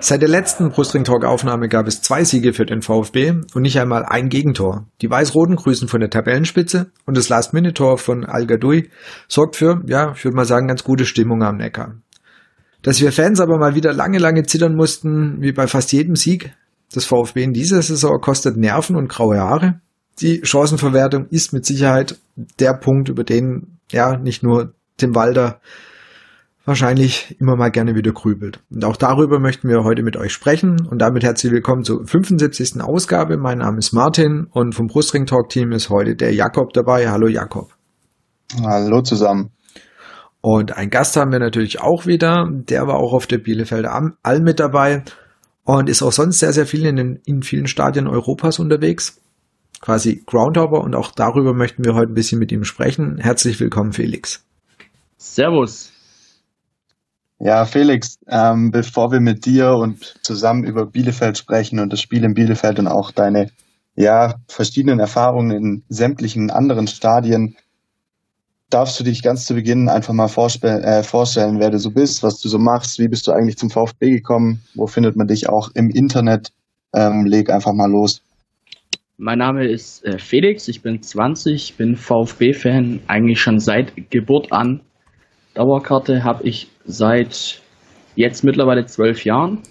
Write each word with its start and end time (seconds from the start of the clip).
Seit 0.00 0.22
der 0.22 0.28
letzten 0.28 0.70
Brustring 0.70 1.04
Talk 1.04 1.24
Aufnahme 1.24 1.68
gab 1.68 1.86
es 1.86 2.00
zwei 2.00 2.24
Siege 2.24 2.54
für 2.54 2.64
den 2.64 2.82
VfB 2.82 3.34
und 3.52 3.62
nicht 3.62 3.78
einmal 3.78 4.06
ein 4.06 4.30
Gegentor. 4.30 4.86
Die 5.02 5.10
Weiß-Roten 5.10 5.56
grüßen 5.56 5.86
von 5.86 6.00
der 6.00 6.08
Tabellenspitze 6.08 6.90
und 7.04 7.16
das 7.16 7.28
Last-Minute-Tor 7.28 7.98
von 7.98 8.24
Al 8.24 8.46
Gadoui 8.46 8.90
sorgt 9.28 9.56
für, 9.56 9.82
ja, 9.86 10.12
ich 10.16 10.24
würde 10.24 10.36
mal 10.36 10.46
sagen, 10.46 10.66
ganz 10.66 10.82
gute 10.82 11.04
Stimmung 11.04 11.42
am 11.42 11.58
Neckar. 11.58 11.96
Dass 12.88 13.02
wir 13.02 13.12
Fans 13.12 13.38
aber 13.38 13.58
mal 13.58 13.74
wieder 13.74 13.92
lange, 13.92 14.16
lange 14.16 14.44
zittern 14.44 14.74
mussten, 14.74 15.42
wie 15.42 15.52
bei 15.52 15.66
fast 15.66 15.92
jedem 15.92 16.16
Sieg 16.16 16.54
des 16.96 17.04
VfB 17.04 17.42
in 17.42 17.52
dieser 17.52 17.82
Saison, 17.82 18.18
kostet 18.18 18.56
Nerven 18.56 18.96
und 18.96 19.10
graue 19.10 19.38
Haare. 19.38 19.82
Die 20.22 20.40
Chancenverwertung 20.42 21.26
ist 21.28 21.52
mit 21.52 21.66
Sicherheit 21.66 22.18
der 22.58 22.72
Punkt, 22.72 23.10
über 23.10 23.24
den 23.24 23.78
ja 23.92 24.16
nicht 24.16 24.42
nur 24.42 24.72
Tim 24.96 25.14
Walder 25.14 25.60
wahrscheinlich 26.64 27.36
immer 27.38 27.56
mal 27.56 27.68
gerne 27.68 27.94
wieder 27.94 28.12
grübelt. 28.12 28.60
Und 28.70 28.86
auch 28.86 28.96
darüber 28.96 29.38
möchten 29.38 29.68
wir 29.68 29.84
heute 29.84 30.02
mit 30.02 30.16
euch 30.16 30.32
sprechen. 30.32 30.86
Und 30.88 31.00
damit 31.00 31.24
herzlich 31.24 31.52
willkommen 31.52 31.84
zur 31.84 32.06
75. 32.06 32.80
Ausgabe. 32.80 33.36
Mein 33.36 33.58
Name 33.58 33.76
ist 33.80 33.92
Martin 33.92 34.46
und 34.50 34.74
vom 34.74 34.86
Brustring 34.86 35.26
Talk 35.26 35.50
Team 35.50 35.72
ist 35.72 35.90
heute 35.90 36.16
der 36.16 36.32
Jakob 36.32 36.72
dabei. 36.72 37.10
Hallo 37.10 37.28
Jakob. 37.28 37.68
Hallo 38.64 39.02
zusammen. 39.02 39.50
Und 40.40 40.76
ein 40.76 40.90
Gast 40.90 41.16
haben 41.16 41.32
wir 41.32 41.40
natürlich 41.40 41.80
auch 41.80 42.06
wieder. 42.06 42.48
Der 42.50 42.86
war 42.86 42.96
auch 42.96 43.12
auf 43.12 43.26
der 43.26 43.38
Bielefelder 43.38 44.12
All 44.22 44.40
mit 44.40 44.60
dabei 44.60 45.02
und 45.64 45.88
ist 45.88 46.02
auch 46.02 46.12
sonst 46.12 46.38
sehr, 46.38 46.52
sehr 46.52 46.66
viel 46.66 46.86
in, 46.86 46.96
den, 46.96 47.20
in 47.24 47.42
vielen 47.42 47.66
Stadien 47.66 48.06
Europas 48.06 48.58
unterwegs. 48.58 49.20
Quasi 49.80 50.22
Groundhopper 50.26 50.80
und 50.80 50.94
auch 50.94 51.12
darüber 51.12 51.54
möchten 51.54 51.84
wir 51.84 51.94
heute 51.94 52.12
ein 52.12 52.14
bisschen 52.14 52.38
mit 52.38 52.50
ihm 52.52 52.64
sprechen. 52.64 53.18
Herzlich 53.18 53.60
willkommen, 53.60 53.92
Felix. 53.92 54.44
Servus. 55.16 55.92
Ja, 57.40 57.64
Felix, 57.64 58.18
ähm, 58.26 58.72
bevor 58.72 59.12
wir 59.12 59.20
mit 59.20 59.44
dir 59.46 59.72
und 59.74 60.16
zusammen 60.22 60.64
über 60.64 60.86
Bielefeld 60.86 61.38
sprechen 61.38 61.78
und 61.78 61.92
das 61.92 62.00
Spiel 62.00 62.24
in 62.24 62.34
Bielefeld 62.34 62.80
und 62.80 62.88
auch 62.88 63.12
deine 63.12 63.50
ja, 63.94 64.34
verschiedenen 64.48 64.98
Erfahrungen 64.98 65.50
in 65.50 65.82
sämtlichen 65.88 66.50
anderen 66.50 66.88
Stadien, 66.88 67.56
darfst 68.70 69.00
du 69.00 69.04
dich 69.04 69.22
ganz 69.22 69.46
zu 69.46 69.54
Beginn 69.54 69.88
einfach 69.88 70.12
mal 70.12 70.26
äh, 70.26 71.02
vorstellen, 71.02 71.58
wer 71.58 71.70
du 71.70 71.78
so 71.78 71.90
bist, 71.90 72.22
was 72.22 72.40
du 72.40 72.48
so 72.48 72.58
machst, 72.58 72.98
wie 72.98 73.08
bist 73.08 73.26
du 73.26 73.32
eigentlich 73.32 73.56
zum 73.56 73.70
VfB 73.70 74.10
gekommen, 74.10 74.60
wo 74.74 74.86
findet 74.86 75.16
man 75.16 75.26
dich 75.26 75.48
auch 75.48 75.70
im 75.74 75.90
Internet? 75.90 76.50
Ähm, 76.94 77.24
leg 77.26 77.50
einfach 77.50 77.72
mal 77.74 77.90
los. 77.90 78.22
Mein 79.16 79.38
Name 79.38 79.66
ist 79.66 80.04
äh, 80.04 80.18
Felix, 80.18 80.68
ich 80.68 80.82
bin 80.82 81.02
20, 81.02 81.76
bin 81.76 81.96
VfB-Fan 81.96 83.00
eigentlich 83.08 83.40
schon 83.40 83.58
seit 83.58 84.10
Geburt 84.10 84.52
an. 84.52 84.80
Dauerkarte 85.54 86.22
habe 86.22 86.44
ich 86.44 86.70
seit 86.84 87.60
jetzt 88.14 88.44
mittlerweile 88.44 88.86
zwölf 88.86 89.24
Jahren. 89.24 89.62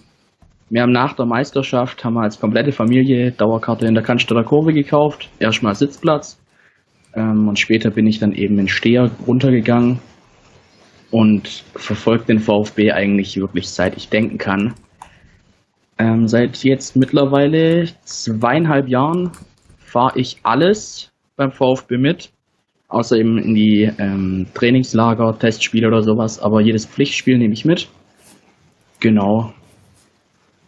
Wir 0.69 0.81
haben 0.81 0.91
nach 0.91 1.13
der 1.13 1.25
Meisterschaft 1.25 2.03
haben 2.03 2.15
wir 2.15 2.23
als 2.23 2.41
komplette 2.41 2.73
Familie 2.73 3.31
Dauerkarte 3.31 3.87
in 3.87 3.93
der 3.93 4.03
Cannstatter 4.03 4.43
Kurve 4.43 4.73
gekauft. 4.73 5.29
Erstmal 5.39 5.75
Sitzplatz. 5.75 6.37
Ähm, 7.17 7.49
und 7.49 7.59
später 7.59 7.89
bin 7.91 8.07
ich 8.07 8.19
dann 8.19 8.31
eben 8.31 8.57
in 8.59 8.69
Steher 8.69 9.11
runtergegangen 9.27 9.99
und 11.11 11.65
verfolgt 11.75 12.29
den 12.29 12.39
VfB 12.39 12.91
eigentlich 12.93 13.35
wirklich 13.37 13.67
seit 13.69 13.97
ich 13.97 14.07
denken 14.07 14.37
kann. 14.37 14.75
Ähm, 15.97 16.27
seit 16.27 16.63
jetzt 16.63 16.95
mittlerweile 16.95 17.89
zweieinhalb 18.05 18.87
Jahren 18.87 19.31
fahre 19.77 20.17
ich 20.17 20.37
alles 20.43 21.11
beim 21.35 21.51
VfB 21.51 21.97
mit 21.97 22.31
außer 22.87 23.17
eben 23.17 23.37
in 23.37 23.53
die 23.53 23.91
ähm, 23.97 24.47
Trainingslager, 24.53 25.37
Testspiele 25.37 25.87
oder 25.87 26.03
sowas. 26.03 26.39
Aber 26.39 26.61
jedes 26.61 26.85
Pflichtspiel 26.85 27.37
nehme 27.37 27.53
ich 27.53 27.65
mit. 27.65 27.89
Genau. 28.99 29.53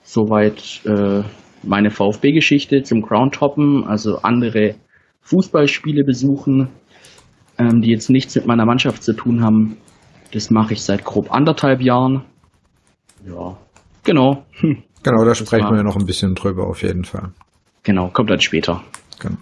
Soweit 0.03 0.81
äh, 0.85 1.23
meine 1.63 1.91
VfB-Geschichte 1.91 2.84
zum 2.84 3.02
Groundhoppen, 3.02 3.85
also 3.85 4.18
andere 4.19 4.75
Fußballspiele 5.29 6.03
besuchen, 6.03 6.69
ähm, 7.57 7.81
die 7.81 7.91
jetzt 7.91 8.09
nichts 8.09 8.35
mit 8.35 8.47
meiner 8.47 8.66
Mannschaft 8.66 9.03
zu 9.03 9.13
tun 9.13 9.44
haben. 9.44 9.78
Das 10.34 10.50
mache 10.50 10.73
ich 10.73 10.81
seit 10.81 11.03
grob 11.06 11.31
anderthalb 11.31 11.81
Jahren. 11.81 12.23
Ja, 13.25 13.57
genau. 14.03 14.44
Hm. 14.59 14.84
Genau, 15.03 15.23
da 15.23 15.34
sprechen 15.34 15.75
wir 15.75 15.84
noch 15.84 15.95
ein 15.95 16.06
bisschen 16.06 16.35
drüber 16.35 16.67
auf 16.67 16.81
jeden 16.81 17.03
Fall. 17.06 17.31
Genau, 17.84 18.09
kommt 18.09 18.29
dann 18.29 18.41
später. 18.41 18.84
Genau. 19.19 19.38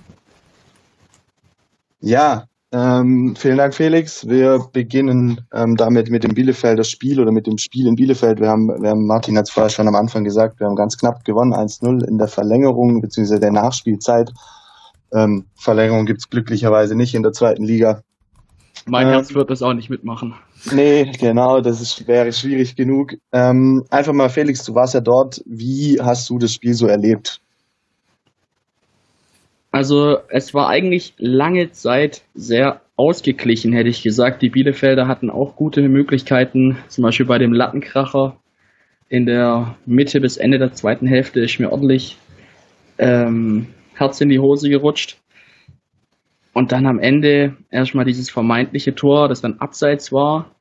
Ja, 1.99 2.45
ähm, 2.71 3.33
vielen 3.37 3.57
Dank, 3.57 3.73
Felix. 3.73 4.27
Wir 4.27 4.59
beginnen 4.73 5.41
ähm, 5.53 5.75
damit 5.77 6.09
mit 6.09 6.23
dem 6.23 6.33
Bielefelder 6.33 6.83
Spiel 6.83 7.19
oder 7.19 7.31
mit 7.31 7.47
dem 7.47 7.57
Spiel 7.57 7.87
in 7.87 7.95
Bielefeld. 7.95 8.39
Wir 8.39 8.49
haben, 8.49 8.67
wir 8.67 8.89
haben 8.89 9.07
Martin 9.07 9.37
hat 9.37 9.45
es 9.45 9.51
vorher 9.51 9.69
schon 9.69 9.87
am 9.87 9.95
Anfang 9.95 10.25
gesagt, 10.25 10.59
wir 10.59 10.67
haben 10.67 10.75
ganz 10.75 10.97
knapp 10.97 11.23
gewonnen, 11.23 11.53
1-0 11.53 12.05
in 12.07 12.17
der 12.17 12.27
Verlängerung 12.27 13.01
bzw. 13.01 13.39
der 13.39 13.51
Nachspielzeit. 13.51 14.31
Ähm, 15.13 15.45
Verlängerung 15.55 16.05
gibt's 16.05 16.29
glücklicherweise 16.29 16.95
nicht 16.95 17.15
in 17.15 17.23
der 17.23 17.31
zweiten 17.31 17.63
Liga. 17.63 18.03
Mein 18.85 19.07
ähm, 19.07 19.13
Herz 19.13 19.33
wird 19.33 19.49
das 19.49 19.61
auch 19.61 19.73
nicht 19.73 19.89
mitmachen. 19.89 20.35
Nee, 20.71 21.11
genau, 21.19 21.61
das 21.61 21.81
ist, 21.81 22.07
wäre 22.07 22.31
schwierig 22.31 22.75
genug. 22.75 23.15
Ähm, 23.31 23.85
einfach 23.89 24.13
mal, 24.13 24.29
Felix, 24.29 24.63
du 24.63 24.75
warst 24.75 24.93
ja 24.93 25.01
dort. 25.01 25.41
Wie 25.45 25.99
hast 26.01 26.29
du 26.29 26.37
das 26.39 26.53
Spiel 26.53 26.73
so 26.73 26.87
erlebt? 26.87 27.41
Also 29.71 30.17
es 30.29 30.53
war 30.53 30.69
eigentlich 30.69 31.13
lange 31.17 31.71
Zeit 31.71 32.23
sehr 32.33 32.81
ausgeglichen, 32.95 33.73
hätte 33.73 33.89
ich 33.89 34.01
gesagt. 34.01 34.41
Die 34.41 34.49
Bielefelder 34.49 35.07
hatten 35.07 35.29
auch 35.29 35.55
gute 35.55 35.87
Möglichkeiten, 35.87 36.77
zum 36.87 37.03
Beispiel 37.03 37.25
bei 37.25 37.37
dem 37.37 37.53
Lattenkracher 37.53 38.37
in 39.09 39.25
der 39.25 39.75
Mitte 39.85 40.19
bis 40.19 40.37
Ende 40.37 40.57
der 40.57 40.73
zweiten 40.73 41.07
Hälfte 41.07 41.41
ist 41.41 41.59
mir 41.59 41.71
ordentlich 41.71 42.17
ähm, 42.97 43.67
Herz 43.97 44.21
in 44.21 44.29
die 44.29 44.39
Hose 44.39 44.69
gerutscht. 44.69 45.17
Und 46.53 46.71
dann 46.71 46.87
am 46.87 46.99
Ende 46.99 47.55
erstmal 47.69 48.05
dieses 48.05 48.29
vermeintliche 48.29 48.95
Tor, 48.95 49.27
das 49.27 49.41
dann 49.41 49.59
abseits 49.59 50.11
war, 50.11 50.51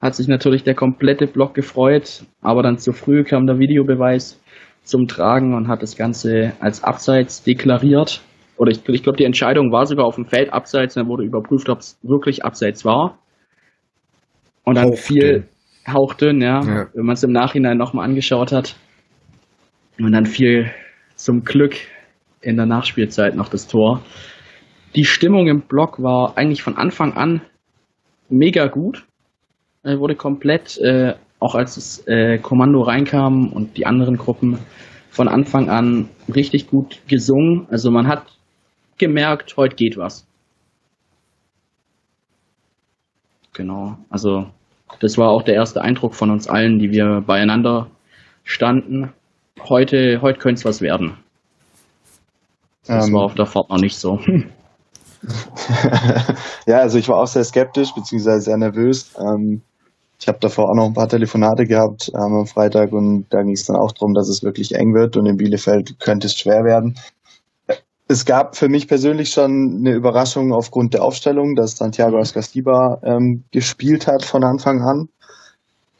hat 0.00 0.14
sich 0.14 0.28
natürlich 0.28 0.64
der 0.64 0.74
komplette 0.74 1.26
Block 1.26 1.54
gefreut, 1.54 2.24
aber 2.40 2.62
dann 2.62 2.78
zu 2.78 2.92
früh 2.92 3.24
kam 3.24 3.46
der 3.46 3.58
Videobeweis 3.58 4.40
zum 4.82 5.06
Tragen 5.06 5.54
und 5.54 5.68
hat 5.68 5.82
das 5.82 5.96
Ganze 5.96 6.52
als 6.60 6.82
abseits 6.82 7.42
deklariert 7.42 8.22
oder 8.56 8.70
ich, 8.70 8.88
ich 8.88 9.02
glaube, 9.02 9.16
die 9.16 9.24
Entscheidung 9.24 9.72
war 9.72 9.86
sogar 9.86 10.06
auf 10.06 10.14
dem 10.14 10.26
Feld 10.26 10.52
abseits, 10.52 10.94
dann 10.94 11.08
wurde 11.08 11.24
überprüft, 11.24 11.68
ob 11.68 11.80
es 11.80 11.98
wirklich 12.02 12.44
abseits 12.44 12.84
war. 12.84 13.18
Und 14.64 14.76
dann 14.76 14.94
viel 14.94 15.48
hauchdünn, 15.86 16.40
ja, 16.40 16.62
ja. 16.62 16.86
wenn 16.94 17.04
man 17.04 17.14
es 17.14 17.22
im 17.22 17.32
Nachhinein 17.32 17.76
nochmal 17.76 18.06
angeschaut 18.06 18.52
hat. 18.52 18.76
Und 19.98 20.12
dann 20.12 20.26
fiel 20.26 20.70
zum 21.16 21.44
Glück 21.44 21.76
in 22.44 22.56
der 22.56 22.66
Nachspielzeit 22.66 23.34
noch 23.34 23.48
das 23.48 23.66
Tor. 23.66 24.02
Die 24.94 25.04
Stimmung 25.04 25.48
im 25.48 25.62
Block 25.62 26.02
war 26.02 26.36
eigentlich 26.36 26.62
von 26.62 26.76
Anfang 26.76 27.14
an 27.14 27.40
mega 28.28 28.66
gut. 28.66 29.04
Er 29.82 29.98
wurde 29.98 30.14
komplett, 30.14 30.78
äh, 30.78 31.14
auch 31.40 31.54
als 31.54 31.74
das 31.74 32.06
äh, 32.06 32.38
Kommando 32.38 32.82
reinkam 32.82 33.52
und 33.52 33.76
die 33.76 33.86
anderen 33.86 34.16
Gruppen 34.16 34.58
von 35.10 35.28
Anfang 35.28 35.68
an 35.68 36.08
richtig 36.32 36.68
gut 36.68 37.00
gesungen. 37.08 37.66
Also 37.70 37.90
man 37.90 38.08
hat 38.08 38.24
gemerkt, 38.98 39.56
heute 39.56 39.76
geht 39.76 39.96
was. 39.96 40.26
Genau, 43.52 43.98
also 44.10 44.46
das 45.00 45.18
war 45.18 45.30
auch 45.30 45.42
der 45.42 45.54
erste 45.54 45.82
Eindruck 45.82 46.14
von 46.14 46.30
uns 46.30 46.48
allen, 46.48 46.78
die 46.78 46.90
wir 46.90 47.22
beieinander 47.26 47.90
standen. 48.42 49.12
Heute, 49.68 50.20
heute 50.20 50.38
könnte 50.38 50.58
es 50.58 50.64
was 50.64 50.80
werden. 50.80 51.23
Das 52.86 53.08
ähm, 53.08 53.14
war 53.14 53.24
auf 53.24 53.34
der 53.34 53.46
Fahrt 53.46 53.70
noch 53.70 53.80
nicht 53.80 53.96
so. 53.96 54.18
ja, 56.66 56.78
also 56.78 56.98
ich 56.98 57.08
war 57.08 57.16
auch 57.16 57.26
sehr 57.26 57.44
skeptisch, 57.44 57.94
beziehungsweise 57.94 58.42
sehr 58.42 58.56
nervös. 58.56 59.12
Ähm, 59.18 59.62
ich 60.20 60.28
habe 60.28 60.38
davor 60.40 60.70
auch 60.70 60.74
noch 60.74 60.86
ein 60.86 60.94
paar 60.94 61.08
Telefonate 61.08 61.64
gehabt 61.64 62.10
ähm, 62.14 62.40
am 62.40 62.46
Freitag 62.46 62.92
und 62.92 63.26
da 63.30 63.42
ging 63.42 63.54
es 63.54 63.64
dann 63.64 63.76
auch 63.76 63.92
darum, 63.92 64.14
dass 64.14 64.28
es 64.28 64.42
wirklich 64.42 64.74
eng 64.74 64.94
wird 64.94 65.16
und 65.16 65.26
in 65.26 65.36
Bielefeld 65.36 65.98
könnte 65.98 66.26
es 66.26 66.36
schwer 66.36 66.64
werden 66.64 66.94
es 68.08 68.24
gab 68.24 68.56
für 68.56 68.68
mich 68.68 68.86
persönlich 68.86 69.30
schon 69.30 69.78
eine 69.78 69.94
Überraschung 69.94 70.52
aufgrund 70.52 70.94
der 70.94 71.02
Aufstellung, 71.02 71.54
dass 71.54 71.76
Santiago 71.76 72.18
Ascastiba 72.18 73.00
ähm, 73.02 73.44
gespielt 73.50 74.06
hat 74.06 74.24
von 74.24 74.44
Anfang 74.44 74.82
an. 74.82 75.08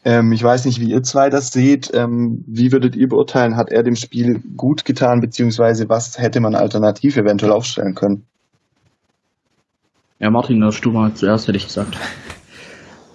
Ähm, 0.05 0.33
ich 0.33 0.43
weiß 0.43 0.67
nicht, 0.67 0.81
wie 0.81 0.91
ihr 0.91 1.03
zwei 1.03 1.31
das 1.31 1.51
seht. 1.51 1.91
Ähm, 1.95 2.45
wie 2.47 2.73
würdet 2.73 2.95
ihr 2.95 3.09
beurteilen, 3.09 3.57
hat 3.57 3.71
er 3.71 3.83
dem 3.83 3.97
Spiel 3.97 4.41
gut 4.57 4.85
getan, 4.85 5.21
beziehungsweise 5.21 5.89
was 5.89 6.19
hätte 6.19 6.41
man 6.41 6.55
alternativ 6.55 7.17
eventuell 7.17 7.53
aufstellen 7.53 7.95
können? 7.95 8.25
Ja, 10.19 10.31
Martin, 10.31 10.61
das 10.61 10.81
du 10.81 10.91
mal 10.91 11.15
zuerst, 11.15 11.49
hätte 11.49 11.59
ich 11.59 11.67
gesagt. 11.67 11.97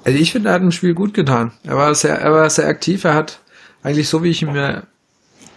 Also 0.03 0.17
ich 0.17 0.31
finde, 0.31 0.49
er 0.49 0.55
hat 0.55 0.61
dem 0.61 0.71
Spiel 0.71 0.93
gut 0.93 1.13
getan. 1.13 1.51
Er 1.63 1.77
war 1.77 1.93
sehr, 1.93 2.19
er 2.19 2.31
war 2.31 2.49
sehr 2.49 2.67
aktiv, 2.67 3.03
er 3.03 3.13
hat 3.13 3.39
eigentlich 3.83 4.09
so, 4.09 4.23
wie 4.23 4.29
ich 4.29 4.41
ihn 4.41 4.51
mir, 4.51 4.83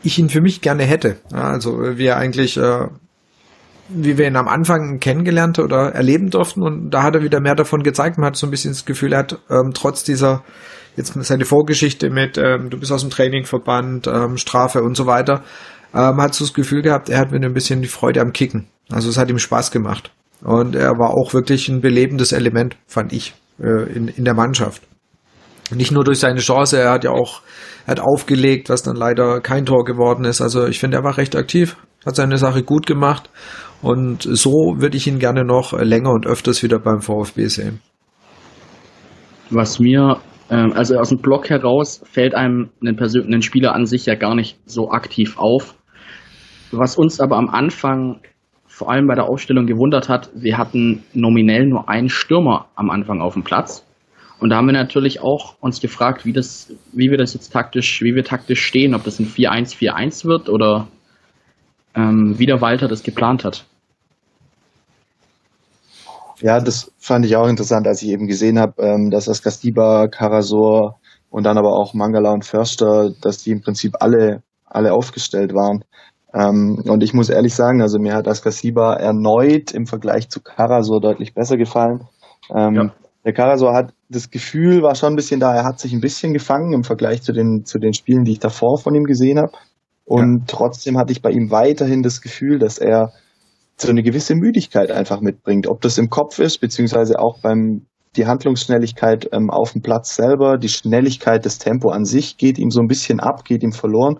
ich 0.02 0.18
ihn 0.18 0.28
für 0.28 0.40
mich 0.40 0.60
gerne 0.60 0.84
hätte. 0.84 1.16
Also 1.32 1.96
wie 1.96 2.06
er 2.06 2.18
eigentlich, 2.18 2.56
äh, 2.56 2.88
wie 3.88 4.18
wir 4.18 4.26
ihn 4.26 4.36
am 4.36 4.48
Anfang 4.48 5.00
kennengelernt 5.00 5.58
oder 5.58 5.92
erleben 5.92 6.30
durften 6.30 6.62
und 6.62 6.90
da 6.90 7.02
hat 7.02 7.14
er 7.14 7.22
wieder 7.22 7.40
mehr 7.40 7.54
davon 7.54 7.82
gezeigt. 7.82 8.18
Man 8.18 8.26
hat 8.26 8.36
so 8.36 8.46
ein 8.46 8.50
bisschen 8.50 8.72
das 8.72 8.84
Gefühl, 8.84 9.12
er 9.12 9.20
hat 9.20 9.38
ähm, 9.48 9.72
trotz 9.74 10.04
dieser 10.04 10.42
jetzt 10.96 11.14
seine 11.24 11.44
Vorgeschichte 11.44 12.10
mit, 12.10 12.38
ähm, 12.38 12.70
du 12.70 12.78
bist 12.78 12.92
aus 12.92 13.02
dem 13.02 13.10
Training 13.10 13.44
verbannt, 13.44 14.06
ähm, 14.06 14.36
Strafe 14.36 14.82
und 14.82 14.96
so 14.96 15.06
weiter, 15.06 15.42
ähm, 15.94 16.20
hat 16.20 16.34
so 16.34 16.44
das 16.44 16.54
Gefühl 16.54 16.82
gehabt, 16.82 17.08
er 17.08 17.18
hat 17.18 17.32
wieder 17.32 17.46
ein 17.46 17.54
bisschen 17.54 17.82
die 17.82 17.88
Freude 17.88 18.20
am 18.20 18.32
Kicken. 18.32 18.68
Also 18.90 19.08
es 19.08 19.18
hat 19.18 19.30
ihm 19.30 19.38
Spaß 19.38 19.70
gemacht. 19.70 20.12
Und 20.42 20.74
er 20.74 20.98
war 20.98 21.10
auch 21.10 21.34
wirklich 21.34 21.68
ein 21.68 21.80
belebendes 21.80 22.32
Element, 22.32 22.76
fand 22.86 23.12
ich, 23.12 23.34
äh, 23.60 23.92
in, 23.92 24.08
in 24.08 24.24
der 24.24 24.34
Mannschaft. 24.34 24.82
Nicht 25.70 25.92
nur 25.92 26.04
durch 26.04 26.18
seine 26.18 26.40
Chance, 26.40 26.78
er 26.78 26.90
hat 26.90 27.04
ja 27.04 27.10
auch 27.10 27.42
er 27.86 27.92
hat 27.92 28.00
aufgelegt, 28.00 28.68
was 28.68 28.82
dann 28.82 28.96
leider 28.96 29.40
kein 29.40 29.66
Tor 29.66 29.84
geworden 29.84 30.24
ist. 30.24 30.40
Also 30.40 30.66
ich 30.66 30.78
finde, 30.78 30.98
er 30.98 31.04
war 31.04 31.18
recht 31.18 31.34
aktiv, 31.34 31.76
hat 32.06 32.16
seine 32.16 32.38
Sache 32.38 32.62
gut 32.62 32.86
gemacht 32.86 33.30
und 33.80 34.22
so 34.22 34.76
würde 34.78 34.96
ich 34.96 35.06
ihn 35.06 35.18
gerne 35.18 35.44
noch 35.44 35.72
länger 35.72 36.10
und 36.10 36.26
öfters 36.26 36.62
wieder 36.62 36.78
beim 36.78 37.00
VfB 37.00 37.46
sehen. 37.46 37.80
Was 39.50 39.80
mir, 39.80 40.18
ähm, 40.52 40.72
also 40.74 40.98
aus 40.98 41.08
dem 41.08 41.18
Block 41.18 41.48
heraus, 41.48 42.02
fällt 42.04 42.34
einem 42.34 42.70
einen, 42.82 42.98
einen 42.98 43.42
Spieler 43.42 43.74
an 43.74 43.86
sich 43.86 44.04
ja 44.06 44.14
gar 44.14 44.34
nicht 44.34 44.58
so 44.66 44.90
aktiv 44.90 45.38
auf. 45.38 45.74
Was 46.70 46.96
uns 46.96 47.20
aber 47.20 47.36
am 47.36 47.48
Anfang 47.48 48.20
vor 48.66 48.90
allem 48.90 49.06
bei 49.06 49.14
der 49.14 49.28
Aufstellung 49.28 49.66
gewundert 49.66 50.08
hat, 50.08 50.30
wir 50.34 50.58
hatten 50.58 51.04
nominell 51.14 51.66
nur 51.66 51.88
einen 51.88 52.08
Stürmer 52.08 52.66
am 52.74 52.90
Anfang 52.90 53.20
auf 53.20 53.34
dem 53.34 53.44
Platz. 53.44 53.86
Und 54.40 54.50
da 54.50 54.56
haben 54.56 54.66
wir 54.66 54.72
natürlich 54.72 55.20
auch 55.20 55.54
uns 55.60 55.80
gefragt, 55.80 56.26
wie 56.26 56.32
das, 56.32 56.74
wie 56.92 57.10
wir 57.10 57.16
das 57.16 57.32
jetzt 57.32 57.50
taktisch, 57.50 58.02
wie 58.02 58.14
wir 58.14 58.24
taktisch 58.24 58.62
stehen, 58.64 58.94
ob 58.94 59.04
das 59.04 59.20
ein 59.20 59.26
4-1-4-1 59.26 60.24
wird 60.24 60.48
oder 60.48 60.88
ähm, 61.94 62.38
wie 62.38 62.46
der 62.46 62.60
Walter 62.60 62.88
das 62.88 63.02
geplant 63.02 63.44
hat. 63.44 63.66
Ja, 66.42 66.58
das 66.60 66.92
fand 66.98 67.24
ich 67.24 67.36
auch 67.36 67.46
interessant, 67.46 67.86
als 67.86 68.02
ich 68.02 68.08
eben 68.08 68.26
gesehen 68.26 68.58
habe, 68.58 68.82
ähm, 68.82 69.10
dass 69.10 69.26
das 69.26 69.42
Castiba, 69.42 70.08
Karasor 70.08 70.98
und 71.30 71.44
dann 71.44 71.56
aber 71.56 71.72
auch 71.72 71.94
Mangala 71.94 72.32
und 72.32 72.44
Förster, 72.44 73.10
dass 73.22 73.38
die 73.38 73.52
im 73.52 73.62
Prinzip 73.62 73.94
alle, 74.00 74.42
alle 74.66 74.92
aufgestellt 74.92 75.54
waren. 75.54 75.84
Ähm, 76.34 76.82
und 76.84 77.02
ich 77.04 77.14
muss 77.14 77.28
ehrlich 77.28 77.54
sagen, 77.54 77.80
also 77.80 78.00
mir 78.00 78.14
hat 78.14 78.26
Askasiba 78.26 78.94
erneut 78.94 79.70
im 79.70 79.86
Vergleich 79.86 80.30
zu 80.30 80.40
Karasor 80.40 81.00
deutlich 81.00 81.32
besser 81.32 81.56
gefallen. 81.56 82.08
Ähm, 82.52 82.74
ja. 82.74 82.92
Der 83.24 83.32
Karasor 83.34 83.72
hat 83.72 83.94
das 84.08 84.30
Gefühl, 84.30 84.82
war 84.82 84.96
schon 84.96 85.12
ein 85.12 85.16
bisschen 85.16 85.38
da, 85.38 85.54
er 85.54 85.64
hat 85.64 85.78
sich 85.78 85.92
ein 85.92 86.00
bisschen 86.00 86.32
gefangen 86.32 86.72
im 86.72 86.82
Vergleich 86.82 87.22
zu 87.22 87.32
den, 87.32 87.64
zu 87.64 87.78
den 87.78 87.94
Spielen, 87.94 88.24
die 88.24 88.32
ich 88.32 88.40
davor 88.40 88.78
von 88.78 88.96
ihm 88.96 89.04
gesehen 89.04 89.38
habe. 89.38 89.52
Und 90.04 90.38
ja. 90.38 90.44
trotzdem 90.48 90.98
hatte 90.98 91.12
ich 91.12 91.22
bei 91.22 91.30
ihm 91.30 91.52
weiterhin 91.52 92.02
das 92.02 92.20
Gefühl, 92.20 92.58
dass 92.58 92.78
er 92.78 93.12
so 93.76 93.88
eine 93.88 94.02
gewisse 94.02 94.34
Müdigkeit 94.34 94.90
einfach 94.90 95.20
mitbringt. 95.20 95.66
Ob 95.66 95.80
das 95.80 95.98
im 95.98 96.08
Kopf 96.08 96.38
ist, 96.38 96.58
beziehungsweise 96.58 97.18
auch 97.18 97.40
beim 97.40 97.86
die 98.16 98.26
Handlungsschnelligkeit 98.26 99.28
ähm, 99.32 99.50
auf 99.50 99.72
dem 99.72 99.82
Platz 99.82 100.14
selber, 100.16 100.58
die 100.58 100.68
Schnelligkeit, 100.68 101.46
das 101.46 101.58
Tempo 101.58 101.90
an 101.90 102.04
sich 102.04 102.36
geht 102.36 102.58
ihm 102.58 102.70
so 102.70 102.80
ein 102.80 102.86
bisschen 102.86 103.20
ab, 103.20 103.44
geht 103.44 103.62
ihm 103.62 103.72
verloren. 103.72 104.18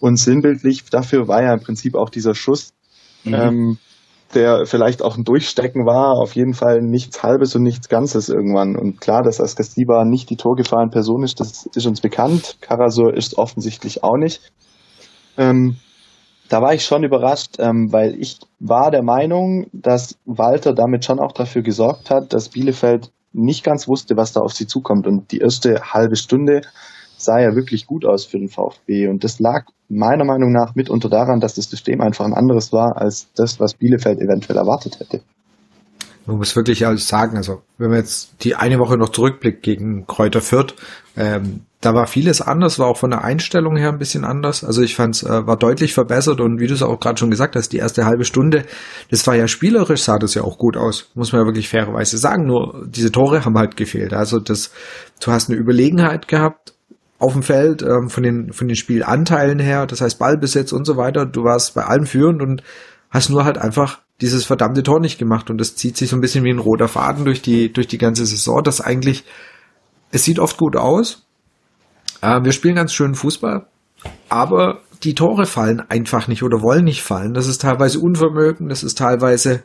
Und 0.00 0.18
sinnbildlich 0.18 0.84
dafür 0.84 1.28
war 1.28 1.42
ja 1.42 1.52
im 1.52 1.60
Prinzip 1.60 1.96
auch 1.96 2.10
dieser 2.10 2.34
Schuss, 2.34 2.72
mhm. 3.24 3.34
ähm, 3.34 3.78
der 4.34 4.66
vielleicht 4.66 5.02
auch 5.02 5.16
ein 5.16 5.24
Durchstecken 5.24 5.86
war, 5.86 6.12
auf 6.20 6.34
jeden 6.34 6.54
Fall 6.54 6.80
nichts 6.80 7.22
Halbes 7.22 7.54
und 7.56 7.62
nichts 7.62 7.88
Ganzes 7.88 8.28
irgendwann. 8.28 8.76
Und 8.76 9.00
klar, 9.00 9.22
dass 9.22 9.40
Askasiba 9.40 10.04
nicht 10.04 10.30
die 10.30 10.36
torgefahrene 10.36 10.90
Person 10.90 11.22
ist, 11.22 11.40
das 11.40 11.66
ist 11.74 11.86
uns 11.86 12.00
bekannt. 12.00 12.58
Karasor 12.60 13.14
ist 13.14 13.38
offensichtlich 13.38 14.02
auch 14.04 14.16
nicht. 14.16 14.52
Ähm, 15.36 15.76
da 16.48 16.60
war 16.60 16.74
ich 16.74 16.84
schon 16.84 17.04
überrascht, 17.04 17.56
ähm, 17.58 17.92
weil 17.92 18.20
ich 18.20 18.38
war 18.60 18.90
der 18.90 19.02
Meinung, 19.02 19.66
dass 19.72 20.16
Walter 20.24 20.74
damit 20.74 21.04
schon 21.04 21.18
auch 21.18 21.32
dafür 21.32 21.62
gesorgt 21.62 22.10
hat, 22.10 22.32
dass 22.32 22.50
Bielefeld 22.50 23.10
nicht 23.32 23.64
ganz 23.64 23.88
wusste, 23.88 24.16
was 24.16 24.32
da 24.32 24.40
auf 24.40 24.52
sie 24.52 24.66
zukommt. 24.66 25.06
Und 25.06 25.32
die 25.32 25.38
erste 25.38 25.80
halbe 25.92 26.16
Stunde 26.16 26.62
sah 27.16 27.40
ja 27.40 27.54
wirklich 27.54 27.86
gut 27.86 28.04
aus 28.04 28.24
für 28.24 28.38
den 28.38 28.48
VfB. 28.48 29.08
Und 29.08 29.24
das 29.24 29.40
lag 29.40 29.64
meiner 29.88 30.24
Meinung 30.24 30.52
nach 30.52 30.74
mitunter 30.74 31.08
daran, 31.08 31.40
dass 31.40 31.54
das 31.54 31.70
System 31.70 32.00
einfach 32.00 32.24
ein 32.24 32.34
anderes 32.34 32.72
war 32.72 32.96
als 32.96 33.32
das, 33.34 33.58
was 33.60 33.74
Bielefeld 33.74 34.20
eventuell 34.20 34.58
erwartet 34.58 35.00
hätte. 35.00 35.22
Man 36.26 36.38
muss 36.38 36.56
wirklich 36.56 36.86
alles 36.86 37.06
sagen, 37.06 37.36
also 37.36 37.62
wenn 37.76 37.90
man 37.90 37.98
jetzt 37.98 38.42
die 38.44 38.56
eine 38.56 38.78
Woche 38.78 38.96
noch 38.96 39.10
zurückblickt 39.10 39.62
gegen 39.62 40.06
Kräuter 40.06 40.40
Fürth, 40.40 40.74
ähm, 41.16 41.66
da 41.84 41.92
war 41.92 42.06
vieles 42.06 42.40
anders, 42.40 42.78
war 42.78 42.86
auch 42.86 42.96
von 42.96 43.10
der 43.10 43.24
Einstellung 43.24 43.76
her 43.76 43.90
ein 43.90 43.98
bisschen 43.98 44.24
anders. 44.24 44.64
Also 44.64 44.80
ich 44.80 44.96
fand 44.96 45.16
es 45.16 45.22
äh, 45.22 45.46
war 45.46 45.58
deutlich 45.58 45.92
verbessert 45.92 46.40
und 46.40 46.58
wie 46.58 46.66
du 46.66 46.72
es 46.72 46.82
auch 46.82 46.98
gerade 46.98 47.18
schon 47.18 47.30
gesagt 47.30 47.56
hast, 47.56 47.70
die 47.72 47.76
erste 47.76 48.06
halbe 48.06 48.24
Stunde, 48.24 48.64
das 49.10 49.26
war 49.26 49.36
ja 49.36 49.46
spielerisch, 49.46 50.02
sah 50.02 50.18
das 50.18 50.34
ja 50.34 50.42
auch 50.42 50.56
gut 50.56 50.78
aus, 50.78 51.10
muss 51.14 51.32
man 51.32 51.42
ja 51.42 51.46
wirklich 51.46 51.68
fairerweise 51.68 52.16
sagen. 52.16 52.46
Nur 52.46 52.86
diese 52.88 53.12
Tore 53.12 53.44
haben 53.44 53.58
halt 53.58 53.76
gefehlt. 53.76 54.14
Also 54.14 54.40
das, 54.40 54.70
du 55.22 55.30
hast 55.30 55.50
eine 55.50 55.58
Überlegenheit 55.58 56.26
gehabt 56.26 56.72
auf 57.18 57.34
dem 57.34 57.42
Feld 57.42 57.82
ähm, 57.82 58.08
von 58.08 58.22
den 58.22 58.52
von 58.52 58.66
den 58.66 58.76
Spielanteilen 58.76 59.58
her, 59.58 59.86
das 59.86 60.00
heißt 60.00 60.18
Ballbesitz 60.18 60.72
und 60.72 60.86
so 60.86 60.96
weiter. 60.96 61.26
Du 61.26 61.44
warst 61.44 61.74
bei 61.74 61.84
allem 61.84 62.06
führend 62.06 62.40
und 62.40 62.62
hast 63.10 63.28
nur 63.28 63.44
halt 63.44 63.58
einfach 63.58 64.00
dieses 64.24 64.46
verdammte 64.46 64.82
Tor 64.82 65.00
nicht 65.00 65.18
gemacht 65.18 65.50
und 65.50 65.60
das 65.60 65.76
zieht 65.76 65.98
sich 65.98 66.08
so 66.08 66.16
ein 66.16 66.22
bisschen 66.22 66.44
wie 66.44 66.50
ein 66.50 66.58
roter 66.58 66.88
Faden 66.88 67.26
durch 67.26 67.42
die 67.42 67.70
durch 67.70 67.86
die 67.86 67.98
ganze 67.98 68.24
Saison. 68.24 68.62
Das 68.64 68.80
eigentlich 68.80 69.24
es 70.12 70.24
sieht 70.24 70.38
oft 70.38 70.56
gut 70.56 70.76
aus. 70.76 71.26
Äh, 72.22 72.42
wir 72.42 72.52
spielen 72.52 72.74
ganz 72.74 72.94
schön 72.94 73.14
Fußball, 73.14 73.66
aber 74.30 74.80
die 75.02 75.14
Tore 75.14 75.44
fallen 75.44 75.82
einfach 75.90 76.26
nicht 76.26 76.42
oder 76.42 76.62
wollen 76.62 76.84
nicht 76.84 77.02
fallen. 77.02 77.34
Das 77.34 77.46
ist 77.46 77.60
teilweise 77.60 78.00
Unvermögen, 78.00 78.70
das 78.70 78.82
ist 78.82 78.96
teilweise 78.96 79.64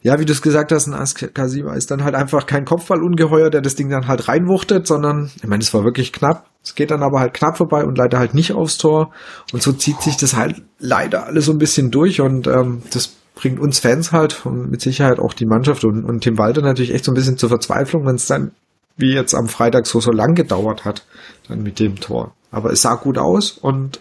ja, 0.00 0.20
wie 0.20 0.24
du 0.24 0.32
es 0.32 0.42
gesagt 0.42 0.70
hast, 0.70 0.86
ein 0.86 0.94
Askasiba 0.94 1.74
ist 1.74 1.90
dann 1.90 2.04
halt 2.04 2.14
einfach 2.14 2.46
kein 2.46 2.64
Kopfballungeheuer, 2.64 3.50
der 3.50 3.62
das 3.62 3.74
Ding 3.74 3.90
dann 3.90 4.06
halt 4.06 4.28
reinwuchtet, 4.28 4.86
sondern, 4.86 5.30
ich 5.36 5.48
meine, 5.48 5.60
es 5.62 5.74
war 5.74 5.82
wirklich 5.82 6.12
knapp. 6.12 6.46
Es 6.62 6.76
geht 6.76 6.92
dann 6.92 7.02
aber 7.02 7.18
halt 7.18 7.34
knapp 7.34 7.56
vorbei 7.56 7.82
und 7.84 7.98
leider 7.98 8.18
halt 8.18 8.32
nicht 8.32 8.52
aufs 8.52 8.78
Tor. 8.78 9.12
Und 9.52 9.60
so 9.60 9.72
zieht 9.72 10.00
sich 10.00 10.16
das 10.16 10.36
halt 10.36 10.62
leider 10.78 11.26
alles 11.26 11.46
so 11.46 11.52
ein 11.52 11.58
bisschen 11.58 11.90
durch 11.90 12.20
und 12.20 12.46
ähm, 12.46 12.82
das 12.92 13.16
bringt 13.38 13.60
uns 13.60 13.78
Fans 13.78 14.10
halt 14.10 14.44
und 14.44 14.68
mit 14.68 14.80
Sicherheit 14.80 15.20
auch 15.20 15.32
die 15.32 15.46
Mannschaft 15.46 15.84
und, 15.84 16.04
und 16.04 16.22
Tim 16.22 16.38
Walter 16.38 16.60
natürlich 16.60 16.92
echt 16.92 17.04
so 17.04 17.12
ein 17.12 17.14
bisschen 17.14 17.38
zur 17.38 17.48
Verzweiflung, 17.48 18.04
wenn 18.04 18.16
es 18.16 18.26
dann 18.26 18.50
wie 18.96 19.14
jetzt 19.14 19.32
am 19.32 19.46
Freitag 19.46 19.86
so 19.86 20.00
so 20.00 20.10
lang 20.10 20.34
gedauert 20.34 20.84
hat, 20.84 21.06
dann 21.46 21.62
mit 21.62 21.78
dem 21.78 22.00
Tor. 22.00 22.34
Aber 22.50 22.72
es 22.72 22.82
sah 22.82 22.96
gut 22.96 23.16
aus 23.16 23.52
und 23.52 24.00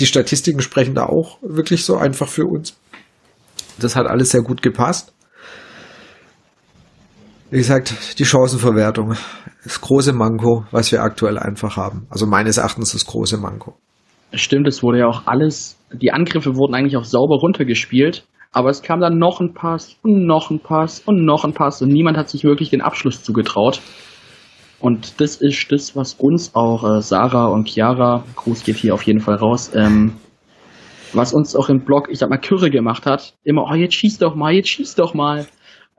die 0.00 0.06
Statistiken 0.06 0.62
sprechen 0.62 0.94
da 0.94 1.04
auch 1.04 1.36
wirklich 1.42 1.84
so 1.84 1.98
einfach 1.98 2.26
für 2.26 2.46
uns. 2.46 2.74
Das 3.78 3.96
hat 3.96 4.06
alles 4.06 4.30
sehr 4.30 4.40
gut 4.40 4.62
gepasst. 4.62 5.12
Wie 7.50 7.58
gesagt, 7.58 8.18
die 8.18 8.24
Chancenverwertung. 8.24 9.14
Das 9.62 9.78
große 9.82 10.14
Manko, 10.14 10.64
was 10.70 10.90
wir 10.90 11.02
aktuell 11.02 11.38
einfach 11.38 11.76
haben. 11.76 12.06
Also 12.08 12.24
meines 12.24 12.56
Erachtens 12.56 12.92
das 12.92 13.04
große 13.04 13.36
Manko. 13.36 13.76
Stimmt, 14.32 14.66
es 14.66 14.82
wurde 14.82 15.00
ja 15.00 15.06
auch 15.06 15.26
alles, 15.26 15.76
die 15.92 16.12
Angriffe 16.12 16.56
wurden 16.56 16.74
eigentlich 16.74 16.96
auch 16.96 17.04
sauber 17.04 17.36
runtergespielt, 17.36 18.24
aber 18.52 18.70
es 18.70 18.82
kam 18.82 19.00
dann 19.00 19.18
noch 19.18 19.40
ein 19.40 19.54
Pass 19.54 19.96
und 20.02 20.26
noch 20.26 20.50
ein 20.50 20.60
Pass 20.60 21.00
und 21.00 21.24
noch 21.24 21.44
ein 21.44 21.54
Pass 21.54 21.82
und 21.82 21.88
niemand 21.88 22.16
hat 22.16 22.28
sich 22.28 22.44
wirklich 22.44 22.70
den 22.70 22.82
Abschluss 22.82 23.22
zugetraut. 23.22 23.80
Und 24.78 25.20
das 25.20 25.36
ist 25.36 25.70
das, 25.70 25.94
was 25.94 26.14
uns 26.14 26.54
auch 26.54 26.82
äh, 26.82 27.00
Sarah 27.00 27.46
und 27.46 27.68
Chiara, 27.68 28.24
Gruß 28.34 28.64
geht 28.64 28.76
hier 28.76 28.94
auf 28.94 29.04
jeden 29.04 29.20
Fall 29.20 29.36
raus, 29.36 29.70
ähm, 29.74 30.14
was 31.12 31.32
uns 31.32 31.54
auch 31.54 31.68
im 31.68 31.84
Blog, 31.84 32.08
ich 32.10 32.18
sag 32.18 32.30
mal, 32.30 32.38
Kürre 32.38 32.70
gemacht 32.70 33.06
hat. 33.06 33.34
Immer, 33.44 33.64
oh, 33.70 33.74
jetzt 33.74 33.94
schieß 33.94 34.18
doch 34.18 34.34
mal, 34.34 34.52
jetzt 34.52 34.68
schieß 34.70 34.96
doch 34.96 35.14
mal. 35.14 35.46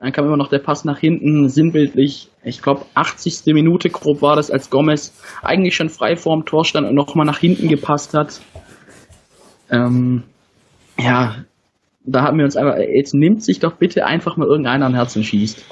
Dann 0.00 0.12
kam 0.12 0.26
immer 0.26 0.36
noch 0.36 0.48
der 0.48 0.58
Pass 0.58 0.84
nach 0.84 0.98
hinten, 0.98 1.48
sinnbildlich. 1.48 2.28
Ich 2.42 2.60
glaube, 2.60 2.84
80. 2.94 3.54
Minute 3.54 3.88
grob 3.88 4.20
war 4.20 4.36
das, 4.36 4.50
als 4.50 4.68
Gomez 4.68 5.18
eigentlich 5.42 5.76
schon 5.76 5.88
frei 5.88 6.16
vorm 6.16 6.44
Tor 6.44 6.64
stand 6.64 6.86
und 6.86 6.94
nochmal 6.94 7.24
nach 7.24 7.38
hinten 7.38 7.68
gepasst 7.68 8.12
hat. 8.12 8.40
Ähm, 9.70 10.24
ja, 10.98 11.44
da 12.04 12.22
haben 12.22 12.38
wir 12.38 12.44
uns 12.44 12.56
einfach, 12.56 12.76
jetzt 12.78 13.14
nimmt 13.14 13.42
sich 13.42 13.60
doch 13.60 13.74
bitte 13.76 14.06
einfach 14.06 14.36
mal 14.36 14.46
irgendeiner 14.46 14.86
am 14.86 14.94
Herzen 14.94 15.24
schießt. 15.24 15.64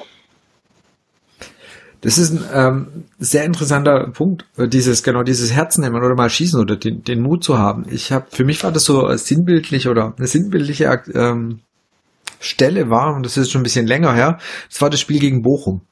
Das 2.02 2.18
ist 2.18 2.32
ein 2.32 2.44
ähm, 2.52 3.04
sehr 3.20 3.44
interessanter 3.44 4.10
Punkt, 4.12 4.44
äh, 4.56 4.66
dieses 4.66 5.04
genau 5.04 5.22
dieses 5.22 5.52
Herzen 5.52 5.82
nehmen 5.82 6.02
oder 6.02 6.16
mal 6.16 6.30
schießen 6.30 6.60
oder 6.60 6.74
den, 6.76 7.04
den 7.04 7.22
Mut 7.22 7.44
zu 7.44 7.58
haben. 7.58 7.86
Ich 7.88 8.10
habe 8.10 8.26
für 8.30 8.44
mich 8.44 8.62
war 8.64 8.72
das 8.72 8.84
so 8.84 9.08
sinnbildlich 9.16 9.88
oder 9.88 10.12
eine 10.16 10.26
sinnbildliche 10.26 11.02
ähm, 11.14 11.60
Stelle 12.40 12.90
war 12.90 13.14
und 13.14 13.24
das 13.24 13.36
ist 13.36 13.52
schon 13.52 13.60
ein 13.60 13.64
bisschen 13.64 13.86
länger 13.86 14.12
her. 14.14 14.38
Das 14.68 14.82
war 14.82 14.90
das 14.90 14.98
Spiel 14.98 15.20
gegen 15.20 15.42
Bochum. 15.42 15.82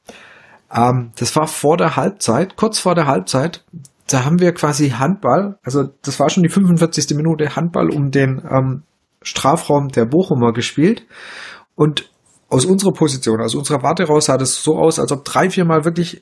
Ähm, 0.73 1.11
das 1.17 1.33
war 1.37 1.47
vor 1.47 1.77
der 1.77 1.95
Halbzeit, 1.95 2.57
kurz 2.57 2.79
vor 2.79 2.93
der 2.93 3.07
Halbzeit. 3.07 3.63
Da 4.11 4.25
haben 4.25 4.39
wir 4.39 4.53
quasi 4.53 4.89
Handball, 4.89 5.57
also 5.63 5.83
das 6.01 6.19
war 6.19 6.29
schon 6.29 6.43
die 6.43 6.49
45. 6.49 7.15
Minute 7.15 7.55
Handball 7.55 7.89
um 7.89 8.11
den 8.11 8.41
ähm, 8.49 8.83
Strafraum 9.21 9.89
der 9.89 10.05
Bochumer 10.05 10.51
gespielt 10.51 11.05
und 11.75 12.09
aus 12.49 12.65
unserer 12.65 12.91
Position, 12.91 13.39
aus 13.39 13.55
unserer 13.55 13.83
Warte 13.83 14.03
raus 14.03 14.25
sah 14.25 14.37
das 14.37 14.61
so 14.61 14.77
aus, 14.77 14.99
als 14.99 15.11
ob 15.13 15.23
drei, 15.23 15.49
vier 15.49 15.63
Mal 15.63 15.85
wirklich 15.85 16.21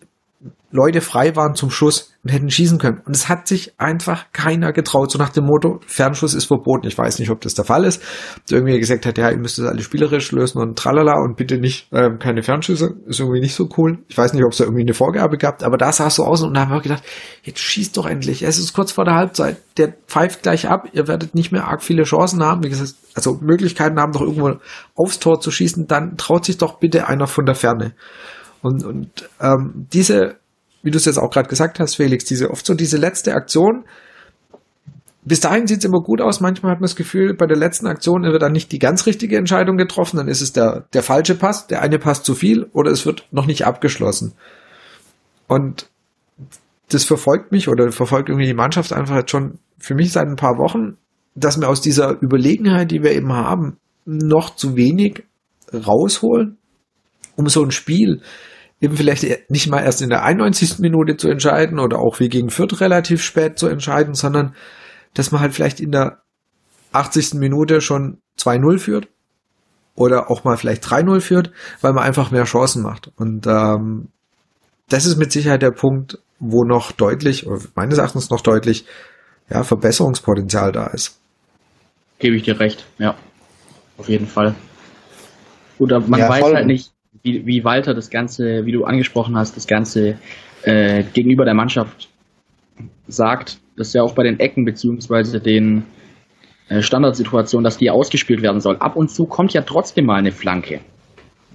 Leute 0.72 1.01
frei 1.01 1.36
waren 1.36 1.55
zum 1.55 1.72
Schuss 1.72 2.13
und 2.24 2.31
hätten 2.31 2.51
schießen 2.51 2.77
können. 2.77 3.01
Und 3.05 3.15
es 3.15 3.27
hat 3.27 3.48
sich 3.48 3.74
einfach 3.79 4.25
keiner 4.34 4.72
getraut, 4.72 5.10
so 5.10 5.17
nach 5.17 5.29
dem 5.29 5.46
Motto, 5.46 5.79
Fernschuss 5.88 6.36
ist 6.36 6.46
verboten. 6.46 6.88
Ich 6.88 6.98
weiß 6.98 7.17
nicht, 7.17 7.31
ob 7.31 7.41
das 7.41 7.55
der 7.55 7.65
Fall 7.65 7.86
ist. 7.86 8.03
Ob 8.38 8.51
irgendwie 8.51 8.77
gesagt 8.77 9.05
hat, 9.08 9.17
ja, 9.17 9.31
ihr 9.31 9.38
müsst 9.38 9.58
das 9.58 9.65
alles 9.65 9.84
spielerisch 9.84 10.31
lösen 10.31 10.62
und 10.62 10.77
tralala 10.77 11.19
und 11.24 11.38
bitte 11.38 11.58
nicht 11.58 11.88
ähm, 11.91 12.19
keine 12.19 12.43
Fernschüsse. 12.43 12.96
Ist 13.08 13.19
irgendwie 13.19 13.39
nicht 13.39 13.55
so 13.55 13.67
cool. 13.77 14.00
Ich 14.10 14.17
weiß 14.17 14.34
nicht, 14.34 14.43
ob 14.46 14.51
es 14.51 14.60
da 14.60 14.65
irgendwie 14.65 14.84
eine 14.84 14.93
Vorgabe 14.93 15.38
gab, 15.38 15.63
aber 15.63 15.77
da 15.77 15.91
sah 15.91 16.08
es 16.08 16.15
so 16.15 16.24
aus 16.24 16.43
und 16.43 16.53
da 16.53 16.62
haben 16.62 16.72
wir 16.72 16.81
gedacht, 16.81 17.03
jetzt 17.41 17.60
schießt 17.60 17.98
doch 17.98 18.05
endlich. 18.05 18.43
Es 18.43 18.60
ist 18.60 18.74
kurz 18.74 18.91
vor 18.91 19.05
der 19.05 19.15
Halbzeit. 19.15 19.58
Der 19.77 19.93
pfeift 20.08 20.43
gleich 20.43 20.69
ab. 20.69 20.89
Ihr 20.93 21.08
werdet 21.08 21.34
nicht 21.34 21.51
mehr 21.51 21.67
arg 21.67 21.81
viele 21.81 22.03
Chancen 22.03 22.43
haben. 22.43 22.63
Wie 22.63 22.69
gesagt, 22.69 22.93
also 23.15 23.39
Möglichkeiten 23.41 24.00
haben, 24.00 24.13
doch 24.13 24.22
irgendwo 24.22 24.60
aufs 24.93 25.19
Tor 25.19 25.39
zu 25.39 25.50
schießen. 25.50 25.88
Dann 25.88 26.15
traut 26.17 26.46
sich 26.46 26.58
doch 26.58 26.79
bitte 26.79 27.08
einer 27.08 27.25
von 27.25 27.46
der 27.46 27.55
Ferne. 27.55 27.93
Und, 28.62 28.84
und 28.84 29.30
ähm, 29.39 29.88
diese 29.94 30.39
wie 30.82 30.92
du 30.92 30.98
es 30.98 31.06
jetzt 31.06 31.18
auch 31.18 31.30
gerade 31.30 31.50
gesagt 31.50 31.80
hast, 31.80 31.96
Felix, 31.96 32.25
diese 32.25 32.50
oft 32.50 32.66
so 32.66 32.74
diese 32.74 32.98
letzte 32.98 33.34
Aktion. 33.34 33.86
Bis 35.25 35.42
dahin 35.42 35.68
sieht 35.68 35.80
es 35.80 35.86
immer 35.86 36.00
gut 36.00 36.22
aus. 36.22 36.39
Manchmal 36.39 36.72
hat 36.72 36.80
man 36.80 36.88
das 36.88 36.96
Gefühl, 36.96 37.36
bei 37.36 37.46
der 37.46 37.58
letzten 37.58 37.88
Aktion 37.88 38.24
wird 38.24 38.42
dann 38.42 38.54
nicht 38.54 38.72
die 38.72 38.80
ganz 38.80 39.06
richtige 39.06 39.38
Entscheidung 39.38 39.78
getroffen. 39.78 40.18
Dann 40.18 40.28
ist 40.28 40.42
es 40.42 40.54
der, 40.54 40.86
der 40.94 41.04
falsche 41.04 41.36
Pass, 41.36 41.68
der 41.68 41.82
eine 41.82 42.00
Pass 42.00 42.24
zu 42.24 42.36
viel 42.36 42.68
oder 42.72 42.92
es 42.92 43.06
wird 43.06 43.28
noch 43.32 43.46
nicht 43.46 43.66
abgeschlossen. 43.66 44.34
Und 45.48 45.89
das 46.89 47.04
verfolgt 47.04 47.51
mich 47.51 47.68
oder 47.68 47.92
verfolgt 47.92 48.30
irgendwie 48.30 48.48
die 48.48 48.54
Mannschaft 48.54 48.94
einfach 48.94 49.16
jetzt 49.16 49.32
schon 49.32 49.60
für 49.78 49.94
mich 49.94 50.13
seit 50.13 50.28
ein 50.28 50.38
paar 50.38 50.58
Wochen, 50.58 50.98
dass 51.36 51.60
wir 51.60 51.70
aus 51.70 51.82
dieser 51.82 52.20
Überlegenheit, 52.22 52.92
die 52.92 53.04
wir 53.04 53.12
eben 53.12 53.32
haben, 53.34 53.78
noch 54.06 54.56
zu 54.56 54.75
wenig 54.75 55.24
rausholen, 55.72 56.58
um 57.39 57.48
so 57.48 57.63
ein 57.63 57.72
Spiel 57.72 58.22
eben 58.81 58.98
vielleicht 58.98 59.25
nicht 59.50 59.67
mal 59.67 59.81
erst 59.81 60.01
in 60.01 60.10
der 60.10 60.24
91. 60.24 60.79
Minute 60.79 61.15
zu 61.15 61.29
entscheiden 61.29 61.79
oder 61.79 62.00
auch 62.00 62.19
wie 62.19 62.27
gegen 62.27 62.50
Fürth 62.50 62.81
relativ 62.81 63.24
spät 63.24 63.58
zu 63.58 63.67
entscheiden, 63.67 64.13
sondern 64.13 64.55
dass 65.13 65.31
man 65.31 65.41
halt 65.41 65.53
vielleicht 65.53 65.79
in 65.79 65.91
der 65.91 66.19
80. 66.91 67.36
Minute 67.36 67.81
schon 67.81 68.19
2-0 68.38 68.79
führt 68.79 69.08
oder 69.96 70.29
auch 70.29 70.43
mal 70.43 70.58
vielleicht 70.58 70.84
3-0 70.84 71.22
führt, 71.22 71.51
weil 71.81 71.93
man 71.93 72.03
einfach 72.03 72.31
mehr 72.31 72.43
Chancen 72.43 72.84
macht. 72.84 73.12
Und 73.15 73.48
ähm, 73.48 74.10
das 74.89 75.05
ist 75.05 75.17
mit 75.17 75.31
Sicherheit 75.31 75.62
der 75.62 75.72
Punkt, 75.72 76.19
wo 76.39 76.63
noch 76.63 76.91
deutlich, 76.91 77.48
oder 77.48 77.62
meines 77.75 77.98
Erachtens 77.98 78.29
noch 78.29 78.41
deutlich, 78.41 78.86
ja, 79.50 79.63
Verbesserungspotenzial 79.63 80.72
da 80.72 80.88
ist. 80.88 81.19
Gebe 82.19 82.36
ich 82.36 82.43
dir 82.43 82.60
recht, 82.60 82.86
ja. 82.98 83.15
Auf 83.98 84.10
jeden 84.10 84.27
Fall. 84.27 84.55
Oder 85.77 86.00
man 86.01 86.19
ja, 86.19 86.29
weiß 86.29 86.41
voll. 86.41 86.55
halt 86.55 86.67
nicht, 86.67 86.91
wie, 87.24 87.46
wie 87.46 87.64
Walter 87.64 87.94
das 87.94 88.10
Ganze, 88.10 88.66
wie 88.66 88.72
du 88.72 88.86
angesprochen 88.86 89.38
hast, 89.38 89.56
das 89.56 89.68
Ganze 89.68 90.18
äh, 90.64 91.04
gegenüber 91.14 91.46
der 91.46 91.54
Mannschaft 91.54 92.10
sagt, 93.08 93.60
dass 93.76 93.94
ja 93.94 94.04
auch 94.04 94.14
bei 94.14 94.24
den 94.24 94.40
Ecken 94.40 94.66
beziehungsweise 94.66 95.40
den 95.40 95.84
äh, 96.70 96.82
Standardsituationen, 96.82 97.64
dass 97.64 97.78
die 97.78 97.90
ausgespielt 97.90 98.42
werden 98.42 98.62
soll. 98.62 98.78
Ab 98.78 98.96
und 98.96 99.10
zu 99.10 99.26
kommt 99.26 99.54
ja 99.54 99.62
trotzdem 99.62 100.06
mal 100.06 100.16
eine 100.16 100.32
Flanke. 100.32 100.82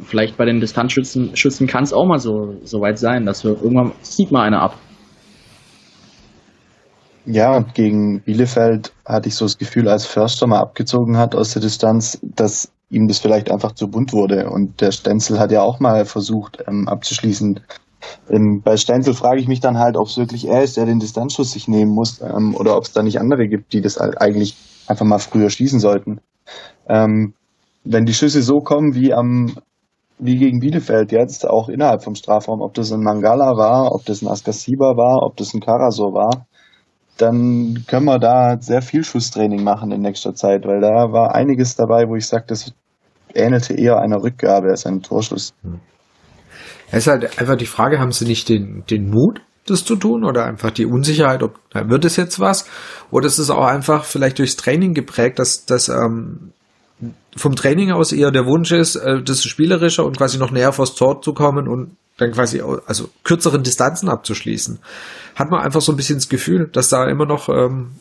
Vielleicht 0.02 0.36
bei 0.36 0.44
den 0.44 0.60
Distanzschützen 0.60 1.36
Schützen 1.36 1.68
kann 1.68 1.84
es 1.84 1.92
auch 1.92 2.06
mal 2.06 2.18
so, 2.18 2.56
so 2.64 2.80
weit 2.80 2.98
sein, 2.98 3.26
dass 3.26 3.44
wir 3.44 3.52
irgendwann 3.52 3.92
sieht 4.02 4.32
mal 4.32 4.42
einer 4.42 4.60
ab. 4.60 4.76
Ja, 7.26 7.56
und 7.56 7.74
gegen 7.74 8.20
Bielefeld 8.20 8.92
hatte 9.06 9.28
ich 9.28 9.34
so 9.34 9.44
das 9.44 9.56
Gefühl, 9.56 9.88
als 9.88 10.04
Förster 10.04 10.46
mal 10.46 10.60
abgezogen 10.60 11.16
hat 11.16 11.34
aus 11.34 11.52
der 11.52 11.62
Distanz, 11.62 12.18
dass 12.22 12.70
ihm 12.94 13.08
das 13.08 13.18
vielleicht 13.18 13.50
einfach 13.50 13.72
zu 13.72 13.88
bunt 13.88 14.12
wurde. 14.12 14.48
Und 14.50 14.80
der 14.80 14.92
Stenzel 14.92 15.38
hat 15.38 15.50
ja 15.52 15.62
auch 15.62 15.80
mal 15.80 16.04
versucht 16.04 16.62
ähm, 16.66 16.88
abzuschließen. 16.88 17.60
Ähm, 18.30 18.62
bei 18.64 18.76
Stenzel 18.76 19.14
frage 19.14 19.40
ich 19.40 19.48
mich 19.48 19.60
dann 19.60 19.78
halt, 19.78 19.96
ob 19.96 20.06
es 20.06 20.16
wirklich 20.16 20.46
er 20.46 20.62
ist, 20.62 20.76
der 20.76 20.86
den 20.86 20.98
Distanzschuss 20.98 21.52
sich 21.52 21.68
nehmen 21.68 21.92
muss, 21.92 22.20
ähm, 22.20 22.54
oder 22.54 22.76
ob 22.76 22.84
es 22.84 22.92
da 22.92 23.02
nicht 23.02 23.20
andere 23.20 23.48
gibt, 23.48 23.72
die 23.72 23.80
das 23.80 23.98
halt 23.98 24.20
eigentlich 24.20 24.56
einfach 24.86 25.06
mal 25.06 25.18
früher 25.18 25.50
schießen 25.50 25.80
sollten. 25.80 26.20
Ähm, 26.88 27.34
wenn 27.84 28.04
die 28.04 28.14
Schüsse 28.14 28.42
so 28.42 28.60
kommen 28.60 28.94
wie 28.94 29.12
am 29.12 29.54
wie 30.18 30.36
gegen 30.36 30.60
Bielefeld 30.60 31.10
jetzt, 31.10 31.46
auch 31.46 31.68
innerhalb 31.68 32.04
vom 32.04 32.14
Strafraum, 32.14 32.60
ob 32.60 32.72
das 32.74 32.92
ein 32.92 33.00
Mangala 33.00 33.56
war, 33.56 33.92
ob 33.92 34.04
das 34.04 34.22
ein 34.22 34.28
Askasiba 34.28 34.96
war, 34.96 35.26
ob 35.26 35.36
das 35.36 35.52
ein 35.54 35.60
Karasor 35.60 36.14
war, 36.14 36.46
dann 37.18 37.84
können 37.86 38.06
wir 38.06 38.18
da 38.18 38.56
sehr 38.60 38.82
viel 38.82 39.04
Schusstraining 39.04 39.62
machen 39.62 39.90
in 39.90 40.00
nächster 40.00 40.34
Zeit, 40.34 40.64
weil 40.66 40.80
da 40.80 41.12
war 41.12 41.34
einiges 41.34 41.76
dabei, 41.76 42.08
wo 42.08 42.16
ich 42.16 42.26
sage, 42.26 42.44
das 42.48 42.72
ähnelte 43.34 43.74
eher 43.74 43.98
einer 43.98 44.22
Rückgabe 44.22 44.68
als 44.70 44.86
einem 44.86 45.02
Torschuss. 45.02 45.54
Hm. 45.62 45.80
Es 46.90 46.98
ist 46.98 47.06
halt 47.08 47.38
einfach 47.38 47.56
die 47.56 47.66
Frage, 47.66 47.98
haben 47.98 48.12
sie 48.12 48.24
nicht 48.24 48.48
den, 48.48 48.84
den 48.88 49.10
Mut, 49.10 49.40
das 49.66 49.84
zu 49.84 49.96
tun 49.96 50.24
oder 50.24 50.44
einfach 50.44 50.70
die 50.70 50.86
Unsicherheit, 50.86 51.42
ob 51.42 51.58
na, 51.72 51.88
wird 51.88 52.04
es 52.04 52.16
jetzt 52.16 52.38
was? 52.38 52.66
Oder 53.10 53.26
ist 53.26 53.38
es 53.38 53.50
auch 53.50 53.64
einfach 53.64 54.04
vielleicht 54.04 54.38
durchs 54.38 54.56
Training 54.56 54.94
geprägt, 54.94 55.38
dass, 55.38 55.64
dass 55.64 55.88
ähm, 55.88 56.52
vom 57.36 57.56
Training 57.56 57.90
aus 57.90 58.12
eher 58.12 58.30
der 58.30 58.46
Wunsch 58.46 58.72
ist, 58.72 58.96
äh, 58.96 59.22
das 59.22 59.42
spielerischer 59.42 60.04
und 60.04 60.18
quasi 60.18 60.38
noch 60.38 60.50
näher 60.50 60.72
vors 60.72 60.94
Tor 60.94 61.22
zu 61.22 61.32
kommen 61.32 61.68
und 61.68 61.96
dann 62.18 62.32
quasi 62.32 62.62
also 62.86 63.08
kürzeren 63.24 63.62
Distanzen 63.62 64.08
abzuschließen. 64.08 64.78
Hat 65.34 65.50
man 65.50 65.60
einfach 65.60 65.80
so 65.80 65.92
ein 65.92 65.96
bisschen 65.96 66.16
das 66.16 66.28
Gefühl, 66.28 66.68
dass 66.72 66.90
da 66.90 67.08
immer 67.08 67.26
noch 67.26 67.48
ähm, 67.48 67.92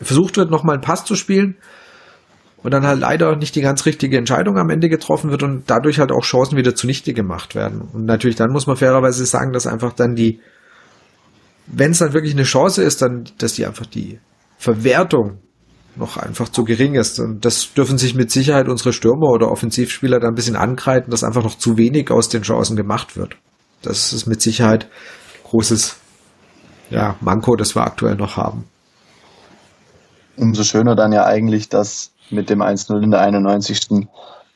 versucht 0.00 0.36
wird, 0.36 0.50
nochmal 0.50 0.76
einen 0.76 0.82
Pass 0.82 1.04
zu 1.04 1.14
spielen, 1.14 1.56
und 2.64 2.72
dann 2.72 2.86
halt 2.86 2.98
leider 2.98 3.36
nicht 3.36 3.54
die 3.54 3.60
ganz 3.60 3.84
richtige 3.84 4.16
Entscheidung 4.16 4.56
am 4.56 4.70
Ende 4.70 4.88
getroffen 4.88 5.30
wird 5.30 5.42
und 5.42 5.64
dadurch 5.66 5.98
halt 5.98 6.10
auch 6.10 6.24
Chancen 6.24 6.56
wieder 6.56 6.74
zunichte 6.74 7.12
gemacht 7.12 7.54
werden. 7.54 7.82
Und 7.92 8.06
natürlich 8.06 8.36
dann 8.36 8.50
muss 8.50 8.66
man 8.66 8.76
fairerweise 8.76 9.26
sagen, 9.26 9.52
dass 9.52 9.66
einfach 9.66 9.92
dann 9.92 10.14
die, 10.14 10.40
wenn 11.66 11.90
es 11.90 11.98
dann 11.98 12.14
wirklich 12.14 12.32
eine 12.32 12.44
Chance 12.44 12.82
ist, 12.82 13.02
dann, 13.02 13.24
dass 13.36 13.52
die 13.52 13.66
einfach 13.66 13.84
die 13.84 14.18
Verwertung 14.56 15.40
noch 15.96 16.16
einfach 16.16 16.48
zu 16.48 16.64
gering 16.64 16.94
ist. 16.94 17.20
Und 17.20 17.44
das 17.44 17.74
dürfen 17.74 17.98
sich 17.98 18.14
mit 18.14 18.30
Sicherheit 18.30 18.66
unsere 18.66 18.94
Stürmer 18.94 19.28
oder 19.28 19.50
Offensivspieler 19.50 20.18
da 20.18 20.28
ein 20.28 20.34
bisschen 20.34 20.56
ankreiden, 20.56 21.10
dass 21.10 21.22
einfach 21.22 21.44
noch 21.44 21.58
zu 21.58 21.76
wenig 21.76 22.10
aus 22.10 22.30
den 22.30 22.42
Chancen 22.42 22.76
gemacht 22.76 23.14
wird. 23.14 23.36
Das 23.82 24.14
ist 24.14 24.26
mit 24.26 24.40
Sicherheit 24.40 24.88
großes 25.44 25.96
ja, 26.88 27.16
Manko, 27.20 27.56
das 27.56 27.76
wir 27.76 27.82
aktuell 27.82 28.16
noch 28.16 28.38
haben. 28.38 28.64
Umso 30.36 30.64
schöner 30.64 30.96
dann 30.96 31.12
ja 31.12 31.26
eigentlich, 31.26 31.68
dass 31.68 32.13
mit 32.30 32.50
dem 32.50 32.62
1-0 32.62 33.02
in 33.02 33.10
der 33.10 33.20
91. 33.20 34.06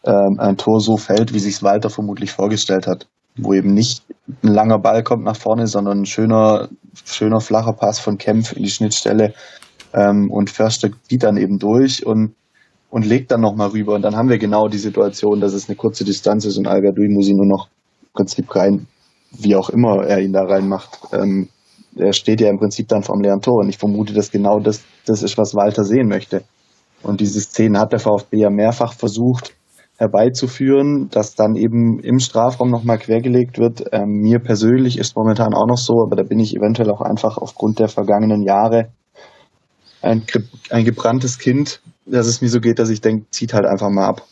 Ähm, 0.05 0.37
ein 0.39 0.57
Tor 0.57 0.81
so 0.81 0.97
fällt, 0.97 1.35
wie 1.35 1.39
sich 1.39 1.63
Walter 1.63 1.91
vermutlich 1.91 2.33
vorgestellt 2.33 2.87
hat. 2.87 3.07
Wo 3.37 3.55
eben 3.55 3.73
nicht 3.73 4.03
ein 4.43 4.53
langer 4.53 4.79
Ball 4.79 5.03
kommt 5.03 5.25
nach 5.25 5.37
vorne, 5.37 5.67
sondern 5.67 6.01
ein 6.01 6.07
schöner, 6.07 6.69
schöner 7.05 7.41
flacher 7.41 7.73
Pass 7.73 8.01
von 8.01 8.19
Kempf 8.19 8.53
in 8.53 8.63
die 8.63 8.71
Schnittstelle. 8.71 9.35
Ähm, 9.95 10.31
und 10.31 10.51
Förster 10.51 10.91
geht 11.09 11.23
dann 11.23 11.37
eben 11.37 11.59
durch 11.59 12.05
und, 12.05 12.35
und 12.91 13.07
legt 13.07 13.31
dann 13.31 13.41
nochmal 13.41 13.69
rüber. 13.69 13.95
Und 13.95 14.03
dann 14.03 14.17
haben 14.17 14.29
wir 14.29 14.39
genau 14.39 14.69
die 14.69 14.79
Situation, 14.79 15.41
dass 15.41 15.53
es 15.53 15.69
eine 15.69 15.77
kurze 15.77 16.05
Distanz 16.05 16.45
ist 16.45 16.59
und 16.59 16.67
al 16.67 16.81
muss 16.81 17.29
ihn 17.29 17.37
nur 17.37 17.47
noch 17.47 17.69
im 18.03 18.13
Prinzip 18.13 18.55
rein, 18.55 18.87
wie 19.31 19.57
auch 19.57 19.71
immer 19.71 20.05
er 20.05 20.21
ihn 20.21 20.33
da 20.33 20.43
reinmacht. 20.43 20.99
Ähm, 21.13 21.49
er 21.97 22.13
steht 22.13 22.41
ja 22.41 22.49
im 22.49 22.59
Prinzip 22.59 22.89
dann 22.89 23.03
vorm 23.03 23.21
leeren 23.21 23.41
Tor. 23.41 23.61
Und 23.61 23.69
ich 23.69 23.79
vermute, 23.79 24.13
dass 24.13 24.31
genau 24.31 24.61
das, 24.61 24.83
das 25.07 25.23
ist, 25.23 25.37
was 25.39 25.55
Walter 25.55 25.85
sehen 25.85 26.09
möchte. 26.09 26.45
Und 27.03 27.21
diese 27.21 27.41
Szenen 27.41 27.79
hat 27.79 27.93
der 27.93 28.01
VfB 28.01 28.39
ja 28.39 28.51
mehrfach 28.51 28.93
versucht 28.93 29.55
herbeizuführen, 29.99 31.09
dass 31.11 31.35
dann 31.35 31.57
eben 31.57 31.99
im 31.99 32.21
Strafraum 32.21 32.71
nochmal 32.71 32.99
quergelegt 32.99 33.59
wird. 33.59 33.85
Ähm, 33.91 34.21
mir 34.21 34.39
persönlich 34.39 34.97
ist 34.97 35.17
momentan 35.17 35.55
auch 35.55 35.67
noch 35.67 35.77
so, 35.77 36.03
aber 36.05 36.15
da 36.15 36.23
bin 36.23 36.39
ich 36.39 36.55
eventuell 36.55 36.91
auch 36.91 37.01
einfach 37.01 37.37
aufgrund 37.37 37.81
der 37.81 37.89
vergangenen 37.89 38.43
Jahre 38.43 38.91
ein, 40.01 40.23
ein 40.71 40.85
gebranntes 40.85 41.39
Kind, 41.39 41.81
dass 42.07 42.29
es 42.29 42.41
mir 42.41 42.49
so 42.49 42.61
geht, 42.61 42.79
dass 42.79 42.91
ich 42.91 43.01
denke, 43.01 43.27
zieht 43.31 43.53
halt 43.53 43.67
einfach 43.67 43.91
mal 43.91 44.07
ab. 44.07 44.23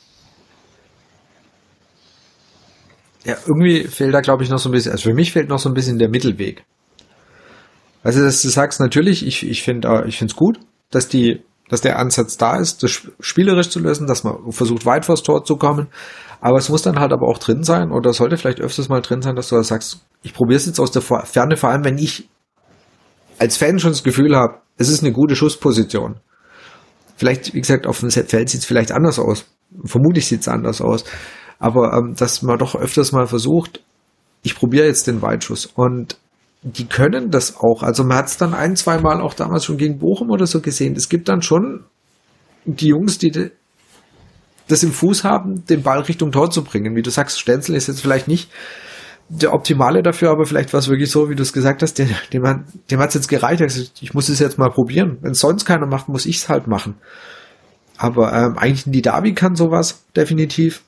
Ja, 3.25 3.37
irgendwie 3.45 3.89
fehlt 3.89 4.15
da, 4.15 4.21
glaube 4.21 4.45
ich, 4.45 4.51
noch 4.51 4.61
so 4.61 4.69
ein 4.69 4.73
bisschen, 4.73 4.93
also 4.93 5.11
für 5.11 5.15
mich 5.15 5.33
fehlt 5.33 5.49
noch 5.49 5.59
so 5.59 5.69
ein 5.69 5.75
bisschen 5.75 5.99
der 5.99 6.09
Mittelweg. 6.09 6.65
Also, 8.05 8.23
dass 8.23 8.41
du 8.41 8.49
sagst, 8.49 8.79
natürlich, 8.79 9.27
ich, 9.27 9.45
ich 9.45 9.65
finde 9.65 10.05
ich 10.07 10.17
finde 10.17 10.31
es 10.31 10.37
gut, 10.37 10.61
dass 10.93 11.09
die 11.09 11.43
dass 11.69 11.81
der 11.81 11.99
Ansatz 11.99 12.37
da 12.37 12.57
ist, 12.57 12.83
das 12.83 13.03
spielerisch 13.21 13.71
zu 13.71 13.81
lösen, 13.81 14.07
dass 14.07 14.25
man 14.25 14.51
versucht, 14.51 14.87
weit 14.87 15.05
vors 15.05 15.23
Tor 15.23 15.45
zu 15.45 15.57
kommen. 15.57 15.89
Aber 16.41 16.59
es 16.59 16.69
muss 16.69 16.83
dann 16.83 17.01
halt 17.01 17.13
aber 17.13 17.27
auch 17.27 17.39
drin 17.39 17.65
sein 17.65 17.91
oder 17.91 18.13
sollte 18.13 18.37
vielleicht 18.37 18.61
öfters 18.61 18.89
mal 18.89 19.01
drin 19.01 19.23
sein, 19.23 19.37
dass 19.37 19.49
du 19.49 19.61
sagst, 19.63 20.01
ich 20.23 20.35
probiere 20.35 20.59
es 20.59 20.67
jetzt 20.67 20.79
aus 20.79 20.91
der 20.91 21.03
Ferne, 21.03 21.57
vor 21.57 21.71
allem 21.71 21.85
wenn 21.85 21.99
ich 21.99 22.29
als 23.39 23.57
Fan 23.57 23.79
schon 23.79 23.91
das 23.91 24.03
Gefühl 24.03 24.37
habe, 24.37 24.61
es 24.77 24.89
ist 24.89 25.03
eine 25.03 25.13
gute 25.13 25.37
Schussposition. 25.37 26.17
Vielleicht, 27.17 27.55
wie 27.55 27.61
gesagt, 27.61 27.87
auf 27.87 28.01
dem 28.01 28.11
Feld 28.11 28.51
sieht 28.51 28.61
es 28.61 28.67
vielleicht 28.67 28.93
anders 28.93 29.19
aus. 29.19 29.47
Vermutlich 29.85 30.27
sieht 30.27 30.43
es 30.43 30.49
anders 30.49 30.81
aus. 30.81 31.05
Aber 31.59 31.95
ähm, 31.95 32.15
dass 32.15 32.43
man 32.43 32.59
doch 32.59 32.75
öfters 32.75 33.13
mal 33.13 33.27
versucht, 33.27 33.81
ich 34.43 34.55
probiere 34.55 34.87
jetzt 34.87 35.07
den 35.07 35.23
Weitschuss. 35.23 35.67
Und 35.67 36.19
die 36.63 36.87
können 36.87 37.31
das 37.31 37.57
auch. 37.57 37.83
Also 37.83 38.05
man 38.05 38.19
hat 38.19 38.27
es 38.27 38.39
dann 38.39 38.55
ein, 38.55 38.77
zwei 38.77 38.99
Mal 38.99 39.21
auch 39.21 39.35
damals 39.35 39.65
schon 39.65 39.77
gegen 39.77 39.99
Bochum 39.99 40.31
oder 40.31 40.47
so 40.47 40.61
gesehen. 40.61 40.97
Es 40.97 41.09
gibt 41.09 41.29
dann 41.29 41.43
schon 41.43 41.85
die 42.65 42.89
Jungs, 42.89 43.19
die 43.19 43.51
das 44.69 44.83
im 44.83 44.93
Fuß 44.93 45.25
haben, 45.25 45.65
den 45.67 45.83
Ball 45.83 46.01
Richtung 46.01 46.33
Tor 46.33 46.51
zu 46.51 46.65
bringen. 46.65 46.97
Wie 46.97 47.03
du 47.03 47.11
sagst, 47.11 47.39
Stenzel 47.39 47.77
ist 47.77 47.87
jetzt 47.87 48.01
vielleicht 48.01 48.27
nicht 48.27 48.51
der 49.29 49.53
Optimale 49.53 50.03
dafür, 50.03 50.31
aber 50.31 50.45
vielleicht 50.45 50.73
war 50.73 50.81
es 50.81 50.89
wirklich 50.89 51.11
so, 51.11 51.29
wie 51.29 51.35
du 51.35 51.43
es 51.43 51.53
gesagt 51.53 51.83
hast, 51.83 51.99
dem, 51.99 52.09
dem, 52.33 52.65
dem 52.91 53.01
hat 53.01 53.09
es 53.09 53.15
jetzt 53.15 53.29
gereicht. 53.29 53.63
Also 53.63 53.83
ich 54.01 54.15
muss 54.15 54.29
es 54.29 54.39
jetzt 54.39 54.59
mal 54.59 54.71
probieren. 54.71 55.19
Wenn 55.21 55.33
es 55.33 55.41
sonst 55.41 55.65
keiner 55.65 55.87
macht, 55.87 56.09
muss 56.09 56.27
ich 56.27 56.37
es 56.37 56.49
halt 56.49 56.67
machen. 56.67 56.97
Aber 57.97 58.33
ähm, 58.33 58.59
eigentlich 58.59 58.85
die 58.87 59.03
Davi 59.03 59.35
kann 59.35 59.55
sowas, 59.55 60.05
definitiv. 60.15 60.83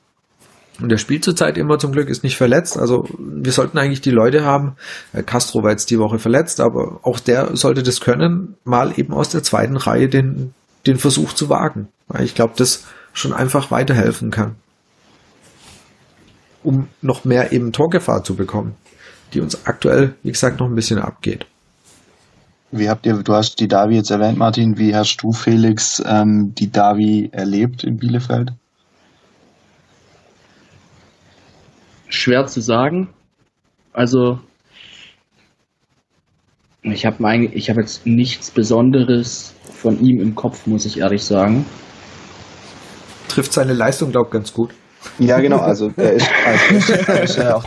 Und 0.81 0.89
der 0.89 0.97
spielt 0.97 1.23
zurzeit 1.23 1.57
immer 1.57 1.77
zum 1.77 1.91
Glück, 1.91 2.09
ist 2.09 2.23
nicht 2.23 2.37
verletzt. 2.37 2.77
Also 2.77 3.07
wir 3.17 3.51
sollten 3.51 3.77
eigentlich 3.77 4.01
die 4.01 4.11
Leute 4.11 4.43
haben. 4.45 4.75
Äh, 5.13 5.23
Castro 5.23 5.63
war 5.63 5.71
jetzt 5.71 5.89
die 5.89 5.99
Woche 5.99 6.19
verletzt, 6.19 6.61
aber 6.61 6.99
auch 7.03 7.19
der 7.19 7.55
sollte 7.55 7.83
das 7.83 8.01
können, 8.01 8.55
mal 8.63 8.97
eben 8.97 9.13
aus 9.13 9.29
der 9.29 9.43
zweiten 9.43 9.77
Reihe 9.77 10.07
den, 10.07 10.53
den 10.87 10.97
Versuch 10.97 11.33
zu 11.33 11.49
wagen. 11.49 11.89
Weil 12.07 12.23
ich 12.23 12.35
glaube, 12.35 12.53
das 12.57 12.85
schon 13.13 13.33
einfach 13.33 13.71
weiterhelfen 13.71 14.31
kann. 14.31 14.55
Um 16.63 16.87
noch 17.01 17.25
mehr 17.25 17.51
eben 17.51 17.71
Torgefahr 17.71 18.23
zu 18.23 18.35
bekommen, 18.35 18.75
die 19.33 19.41
uns 19.41 19.65
aktuell, 19.65 20.15
wie 20.23 20.31
gesagt, 20.31 20.59
noch 20.59 20.67
ein 20.67 20.75
bisschen 20.75 20.99
abgeht. 20.99 21.45
Wie 22.71 22.89
habt 22.89 23.05
ihr, 23.05 23.15
du 23.23 23.33
hast 23.33 23.59
die 23.59 23.67
Davi 23.67 23.95
jetzt 23.95 24.11
erwähnt, 24.11 24.37
Martin, 24.37 24.77
wie 24.77 24.95
hast 24.95 25.17
du, 25.17 25.31
Felix, 25.31 26.03
ähm, 26.05 26.53
die 26.55 26.71
Davi 26.71 27.29
erlebt 27.31 27.83
in 27.83 27.97
Bielefeld? 27.97 28.53
Schwer 32.09 32.45
zu 32.47 32.61
sagen. 32.61 33.09
Also, 33.93 34.39
ich 36.81 37.05
habe 37.05 37.45
ich 37.53 37.69
habe 37.69 37.81
jetzt 37.81 38.05
nichts 38.05 38.51
Besonderes 38.51 39.53
von 39.71 39.99
ihm 40.03 40.19
im 40.19 40.35
Kopf, 40.35 40.67
muss 40.67 40.85
ich 40.85 40.99
ehrlich 40.99 41.23
sagen. 41.23 41.65
Trifft 43.29 43.53
seine 43.53 43.73
Leistung, 43.73 44.11
glaube 44.11 44.27
ich, 44.27 44.33
ganz 44.33 44.53
gut. 44.53 44.71
Ja, 45.17 45.39
genau. 45.39 45.59
Also 45.59 45.91
er 45.97 46.13
ist, 46.13 46.29
also, 46.45 46.93
er 47.07 47.23
ist 47.23 47.37
ja 47.37 47.55
auch 47.55 47.65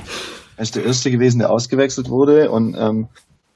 er 0.56 0.62
ist 0.62 0.76
der 0.76 0.84
Erste 0.84 1.11
gewesen, 1.11 1.38
der 1.38 1.50
ausgewechselt 1.50 2.11
wurde 2.11 2.50
und 2.50 2.76
ähm, 2.78 3.08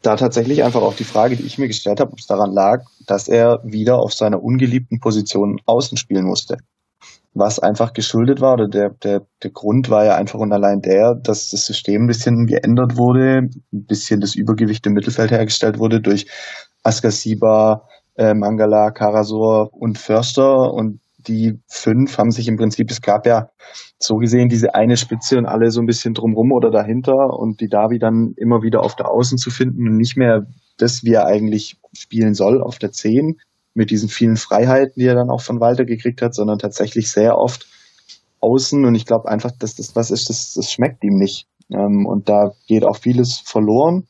da 0.03 0.17
tatsächlich 0.17 0.65
einfach 0.65 0.83
auch 0.83 0.95
die 0.95 1.05
Frage, 1.05 1.37
die 1.37 1.45
ich 1.45 1.59
mir 1.59 1.67
gestellt 1.69 2.01
habe, 2.01 2.13
ob 2.13 2.19
es 2.19 2.27
daran 2.27 2.53
lag, 2.53 2.85
dass 3.07 3.29
er 3.29 3.61
wieder 3.65 3.99
auf 3.99 4.15
seiner 4.15 4.43
ungeliebten 4.43 5.01
Position 5.01 5.61
außen 5.67 5.99
spielen 5.99 6.25
musste. 6.25 6.59
Was 7.39 7.59
einfach 7.59 7.93
geschuldet 7.93 8.41
war, 8.41 8.55
oder 8.55 8.67
der, 8.67 8.89
der, 8.89 9.27
der 9.43 9.51
Grund 9.51 9.91
war 9.91 10.07
ja 10.07 10.17
einfach 10.17 10.39
und 10.39 10.55
allein 10.55 10.81
der, 10.81 11.15
dass 11.15 11.51
das 11.51 11.67
System 11.67 12.05
ein 12.05 12.07
bisschen 12.07 12.47
geändert 12.47 12.97
wurde, 12.97 13.51
ein 13.51 13.63
bisschen 13.71 14.23
das 14.23 14.35
Übergewicht 14.35 14.87
im 14.87 14.95
Mittelfeld 14.95 15.31
hergestellt 15.33 15.79
wurde 15.79 16.01
durch 16.01 16.25
Askasiba, 16.83 17.83
äh, 18.15 18.33
Mangala, 18.33 18.91
Karasor 18.91 19.69
und 19.75 19.99
Förster. 19.99 20.73
Und 20.73 21.01
die 21.19 21.61
fünf 21.69 22.17
haben 22.17 22.31
sich 22.31 22.49
im 22.49 22.57
Prinzip, 22.57 22.91
es 22.91 23.03
gab 23.03 23.27
ja 23.27 23.51
so 23.99 24.17
gesehen 24.17 24.49
diese 24.49 24.75
eine 24.75 24.97
Spitze 24.97 25.37
und 25.37 25.45
alle 25.45 25.71
so 25.71 25.81
ein 25.81 25.87
bisschen 25.87 26.15
drumrum 26.15 26.53
oder 26.53 26.71
dahinter 26.71 27.39
und 27.39 27.61
die 27.61 27.69
Davi 27.69 27.99
dann 27.99 28.33
immer 28.39 28.63
wieder 28.63 28.83
auf 28.83 28.97
der 28.97 29.11
Außen 29.11 29.37
zu 29.37 29.51
finden 29.51 29.87
und 29.89 29.99
nicht 29.99 30.17
mehr 30.17 30.47
das, 30.79 31.05
wie 31.05 31.13
er 31.13 31.27
eigentlich 31.27 31.77
spielen 31.93 32.33
soll 32.33 32.63
auf 32.63 32.79
der 32.79 32.93
Zehn 32.93 33.37
mit 33.77 33.91
diesen 33.91 34.09
vielen 34.09 34.37
Freiheiten, 34.37 34.95
die 34.97 35.07
er 35.07 35.15
dann 35.15 35.31
auch 35.31 35.41
von 35.41 35.61
Walter 35.61 35.85
gekriegt 35.85 36.23
hat, 36.23 36.35
sondern 36.35 36.59
tatsächlich 36.59 37.11
sehr 37.11 37.37
oft 37.37 37.67
außen 38.41 38.85
und 38.85 38.95
ich 38.95 39.07
glaube 39.07 39.29
einfach, 39.29 39.53
dass 39.59 39.75
das 39.75 39.97
was 39.97 40.11
ist, 40.11 40.29
das, 40.29 40.55
das 40.55 40.71
schmeckt 40.71 41.03
ihm 41.05 41.17
nicht. 41.17 41.47
Ähm, 41.71 42.07
und 42.07 42.29
da 42.29 42.53
geht 42.67 42.85
auch 42.85 42.97
vieles 42.97 43.39
verloren. 43.45 44.07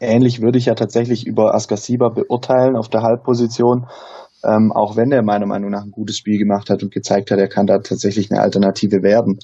Ähnlich 0.00 0.42
würde 0.42 0.58
ich 0.58 0.66
ja 0.66 0.74
tatsächlich 0.74 1.26
über 1.26 1.54
Askasiba 1.54 2.08
beurteilen 2.10 2.76
auf 2.76 2.88
der 2.88 3.02
Halbposition 3.02 3.86
ähm, 4.44 4.72
auch 4.72 4.96
wenn 4.96 5.10
er 5.10 5.22
meiner 5.22 5.46
Meinung 5.46 5.70
nach 5.70 5.82
ein 5.82 5.90
gutes 5.90 6.18
Spiel 6.18 6.38
gemacht 6.38 6.70
hat 6.70 6.82
und 6.82 6.92
gezeigt 6.92 7.30
hat, 7.30 7.38
er 7.38 7.48
kann 7.48 7.66
da 7.66 7.78
tatsächlich 7.78 8.30
eine 8.30 8.40
Alternative 8.40 9.02
werden. 9.02 9.38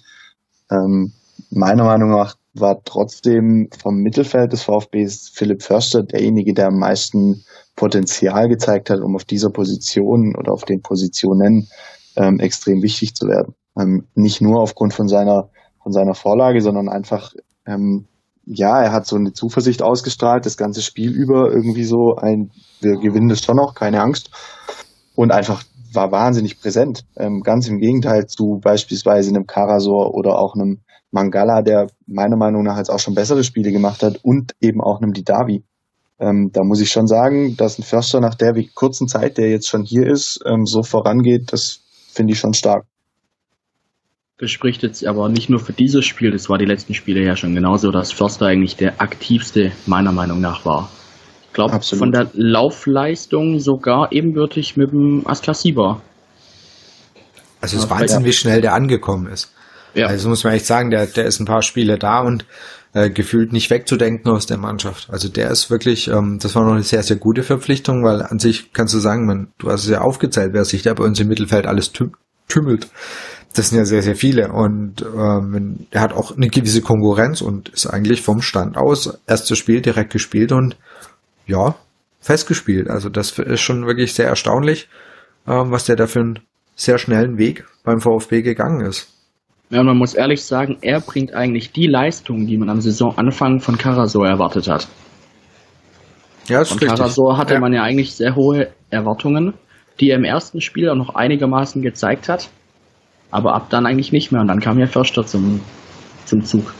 Ähm, 0.70 1.12
meiner 1.50 1.84
Meinung 1.84 2.10
nach 2.10 2.36
war 2.54 2.82
trotzdem 2.84 3.68
vom 3.76 3.96
Mittelfeld 3.96 4.52
des 4.52 4.62
VfBs 4.62 5.30
Philipp 5.34 5.62
Förster 5.62 6.04
derjenige, 6.04 6.54
der 6.54 6.68
am 6.68 6.78
meisten 6.78 7.44
Potenzial 7.76 8.48
gezeigt 8.48 8.90
hat, 8.90 9.00
um 9.00 9.16
auf 9.16 9.24
dieser 9.24 9.50
Position 9.50 10.34
oder 10.36 10.52
auf 10.52 10.64
den 10.64 10.80
Positionen 10.82 11.68
ähm, 12.16 12.38
extrem 12.38 12.82
wichtig 12.82 13.14
zu 13.14 13.26
werden. 13.26 13.54
Ähm, 13.78 14.06
nicht 14.14 14.40
nur 14.40 14.60
aufgrund 14.60 14.94
von 14.94 15.08
seiner 15.08 15.50
von 15.82 15.92
seiner 15.92 16.14
Vorlage, 16.14 16.62
sondern 16.62 16.88
einfach 16.88 17.34
ähm, 17.66 18.06
ja, 18.46 18.82
er 18.82 18.92
hat 18.92 19.06
so 19.06 19.16
eine 19.16 19.32
Zuversicht 19.32 19.82
ausgestrahlt, 19.82 20.46
das 20.46 20.56
ganze 20.56 20.82
Spiel 20.82 21.10
über 21.10 21.50
irgendwie 21.50 21.84
so 21.84 22.16
ein, 22.16 22.50
wir 22.80 22.98
gewinnen 22.98 23.28
das 23.28 23.42
schon 23.42 23.56
noch, 23.56 23.74
keine 23.74 24.02
Angst 24.02 24.30
und 25.14 25.32
einfach 25.32 25.62
war 25.92 26.10
wahnsinnig 26.10 26.60
präsent. 26.60 27.04
Ähm, 27.16 27.40
ganz 27.42 27.68
im 27.68 27.78
Gegenteil 27.78 28.26
zu 28.26 28.60
beispielsweise 28.62 29.30
einem 29.30 29.46
Karasor 29.46 30.14
oder 30.14 30.38
auch 30.38 30.54
einem 30.54 30.80
Mangala, 31.10 31.62
der 31.62 31.86
meiner 32.06 32.36
Meinung 32.36 32.64
nach 32.64 32.76
jetzt 32.76 32.90
auch 32.90 32.98
schon 32.98 33.14
bessere 33.14 33.44
Spiele 33.44 33.70
gemacht 33.70 34.02
hat 34.02 34.18
und 34.24 34.52
eben 34.60 34.80
auch 34.80 35.00
einem 35.00 35.12
Didavi. 35.12 35.64
Ähm, 36.20 36.50
da 36.52 36.62
muss 36.62 36.80
ich 36.80 36.90
schon 36.90 37.06
sagen, 37.06 37.56
dass 37.56 37.78
ein 37.78 37.82
Förster 37.82 38.20
nach 38.20 38.34
der 38.34 38.54
kurzen 38.74 39.08
Zeit, 39.08 39.36
der 39.36 39.50
jetzt 39.50 39.68
schon 39.68 39.82
hier 39.84 40.06
ist, 40.06 40.40
ähm, 40.46 40.64
so 40.64 40.82
vorangeht, 40.82 41.52
das 41.52 41.80
finde 42.12 42.32
ich 42.32 42.38
schon 42.38 42.54
stark. 42.54 42.84
Das 44.38 44.50
spricht 44.50 44.82
jetzt 44.82 45.06
aber 45.06 45.28
nicht 45.28 45.48
nur 45.48 45.60
für 45.60 45.72
dieses 45.72 46.04
Spiel, 46.04 46.30
das 46.30 46.48
war 46.48 46.58
die 46.58 46.64
letzten 46.64 46.94
Spiele 46.94 47.24
ja 47.24 47.36
schon 47.36 47.54
genauso, 47.54 47.90
dass 47.90 48.12
Förster 48.12 48.46
eigentlich 48.46 48.76
der 48.76 49.00
aktivste 49.00 49.72
meiner 49.86 50.12
Meinung 50.12 50.40
nach 50.40 50.64
war 50.64 50.90
glaube, 51.54 51.80
von 51.80 52.12
der 52.12 52.28
Laufleistung 52.34 53.58
sogar 53.60 54.12
ebenbürtig 54.12 54.76
mit 54.76 54.90
dem 54.90 55.26
Askasiba. 55.26 56.02
Also 57.60 57.78
es 57.78 57.84
ist 57.84 57.90
Wahnsinn, 57.90 58.24
wie 58.26 58.32
schnell 58.34 58.60
der 58.60 58.74
angekommen 58.74 59.26
ist. 59.28 59.54
Ja. 59.94 60.08
Also 60.08 60.28
muss 60.28 60.44
man 60.44 60.52
echt 60.52 60.66
sagen, 60.66 60.90
der, 60.90 61.06
der 61.06 61.24
ist 61.24 61.40
ein 61.40 61.46
paar 61.46 61.62
Spiele 61.62 61.98
da 61.98 62.20
und 62.20 62.44
äh, 62.94 63.10
gefühlt 63.10 63.52
nicht 63.52 63.70
wegzudenken 63.70 64.30
aus 64.30 64.46
der 64.46 64.56
Mannschaft. 64.56 65.10
Also 65.10 65.28
der 65.28 65.50
ist 65.50 65.68
wirklich, 65.70 66.08
ähm, 66.08 66.38
das 66.40 66.54
war 66.54 66.64
noch 66.64 66.74
eine 66.74 66.82
sehr, 66.82 67.02
sehr 67.02 67.16
gute 67.16 67.42
Verpflichtung, 67.42 68.04
weil 68.04 68.22
an 68.22 68.38
sich 68.38 68.72
kannst 68.72 68.94
du 68.94 68.98
sagen, 68.98 69.26
man, 69.26 69.48
du 69.58 69.70
hast 69.70 69.84
es 69.84 69.90
ja 69.90 70.00
aufgezählt, 70.00 70.52
wer 70.52 70.64
sich 70.64 70.82
da 70.82 70.94
bei 70.94 71.04
uns 71.04 71.18
im 71.20 71.28
Mittelfeld 71.28 71.66
alles 71.66 71.92
tüm 71.92 72.12
tümmelt. 72.46 72.88
Das 73.54 73.70
sind 73.70 73.78
ja 73.78 73.84
sehr, 73.84 74.02
sehr 74.02 74.16
viele 74.16 74.52
und 74.52 75.02
ähm, 75.02 75.86
er 75.90 76.00
hat 76.02 76.12
auch 76.12 76.36
eine 76.36 76.48
gewisse 76.48 76.82
Konkurrenz 76.82 77.40
und 77.40 77.70
ist 77.70 77.86
eigentlich 77.86 78.20
vom 78.20 78.42
Stand 78.42 78.76
aus 78.76 79.18
erstes 79.26 79.58
Spiel 79.58 79.80
direkt 79.80 80.12
gespielt 80.12 80.52
und 80.52 80.76
ja, 81.46 81.74
festgespielt. 82.20 82.90
Also 82.90 83.08
das 83.08 83.38
ist 83.38 83.60
schon 83.60 83.86
wirklich 83.86 84.12
sehr 84.12 84.28
erstaunlich, 84.28 84.88
ähm, 85.46 85.70
was 85.70 85.84
der 85.84 85.96
da 85.96 86.06
für 86.06 86.20
einen 86.20 86.40
sehr 86.76 86.98
schnellen 86.98 87.38
Weg 87.38 87.64
beim 87.82 88.00
VfB 88.00 88.42
gegangen 88.42 88.84
ist. 88.84 89.08
Ja, 89.70 89.82
man 89.82 89.96
muss 89.96 90.14
ehrlich 90.14 90.44
sagen, 90.44 90.78
er 90.82 91.00
bringt 91.00 91.34
eigentlich 91.34 91.72
die 91.72 91.86
Leistung, 91.86 92.46
die 92.46 92.58
man 92.58 92.68
am 92.68 92.80
Saisonanfang 92.80 93.60
von 93.60 93.78
Karasor 93.78 94.26
erwartet 94.26 94.68
hat. 94.68 94.86
Ja, 96.48 96.60
ist 96.60 96.68
von 96.68 96.78
richtig. 96.78 96.98
Karasor 96.98 97.38
hatte 97.38 97.54
ja. 97.54 97.60
man 97.60 97.72
ja 97.72 97.82
eigentlich 97.82 98.14
sehr 98.14 98.36
hohe 98.36 98.68
Erwartungen, 98.90 99.54
die 100.00 100.10
er 100.10 100.18
im 100.18 100.24
ersten 100.24 100.60
Spiel 100.60 100.88
auch 100.90 100.96
noch 100.96 101.14
einigermaßen 101.14 101.82
gezeigt 101.82 102.28
hat, 102.28 102.50
aber 103.30 103.54
ab 103.54 103.70
dann 103.70 103.86
eigentlich 103.86 104.12
nicht 104.12 104.30
mehr 104.30 104.42
und 104.42 104.48
dann 104.48 104.60
kam 104.60 104.78
ja 104.78 104.86
Förster 104.86 105.24
zum, 105.24 105.60
zum 106.26 106.44
Zug. 106.44 106.74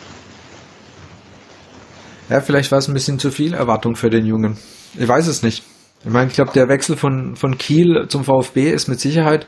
Ja, 2.29 2.41
vielleicht 2.41 2.71
war 2.73 2.79
es 2.79 2.89
ein 2.89 2.95
bisschen 2.95 3.19
zu 3.19 3.31
viel 3.31 3.55
Erwartung 3.55 3.97
für 3.97 4.11
den 4.11 4.27
Jungen. 4.27 4.57
Ich 4.99 5.09
weiß 5.09 5.27
es 5.27 5.43
nicht. 5.43 5.63
Ich 6.05 6.11
meine, 6.11 6.29
ich 6.29 6.35
glaube, 6.35 6.53
der 6.53 6.69
Wechsel 6.69 6.97
von, 6.97 7.35
von 7.37 7.57
Kiel 7.57 8.07
zum 8.09 8.25
VfB 8.25 8.71
ist 8.71 8.89
mit 8.89 9.01
Sicherheit 9.01 9.47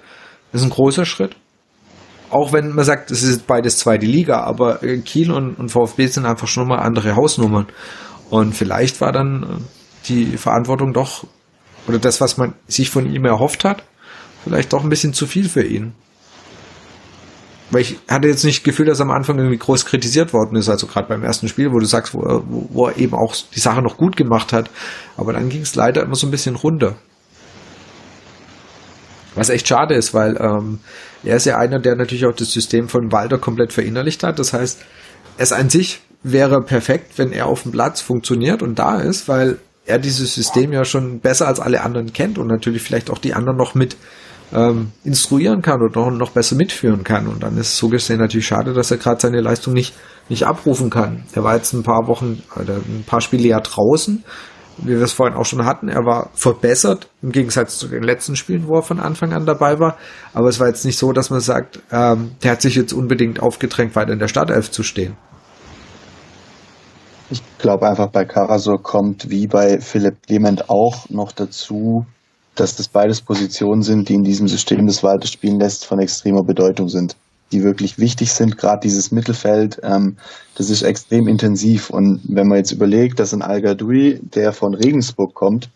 ist 0.53 0.63
ein 0.63 0.71
großer 0.71 1.05
Schritt. 1.05 1.37
Auch 2.31 2.53
wenn 2.53 2.73
man 2.73 2.85
sagt, 2.85 3.11
es 3.11 3.23
ist 3.23 3.47
beides 3.47 3.79
zweite 3.79 4.07
Liga, 4.07 4.41
aber 4.41 4.79
Kiel 5.05 5.31
und, 5.31 5.55
und 5.55 5.71
VfB 5.71 6.07
sind 6.07 6.27
einfach 6.27 6.49
schon 6.49 6.69
mal 6.69 6.79
andere 6.79 7.15
Hausnummern. 7.15 7.67
Und 8.31 8.55
vielleicht 8.55 9.01
war 9.01 9.13
dann 9.13 9.43
äh, 9.43 9.47
die 10.09 10.37
Verantwortung 10.37 10.93
doch, 10.93 11.25
oder 11.87 11.99
das, 11.99 12.21
was 12.21 12.37
man 12.37 12.55
sich 12.67 12.91
von 12.91 13.13
ihm 13.13 13.25
erhofft 13.25 13.65
hat, 13.65 13.85
vielleicht 14.43 14.73
doch 14.73 14.83
ein 14.83 14.91
bisschen 14.91 15.13
zu 15.13 15.27
viel 15.27 15.49
für 15.49 15.63
ihn. 15.63 15.93
Weil 17.71 17.83
ich 17.83 17.99
hatte 18.09 18.29
jetzt 18.29 18.45
nicht 18.45 18.59
das 18.59 18.65
Gefühl, 18.65 18.87
dass 18.87 19.01
am 19.01 19.11
Anfang 19.11 19.39
irgendwie 19.39 19.59
groß 19.59 19.87
kritisiert 19.87 20.33
worden 20.33 20.57
ist, 20.57 20.69
also 20.69 20.87
gerade 20.87 21.09
beim 21.09 21.25
ersten 21.25 21.49
Spiel, 21.49 21.73
wo 21.73 21.79
du 21.79 21.87
sagst, 21.87 22.15
wo 22.15 22.23
er, 22.23 22.43
wo 22.47 22.87
er 22.87 22.97
eben 22.97 23.15
auch 23.15 23.35
die 23.55 23.61
Sache 23.61 23.83
noch 23.83 23.97
gut 23.97 24.17
gemacht 24.17 24.53
hat. 24.53 24.71
Aber 25.17 25.33
dann 25.33 25.49
ging 25.49 25.63
es 25.63 25.75
leider 25.75 26.03
immer 26.03 26.15
so 26.15 26.29
ein 26.29 26.31
bisschen 26.31 26.55
runter. 26.55 26.95
Was 29.37 29.51
echt 29.51 29.69
schade 29.69 29.95
ist, 29.95 30.15
weil 30.15 30.37
ähm, 30.41 30.81
er 31.23 31.37
ist 31.37 31.47
ja 31.47 31.59
einer, 31.59 31.79
der 31.79 31.95
natürlich 31.95 32.27
auch 32.27 32.35
das 32.35 32.51
System 32.51 32.89
von 32.89 33.13
Walter 33.13 33.39
komplett 33.39 33.73
verinnerlicht 33.73 34.23
hat. 34.25 34.39
Das 34.39 34.53
heißt, 34.53 34.81
es 35.39 35.53
an 35.53 35.69
sich 35.71 36.01
wäre 36.23 36.63
perfekt, 36.63 37.19
wenn 37.19 37.33
er 37.33 37.47
auf 37.47 37.63
dem 37.63 37.73
Platz 37.73 38.01
funktioniert 38.01 38.63
und 38.63 38.79
da 38.79 38.99
ist, 38.99 39.29
weil 39.29 39.59
er 39.85 39.99
dieses 39.99 40.35
System 40.35 40.73
ja 40.73 40.85
schon 40.85 41.21
besser 41.21 41.47
als 41.47 41.61
alle 41.61 41.83
anderen 41.83 42.13
kennt 42.13 42.39
und 42.39 42.49
natürlich 42.49 42.83
vielleicht 42.83 43.11
auch 43.11 43.19
die 43.19 43.35
anderen 43.35 43.57
noch 43.57 43.75
mit 43.75 43.97
ähm, 44.53 44.93
instruieren 45.05 45.63
kann 45.63 45.81
oder 45.83 46.11
noch 46.11 46.31
besser 46.31 46.57
mitführen 46.57 47.05
kann. 47.05 47.29
Und 47.29 47.43
dann 47.43 47.57
ist 47.57 47.69
es 47.69 47.79
so 47.79 47.89
gesehen 47.89 48.19
natürlich 48.19 48.47
schade, 48.47 48.73
dass 48.73 48.91
er 48.91 48.97
gerade 48.97 49.21
seine 49.21 49.41
Leistung 49.41 49.75
nicht, 49.75 49.95
nicht 50.29 50.45
abrufen 50.45 50.91
kann. 50.91 51.25
Er 51.33 51.45
war 51.45 51.57
jetzt 51.57 51.73
ein 51.73 51.83
paar 51.83 52.07
Wochen 52.07 52.43
oder 52.61 52.77
ein 52.77 53.05
paar 53.07 53.21
Spiele 53.21 53.49
ja 53.49 53.61
draußen, 53.61 54.25
wie 54.79 54.95
wir 54.95 55.03
es 55.03 55.13
vorhin 55.13 55.37
auch 55.37 55.45
schon 55.45 55.65
hatten. 55.65 55.89
Er 55.89 56.05
war 56.05 56.31
verbessert 56.35 57.09
im 57.23 57.33
Gegensatz 57.33 57.79
zu 57.79 57.89
den 57.89 58.03
letzten 58.03 58.37
Spielen, 58.37 58.69
wo 58.69 58.77
er 58.77 58.83
von 58.83 59.01
Anfang 59.01 59.33
an 59.33 59.47
dabei 59.47 59.79
war. 59.79 59.97
Aber 60.35 60.49
es 60.49 60.61
war 60.61 60.69
jetzt 60.69 60.85
nicht 60.85 60.99
so, 60.99 61.13
dass 61.13 61.31
man 61.31 61.41
sagt, 61.41 61.81
ähm, 61.91 62.33
der 62.43 62.53
hat 62.53 62.63
sich 62.63 62.75
jetzt 62.75 62.93
unbedingt 62.93 63.41
aufgedrängt, 63.41 63.97
weiter 63.97 64.13
in 64.13 64.19
der 64.19 64.29
Startelf 64.29 64.71
zu 64.71 64.83
stehen. 64.83 65.17
Ich 67.29 67.43
glaube 67.59 67.89
einfach 67.89 68.09
bei 68.09 68.25
Karasor 68.25 68.81
kommt 68.83 69.31
wie 69.31 69.47
bei 69.49 69.81
Philipp 69.81 70.23
Clement 70.27 70.71
auch 70.71 71.09
noch 71.11 71.33
dazu, 71.33 72.07
dass 72.55 72.77
das 72.77 72.89
beides 72.89 73.21
Positionen 73.21 73.83
sind, 73.83 74.09
die 74.09 74.15
in 74.15 74.23
diesem 74.23 74.47
System, 74.47 74.87
das 74.87 75.03
Walter 75.03 75.27
spielen 75.27 75.59
lässt, 75.59 75.85
von 75.85 75.99
extremer 75.99 76.45
Bedeutung 76.45 76.89
sind, 76.89 77.17
die 77.53 77.63
wirklich 77.63 77.99
wichtig 77.99 78.33
sind. 78.33 78.59
Gerade 78.59 78.81
dieses 78.83 79.13
Mittelfeld, 79.13 79.81
ähm, 79.83 80.17
das 80.57 80.71
ist 80.71 80.83
extrem 80.83 81.29
intensiv. 81.29 81.91
Und 81.91 82.21
wenn 82.25 82.49
man 82.49 82.59
jetzt 82.59 82.73
überlegt, 82.73 83.21
dass 83.21 83.33
ein 83.33 83.43
Al 83.43 83.61
der 83.63 84.53
von 84.53 84.75
Regensburg 84.75 85.35
kommt, 85.35 85.71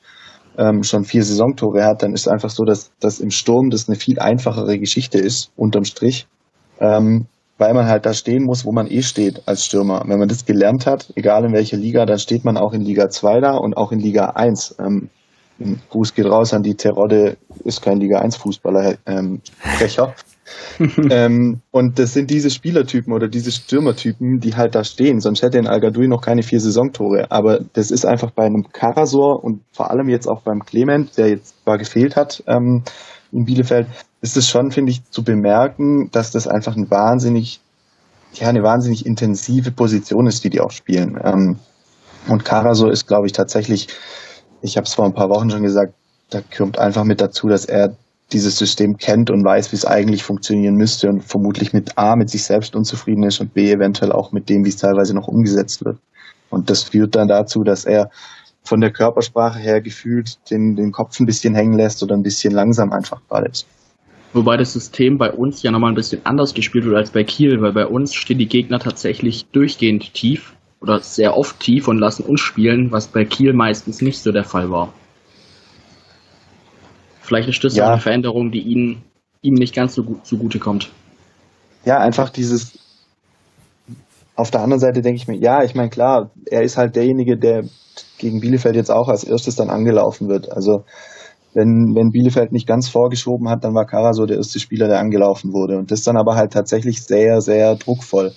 ähm, 0.58 0.82
schon 0.82 1.04
vier 1.04 1.24
Saisontore 1.24 1.84
hat, 1.84 2.02
dann 2.02 2.12
ist 2.12 2.22
es 2.22 2.28
einfach 2.28 2.50
so, 2.50 2.64
dass 2.64 2.90
das 3.00 3.20
im 3.20 3.30
Sturm 3.30 3.70
das 3.70 3.88
eine 3.88 3.96
viel 3.96 4.18
einfachere 4.18 4.78
Geschichte 4.78 5.18
ist, 5.18 5.50
unterm 5.56 5.84
Strich. 5.84 6.26
Ähm, 6.80 7.26
weil 7.58 7.74
man 7.74 7.86
halt 7.86 8.06
da 8.06 8.14
stehen 8.14 8.44
muss, 8.44 8.64
wo 8.64 8.72
man 8.72 8.90
eh 8.90 9.02
steht 9.02 9.42
als 9.46 9.66
Stürmer. 9.66 10.02
Wenn 10.06 10.18
man 10.18 10.28
das 10.28 10.46
gelernt 10.46 10.86
hat, 10.86 11.12
egal 11.14 11.44
in 11.44 11.52
welcher 11.52 11.76
Liga, 11.76 12.06
dann 12.06 12.18
steht 12.18 12.42
man 12.42 12.56
auch 12.56 12.72
in 12.72 12.80
Liga 12.80 13.10
2 13.10 13.40
da 13.40 13.52
und 13.52 13.76
auch 13.76 13.92
in 13.92 14.00
Liga 14.00 14.30
1. 14.30 14.76
Ähm, 14.78 15.10
Gruß 15.90 16.14
geht 16.14 16.24
raus 16.24 16.54
an 16.54 16.62
die 16.62 16.74
Terodde, 16.74 17.36
ist 17.64 17.82
kein 17.82 18.00
Liga 18.00 18.20
1 18.20 18.36
Fußballer, 18.36 18.94
ähm, 19.04 19.42
Sprecher. 19.74 20.14
ähm, 21.10 21.60
und 21.70 21.98
das 21.98 22.14
sind 22.14 22.30
diese 22.30 22.50
Spielertypen 22.50 23.12
oder 23.12 23.28
diese 23.28 23.52
Stürmertypen, 23.52 24.40
die 24.40 24.54
halt 24.54 24.74
da 24.74 24.84
stehen. 24.84 25.20
Sonst 25.20 25.42
hätte 25.42 25.58
in 25.58 25.66
Al 25.66 25.80
noch 25.80 26.22
keine 26.22 26.42
vier 26.42 26.60
Saisontore. 26.60 27.30
Aber 27.30 27.60
das 27.72 27.90
ist 27.90 28.04
einfach 28.04 28.30
bei 28.30 28.44
einem 28.44 28.66
Karasor 28.72 29.42
und 29.42 29.62
vor 29.72 29.90
allem 29.90 30.08
jetzt 30.08 30.26
auch 30.26 30.42
beim 30.42 30.60
Clement, 30.60 31.16
der 31.16 31.28
jetzt 31.28 31.54
zwar 31.64 31.78
gefehlt 31.78 32.16
hat 32.16 32.42
ähm, 32.46 32.82
in 33.32 33.44
Bielefeld, 33.44 33.86
ist 34.22 34.36
es 34.36 34.48
schon, 34.48 34.70
finde 34.70 34.92
ich, 34.92 35.08
zu 35.10 35.22
bemerken, 35.22 36.10
dass 36.10 36.30
das 36.30 36.46
einfach 36.46 36.76
ein 36.76 36.90
wahnsinnig, 36.90 37.60
ja, 38.34 38.48
eine 38.48 38.62
wahnsinnig 38.62 39.06
intensive 39.06 39.70
Position 39.70 40.26
ist, 40.26 40.44
die 40.44 40.50
die 40.50 40.60
auch 40.60 40.70
spielen. 40.70 41.18
Ähm, 41.22 41.58
und 42.28 42.44
Karasor 42.44 42.90
ist, 42.90 43.06
glaube 43.06 43.26
ich, 43.26 43.32
tatsächlich, 43.32 43.88
ich 44.62 44.76
habe 44.76 44.84
es 44.84 44.94
vor 44.94 45.06
ein 45.06 45.14
paar 45.14 45.30
Wochen 45.30 45.50
schon 45.50 45.62
gesagt, 45.62 45.94
da 46.28 46.40
kommt 46.56 46.78
einfach 46.78 47.04
mit 47.04 47.20
dazu, 47.20 47.48
dass 47.48 47.64
er 47.64 47.96
dieses 48.32 48.56
System 48.56 48.96
kennt 48.96 49.30
und 49.30 49.44
weiß, 49.44 49.72
wie 49.72 49.76
es 49.76 49.84
eigentlich 49.84 50.22
funktionieren 50.22 50.74
müsste 50.74 51.08
und 51.08 51.24
vermutlich 51.24 51.72
mit 51.72 51.98
A, 51.98 52.16
mit 52.16 52.30
sich 52.30 52.44
selbst 52.44 52.76
unzufrieden 52.76 53.24
ist 53.24 53.40
und 53.40 53.54
B, 53.54 53.70
eventuell 53.70 54.12
auch 54.12 54.32
mit 54.32 54.48
dem, 54.48 54.64
wie 54.64 54.68
es 54.68 54.76
teilweise 54.76 55.14
noch 55.14 55.28
umgesetzt 55.28 55.84
wird. 55.84 55.98
Und 56.48 56.70
das 56.70 56.84
führt 56.84 57.14
dann 57.14 57.28
dazu, 57.28 57.64
dass 57.64 57.84
er 57.84 58.10
von 58.62 58.80
der 58.80 58.90
Körpersprache 58.90 59.58
her 59.58 59.80
gefühlt 59.80 60.38
den, 60.50 60.76
den 60.76 60.92
Kopf 60.92 61.18
ein 61.18 61.26
bisschen 61.26 61.54
hängen 61.54 61.74
lässt 61.74 62.02
oder 62.02 62.14
ein 62.14 62.22
bisschen 62.22 62.52
langsam 62.52 62.92
einfach 62.92 63.20
gerade 63.28 63.48
ist. 63.48 63.66
Wobei 64.32 64.56
das 64.56 64.72
System 64.72 65.18
bei 65.18 65.32
uns 65.32 65.62
ja 65.62 65.72
nochmal 65.72 65.90
ein 65.90 65.96
bisschen 65.96 66.24
anders 66.24 66.54
gespielt 66.54 66.84
wird 66.84 66.96
als 66.96 67.10
bei 67.10 67.24
Kiel, 67.24 67.60
weil 67.62 67.72
bei 67.72 67.86
uns 67.86 68.14
stehen 68.14 68.38
die 68.38 68.46
Gegner 68.46 68.78
tatsächlich 68.78 69.46
durchgehend 69.46 70.14
tief 70.14 70.54
oder 70.80 71.00
sehr 71.00 71.36
oft 71.36 71.58
tief 71.58 71.88
und 71.88 71.98
lassen 71.98 72.22
uns 72.22 72.40
spielen, 72.40 72.92
was 72.92 73.08
bei 73.08 73.24
Kiel 73.24 73.52
meistens 73.52 74.00
nicht 74.00 74.20
so 74.20 74.30
der 74.30 74.44
Fall 74.44 74.70
war. 74.70 74.92
Vielleicht 77.30 77.48
ist 77.48 77.62
das 77.62 77.76
ja. 77.76 77.92
eine 77.92 78.00
Veränderung, 78.00 78.50
die 78.50 78.58
ihnen, 78.58 79.04
ihm 79.40 79.54
nicht 79.54 79.72
ganz 79.72 79.94
so 79.94 80.02
gut 80.02 80.26
zugute 80.26 80.58
kommt. 80.58 80.90
Ja, 81.84 81.98
einfach 81.98 82.28
dieses. 82.28 82.76
Auf 84.34 84.50
der 84.50 84.62
anderen 84.62 84.80
Seite 84.80 85.00
denke 85.00 85.18
ich 85.18 85.28
mir, 85.28 85.38
ja, 85.38 85.62
ich 85.62 85.76
meine, 85.76 85.90
klar, 85.90 86.32
er 86.46 86.62
ist 86.62 86.76
halt 86.76 86.96
derjenige, 86.96 87.38
der 87.38 87.62
gegen 88.18 88.40
Bielefeld 88.40 88.74
jetzt 88.74 88.90
auch 88.90 89.06
als 89.06 89.22
erstes 89.22 89.54
dann 89.54 89.70
angelaufen 89.70 90.28
wird. 90.28 90.50
Also, 90.50 90.82
wenn, 91.54 91.94
wenn 91.94 92.10
Bielefeld 92.10 92.50
nicht 92.50 92.66
ganz 92.66 92.88
vorgeschoben 92.88 93.48
hat, 93.48 93.62
dann 93.62 93.74
war 93.74 93.86
Kara 93.86 94.12
so 94.12 94.26
der 94.26 94.38
erste 94.38 94.58
Spieler, 94.58 94.88
der 94.88 94.98
angelaufen 94.98 95.52
wurde. 95.52 95.78
Und 95.78 95.92
das 95.92 96.02
dann 96.02 96.16
aber 96.16 96.34
halt 96.34 96.52
tatsächlich 96.52 97.04
sehr, 97.04 97.40
sehr 97.40 97.76
druckvoll. 97.76 98.32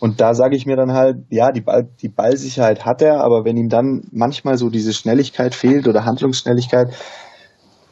Und 0.00 0.20
da 0.20 0.34
sage 0.34 0.54
ich 0.54 0.66
mir 0.66 0.76
dann 0.76 0.92
halt, 0.92 1.16
ja, 1.30 1.50
die, 1.50 1.62
Ball, 1.62 1.88
die 2.02 2.10
Ballsicherheit 2.10 2.84
hat 2.84 3.00
er, 3.00 3.24
aber 3.24 3.46
wenn 3.46 3.56
ihm 3.56 3.70
dann 3.70 4.02
manchmal 4.12 4.58
so 4.58 4.68
diese 4.68 4.92
Schnelligkeit 4.92 5.54
fehlt 5.54 5.88
oder 5.88 6.04
Handlungsschnelligkeit, 6.04 6.92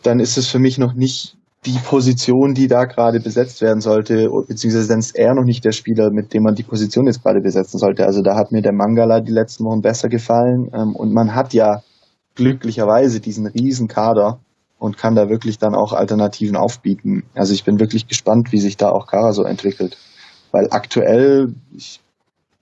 dann 0.06 0.20
ist 0.20 0.38
es 0.38 0.46
für 0.48 0.58
mich 0.58 0.78
noch 0.78 0.94
nicht 0.94 1.36
die 1.66 1.78
Position, 1.84 2.54
die 2.54 2.68
da 2.68 2.84
gerade 2.84 3.18
besetzt 3.18 3.60
werden 3.60 3.80
sollte, 3.80 4.28
beziehungsweise 4.46 4.88
dann 4.88 5.00
ist 5.00 5.16
er 5.16 5.34
noch 5.34 5.44
nicht 5.44 5.64
der 5.64 5.72
Spieler, 5.72 6.10
mit 6.12 6.32
dem 6.32 6.44
man 6.44 6.54
die 6.54 6.62
Position 6.62 7.06
jetzt 7.06 7.22
gerade 7.22 7.40
besetzen 7.40 7.78
sollte. 7.78 8.06
Also 8.06 8.22
da 8.22 8.36
hat 8.36 8.52
mir 8.52 8.62
der 8.62 8.72
Mangala 8.72 9.20
die 9.20 9.32
letzten 9.32 9.64
Wochen 9.64 9.80
besser 9.80 10.08
gefallen 10.08 10.70
ähm, 10.72 10.94
und 10.94 11.12
man 11.12 11.34
hat 11.34 11.52
ja 11.54 11.82
glücklicherweise 12.36 13.20
diesen 13.20 13.46
riesen 13.46 13.88
Kader 13.88 14.38
und 14.78 14.96
kann 14.96 15.16
da 15.16 15.28
wirklich 15.28 15.58
dann 15.58 15.74
auch 15.74 15.92
Alternativen 15.92 16.56
aufbieten. 16.56 17.24
Also 17.34 17.52
ich 17.52 17.64
bin 17.64 17.80
wirklich 17.80 18.06
gespannt, 18.06 18.52
wie 18.52 18.60
sich 18.60 18.76
da 18.76 18.90
auch 18.90 19.06
Kara 19.06 19.32
so 19.32 19.42
entwickelt. 19.42 19.96
Weil 20.52 20.68
aktuell, 20.70 21.52
ich 21.74 22.00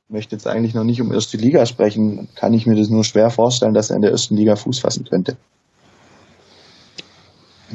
möchte 0.08 0.34
jetzt 0.34 0.46
eigentlich 0.46 0.74
noch 0.74 0.84
nicht 0.84 1.02
um 1.02 1.12
erste 1.12 1.36
Liga 1.36 1.66
sprechen, 1.66 2.28
kann 2.36 2.54
ich 2.54 2.66
mir 2.66 2.76
das 2.76 2.88
nur 2.88 3.04
schwer 3.04 3.28
vorstellen, 3.30 3.74
dass 3.74 3.90
er 3.90 3.96
in 3.96 4.02
der 4.02 4.12
ersten 4.12 4.36
Liga 4.36 4.56
Fuß 4.56 4.78
fassen 4.78 5.04
könnte 5.04 5.36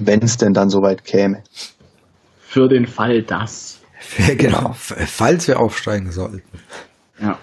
wenn 0.06 0.22
es 0.22 0.38
denn 0.38 0.54
dann 0.54 0.70
soweit 0.70 1.04
käme. 1.04 1.44
Für 2.40 2.68
den 2.68 2.88
Fall 2.88 3.24
das. 3.24 3.82
genau, 4.38 4.72
falls 4.74 5.48
wir 5.48 5.60
aufsteigen 5.60 6.12
sollten. 6.12 6.44
Ja. 7.22 7.38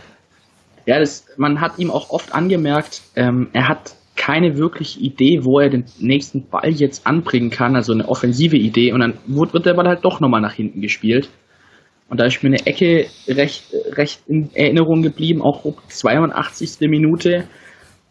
Ja, 0.86 1.00
das, 1.00 1.26
man 1.36 1.60
hat 1.60 1.78
ihm 1.78 1.90
auch 1.90 2.10
oft 2.10 2.32
angemerkt, 2.32 3.02
ähm, 3.16 3.48
er 3.52 3.68
hat 3.68 3.96
keine 4.14 4.56
wirkliche 4.56 5.00
Idee, 5.00 5.40
wo 5.42 5.60
er 5.60 5.68
den 5.68 5.84
nächsten 5.98 6.48
Ball 6.48 6.70
jetzt 6.70 7.06
anbringen 7.06 7.50
kann, 7.50 7.76
also 7.76 7.92
eine 7.92 8.08
offensive 8.08 8.56
Idee, 8.56 8.92
und 8.92 9.00
dann 9.00 9.18
wird, 9.26 9.52
wird 9.52 9.66
der 9.66 9.74
Ball 9.74 9.86
halt 9.86 10.04
doch 10.04 10.20
nochmal 10.20 10.40
nach 10.40 10.54
hinten 10.54 10.80
gespielt. 10.80 11.28
Und 12.08 12.20
da 12.20 12.24
ist 12.24 12.42
mir 12.42 12.50
eine 12.50 12.66
Ecke 12.66 13.06
recht, 13.28 13.64
recht 13.92 14.22
in 14.28 14.50
Erinnerung 14.54 15.02
geblieben, 15.02 15.42
auch 15.42 15.64
82. 15.88 16.88
Minute 16.88 17.48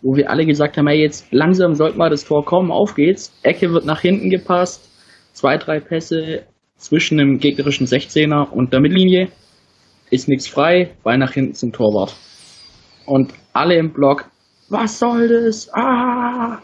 wo 0.06 0.16
wir 0.16 0.30
alle 0.30 0.46
gesagt 0.46 0.78
haben, 0.78 0.88
hey, 0.88 1.02
jetzt 1.02 1.26
langsam 1.32 1.74
sollte 1.74 1.98
mal 1.98 2.12
das 2.12 2.26
Tor 2.26 2.46
kommen, 2.46 2.72
auf 2.72 2.94
geht's. 2.94 3.34
Ecke 3.42 3.74
wird 3.74 3.86
nach 3.86 4.02
hinten 4.02 4.30
gepasst, 4.30 4.88
zwei, 5.34 5.58
drei 5.58 5.80
Pässe 5.80 6.44
zwischen 6.78 7.18
dem 7.18 7.40
gegnerischen 7.40 7.88
16er 7.88 8.52
und 8.52 8.72
der 8.72 8.82
Mittellinie, 8.82 9.30
ist 10.12 10.30
nichts 10.30 10.48
frei, 10.48 10.92
Ball 11.04 11.18
nach 11.18 11.32
hinten 11.32 11.56
zum 11.56 11.72
Torwart. 11.72 12.16
Und 13.08 13.34
alle 13.52 13.78
im 13.78 13.94
Block, 13.94 14.26
was 14.70 15.00
soll 15.00 15.28
das? 15.28 15.74
Ah! 15.74 16.60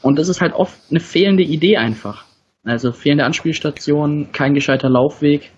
Und 0.00 0.18
das 0.18 0.30
ist 0.30 0.40
halt 0.40 0.54
oft 0.54 0.78
eine 0.90 1.00
fehlende 1.00 1.42
Idee 1.42 1.76
einfach. 1.76 2.24
Also 2.64 2.92
fehlende 2.92 3.24
Anspielstation, 3.24 4.30
kein 4.32 4.54
gescheiter 4.54 4.88
Laufweg. 4.88 5.50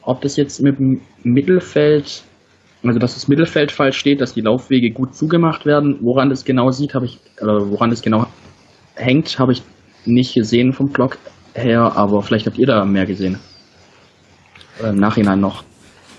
Ob 0.00 0.22
das 0.22 0.38
jetzt 0.38 0.62
mit 0.62 0.78
dem 0.78 1.02
Mittelfeld 1.22 2.24
also 2.88 2.98
dass 2.98 3.14
das 3.14 3.28
Mittelfeld 3.28 3.72
falsch 3.72 3.98
steht, 3.98 4.20
dass 4.20 4.34
die 4.34 4.40
Laufwege 4.40 4.90
gut 4.90 5.14
zugemacht 5.14 5.66
werden. 5.66 5.98
Woran 6.02 6.28
das 6.28 6.44
genau 6.44 6.70
sieht, 6.70 6.94
habe 6.94 7.06
ich, 7.06 7.18
äh, 7.38 7.44
woran 7.44 7.90
das 7.90 8.02
genau 8.02 8.26
hängt, 8.94 9.38
habe 9.38 9.52
ich 9.52 9.62
nicht 10.04 10.34
gesehen 10.34 10.72
vom 10.72 10.88
Block 10.88 11.18
her, 11.54 11.92
aber 11.96 12.22
vielleicht 12.22 12.46
habt 12.46 12.58
ihr 12.58 12.66
da 12.66 12.84
mehr 12.84 13.06
gesehen. 13.06 13.38
Oder 14.80 14.90
Im 14.90 14.96
Nachhinein 14.96 15.40
noch. 15.40 15.64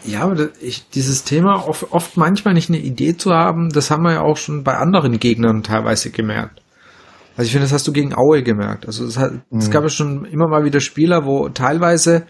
Ja, 0.06 0.22
aber 0.22 0.50
ich, 0.62 0.88
dieses 0.90 1.24
Thema 1.24 1.68
oft, 1.68 1.92
oft 1.92 2.16
manchmal 2.16 2.54
nicht 2.54 2.70
eine 2.70 2.80
Idee 2.80 3.18
zu 3.18 3.32
haben, 3.32 3.70
das 3.70 3.90
haben 3.90 4.04
wir 4.04 4.14
ja 4.14 4.22
auch 4.22 4.38
schon 4.38 4.64
bei 4.64 4.76
anderen 4.78 5.20
Gegnern 5.20 5.64
teilweise 5.64 6.12
gemerkt. 6.12 6.62
Also 7.38 7.48
ich 7.48 7.52
finde, 7.52 7.66
das 7.66 7.74
hast 7.74 7.88
du 7.88 7.92
gegen 7.92 8.16
Aue 8.16 8.44
gemerkt. 8.44 8.86
Also 8.86 9.04
es, 9.06 9.18
hat, 9.18 9.34
mhm. 9.50 9.58
es 9.58 9.72
gab 9.72 9.84
ja 9.84 9.90
schon 9.90 10.26
immer 10.26 10.48
mal 10.48 10.64
wieder 10.64 10.80
Spieler, 10.80 11.26
wo 11.26 11.50
teilweise 11.50 12.26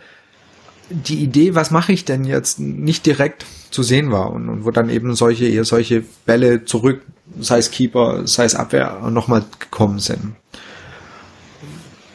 die 0.90 1.22
Idee, 1.24 1.54
was 1.54 1.70
mache 1.70 1.92
ich 1.92 2.06
denn 2.06 2.24
jetzt, 2.24 2.60
nicht 2.60 3.06
direkt 3.06 3.46
zu 3.76 3.84
sehen 3.84 4.12
war 4.12 4.32
und, 4.32 4.50
und 4.50 4.66
wo 4.66 4.72
dann 4.72 4.90
eben 4.90 5.14
solche 5.16 5.46
eher 5.46 5.66
solche 5.66 6.04
Bälle 6.26 6.66
zurück, 6.66 7.02
sei 7.40 7.60
es 7.60 7.70
Keeper, 7.70 8.26
sei 8.26 8.46
es 8.46 8.56
Abwehr, 8.56 9.00
nochmal 9.12 9.44
gekommen 9.60 10.00
sind. 10.00 10.36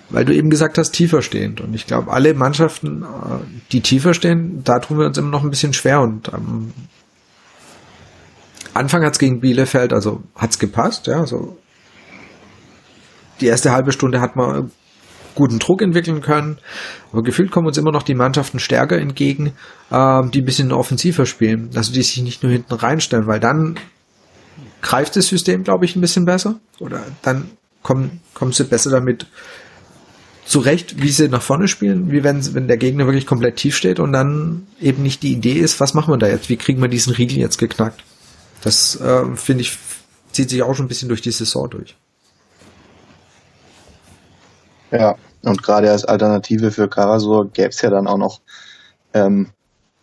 Weil 0.08 0.24
du 0.24 0.34
eben 0.34 0.50
gesagt 0.50 0.76
hast, 0.76 0.90
tiefer 0.90 1.22
stehend. 1.22 1.60
Und 1.60 1.72
ich 1.74 1.86
glaube, 1.86 2.10
alle 2.10 2.34
Mannschaften, 2.34 3.02
äh, 3.02 3.44
die 3.70 3.80
tiefer 3.80 4.12
stehen, 4.12 4.64
da 4.64 4.80
tun 4.80 4.98
wir 4.98 5.06
uns 5.06 5.18
immer 5.18 5.30
noch 5.30 5.44
ein 5.44 5.50
bisschen 5.50 5.72
schwer. 5.72 6.00
Und 6.00 6.34
am 6.34 6.72
Anfang 8.74 9.04
hat's 9.04 9.20
gegen 9.20 9.40
Bielefeld, 9.40 9.92
also 9.92 10.22
hat's 10.34 10.58
gepasst, 10.58 11.06
ja, 11.06 11.26
so 11.26 11.58
die 13.40 13.46
erste 13.46 13.72
halbe 13.72 13.92
Stunde 13.92 14.20
hat 14.20 14.36
man 14.36 14.70
guten 15.34 15.58
Druck 15.58 15.82
entwickeln 15.82 16.20
können. 16.20 16.58
Aber 17.12 17.22
gefühlt 17.22 17.50
kommen 17.50 17.66
uns 17.66 17.78
immer 17.78 17.92
noch 17.92 18.02
die 18.02 18.14
Mannschaften 18.14 18.58
stärker 18.58 18.98
entgegen, 18.98 19.52
ähm, 19.90 20.30
die 20.30 20.40
ein 20.40 20.44
bisschen 20.44 20.72
offensiver 20.72 21.26
spielen. 21.26 21.70
Also 21.74 21.92
die 21.92 22.02
sich 22.02 22.22
nicht 22.22 22.42
nur 22.42 22.52
hinten 22.52 22.74
reinstellen, 22.74 23.26
weil 23.26 23.40
dann 23.40 23.78
greift 24.82 25.16
das 25.16 25.28
System, 25.28 25.62
glaube 25.62 25.84
ich, 25.84 25.96
ein 25.96 26.00
bisschen 26.00 26.24
besser. 26.24 26.60
Oder 26.78 27.02
dann 27.22 27.50
kommen, 27.82 28.20
kommen 28.34 28.52
sie 28.52 28.64
besser 28.64 28.90
damit 28.90 29.26
zurecht, 30.44 31.00
wie 31.00 31.10
sie 31.10 31.28
nach 31.28 31.42
vorne 31.42 31.68
spielen, 31.68 32.10
wie 32.10 32.24
wenn, 32.24 32.54
wenn 32.54 32.66
der 32.66 32.76
Gegner 32.76 33.06
wirklich 33.06 33.26
komplett 33.26 33.56
tief 33.56 33.76
steht 33.76 34.00
und 34.00 34.12
dann 34.12 34.66
eben 34.80 35.02
nicht 35.02 35.22
die 35.22 35.32
Idee 35.32 35.52
ist, 35.52 35.78
was 35.78 35.94
machen 35.94 36.12
wir 36.12 36.18
da 36.18 36.26
jetzt? 36.26 36.48
Wie 36.48 36.56
kriegen 36.56 36.82
wir 36.82 36.88
diesen 36.88 37.12
Riegel 37.12 37.38
jetzt 37.38 37.58
geknackt? 37.58 38.02
Das 38.62 39.00
äh, 39.00 39.36
finde 39.36 39.62
ich, 39.62 39.78
zieht 40.32 40.50
sich 40.50 40.62
auch 40.62 40.74
schon 40.74 40.86
ein 40.86 40.88
bisschen 40.88 41.08
durch 41.08 41.22
die 41.22 41.30
Saison 41.30 41.70
durch. 41.70 41.96
Ja, 44.90 45.14
und 45.42 45.62
gerade 45.62 45.90
als 45.90 46.04
Alternative 46.04 46.70
für 46.70 46.88
Karasor 46.88 47.48
gäbe 47.50 47.68
es 47.68 47.80
ja 47.80 47.90
dann 47.90 48.06
auch 48.06 48.18
noch 48.18 48.40
ähm, 49.14 49.48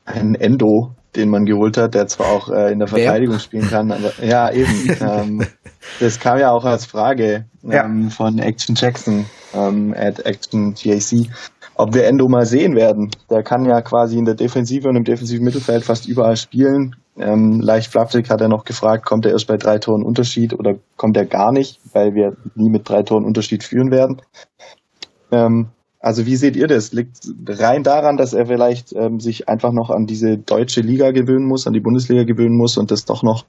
einen 0.05 0.35
Endo, 0.35 0.91
den 1.15 1.29
man 1.29 1.45
geholt 1.45 1.77
hat, 1.77 1.93
der 1.93 2.07
zwar 2.07 2.27
auch 2.27 2.49
äh, 2.49 2.71
in 2.71 2.79
der 2.79 2.87
Verteidigung 2.87 3.35
Wer? 3.35 3.39
spielen 3.39 3.69
kann, 3.69 3.91
aber 3.91 4.13
ja, 4.23 4.51
eben. 4.51 4.95
ähm, 5.01 5.45
das 5.99 6.19
kam 6.19 6.39
ja 6.39 6.51
auch 6.51 6.65
als 6.65 6.85
Frage 6.85 7.45
ähm, 7.63 8.03
ja. 8.03 8.09
von 8.09 8.39
Action 8.39 8.75
Jackson 8.75 9.25
ähm, 9.53 9.93
at 9.97 10.25
Action 10.25 10.73
GAC, 10.73 11.29
ob 11.75 11.93
wir 11.93 12.05
Endo 12.05 12.27
mal 12.27 12.45
sehen 12.45 12.75
werden. 12.75 13.11
Der 13.29 13.43
kann 13.43 13.65
ja 13.65 13.81
quasi 13.81 14.17
in 14.17 14.25
der 14.25 14.35
Defensive 14.35 14.87
und 14.87 14.95
im 14.95 15.03
defensiven 15.03 15.43
Mittelfeld 15.43 15.83
fast 15.83 16.07
überall 16.07 16.37
spielen. 16.37 16.95
Ähm, 17.19 17.59
leicht 17.61 17.91
flapsig 17.91 18.29
hat 18.29 18.41
er 18.41 18.47
noch 18.47 18.63
gefragt, 18.63 19.05
kommt 19.05 19.25
er 19.25 19.31
erst 19.31 19.47
bei 19.47 19.57
drei 19.57 19.79
Toren 19.79 20.03
Unterschied 20.03 20.53
oder 20.53 20.75
kommt 20.97 21.17
er 21.17 21.25
gar 21.25 21.51
nicht, 21.51 21.79
weil 21.93 22.13
wir 22.13 22.37
nie 22.55 22.69
mit 22.69 22.87
drei 22.87 23.01
Toren 23.01 23.25
Unterschied 23.25 23.63
führen 23.63 23.89
werden. 23.89 24.21
Ähm, 25.31 25.69
also 25.99 26.25
wie 26.27 26.35
seht 26.35 26.55
ihr 26.55 26.67
das? 26.67 26.93
Liegt 26.93 27.17
rein 27.47 27.83
daran, 27.83 28.17
dass 28.17 28.33
er 28.33 28.45
vielleicht 28.45 28.93
ähm, 28.93 29.19
sich 29.19 29.49
einfach 29.49 29.71
noch 29.71 29.89
an 29.89 30.05
diese 30.05 30.37
deutsche 30.37 30.81
Liga 30.81 31.11
gewöhnen 31.11 31.47
muss, 31.47 31.65
an 31.65 31.73
die 31.73 31.79
Bundesliga 31.79 32.23
gewöhnen 32.23 32.55
muss 32.55 32.77
und 32.77 32.91
das 32.91 33.05
doch 33.05 33.23
noch 33.23 33.45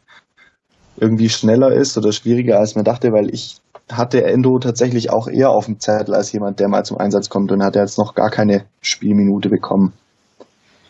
irgendwie 0.97 1.29
schneller 1.29 1.73
ist 1.73 1.97
oder 1.97 2.11
schwieriger 2.13 2.59
als 2.59 2.75
man 2.75 2.85
dachte, 2.85 3.13
weil 3.13 3.33
ich 3.33 3.59
hatte 3.93 4.25
Endo 4.25 4.59
tatsächlich 4.59 5.11
auch 5.11 5.29
eher 5.29 5.51
auf 5.51 5.67
dem 5.67 5.79
Zettel 5.79 6.15
als 6.15 6.33
jemand, 6.33 6.59
der 6.59 6.69
mal 6.69 6.85
zum 6.85 6.99
Einsatz 6.99 7.29
kommt 7.29 7.53
und 7.53 7.63
hat 7.63 7.77
jetzt 7.77 7.99
noch 7.99 8.15
gar 8.15 8.31
keine 8.31 8.65
Spielminute 8.81 9.49
bekommen. 9.49 9.93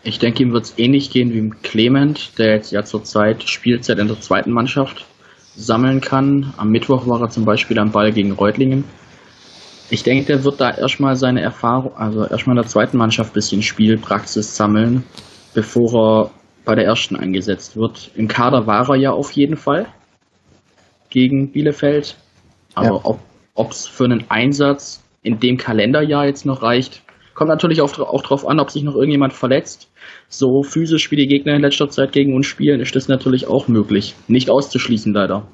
Ich 0.02 0.18
denke, 0.18 0.42
ihm 0.42 0.52
wird 0.52 0.64
es 0.64 0.78
ähnlich 0.78 1.10
gehen 1.10 1.32
wie 1.32 1.50
Clement, 1.62 2.38
der 2.38 2.54
jetzt 2.54 2.70
ja 2.70 2.84
zurzeit 2.84 3.42
Spielzeit 3.48 3.98
in 3.98 4.08
der 4.08 4.20
zweiten 4.20 4.52
Mannschaft 4.52 5.04
sammeln 5.56 6.00
kann. 6.00 6.54
Am 6.56 6.70
Mittwoch 6.70 7.06
war 7.06 7.20
er 7.20 7.30
zum 7.30 7.44
Beispiel 7.44 7.78
am 7.78 7.90
Ball 7.90 8.12
gegen 8.12 8.32
Reutlingen. 8.32 8.84
Ich 9.90 10.02
denke, 10.02 10.26
der 10.26 10.44
wird 10.44 10.60
da 10.60 10.70
erstmal 10.70 11.16
seine 11.16 11.40
Erfahrung, 11.40 11.96
also 11.96 12.26
erstmal 12.26 12.56
in 12.56 12.62
der 12.62 12.70
zweiten 12.70 12.98
Mannschaft 12.98 13.30
ein 13.30 13.34
bisschen 13.34 13.62
Spielpraxis 13.62 14.54
sammeln, 14.54 15.02
bevor 15.54 15.94
er 15.94 16.30
bei 16.64 16.74
der 16.74 16.84
ersten 16.84 17.16
eingesetzt 17.16 17.76
wird. 17.76 18.10
Im 18.14 18.28
Kader 18.28 18.66
war 18.66 18.88
er 18.90 18.96
ja 18.96 19.10
auf 19.10 19.32
jeden 19.32 19.56
Fall 19.56 19.86
gegen 21.10 21.50
Bielefeld. 21.50 22.16
Aber 22.74 23.02
ja. 23.04 23.18
ob 23.54 23.70
es 23.70 23.86
für 23.86 24.04
einen 24.04 24.30
Einsatz 24.30 25.02
in 25.22 25.40
dem 25.40 25.56
Kalenderjahr 25.56 26.26
jetzt 26.26 26.44
noch 26.46 26.62
reicht, 26.62 27.02
kommt 27.38 27.50
natürlich 27.50 27.80
auch, 27.80 27.96
auch 28.00 28.22
darauf 28.22 28.46
an, 28.46 28.58
ob 28.58 28.70
sich 28.70 28.82
noch 28.82 28.96
irgendjemand 28.96 29.32
verletzt. 29.32 29.88
So 30.28 30.62
physisch 30.62 31.10
wie 31.12 31.16
die 31.16 31.28
Gegner 31.28 31.54
in 31.54 31.62
letzter 31.62 31.88
Zeit 31.88 32.10
gegen 32.10 32.34
uns 32.34 32.46
spielen, 32.46 32.80
ist 32.80 32.96
das 32.96 33.06
natürlich 33.06 33.46
auch 33.46 33.68
möglich. 33.68 34.16
Nicht 34.26 34.50
auszuschließen, 34.50 35.14
leider. 35.14 35.46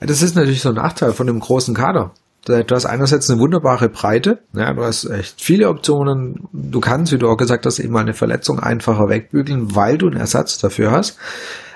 Das 0.00 0.22
ist 0.22 0.34
natürlich 0.34 0.62
so 0.62 0.70
ein 0.70 0.76
Nachteil 0.76 1.12
von 1.12 1.26
dem 1.26 1.38
großen 1.38 1.74
Kader. 1.74 2.12
Du 2.46 2.64
hast 2.74 2.86
einerseits 2.86 3.30
eine 3.30 3.38
wunderbare 3.38 3.88
Breite, 3.88 4.40
ja, 4.52 4.72
du 4.72 4.82
hast 4.82 5.04
echt 5.04 5.40
viele 5.40 5.68
Optionen. 5.68 6.48
Du 6.52 6.80
kannst, 6.80 7.12
wie 7.12 7.18
du 7.18 7.28
auch 7.28 7.36
gesagt 7.36 7.66
hast, 7.66 7.78
eben 7.78 7.92
mal 7.92 8.00
eine 8.00 8.14
Verletzung 8.14 8.58
einfacher 8.58 9.08
wegbügeln, 9.08 9.76
weil 9.76 9.98
du 9.98 10.06
einen 10.06 10.16
Ersatz 10.16 10.58
dafür 10.58 10.90
hast. 10.90 11.18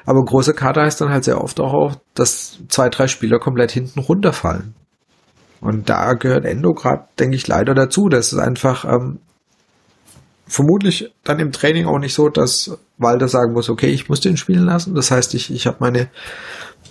Aber 0.07 0.25
große 0.25 0.55
Kader 0.55 0.83
heißt 0.83 1.01
dann 1.01 1.11
halt 1.11 1.25
sehr 1.25 1.41
oft 1.41 1.61
auch, 1.61 1.97
dass 2.15 2.59
zwei, 2.69 2.89
drei 2.89 3.07
Spieler 3.07 3.39
komplett 3.39 3.71
hinten 3.71 4.01
runterfallen. 4.01 4.75
Und 5.61 5.89
da 5.89 6.15
gehört 6.15 6.45
Endo 6.45 6.75
gerade, 6.75 7.05
denke 7.19 7.37
ich, 7.37 7.47
leider 7.47 7.75
dazu. 7.75 8.09
Das 8.09 8.33
ist 8.33 8.39
einfach 8.39 8.85
ähm, 8.85 9.19
vermutlich 10.47 11.13
dann 11.25 11.41
im 11.41 11.53
Training 11.53 11.87
auch 11.87 11.99
nicht 11.99 12.15
so, 12.15 12.29
dass 12.29 12.79
Walter 12.99 13.29
sagen 13.29 13.53
muss, 13.53 13.69
okay, 13.69 13.89
ich 13.89 14.09
muss 14.09 14.21
den 14.21 14.37
spielen 14.37 14.65
lassen. 14.65 14.95
Das 14.95 15.11
heißt, 15.11 15.35
ich, 15.35 15.53
ich 15.53 15.67
habe 15.67 15.79
meine, 15.81 16.09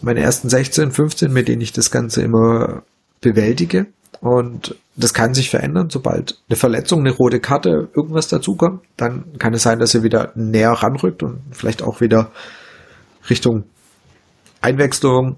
meine 0.01 0.19
ersten 0.19 0.49
16, 0.49 0.91
15, 0.91 1.32
mit 1.32 1.47
denen 1.47 1.62
ich 1.62 1.73
das 1.73 1.91
Ganze 1.91 2.21
immer 2.21 2.84
bewältige. 3.21 3.88
Und 4.21 4.75
das 4.95 5.13
kann 5.13 5.34
sich 5.34 5.49
verändern, 5.49 5.89
sobald 5.89 6.39
eine 6.49 6.56
Verletzung, 6.56 7.01
eine 7.01 7.12
rote 7.12 7.39
Karte, 7.39 7.89
irgendwas 7.93 8.28
dazukommt. 8.28 8.82
Dann 8.97 9.38
kann 9.39 9.54
es 9.54 9.63
sein, 9.63 9.80
dass 9.80 9.93
er 9.93 10.04
wieder 10.04 10.32
näher 10.36 10.71
ranrückt 10.71 11.21
und 11.21 11.41
vielleicht 11.51 11.84
auch 11.84 12.01
wieder 12.01 12.32
Richtung 13.30 13.63
Einwechslung 14.62 15.38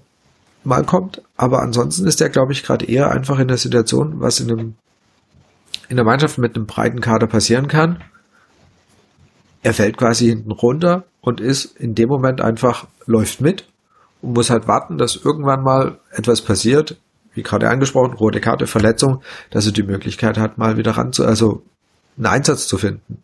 mal 0.64 0.84
kommt. 0.84 1.22
Aber 1.36 1.62
ansonsten 1.62 2.06
ist 2.06 2.20
er, 2.20 2.28
glaube 2.28 2.52
ich, 2.52 2.62
gerade 2.62 2.86
eher 2.86 3.10
einfach 3.10 3.38
in 3.38 3.48
der 3.48 3.56
Situation, 3.56 4.20
was 4.20 4.40
in 4.40 4.50
einem 4.50 4.74
in 5.88 5.96
der 5.96 6.04
Mannschaft 6.04 6.38
mit 6.38 6.54
einem 6.54 6.66
breiten 6.66 7.00
Kader 7.00 7.26
passieren 7.26 7.66
kann. 7.66 8.02
Er 9.62 9.74
fällt 9.74 9.96
quasi 9.96 10.26
hinten 10.26 10.52
runter 10.52 11.04
und 11.20 11.40
ist 11.40 11.76
in 11.76 11.94
dem 11.94 12.08
Moment 12.08 12.40
einfach 12.40 12.86
läuft 13.06 13.40
mit 13.40 13.66
und 14.20 14.34
muss 14.34 14.50
halt 14.50 14.68
warten, 14.68 14.98
dass 14.98 15.16
irgendwann 15.16 15.62
mal 15.62 15.98
etwas 16.10 16.42
passiert, 16.42 17.00
wie 17.34 17.42
gerade 17.42 17.68
angesprochen, 17.68 18.14
rote 18.14 18.40
Karte, 18.40 18.66
Verletzung, 18.66 19.22
dass 19.50 19.66
er 19.66 19.72
die 19.72 19.82
Möglichkeit 19.82 20.38
hat, 20.38 20.58
mal 20.58 20.76
wieder 20.76 20.92
ran 20.92 21.12
zu, 21.12 21.24
also 21.24 21.62
einen 22.16 22.26
Einsatz 22.26 22.66
zu 22.66 22.78
finden. 22.78 23.22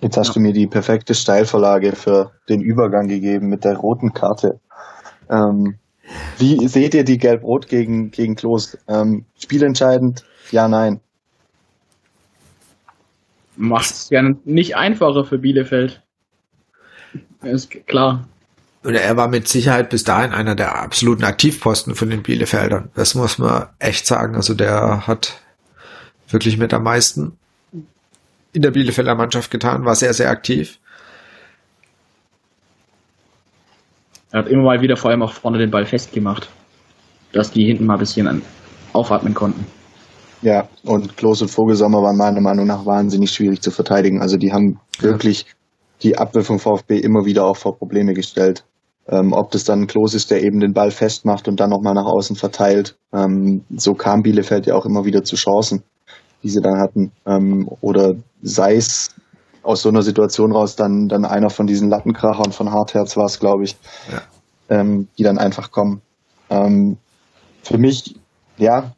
Jetzt 0.00 0.16
hast 0.16 0.28
ja. 0.28 0.34
du 0.34 0.40
mir 0.40 0.52
die 0.52 0.66
perfekte 0.66 1.14
Steilvorlage 1.14 1.92
für 1.92 2.32
den 2.48 2.60
Übergang 2.60 3.08
gegeben 3.08 3.48
mit 3.48 3.64
der 3.64 3.76
roten 3.76 4.12
Karte. 4.12 4.60
Ähm, 5.34 5.78
wie 6.38 6.68
seht 6.68 6.94
ihr 6.94 7.04
die 7.04 7.18
Gelb-Rot 7.18 7.68
gegen, 7.68 8.10
gegen 8.10 8.36
Klos? 8.36 8.78
Ähm, 8.88 9.24
spielentscheidend? 9.38 10.24
Ja, 10.50 10.68
nein. 10.68 11.00
Macht 13.56 13.90
es 13.90 14.10
ja 14.10 14.22
nicht 14.44 14.76
einfacher 14.76 15.24
für 15.24 15.38
Bielefeld. 15.38 16.02
Ist 17.42 17.70
klar. 17.86 18.28
Und 18.82 18.94
er 18.94 19.16
war 19.16 19.28
mit 19.28 19.48
Sicherheit 19.48 19.88
bis 19.90 20.04
dahin 20.04 20.32
einer 20.32 20.54
der 20.54 20.76
absoluten 20.76 21.24
Aktivposten 21.24 21.94
von 21.94 22.10
den 22.10 22.22
Bielefeldern. 22.22 22.90
Das 22.94 23.14
muss 23.14 23.38
man 23.38 23.68
echt 23.78 24.06
sagen. 24.06 24.34
Also 24.36 24.54
der 24.54 25.06
hat 25.06 25.40
wirklich 26.28 26.58
mit 26.58 26.74
am 26.74 26.82
meisten 26.82 27.38
in 28.52 28.62
der 28.62 28.70
Bielefelder 28.70 29.14
Mannschaft 29.14 29.50
getan, 29.50 29.84
war 29.84 29.94
sehr, 29.94 30.14
sehr 30.14 30.30
aktiv. 30.30 30.78
Er 34.34 34.40
hat 34.40 34.48
immer 34.48 34.64
mal 34.64 34.80
wieder 34.80 34.96
vor 34.96 35.12
allem 35.12 35.22
auch 35.22 35.32
vorne 35.32 35.58
den 35.58 35.70
Ball 35.70 35.86
festgemacht, 35.86 36.50
dass 37.32 37.52
die 37.52 37.66
hinten 37.66 37.86
mal 37.86 37.92
ein 37.92 38.00
bisschen 38.00 38.42
aufatmen 38.92 39.32
konnten. 39.32 39.64
Ja, 40.42 40.66
und 40.82 41.16
Klos 41.16 41.40
und 41.40 41.52
Vogelsommer 41.52 41.98
waren 41.98 42.16
meiner 42.16 42.40
Meinung 42.40 42.66
nach 42.66 42.84
wahnsinnig 42.84 43.30
schwierig 43.30 43.62
zu 43.62 43.70
verteidigen. 43.70 44.20
Also 44.20 44.36
die 44.36 44.52
haben 44.52 44.80
ja. 44.96 45.04
wirklich 45.04 45.46
die 46.02 46.18
Abwehr 46.18 46.42
vom 46.42 46.58
VfB 46.58 46.98
immer 46.98 47.24
wieder 47.24 47.44
auch 47.44 47.56
vor 47.56 47.78
Probleme 47.78 48.12
gestellt. 48.12 48.64
Ähm, 49.06 49.32
ob 49.32 49.52
das 49.52 49.62
dann 49.62 49.86
Klos 49.86 50.14
ist, 50.14 50.32
der 50.32 50.42
eben 50.42 50.58
den 50.58 50.72
Ball 50.72 50.90
festmacht 50.90 51.46
und 51.46 51.60
dann 51.60 51.70
nochmal 51.70 51.94
nach 51.94 52.06
außen 52.06 52.34
verteilt. 52.34 52.96
Ähm, 53.12 53.62
so 53.76 53.94
kam 53.94 54.22
Bielefeld 54.22 54.66
ja 54.66 54.74
auch 54.74 54.84
immer 54.84 55.04
wieder 55.04 55.22
zu 55.22 55.36
Chancen 55.36 55.84
die 56.44 56.50
sie 56.50 56.60
dann 56.60 56.78
hatten. 56.78 57.10
Ähm, 57.26 57.68
oder 57.80 58.14
es 58.42 59.13
aus 59.64 59.82
so 59.82 59.88
einer 59.88 60.02
Situation 60.02 60.52
raus 60.52 60.76
dann, 60.76 61.08
dann 61.08 61.24
einer 61.24 61.50
von 61.50 61.66
diesen 61.66 61.88
Lattenkrachern 61.88 62.52
von 62.52 62.70
Hartherz 62.70 63.16
war 63.16 63.26
es, 63.26 63.40
glaube 63.40 63.64
ich, 63.64 63.76
ja. 64.10 64.22
ähm, 64.68 65.08
die 65.18 65.22
dann 65.22 65.38
einfach 65.38 65.70
kommen. 65.70 66.02
Ähm, 66.50 66.98
für 67.62 67.78
mich, 67.78 68.16
ja, 68.58 68.92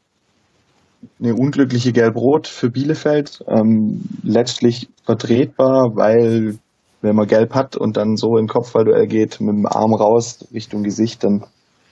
eine 1.20 1.34
unglückliche 1.34 1.92
Gelb-Rot 1.92 2.46
für 2.46 2.70
Bielefeld. 2.70 3.44
Ähm, 3.48 4.02
letztlich 4.22 4.88
vertretbar, 5.04 5.92
weil 5.94 6.58
wenn 7.00 7.16
man 7.16 7.26
Gelb 7.26 7.54
hat 7.54 7.76
und 7.76 7.96
dann 7.96 8.16
so 8.16 8.36
im 8.36 8.48
Kopfballduell 8.48 9.06
geht, 9.06 9.40
mit 9.40 9.54
dem 9.54 9.66
Arm 9.66 9.94
raus 9.94 10.46
Richtung 10.52 10.82
Gesicht, 10.82 11.22
dann 11.24 11.44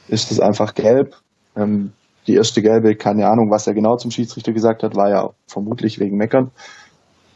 ist 0.08 0.30
es 0.30 0.40
einfach 0.40 0.74
gelb. 0.74 1.14
Ähm, 1.56 1.92
die 2.26 2.34
erste 2.34 2.62
gelbe, 2.62 2.96
keine 2.96 3.26
Ahnung, 3.26 3.50
was 3.50 3.66
er 3.66 3.74
genau 3.74 3.96
zum 3.96 4.10
Schiedsrichter 4.10 4.52
gesagt 4.52 4.82
hat, 4.82 4.96
war 4.96 5.10
ja 5.10 5.30
vermutlich 5.46 6.00
wegen 6.00 6.16
Meckern. 6.16 6.50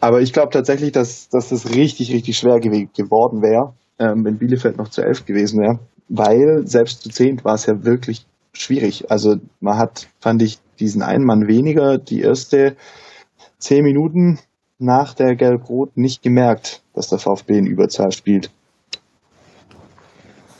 Aber 0.00 0.20
ich 0.20 0.32
glaube 0.32 0.50
tatsächlich, 0.52 0.92
dass, 0.92 1.28
dass 1.28 1.48
das 1.48 1.74
richtig, 1.74 2.12
richtig 2.12 2.38
schwer 2.38 2.60
gew 2.60 2.86
geworden 2.94 3.42
wäre, 3.42 3.74
ähm, 3.98 4.24
wenn 4.24 4.38
Bielefeld 4.38 4.76
noch 4.76 4.88
zu 4.88 5.02
elf 5.02 5.24
gewesen 5.26 5.60
wäre. 5.60 5.80
Weil 6.08 6.66
selbst 6.66 7.02
zu 7.02 7.10
zehnt 7.10 7.44
war 7.44 7.54
es 7.54 7.66
ja 7.66 7.84
wirklich 7.84 8.26
schwierig. 8.52 9.10
Also 9.10 9.36
man 9.60 9.76
hat, 9.76 10.08
fand 10.20 10.42
ich, 10.42 10.58
diesen 10.78 11.02
einen 11.02 11.24
Mann 11.24 11.48
weniger 11.48 11.98
die 11.98 12.20
erste 12.20 12.76
zehn 13.58 13.82
Minuten 13.82 14.38
nach 14.78 15.14
der 15.14 15.34
Gelb-Rot 15.34 15.96
nicht 15.96 16.22
gemerkt, 16.22 16.82
dass 16.94 17.08
der 17.08 17.18
VfB 17.18 17.58
in 17.58 17.66
Überzahl 17.66 18.12
spielt. 18.12 18.52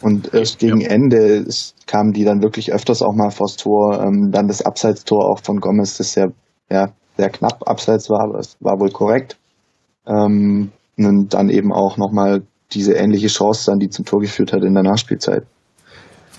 Und 0.01 0.35
erst 0.35 0.59
gegen 0.59 0.81
ja. 0.81 0.91
Ende 0.91 1.47
kamen 1.87 2.13
die 2.13 2.25
dann 2.25 2.43
wirklich 2.43 2.73
öfters 2.73 3.03
auch 3.03 3.15
mal 3.15 3.31
vors 3.31 3.57
Tor. 3.57 4.01
Ähm, 4.03 4.31
dann 4.33 4.49
das 4.49 4.63
Abseitstor 4.63 5.29
auch 5.29 5.41
von 5.41 5.61
Gomez, 5.61 5.97
das 5.97 6.15
ja, 6.15 6.29
ja 6.71 6.93
sehr 7.19 7.31
knapp 7.31 7.69
abseits 7.69 8.09
war, 8.09 8.23
aber 8.23 8.39
es 8.39 8.57
war 8.61 8.79
wohl 8.81 8.91
korrekt. 8.91 9.37
Ähm, 10.07 10.71
und 10.97 11.35
dann 11.35 11.49
eben 11.51 11.73
auch 11.73 11.97
nochmal 11.97 12.43
diese 12.73 12.95
ähnliche 12.95 13.29
Chance 13.29 13.65
dann, 13.67 13.79
die 13.79 13.89
zum 13.89 14.05
Tor 14.05 14.21
geführt 14.21 14.53
hat 14.53 14.63
in 14.63 14.75
der 14.75 14.83
Nachspielzeit. 14.83 15.45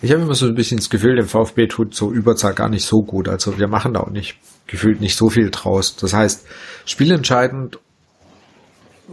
Ich 0.01 0.11
habe 0.11 0.21
immer 0.21 0.33
so 0.33 0.47
ein 0.47 0.55
bisschen 0.55 0.77
das 0.77 0.89
Gefühl, 0.89 1.15
dem 1.15 1.27
VfB 1.27 1.67
tut 1.67 1.93
so 1.93 2.11
Überzahl 2.11 2.53
gar 2.53 2.69
nicht 2.69 2.85
so 2.85 3.01
gut. 3.01 3.27
Also 3.27 3.57
wir 3.59 3.67
machen 3.67 3.93
da 3.93 4.01
auch 4.01 4.09
nicht 4.09 4.37
gefühlt 4.67 5.01
nicht 5.01 5.17
so 5.17 5.29
viel 5.29 5.49
draus. 5.49 5.95
Das 5.97 6.13
heißt, 6.13 6.45
spielentscheidend 6.85 7.79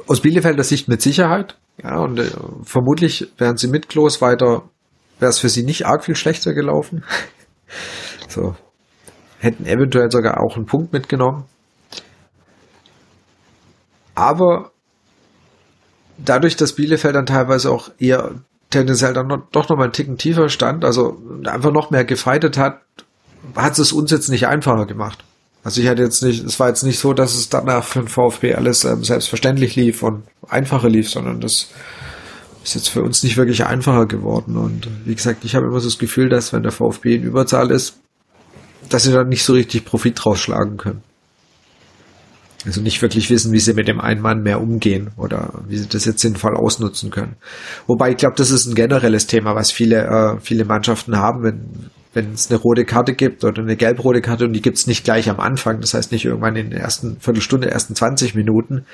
aus 0.06 0.20
Bielefelder 0.20 0.62
Sicht 0.62 0.88
mit 0.88 1.02
Sicherheit. 1.02 1.56
Ja, 1.82 1.98
und 2.00 2.18
äh, 2.18 2.30
vermutlich 2.62 3.28
wären 3.38 3.56
sie 3.56 3.68
mit 3.68 3.88
Klos 3.88 4.22
weiter, 4.22 4.62
wäre 5.18 5.30
es 5.30 5.38
für 5.38 5.48
sie 5.48 5.64
nicht 5.64 5.86
arg 5.86 6.04
viel 6.04 6.16
schlechter 6.16 6.54
gelaufen. 6.54 7.04
so. 8.28 8.54
Hätten 9.38 9.66
eventuell 9.66 10.10
sogar 10.10 10.42
auch 10.42 10.56
einen 10.56 10.66
Punkt 10.66 10.92
mitgenommen. 10.92 11.44
Aber 14.16 14.72
dadurch, 16.18 16.56
dass 16.56 16.72
Bielefeld 16.72 17.14
dann 17.14 17.26
teilweise 17.26 17.70
auch 17.70 17.90
eher 17.98 18.32
tendenziell 18.70 19.12
dann 19.12 19.28
noch, 19.28 19.42
doch 19.52 19.68
noch 19.68 19.76
mal 19.76 19.84
einen 19.84 19.92
Ticken 19.92 20.18
tiefer 20.18 20.48
stand, 20.48 20.84
also 20.84 21.22
einfach 21.44 21.70
noch 21.70 21.90
mehr 21.90 22.04
gefeitet 22.04 22.58
hat, 22.58 22.80
hat 23.54 23.78
es 23.78 23.92
uns 23.92 24.10
jetzt 24.10 24.28
nicht 24.28 24.48
einfacher 24.48 24.86
gemacht. 24.86 25.22
Also 25.62 25.80
ich 25.80 25.88
hatte 25.88 26.02
jetzt 26.02 26.22
nicht, 26.22 26.44
es 26.44 26.58
war 26.58 26.68
jetzt 26.68 26.82
nicht 26.82 26.98
so, 26.98 27.12
dass 27.12 27.34
es 27.34 27.48
danach 27.48 27.84
für 27.84 28.00
den 28.00 28.08
VfB 28.08 28.54
alles 28.54 28.84
ähm, 28.84 29.04
selbstverständlich 29.04 29.76
lief 29.76 30.02
und 30.02 30.22
einfacher 30.48 30.88
lief, 30.88 31.10
sondern 31.10 31.40
das 31.40 31.68
ist 32.64 32.74
jetzt 32.74 32.88
für 32.88 33.02
uns 33.02 33.22
nicht 33.22 33.36
wirklich 33.36 33.66
einfacher 33.66 34.06
geworden. 34.06 34.56
Und 34.56 34.88
wie 35.04 35.14
gesagt, 35.14 35.44
ich 35.44 35.54
habe 35.54 35.66
immer 35.66 35.80
so 35.80 35.88
das 35.88 35.98
Gefühl, 35.98 36.28
dass 36.28 36.52
wenn 36.52 36.62
der 36.62 36.72
VfB 36.72 37.16
in 37.16 37.22
Überzahl 37.22 37.70
ist, 37.70 37.98
dass 38.88 39.02
sie 39.02 39.12
dann 39.12 39.28
nicht 39.28 39.44
so 39.44 39.52
richtig 39.52 39.84
Profit 39.84 40.24
rausschlagen 40.24 40.76
können. 40.76 41.02
Also 42.66 42.80
nicht 42.80 43.00
wirklich 43.00 43.30
wissen, 43.30 43.52
wie 43.52 43.60
sie 43.60 43.74
mit 43.74 43.86
dem 43.86 44.00
einen 44.00 44.20
Mann 44.20 44.42
mehr 44.42 44.60
umgehen 44.60 45.10
oder 45.16 45.62
wie 45.68 45.78
sie 45.78 45.88
das 45.88 46.04
jetzt 46.04 46.20
sinnvoll 46.20 46.56
ausnutzen 46.56 47.10
können. 47.10 47.36
Wobei 47.86 48.10
ich 48.10 48.16
glaube, 48.16 48.34
das 48.36 48.50
ist 48.50 48.66
ein 48.66 48.74
generelles 48.74 49.28
Thema, 49.28 49.54
was 49.54 49.70
viele, 49.70 50.04
äh, 50.04 50.40
viele 50.40 50.64
Mannschaften 50.64 51.16
haben, 51.16 51.44
wenn, 51.44 51.90
wenn 52.12 52.32
es 52.32 52.50
eine 52.50 52.58
rote 52.58 52.84
Karte 52.84 53.14
gibt 53.14 53.44
oder 53.44 53.62
eine 53.62 53.76
gelb-rote 53.76 54.20
Karte 54.20 54.46
und 54.46 54.52
die 54.52 54.62
gibt 54.62 54.78
es 54.78 54.88
nicht 54.88 55.04
gleich 55.04 55.30
am 55.30 55.38
Anfang, 55.38 55.80
das 55.80 55.94
heißt 55.94 56.10
nicht 56.10 56.24
irgendwann 56.24 56.56
in 56.56 56.70
der 56.70 56.80
ersten 56.80 57.20
Viertelstunde, 57.20 57.70
ersten 57.70 57.94
20 57.94 58.34
Minuten, 58.34 58.84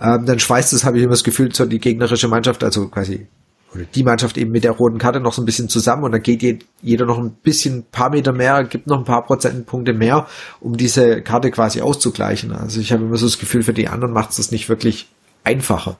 ähm, 0.00 0.24
dann 0.26 0.40
schweißt 0.40 0.72
es, 0.72 0.84
habe 0.84 0.98
ich 0.98 1.04
immer 1.04 1.12
das 1.12 1.24
Gefühl, 1.24 1.54
so 1.54 1.64
die 1.64 1.78
gegnerische 1.78 2.28
Mannschaft, 2.28 2.64
also 2.64 2.88
quasi 2.88 3.28
oder 3.76 3.86
die 3.94 4.02
Mannschaft 4.02 4.38
eben 4.38 4.50
mit 4.50 4.64
der 4.64 4.72
roten 4.72 4.98
Karte 4.98 5.20
noch 5.20 5.32
so 5.32 5.42
ein 5.42 5.44
bisschen 5.44 5.68
zusammen 5.68 6.04
und 6.04 6.12
dann 6.12 6.22
geht 6.22 6.64
jeder 6.82 7.06
noch 7.06 7.18
ein 7.18 7.36
bisschen, 7.42 7.84
paar 7.90 8.10
Meter 8.10 8.32
mehr, 8.32 8.64
gibt 8.64 8.86
noch 8.86 8.98
ein 8.98 9.04
paar 9.04 9.24
Prozentpunkte 9.24 9.92
mehr, 9.92 10.26
um 10.60 10.76
diese 10.76 11.22
Karte 11.22 11.50
quasi 11.50 11.80
auszugleichen. 11.80 12.52
Also 12.52 12.80
ich 12.80 12.92
habe 12.92 13.04
immer 13.04 13.16
so 13.16 13.26
das 13.26 13.38
Gefühl, 13.38 13.62
für 13.62 13.72
die 13.72 13.88
anderen 13.88 14.12
macht 14.12 14.30
es 14.30 14.36
das 14.36 14.50
nicht 14.50 14.68
wirklich 14.68 15.08
einfacher. 15.44 15.98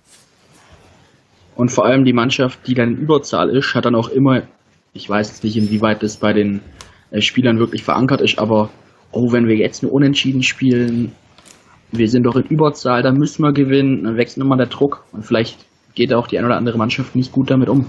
Und 1.55 1.71
vor 1.71 1.87
allem 1.87 2.05
die 2.05 2.13
Mannschaft, 2.13 2.67
die 2.67 2.75
dann 2.75 2.95
in 2.95 2.99
Überzahl 2.99 3.49
ist, 3.51 3.75
hat 3.75 3.87
dann 3.87 3.95
auch 3.95 4.09
immer, 4.09 4.43
ich 4.93 5.09
weiß 5.09 5.29
jetzt 5.29 5.45
nicht, 5.45 5.57
inwieweit 5.57 6.03
das 6.03 6.19
bei 6.19 6.33
den 6.33 6.61
äh, 7.11 7.21
Spielern 7.21 7.59
wirklich 7.59 7.83
verankert 7.83 8.21
ist, 8.21 8.39
aber 8.39 8.71
oh, 9.13 9.33
wenn 9.33 9.47
wir 9.47 9.57
jetzt 9.57 9.83
nur 9.83 9.93
unentschieden 9.93 10.43
spielen, 10.43 11.13
wir 11.93 12.09
sind 12.09 12.25
doch 12.25 12.37
in 12.37 12.45
Überzahl, 12.45 13.03
dann 13.03 13.17
müssen 13.17 13.43
wir 13.43 13.53
gewinnen, 13.53 14.05
dann 14.05 14.17
wächst 14.17 14.37
nochmal 14.37 14.59
der 14.59 14.67
Druck 14.67 15.05
und 15.13 15.25
vielleicht 15.25 15.65
geht 15.97 16.15
auch 16.15 16.29
die 16.29 16.39
eine 16.39 16.47
oder 16.47 16.57
andere 16.57 16.79
Mannschaft 16.79 17.17
nicht 17.17 17.33
gut 17.33 17.51
damit 17.51 17.69
um, 17.69 17.87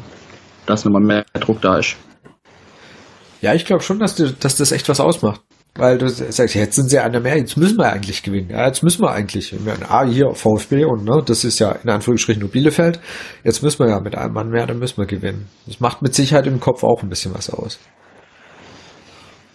dass 0.66 0.84
nochmal 0.84 1.04
mehr 1.04 1.26
Druck 1.34 1.62
da 1.62 1.78
ist. 1.78 1.96
Ja, 3.42 3.54
ich 3.54 3.66
glaube 3.66 3.84
schon, 3.84 4.00
dass, 4.00 4.16
du, 4.16 4.32
dass 4.32 4.56
das 4.56 4.72
echt 4.72 4.90
was 4.90 5.00
ausmacht. 5.00 5.42
Weil 5.76 6.00
du 6.00 6.10
sagst, 6.10 6.56
jetzt 6.56 6.76
sind 6.76 6.90
sie 6.90 6.98
einer 6.98 7.20
mehr, 7.20 7.38
jetzt 7.38 7.56
müssen 7.56 7.78
wir 7.78 7.92
eigentlich 7.92 8.24
gewinnen. 8.24 8.50
Ja, 8.50 8.66
jetzt 8.66 8.82
müssen 8.82 9.04
wir 9.04 9.12
eigentlich. 9.12 9.54
Ah, 9.88 10.06
hier 10.06 10.34
VfB 10.34 10.86
und 10.86 11.04
ne, 11.04 11.22
das 11.24 11.44
ist 11.44 11.60
ja 11.60 11.72
in 11.72 11.90
Anführungsstrichen 11.92 12.40
nur 12.40 12.50
Bielefeld. 12.50 13.00
Jetzt 13.44 13.62
müssen 13.62 13.86
wir 13.86 13.90
ja 13.90 14.00
mit 14.00 14.16
einem 14.16 14.34
Mann 14.34 14.50
mehr, 14.50 14.66
dann 14.66 14.80
müssen 14.80 14.98
wir 14.98 15.06
gewinnen. 15.06 15.48
Das 15.68 15.80
macht 15.80 16.02
mit 16.02 16.16
Sicherheit 16.16 16.48
im 16.48 16.60
Kopf 16.60 16.84
auch 16.84 17.04
ein 17.04 17.10
bisschen 17.10 17.36
was 17.36 17.52
aus. 17.52 17.78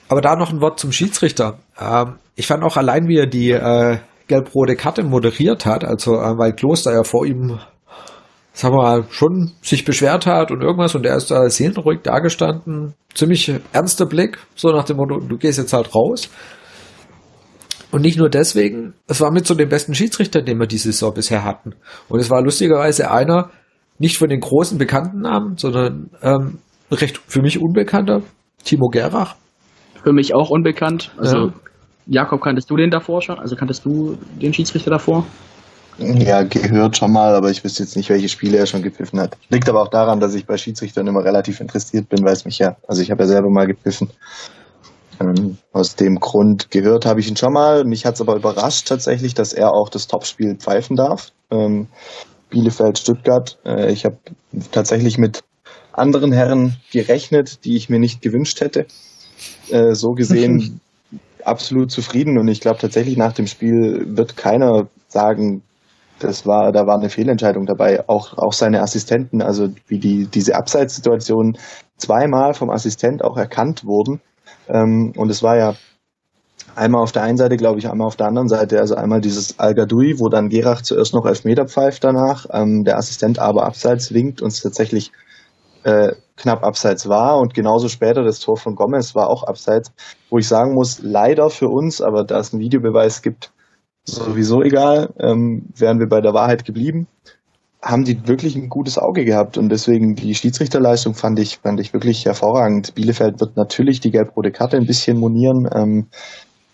Aber 0.09 0.21
da 0.21 0.37
noch 0.37 0.53
ein 0.53 0.61
Wort 0.61 0.79
zum 0.79 0.93
Schiedsrichter. 0.93 1.59
Ähm, 1.81 2.19
ich 2.37 2.47
fand 2.47 2.63
auch 2.63 2.77
allein, 2.77 3.09
wie 3.09 3.19
er 3.19 3.27
die 3.27 3.51
äh, 3.51 3.99
gelb-rote 4.29 4.77
Karte 4.77 5.03
moderiert 5.03 5.67
hat, 5.67 5.85
also 5.85 6.15
äh, 6.15 6.39
weil 6.39 6.53
Kloster 6.53 6.93
ja 6.93 7.03
vor 7.03 7.27
ihm 7.27 7.59
sagen 8.53 8.75
wir 8.75 8.83
mal, 8.83 9.05
schon 9.11 9.53
sich 9.63 9.85
beschwert 9.85 10.27
hat 10.27 10.51
und 10.51 10.63
irgendwas 10.63 10.95
und 10.95 11.07
er 11.07 11.17
ist 11.17 11.31
da 11.31 11.49
seelenruhig 11.49 12.01
dagestanden. 12.03 12.95
Ziemlich 13.15 13.53
ernster 13.73 14.07
Blick, 14.07 14.39
so 14.55 14.69
nach 14.71 14.85
dem 14.85 14.99
Motto, 14.99 15.19
du 15.21 15.37
gehst 15.37 15.59
jetzt 15.59 15.73
halt 15.73 15.95
raus. 15.95 16.31
Und 17.91 18.03
nicht 18.03 18.19
nur 18.19 18.31
deswegen, 18.31 18.95
es 19.07 19.21
war 19.21 19.31
mit 19.31 19.47
so 19.47 19.55
dem 19.55 19.69
besten 19.69 19.95
Schiedsrichter, 19.95 20.41
den 20.43 20.59
wir 20.59 20.67
diese 20.67 20.93
Saison 20.93 21.13
bisher 21.13 21.45
hatten. 21.45 21.75
Und 22.09 22.21
es 22.21 22.31
war 22.31 22.43
lustigerweise 22.43 23.11
einer, 23.11 23.51
nicht 23.99 24.17
von 24.17 24.29
den 24.29 24.41
großen 24.41 24.79
bekannten 24.79 25.21
Namen, 25.21 25.57
sondern 25.59 26.11
ähm, 26.23 26.59
recht 26.91 27.21
für 27.27 27.43
mich 27.43 27.61
unbekannter, 27.61 28.23
Timo 28.65 28.89
Gerach. 28.89 29.35
Für 30.03 30.13
mich 30.13 30.35
auch 30.35 30.51
unbekannt. 30.51 31.13
Also 31.19 31.37
ja. 31.37 31.53
Jakob, 32.07 32.41
kanntest 32.41 32.71
du 32.71 32.77
den 32.77 32.91
davor 32.91 33.21
schon? 33.21 33.39
Also 33.39 33.57
kanntest 33.57 33.85
du 33.85 34.17
den 34.41 34.53
Schiedsrichter 34.53 34.91
davor? 34.91 35.27
Ja, 35.99 36.43
gehört 36.43 36.97
schon 36.97 37.13
mal, 37.13 37.35
aber 37.35 37.51
ich 37.51 37.63
wüsste 37.63 37.83
jetzt 37.83 37.97
nicht, 37.97 38.09
welche 38.09 38.29
Spiele 38.29 38.57
er 38.57 38.67
schon 38.67 38.83
gepfiffen 38.83 39.21
hat. 39.21 39.37
Liegt 39.51 39.69
aber 39.69 39.83
auch 39.83 39.89
daran, 39.89 40.21
dass 40.21 40.35
ich 40.35 40.47
bei 40.47 40.57
Schiedsrichtern 40.57 41.07
immer 41.07 41.25
relativ 41.25 41.61
interessiert 41.61 42.09
bin, 42.09 42.25
weil 42.25 42.33
es 42.33 42.45
mich 42.45 42.59
ja, 42.59 42.77
also 42.89 43.03
ich 43.03 43.11
habe 43.11 43.25
ja 43.25 43.29
selber 43.29 43.51
mal 43.51 43.67
gepfiffen. 43.67 44.11
Ähm, 45.21 45.59
aus 45.73 45.95
dem 45.95 46.19
Grund 46.19 46.71
gehört 46.71 47.05
habe 47.05 47.21
ich 47.21 47.29
ihn 47.29 47.37
schon 47.37 47.53
mal. 47.53 47.85
Mich 47.85 48.07
hat 48.07 48.15
es 48.15 48.21
aber 48.21 48.37
überrascht 48.37 48.89
tatsächlich, 48.89 49.35
dass 49.35 49.53
er 49.53 49.73
auch 49.73 49.89
das 49.89 50.07
Topspiel 50.07 50.57
pfeifen 50.57 50.97
darf. 50.97 51.31
Ähm, 51.51 51.89
Bielefeld-Stuttgart. 52.51 53.59
Äh, 53.65 53.93
ich 53.93 54.05
habe 54.05 54.17
tatsächlich 54.71 55.19
mit 55.19 55.45
anderen 55.93 56.33
Herren 56.33 56.77
gerechnet, 56.91 57.65
die 57.65 57.77
ich 57.77 57.91
mir 57.91 57.99
nicht 57.99 58.23
gewünscht 58.23 58.61
hätte. 58.61 58.87
Äh, 59.69 59.95
so 59.95 60.13
gesehen 60.13 60.81
absolut 61.45 61.91
zufrieden 61.91 62.39
und 62.39 62.49
ich 62.49 62.61
glaube 62.61 62.79
tatsächlich 62.79 63.17
nach 63.17 63.33
dem 63.33 63.49
Spiel 63.49 64.17
wird 64.17 64.37
keiner 64.37 64.87
sagen, 65.09 65.63
das 66.25 66.47
war, 66.47 66.73
da 66.73 66.87
war 66.87 66.99
eine 66.99 67.11
Fehlentscheidung 67.11 67.67
dabei. 67.67 68.09
Auch, 68.09 68.37
auch 68.39 68.53
seine 68.53 68.83
Assistenten, 68.83 69.43
also 69.43 69.69
wie 69.87 69.99
die, 69.99 70.27
diese 70.27 70.55
Abseitssituation 70.55 71.59
zweimal 71.97 72.55
vom 72.55 72.71
Assistent 72.71 73.23
auch 73.25 73.37
erkannt 73.37 73.85
wurden. 73.85 74.21
Ähm, 74.69 75.13
und 75.17 75.31
es 75.31 75.43
war 75.43 75.57
ja 75.57 75.75
einmal 76.75 77.03
auf 77.03 77.13
der 77.13 77.23
einen 77.23 77.39
Seite, 77.39 77.57
glaube 77.57 77.79
ich, 77.79 77.89
einmal 77.89 78.07
auf 78.07 78.17
der 78.17 78.27
anderen 78.27 78.49
Seite. 78.49 78.81
Also 78.81 78.95
einmal 78.95 79.21
dieses 79.21 79.59
al 79.59 79.75
wo 79.77 80.29
dann 80.29 80.49
Gerach 80.49 80.83
zuerst 80.83 81.15
noch 81.15 81.27
Elfmeter 81.27 81.67
pfeift 81.67 82.05
danach, 82.05 82.47
ähm, 82.53 82.85
der 82.85 82.99
Assistent 82.99 83.39
aber 83.39 83.65
abseits 83.65 84.13
winkt 84.13 84.43
und 84.43 84.53
es 84.53 84.61
tatsächlich 84.61 85.13
äh, 85.85 86.13
knapp 86.37 86.65
abseits 86.65 87.09
war. 87.09 87.39
Und 87.39 87.55
genauso 87.55 87.89
später 87.89 88.23
das 88.23 88.41
Tor 88.41 88.57
von 88.57 88.75
Gomez 88.75 89.15
war 89.15 89.29
auch 89.29 89.45
abseits, 89.45 89.93
wo 90.31 90.39
ich 90.39 90.49
sagen 90.49 90.75
muss, 90.75 91.01
leider 91.03 91.51
für 91.51 91.69
uns, 91.69 92.01
aber 92.01 92.25
da 92.25 92.39
es 92.39 92.53
einen 92.53 92.63
Videobeweis 92.63 93.23
gibt, 93.23 93.53
sowieso 94.05 94.63
egal, 94.63 95.13
ähm, 95.19 95.69
wären 95.77 95.99
wir 95.99 96.09
bei 96.09 96.21
der 96.21 96.35
Wahrheit 96.35 96.65
geblieben, 96.65 97.07
haben 97.81 98.05
die 98.05 98.29
wirklich 98.29 98.55
ein 98.57 98.69
gutes 98.69 98.99
Auge 98.99 99.25
gehabt 99.25 99.59
und 99.59 99.69
deswegen 99.69 100.15
die 100.15 100.35
Schiedsrichterleistung 100.35 101.15
fand 101.15 101.39
ich, 101.39 101.59
fand 101.59 101.81
ich 101.81 101.93
wirklich 101.93 102.25
hervorragend. 102.25 102.95
Bielefeld 102.95 103.41
wird 103.41 103.57
natürlich 103.57 104.01
die 104.01 104.11
gelb-rote 104.11 104.53
Karte 104.53 104.77
ein 104.77 104.87
bisschen 104.87 105.19
monieren, 105.19 105.69
ähm, 105.75 106.07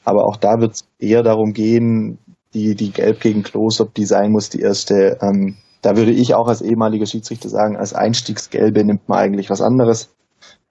aber 0.04 0.26
auch 0.26 0.36
da 0.36 0.60
wird 0.60 0.74
es 0.74 0.88
eher 0.98 1.22
darum 1.22 1.52
gehen, 1.52 2.18
die, 2.54 2.74
die 2.74 2.90
Gelb 2.90 3.20
gegen 3.20 3.42
Klos, 3.42 3.80
ob 3.80 3.94
die 3.94 4.06
sein 4.06 4.32
muss, 4.32 4.48
die 4.48 4.60
erste. 4.60 5.18
Ähm, 5.20 5.56
da 5.82 5.96
würde 5.96 6.12
ich 6.12 6.34
auch 6.34 6.48
als 6.48 6.62
ehemaliger 6.62 7.06
Schiedsrichter 7.06 7.48
sagen, 7.48 7.76
als 7.76 7.94
Einstiegsgelbe 7.94 8.84
nimmt 8.84 9.08
man 9.08 9.18
eigentlich 9.18 9.50
was 9.50 9.60
anderes. 9.60 10.10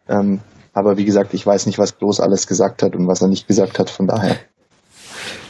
Ähm, 0.10 0.40
aber 0.74 0.98
wie 0.98 1.06
gesagt, 1.06 1.34
ich 1.34 1.46
weiß 1.46 1.66
nicht, 1.66 1.80
was 1.80 1.98
Klos 1.98 2.20
alles 2.20 2.46
gesagt 2.48 2.84
hat 2.84 2.96
und 2.96 3.08
was 3.08 3.22
er 3.22 3.28
nicht 3.28 3.48
gesagt 3.48 3.80
hat, 3.80 3.90
von 3.90 4.08
daher. 4.08 4.38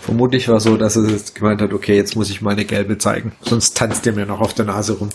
Vermutlich 0.07 0.47
war 0.47 0.61
so, 0.61 0.77
dass 0.77 0.95
er 0.95 1.03
jetzt 1.09 1.35
gemeint 1.35 1.61
hat, 1.61 1.73
okay, 1.73 1.93
jetzt 1.97 2.15
muss 2.15 2.29
ich 2.29 2.41
meine 2.41 2.63
gelbe 2.63 2.97
zeigen. 2.97 3.33
Sonst 3.41 3.75
tanzt 3.75 4.07
er 4.07 4.13
mir 4.13 4.25
noch 4.25 4.39
auf 4.39 4.53
der 4.53 4.63
Nase 4.63 4.97
rum. 4.97 5.09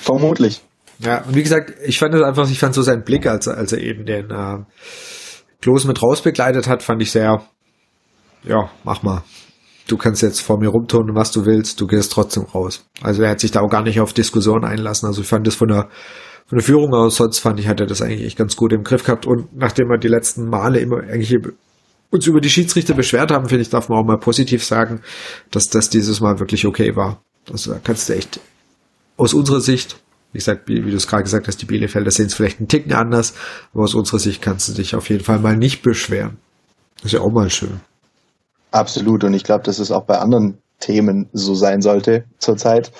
Vermutlich. 0.00 0.62
Ja, 0.98 1.22
und 1.22 1.36
wie 1.36 1.44
gesagt, 1.44 1.74
ich 1.84 2.00
fand 2.00 2.12
es 2.12 2.22
einfach, 2.22 2.50
ich 2.50 2.58
fand 2.58 2.74
so 2.74 2.82
seinen 2.82 3.04
Blick, 3.04 3.24
als, 3.28 3.46
als 3.46 3.70
er 3.70 3.78
eben 3.78 4.04
den 4.04 4.32
äh, 4.32 4.64
Klos 5.62 5.84
mit 5.84 6.02
raus 6.02 6.22
begleitet 6.22 6.66
hat, 6.66 6.82
fand 6.82 7.00
ich 7.02 7.12
sehr, 7.12 7.40
ja, 8.42 8.68
mach 8.82 9.04
mal. 9.04 9.22
Du 9.86 9.96
kannst 9.96 10.22
jetzt 10.22 10.40
vor 10.40 10.58
mir 10.58 10.70
rumturnen, 10.70 11.14
was 11.14 11.30
du 11.30 11.46
willst, 11.46 11.80
du 11.80 11.86
gehst 11.86 12.10
trotzdem 12.10 12.46
raus. 12.46 12.84
Also 13.02 13.22
er 13.22 13.30
hat 13.30 13.38
sich 13.38 13.52
da 13.52 13.60
auch 13.60 13.70
gar 13.70 13.84
nicht 13.84 14.00
auf 14.00 14.12
Diskussion 14.12 14.64
einlassen. 14.64 15.06
Also 15.06 15.20
ich 15.20 15.28
fand 15.28 15.46
das 15.46 15.54
von 15.54 15.68
der 15.68 15.88
von 16.48 16.58
der 16.58 16.64
Führung 16.64 16.94
aus, 16.94 17.16
sonst 17.16 17.38
fand 17.38 17.60
ich, 17.60 17.68
hat 17.68 17.80
er 17.80 17.86
das 17.86 18.02
eigentlich 18.02 18.24
echt 18.24 18.38
ganz 18.38 18.56
gut 18.56 18.72
im 18.72 18.82
Griff 18.82 19.04
gehabt. 19.04 19.24
Und 19.24 19.56
nachdem 19.56 19.88
er 19.90 19.98
die 19.98 20.08
letzten 20.08 20.48
Male 20.48 20.80
immer 20.80 20.98
eigentlich 20.98 21.36
uns 22.10 22.26
über 22.26 22.40
die 22.40 22.50
Schiedsrichter 22.50 22.94
beschwert 22.94 23.30
haben, 23.30 23.48
finde 23.48 23.62
ich, 23.62 23.70
darf 23.70 23.88
man 23.88 23.98
auch 23.98 24.04
mal 24.04 24.18
positiv 24.18 24.64
sagen, 24.64 25.02
dass 25.50 25.68
das 25.68 25.90
dieses 25.90 26.20
Mal 26.20 26.38
wirklich 26.38 26.66
okay 26.66 26.96
war. 26.96 27.20
Also 27.50 27.72
da 27.72 27.80
kannst 27.82 28.08
du 28.08 28.14
echt 28.14 28.40
aus 29.16 29.34
unserer 29.34 29.60
Sicht, 29.60 29.96
wie 30.32 30.38
gesagt, 30.38 30.68
wie, 30.68 30.84
wie 30.84 30.90
du 30.90 30.96
es 30.96 31.06
gerade 31.06 31.22
gesagt 31.22 31.48
hast, 31.48 31.60
die 31.62 31.66
Bielefelder 31.66 32.10
sehen 32.10 32.26
es 32.26 32.34
vielleicht 32.34 32.58
einen 32.58 32.68
Ticken 32.68 32.92
anders, 32.92 33.34
aber 33.72 33.84
aus 33.84 33.94
unserer 33.94 34.18
Sicht 34.18 34.42
kannst 34.42 34.68
du 34.68 34.72
dich 34.72 34.94
auf 34.94 35.08
jeden 35.08 35.24
Fall 35.24 35.38
mal 35.38 35.56
nicht 35.56 35.82
beschweren. 35.82 36.38
Das 36.96 37.06
ist 37.06 37.12
ja 37.12 37.20
auch 37.20 37.32
mal 37.32 37.50
schön. 37.50 37.80
Absolut, 38.70 39.24
und 39.24 39.34
ich 39.34 39.44
glaube, 39.44 39.64
dass 39.64 39.78
es 39.78 39.90
auch 39.90 40.04
bei 40.04 40.18
anderen 40.18 40.58
Themen 40.80 41.28
so 41.32 41.54
sein 41.54 41.80
sollte 41.80 42.24
zurzeit. 42.38 42.92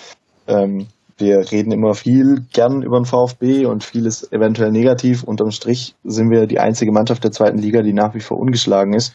Ähm, 0.47 0.87
wir 1.19 1.51
reden 1.51 1.73
immer 1.73 1.95
viel 1.95 2.45
gern 2.53 2.83
über 2.83 3.01
den 3.01 3.07
VfB 3.07 3.65
und 3.65 3.83
vieles 3.83 4.31
eventuell 4.33 4.71
negativ. 4.71 5.23
Unterm 5.23 5.51
Strich 5.51 5.95
sind 6.05 6.31
wir 6.31 6.47
die 6.47 6.59
einzige 6.59 6.93
Mannschaft 6.93 7.25
der 7.25 7.33
zweiten 7.33 7.59
Liga, 7.59 7.83
die 7.83 7.95
nach 7.95 8.15
wie 8.15 8.21
vor 8.21 8.39
ungeschlagen 8.39 8.93
ist. 8.93 9.15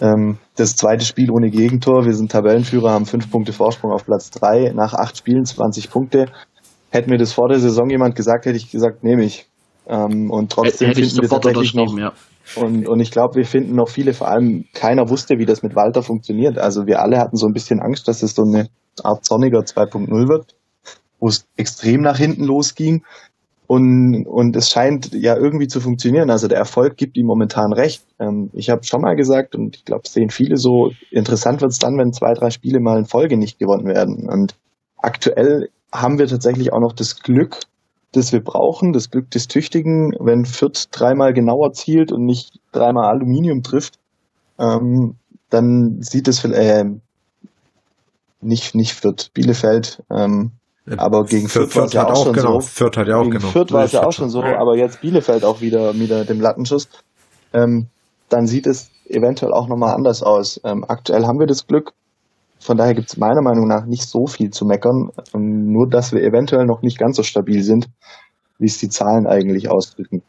Ähm, 0.00 0.38
das 0.56 0.74
zweite 0.76 1.04
Spiel 1.04 1.30
ohne 1.30 1.50
Gegentor. 1.50 2.04
Wir 2.04 2.14
sind 2.14 2.32
Tabellenführer, 2.32 2.90
haben 2.90 3.06
fünf 3.06 3.30
Punkte 3.30 3.52
Vorsprung 3.52 3.92
auf 3.92 4.04
Platz 4.04 4.30
drei. 4.30 4.72
Nach 4.74 4.94
acht 4.94 5.16
Spielen 5.16 5.44
20 5.44 5.90
Punkte. 5.90 6.26
Hätte 6.90 7.08
mir 7.08 7.18
das 7.18 7.32
vor 7.32 7.48
der 7.48 7.60
Saison 7.60 7.88
jemand 7.88 8.16
gesagt, 8.16 8.46
hätte 8.46 8.56
ich 8.56 8.70
gesagt, 8.70 9.04
nehme 9.04 9.24
ich. 9.24 9.46
Ähm, 9.86 10.30
und 10.30 10.50
trotzdem 10.50 10.88
hätte 10.88 11.02
finden 11.02 11.22
wir 11.22 11.28
tatsächlich 11.28 11.74
noch. 11.74 11.96
Ja. 11.96 12.12
Und, 12.56 12.88
und 12.88 13.00
ich 13.00 13.10
glaube, 13.10 13.36
wir 13.36 13.44
finden 13.44 13.74
noch 13.74 13.88
viele, 13.88 14.12
vor 14.12 14.28
allem 14.28 14.64
keiner 14.72 15.08
wusste, 15.08 15.38
wie 15.38 15.46
das 15.46 15.62
mit 15.62 15.76
Walter 15.76 16.02
funktioniert. 16.02 16.58
Also 16.58 16.86
wir 16.86 17.00
alle 17.00 17.18
hatten 17.18 17.36
so 17.36 17.46
ein 17.46 17.52
bisschen 17.52 17.80
Angst, 17.80 18.08
dass 18.08 18.22
es 18.22 18.34
so 18.34 18.42
eine 18.42 18.68
Art 19.02 19.24
Sonniger 19.24 19.60
2.0 19.60 20.28
wird. 20.28 20.54
Wo 21.20 21.28
es 21.28 21.46
extrem 21.56 22.02
nach 22.02 22.18
hinten 22.18 22.44
losging. 22.44 23.04
Und, 23.66 24.26
und 24.26 24.54
es 24.54 24.70
scheint 24.70 25.12
ja 25.12 25.36
irgendwie 25.36 25.66
zu 25.66 25.80
funktionieren. 25.80 26.30
Also 26.30 26.46
der 26.46 26.58
Erfolg 26.58 26.96
gibt 26.96 27.16
ihm 27.16 27.26
momentan 27.26 27.72
recht. 27.72 28.04
Ähm, 28.20 28.50
ich 28.52 28.70
habe 28.70 28.84
schon 28.84 29.00
mal 29.00 29.16
gesagt, 29.16 29.56
und 29.56 29.76
ich 29.76 29.84
glaube, 29.84 30.02
es 30.04 30.12
sehen 30.12 30.30
viele 30.30 30.56
so, 30.56 30.92
interessant 31.10 31.60
wird 31.62 31.72
es 31.72 31.78
dann, 31.78 31.98
wenn 31.98 32.12
zwei, 32.12 32.32
drei 32.34 32.50
Spiele 32.50 32.78
mal 32.78 32.98
in 32.98 33.06
Folge 33.06 33.36
nicht 33.36 33.58
gewonnen 33.58 33.86
werden. 33.86 34.28
Und 34.30 34.54
aktuell 34.98 35.68
haben 35.92 36.18
wir 36.18 36.28
tatsächlich 36.28 36.72
auch 36.72 36.80
noch 36.80 36.92
das 36.92 37.20
Glück, 37.20 37.58
das 38.12 38.32
wir 38.32 38.40
brauchen, 38.40 38.92
das 38.92 39.10
Glück 39.10 39.30
des 39.30 39.48
Tüchtigen, 39.48 40.12
wenn 40.20 40.44
Fürth 40.44 40.88
dreimal 40.92 41.32
genauer 41.32 41.72
zielt 41.72 42.12
und 42.12 42.24
nicht 42.24 42.60
dreimal 42.72 43.06
Aluminium 43.06 43.62
trifft, 43.62 43.98
ähm, 44.58 45.16
dann 45.50 45.98
sieht 46.00 46.28
es 46.28 46.44
äh, 46.44 46.84
nicht, 48.40 48.74
nicht 48.74 48.94
Fürth, 48.94 49.30
Bielefeld, 49.34 50.02
ähm, 50.10 50.52
aber 50.96 51.24
gegen 51.24 51.48
Fürth, 51.48 51.72
Fürth 51.72 51.76
war 51.76 51.84
es 51.86 51.92
ja 51.92 52.06
auch, 52.06 52.24
schon 52.24 52.32
genau. 52.32 52.60
so. 52.60 52.68
Fürth 52.68 52.96
hat 52.96 53.08
ja 53.08 53.16
auch 53.16 53.22
gegen 53.22 53.38
genau. 53.38 53.48
Fürth 53.48 53.72
war 53.72 53.84
es 53.84 53.92
ja 53.92 54.04
auch 54.04 54.12
schon 54.12 54.30
so, 54.30 54.42
aber 54.42 54.76
jetzt 54.76 55.00
Bielefeld 55.00 55.44
auch 55.44 55.60
wieder 55.60 55.92
mit 55.92 56.10
dem 56.10 56.40
Lattenschuss. 56.40 56.88
Ähm, 57.52 57.86
dann 58.28 58.46
sieht 58.46 58.66
es 58.66 58.90
eventuell 59.08 59.52
auch 59.52 59.68
nochmal 59.68 59.94
anders 59.94 60.22
aus. 60.22 60.60
Ähm, 60.64 60.84
aktuell 60.86 61.26
haben 61.26 61.38
wir 61.38 61.46
das 61.46 61.66
Glück, 61.66 61.92
von 62.58 62.76
daher 62.76 62.94
gibt 62.94 63.08
es 63.08 63.16
meiner 63.16 63.42
Meinung 63.42 63.68
nach 63.68 63.86
nicht 63.86 64.08
so 64.08 64.26
viel 64.26 64.50
zu 64.50 64.64
meckern, 64.64 65.10
ähm, 65.34 65.72
nur 65.72 65.88
dass 65.88 66.12
wir 66.12 66.22
eventuell 66.22 66.66
noch 66.66 66.82
nicht 66.82 66.98
ganz 66.98 67.16
so 67.16 67.22
stabil 67.22 67.62
sind, 67.62 67.88
wie 68.58 68.66
es 68.66 68.78
die 68.78 68.88
Zahlen 68.88 69.26
eigentlich 69.26 69.70
ausdrücken. 69.70 70.22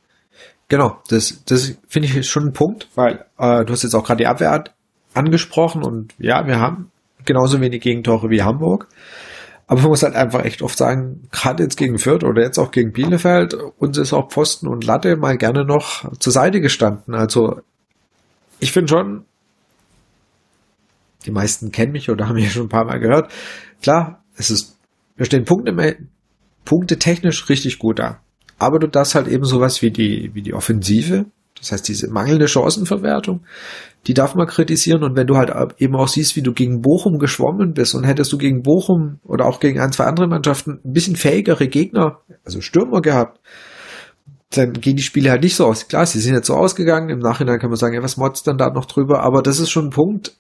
Genau, 0.68 0.98
das, 1.10 1.44
das 1.46 1.78
finde 1.88 2.10
ich 2.10 2.30
schon 2.30 2.48
ein 2.48 2.54
Punkt, 2.54 2.90
weil 2.96 3.26
äh, 3.38 3.64
du 3.64 3.72
hast 3.72 3.84
jetzt 3.84 3.96
auch 3.96 4.04
gerade 4.04 4.18
die 4.18 4.28
Abwehr 4.28 4.66
angesprochen 5.14 5.84
und 5.84 6.14
ja, 6.20 6.46
wir 6.46 6.60
haben 6.60 6.92
genauso 7.26 7.62
wenig 7.62 7.82
Gegentore 7.82 8.30
wie 8.30 8.44
Hamburg. 8.44 8.88
Aber 9.68 9.82
man 9.82 9.90
muss 9.90 10.04
halt 10.04 10.16
einfach 10.16 10.46
echt 10.46 10.62
oft 10.62 10.78
sagen, 10.78 11.28
gerade 11.32 11.64
jetzt 11.64 11.76
gegen 11.76 11.98
Fürth 11.98 12.24
oder 12.24 12.42
jetzt 12.42 12.58
auch 12.58 12.72
gegen 12.72 12.94
Bielefeld, 12.94 13.54
uns 13.78 13.98
ist 13.98 14.14
auch 14.14 14.30
Pfosten 14.30 14.68
und 14.68 14.86
Latte 14.86 15.18
mal 15.18 15.38
gerne 15.38 15.66
noch 15.66 16.10
zur 16.20 16.32
Seite 16.32 16.62
gestanden. 16.62 17.14
Also 17.14 17.60
ich 18.60 18.72
finde 18.72 18.88
schon, 18.88 19.26
die 21.26 21.32
meisten 21.32 21.72
kennen 21.72 21.92
mich 21.92 22.10
oder 22.10 22.28
haben 22.28 22.36
mich 22.36 22.52
schon 22.54 22.68
ein 22.68 22.70
paar 22.70 22.86
Mal 22.86 23.00
gehört. 23.00 23.32
Klar, 23.82 24.24
es 24.38 24.50
ist, 24.50 24.78
wir 25.18 25.26
stehen 25.26 25.44
Punkte, 25.44 25.76
Punkte 26.64 26.98
technisch 26.98 27.50
richtig 27.50 27.78
gut 27.78 28.00
da. 28.00 28.22
Aber 28.60 28.80
du 28.80 28.88
darfst 28.88 29.16
halt 29.16 29.28
eben 29.28 29.44
sowas 29.44 29.82
wie 29.82 29.92
die, 29.92 30.32
wie 30.34 30.42
die 30.42 30.54
Offensive, 30.54 31.26
das 31.60 31.72
heißt 31.72 31.88
diese 31.88 32.10
mangelnde 32.10 32.48
Chancenverwertung, 32.48 33.42
die 34.06 34.14
darf 34.14 34.36
man 34.36 34.48
kritisieren. 34.48 35.04
Und 35.04 35.16
wenn 35.16 35.28
du 35.28 35.36
halt 35.36 35.52
eben 35.80 35.96
auch 35.96 36.08
siehst, 36.08 36.36
wie 36.36 36.42
du 36.42 36.54
gegen 36.54 36.82
Bochum 36.82 37.20
geschwommen 37.20 37.74
bist 37.74 37.96
und 37.96 38.04
hättest 38.04 38.32
du 38.32 38.38
gegen 38.38 38.64
Bochum 38.64 39.20
oder 39.24 39.46
auch 39.46 39.60
gegen 39.60 39.80
ein, 39.80 39.92
zwei 39.92 40.06
andere 40.06 40.28
Mannschaften 40.28 40.80
ein 40.84 40.94
bisschen 40.94 41.16
fähigere 41.16 41.68
Gegner, 41.68 42.20
also 42.46 42.62
Stürmer 42.62 43.02
gehabt, 43.02 43.40
dann 44.52 44.74
gehen 44.74 44.96
die 44.96 45.04
Spiele 45.04 45.30
halt 45.30 45.44
nicht 45.44 45.56
so 45.56 45.66
aus. 45.66 45.88
Klar, 45.88 46.06
sie 46.06 46.22
sind 46.22 46.34
jetzt 46.34 46.48
so 46.48 46.56
ausgegangen. 46.56 47.10
Im 47.10 47.20
Nachhinein 47.20 47.60
kann 47.60 47.70
man 47.70 47.78
sagen, 47.78 47.96
ja, 47.96 48.04
was 48.04 48.18
motzt 48.18 48.48
dann 48.48 48.58
da 48.58 48.70
noch 48.70 48.86
drüber? 48.86 49.22
Aber 49.22 49.42
das 49.42 49.60
ist 49.60 49.70
schon 49.70 49.88
ein 49.88 49.92
Punkt. 49.92 50.38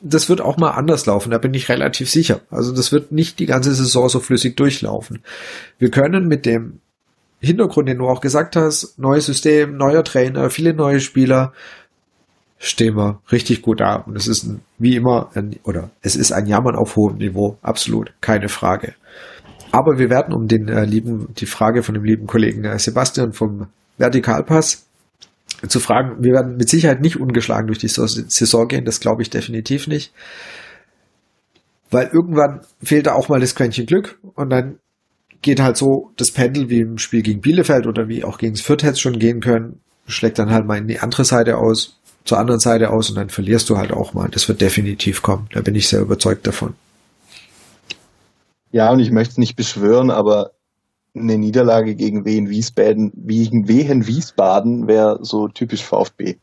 Das 0.00 0.28
wird 0.28 0.40
auch 0.40 0.56
mal 0.56 0.70
anders 0.70 1.06
laufen, 1.06 1.30
da 1.30 1.38
bin 1.38 1.54
ich 1.54 1.68
relativ 1.68 2.10
sicher. 2.10 2.40
Also 2.50 2.72
das 2.74 2.90
wird 2.90 3.12
nicht 3.12 3.38
die 3.38 3.46
ganze 3.46 3.72
Saison 3.72 4.08
so 4.08 4.18
flüssig 4.18 4.56
durchlaufen. 4.56 5.20
Wir 5.78 5.90
können 5.90 6.26
mit 6.26 6.44
dem 6.44 6.80
Hintergrund, 7.42 7.88
den 7.88 7.98
du 7.98 8.08
auch 8.08 8.20
gesagt 8.20 8.56
hast, 8.56 8.98
neues 8.98 9.26
System, 9.26 9.76
neuer 9.76 10.04
Trainer, 10.04 10.48
viele 10.48 10.74
neue 10.74 11.00
Spieler, 11.00 11.52
stehen 12.58 12.96
wir 12.96 13.20
richtig 13.32 13.62
gut 13.62 13.80
da. 13.80 13.96
Und 13.96 14.16
es 14.16 14.28
ist 14.28 14.44
ein, 14.44 14.60
wie 14.78 14.94
immer, 14.94 15.30
ein, 15.34 15.56
oder 15.64 15.90
es 16.00 16.14
ist 16.14 16.32
ein 16.32 16.46
Jammern 16.46 16.76
auf 16.76 16.94
hohem 16.94 17.16
Niveau, 17.16 17.58
absolut, 17.60 18.12
keine 18.20 18.48
Frage. 18.48 18.94
Aber 19.72 19.98
wir 19.98 20.08
werden 20.08 20.32
um 20.34 20.46
den 20.46 20.68
äh, 20.68 20.84
lieben, 20.84 21.28
die 21.36 21.46
Frage 21.46 21.82
von 21.82 21.94
dem 21.94 22.04
lieben 22.04 22.26
Kollegen 22.26 22.64
äh, 22.64 22.78
Sebastian 22.78 23.32
vom 23.32 23.66
Vertikalpass 23.98 24.86
zu 25.66 25.80
fragen, 25.80 26.22
wir 26.22 26.32
werden 26.32 26.56
mit 26.56 26.68
Sicherheit 26.68 27.00
nicht 27.00 27.20
ungeschlagen 27.20 27.66
durch 27.66 27.78
die 27.78 27.88
Saison 27.88 28.68
gehen, 28.68 28.84
das 28.84 29.00
glaube 29.00 29.22
ich 29.22 29.30
definitiv 29.30 29.86
nicht. 29.86 30.12
Weil 31.90 32.10
irgendwann 32.12 32.60
fehlt 32.82 33.06
da 33.06 33.14
auch 33.14 33.28
mal 33.28 33.40
das 33.40 33.54
Quäntchen 33.54 33.86
Glück 33.86 34.18
und 34.34 34.50
dann 34.50 34.78
geht 35.42 35.60
halt 35.60 35.76
so 35.76 36.12
das 36.16 36.30
Pendel 36.30 36.70
wie 36.70 36.80
im 36.80 36.98
Spiel 36.98 37.22
gegen 37.22 37.40
Bielefeld 37.40 37.86
oder 37.86 38.08
wie 38.08 38.24
auch 38.24 38.38
gegen 38.38 38.56
Fürth 38.56 38.82
hätte 38.82 38.98
schon 38.98 39.18
gehen 39.18 39.40
können, 39.40 39.80
schlägt 40.06 40.38
dann 40.38 40.50
halt 40.50 40.66
mal 40.66 40.78
in 40.78 40.88
die 40.88 41.00
andere 41.00 41.24
Seite 41.24 41.58
aus, 41.58 41.98
zur 42.24 42.38
anderen 42.38 42.60
Seite 42.60 42.90
aus 42.90 43.10
und 43.10 43.16
dann 43.16 43.28
verlierst 43.28 43.68
du 43.68 43.76
halt 43.76 43.92
auch 43.92 44.14
mal. 44.14 44.28
Das 44.28 44.48
wird 44.48 44.60
definitiv 44.60 45.22
kommen. 45.22 45.48
Da 45.52 45.60
bin 45.60 45.74
ich 45.74 45.88
sehr 45.88 46.00
überzeugt 46.00 46.46
davon. 46.46 46.74
Ja, 48.70 48.90
und 48.90 49.00
ich 49.00 49.10
möchte 49.10 49.32
es 49.32 49.38
nicht 49.38 49.56
beschwören, 49.56 50.10
aber 50.10 50.52
eine 51.14 51.36
Niederlage 51.36 51.94
gegen 51.94 52.24
Wehen 52.24 52.48
Wiesbaden, 52.48 53.12
gegen 53.26 53.68
Wehen 53.68 54.06
Wiesbaden 54.06 54.86
wäre 54.86 55.18
so 55.22 55.48
typisch 55.48 55.84
VfB. 55.84 56.36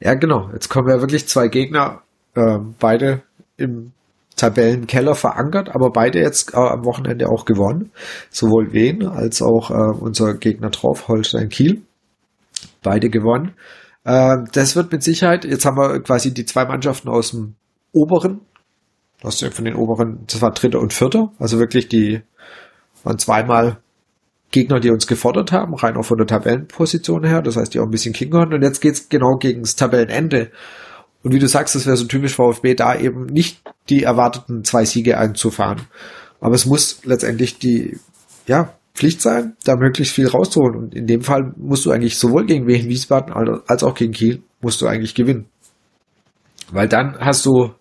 Ja, 0.00 0.14
genau. 0.14 0.48
Jetzt 0.52 0.68
kommen 0.68 0.88
ja 0.88 1.00
wirklich 1.00 1.28
zwei 1.28 1.48
Gegner, 1.48 2.02
äh, 2.34 2.58
beide 2.78 3.22
im 3.56 3.92
Tabellenkeller 4.38 5.14
verankert, 5.14 5.68
aber 5.74 5.90
beide 5.90 6.20
jetzt 6.20 6.54
äh, 6.54 6.56
am 6.56 6.84
Wochenende 6.84 7.28
auch 7.28 7.44
gewonnen. 7.44 7.90
Sowohl 8.30 8.72
Wien 8.72 9.06
als 9.06 9.42
auch 9.42 9.70
äh, 9.70 9.98
unser 10.00 10.34
Gegner 10.34 10.70
drauf, 10.70 11.08
Holstein 11.08 11.48
Kiel. 11.48 11.82
Beide 12.82 13.10
gewonnen. 13.10 13.52
Äh, 14.04 14.38
das 14.52 14.76
wird 14.76 14.90
mit 14.92 15.02
Sicherheit, 15.02 15.44
jetzt 15.44 15.66
haben 15.66 15.76
wir 15.76 16.00
quasi 16.00 16.32
die 16.32 16.46
zwei 16.46 16.64
Mannschaften 16.64 17.08
aus 17.08 17.32
dem 17.32 17.54
oberen, 17.92 18.40
hast 19.22 19.42
du 19.42 19.50
von 19.50 19.64
den 19.64 19.74
oberen, 19.74 20.24
das 20.26 20.40
war 20.40 20.52
dritter 20.52 20.80
und 20.80 20.92
vierter, 20.92 21.32
also 21.38 21.58
wirklich 21.58 21.88
die 21.88 22.22
waren 23.04 23.18
zweimal 23.18 23.78
Gegner, 24.50 24.80
die 24.80 24.90
uns 24.90 25.06
gefordert 25.06 25.52
haben, 25.52 25.74
rein 25.74 25.96
auch 25.96 26.04
von 26.04 26.16
der 26.16 26.26
Tabellenposition 26.26 27.24
her, 27.24 27.42
das 27.42 27.56
heißt, 27.56 27.74
die 27.74 27.80
auch 27.80 27.84
ein 27.84 27.90
bisschen 27.90 28.14
King 28.14 28.32
und 28.32 28.62
jetzt 28.62 28.80
geht's 28.80 29.08
genau 29.08 29.36
gegen 29.36 29.60
das 29.60 29.76
Tabellenende. 29.76 30.50
Und 31.28 31.34
wie 31.34 31.40
du 31.40 31.46
sagst, 31.46 31.74
das 31.74 31.84
wäre 31.84 31.98
so 31.98 32.06
typisch 32.06 32.36
VfB, 32.36 32.74
da 32.74 32.98
eben 32.98 33.26
nicht 33.26 33.60
die 33.90 34.02
erwarteten 34.02 34.64
zwei 34.64 34.86
Siege 34.86 35.18
einzufahren. 35.18 35.82
Aber 36.40 36.54
es 36.54 36.64
muss 36.64 37.04
letztendlich 37.04 37.58
die, 37.58 37.98
ja, 38.46 38.72
Pflicht 38.94 39.20
sein, 39.20 39.54
da 39.62 39.76
möglichst 39.76 40.14
viel 40.14 40.26
rauszuholen. 40.26 40.84
Und 40.84 40.94
in 40.94 41.06
dem 41.06 41.20
Fall 41.20 41.52
musst 41.58 41.84
du 41.84 41.90
eigentlich 41.90 42.16
sowohl 42.16 42.46
gegen 42.46 42.66
Wien 42.66 42.88
Wiesbaden 42.88 43.34
als 43.66 43.84
auch 43.84 43.94
gegen 43.94 44.14
Kiel 44.14 44.42
musst 44.62 44.80
du 44.80 44.86
eigentlich 44.86 45.14
gewinnen. 45.14 45.44
Weil 46.72 46.88
dann 46.88 47.18
hast 47.20 47.44
du, 47.44 47.74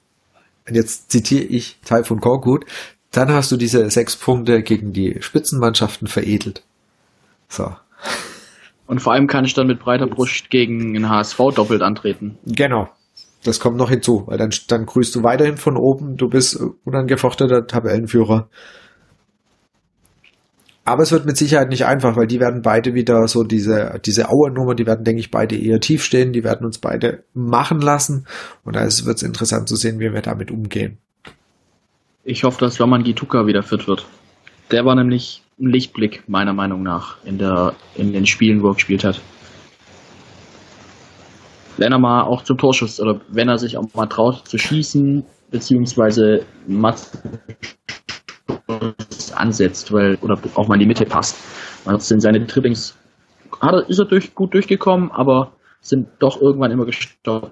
und 0.67 0.75
jetzt 0.75 1.09
zitiere 1.09 1.45
ich 1.45 1.79
Taifun 1.85 2.19
Korkut, 2.19 2.65
dann 3.11 3.31
hast 3.31 3.49
du 3.49 3.55
diese 3.55 3.89
sechs 3.89 4.17
Punkte 4.17 4.61
gegen 4.61 4.91
die 4.91 5.19
Spitzenmannschaften 5.21 6.09
veredelt. 6.09 6.63
So. 7.47 7.73
Und 8.87 9.01
vor 9.01 9.13
allem 9.13 9.27
kann 9.27 9.45
ich 9.45 9.53
dann 9.53 9.67
mit 9.67 9.79
breiter 9.79 10.07
Brust 10.07 10.49
gegen 10.49 10.93
den 10.93 11.07
HSV 11.07 11.37
doppelt 11.55 11.81
antreten. 11.81 12.37
Genau. 12.45 12.89
Das 13.43 13.59
kommt 13.59 13.77
noch 13.77 13.89
hinzu, 13.89 14.23
weil 14.27 14.37
dann, 14.37 14.51
dann 14.67 14.85
grüßt 14.85 15.15
du 15.15 15.23
weiterhin 15.23 15.57
von 15.57 15.77
oben, 15.77 16.17
du 16.17 16.27
bist 16.27 16.59
unangefochteter 16.83 17.67
Tabellenführer. 17.67 18.49
Aber 20.83 21.03
es 21.03 21.11
wird 21.11 21.25
mit 21.25 21.35
Sicherheit 21.35 21.69
nicht 21.69 21.85
einfach, 21.85 22.15
weil 22.15 22.27
die 22.27 22.39
werden 22.39 22.61
beide 22.61 22.93
wieder 22.93 23.27
so 23.27 23.43
diese, 23.43 23.99
diese 24.05 24.29
Auernummer, 24.29 24.73
die 24.73 24.85
werden, 24.85 25.03
denke 25.03 25.19
ich, 25.19 25.31
beide 25.31 25.57
eher 25.57 25.81
tief 25.81 26.03
stehen, 26.03 26.31
die 26.31 26.45
werden 26.45 26.65
uns 26.65 26.77
beide 26.77 27.25
machen 27.33 27.81
lassen. 27.81 28.25
Und 28.63 28.77
da 28.77 28.81
wird 28.81 29.17
es 29.17 29.23
interessant 29.23 29.67
zu 29.67 29.75
sehen, 29.75 29.99
wie 29.99 30.13
wir 30.13 30.21
damit 30.21 30.49
umgehen. 30.49 30.97
Ich 32.23 32.45
hoffe, 32.45 32.59
dass 32.61 32.79
Roman 32.79 33.03
Gituka 33.03 33.47
wieder 33.47 33.63
fit 33.63 33.87
wird. 33.87 34.05
Der 34.71 34.85
war 34.85 34.95
nämlich 34.95 35.43
ein 35.59 35.67
Lichtblick, 35.67 36.23
meiner 36.27 36.53
Meinung 36.53 36.83
nach, 36.83 37.17
in, 37.25 37.37
der, 37.37 37.73
in 37.95 38.13
den 38.13 38.25
Spielen, 38.25 38.63
wo 38.63 38.69
er 38.69 38.75
gespielt 38.75 39.03
hat 39.03 39.21
wenn 41.77 41.91
er 41.91 41.99
mal 41.99 42.23
auch 42.23 42.43
zum 42.43 42.57
Torschuss 42.57 42.99
oder 42.99 43.21
wenn 43.29 43.49
er 43.49 43.57
sich 43.57 43.77
auch 43.77 43.93
mal 43.93 44.07
traut 44.07 44.47
zu 44.47 44.57
schießen, 44.57 45.25
beziehungsweise 45.51 46.45
ansetzt, 49.33 49.93
weil 49.93 50.15
oder 50.21 50.37
auch 50.55 50.67
mal 50.67 50.75
in 50.75 50.81
die 50.81 50.87
Mitte 50.87 51.05
passt. 51.05 51.37
Man 51.85 51.99
sind 51.99 52.21
seine 52.21 52.45
Dribblings 52.45 52.95
hat 53.61 53.73
er, 53.73 53.89
ist 53.89 53.99
er 53.99 54.05
durch, 54.05 54.35
gut 54.35 54.53
durchgekommen, 54.53 55.11
aber 55.11 55.53
sind 55.81 56.07
doch 56.19 56.41
irgendwann 56.41 56.71
immer 56.71 56.85
gestoppt 56.85 57.51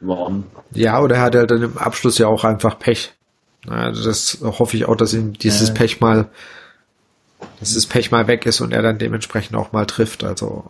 worden. 0.00 0.44
Ja, 0.72 1.00
oder 1.00 1.16
er 1.16 1.22
hat 1.22 1.34
er 1.34 1.46
dann 1.46 1.62
im 1.62 1.78
Abschluss 1.78 2.18
ja 2.18 2.26
auch 2.26 2.44
einfach 2.44 2.78
Pech. 2.78 3.12
Also 3.68 4.04
das 4.04 4.42
hoffe 4.42 4.76
ich 4.76 4.86
auch, 4.86 4.96
dass 4.96 5.14
ihm 5.14 5.34
dieses 5.34 5.70
äh. 5.70 5.74
Pech 5.74 6.00
mal, 6.00 6.28
dass 7.60 7.74
das 7.74 7.86
Pech 7.86 8.10
mal 8.10 8.26
weg 8.26 8.46
ist 8.46 8.60
und 8.60 8.72
er 8.72 8.82
dann 8.82 8.98
dementsprechend 8.98 9.56
auch 9.56 9.72
mal 9.72 9.86
trifft. 9.86 10.24
Also 10.24 10.64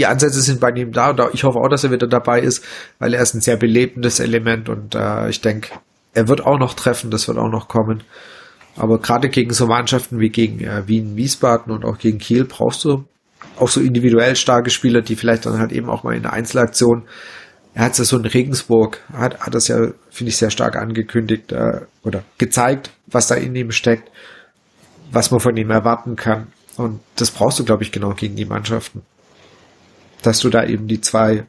die 0.00 0.06
Ansätze 0.06 0.40
sind 0.40 0.60
bei 0.60 0.70
ihm 0.70 0.92
da 0.92 1.10
und 1.10 1.20
ich 1.32 1.44
hoffe 1.44 1.58
auch, 1.58 1.68
dass 1.68 1.84
er 1.84 1.90
wieder 1.90 2.08
dabei 2.08 2.40
ist, 2.40 2.64
weil 2.98 3.14
er 3.14 3.22
ist 3.22 3.34
ein 3.34 3.40
sehr 3.40 3.56
belebendes 3.56 4.18
Element 4.18 4.68
und 4.68 4.94
äh, 4.94 5.28
ich 5.28 5.40
denke, 5.40 5.70
er 6.14 6.26
wird 6.26 6.44
auch 6.44 6.58
noch 6.58 6.74
treffen, 6.74 7.10
das 7.10 7.28
wird 7.28 7.38
auch 7.38 7.50
noch 7.50 7.68
kommen. 7.68 8.02
Aber 8.76 8.98
gerade 8.98 9.28
gegen 9.28 9.52
so 9.52 9.66
Mannschaften 9.66 10.18
wie 10.18 10.30
gegen 10.30 10.60
äh, 10.64 10.88
Wien, 10.88 11.16
Wiesbaden 11.16 11.72
und 11.72 11.84
auch 11.84 11.98
gegen 11.98 12.18
Kiel 12.18 12.44
brauchst 12.44 12.84
du 12.84 13.04
auch 13.58 13.68
so 13.68 13.80
individuell 13.80 14.36
starke 14.36 14.70
Spieler, 14.70 15.02
die 15.02 15.16
vielleicht 15.16 15.46
dann 15.46 15.58
halt 15.58 15.72
eben 15.72 15.88
auch 15.88 16.02
mal 16.02 16.16
in 16.16 16.22
der 16.22 16.32
Einzelaktion 16.32 17.04
er 17.72 17.84
hat 17.84 17.92
es 17.92 17.98
ja 17.98 18.04
so 18.04 18.18
in 18.18 18.26
Regensburg, 18.26 18.98
hat, 19.12 19.38
hat 19.38 19.54
das 19.54 19.68
ja, 19.68 19.76
finde 20.10 20.30
ich, 20.30 20.36
sehr 20.36 20.50
stark 20.50 20.74
angekündigt 20.74 21.52
äh, 21.52 21.82
oder 22.02 22.24
gezeigt, 22.36 22.90
was 23.06 23.28
da 23.28 23.36
in 23.36 23.54
ihm 23.54 23.70
steckt 23.70 24.10
was 25.12 25.30
man 25.30 25.40
von 25.40 25.56
ihm 25.56 25.70
erwarten 25.70 26.16
kann. 26.16 26.48
Und 26.76 27.00
das 27.16 27.30
brauchst 27.30 27.58
du, 27.58 27.64
glaube 27.64 27.82
ich, 27.82 27.92
genau 27.92 28.14
gegen 28.14 28.36
die 28.36 28.44
Mannschaften. 28.44 29.02
Dass 30.22 30.40
du 30.40 30.50
da 30.50 30.64
eben 30.64 30.86
die 30.86 31.00
zwei, 31.00 31.46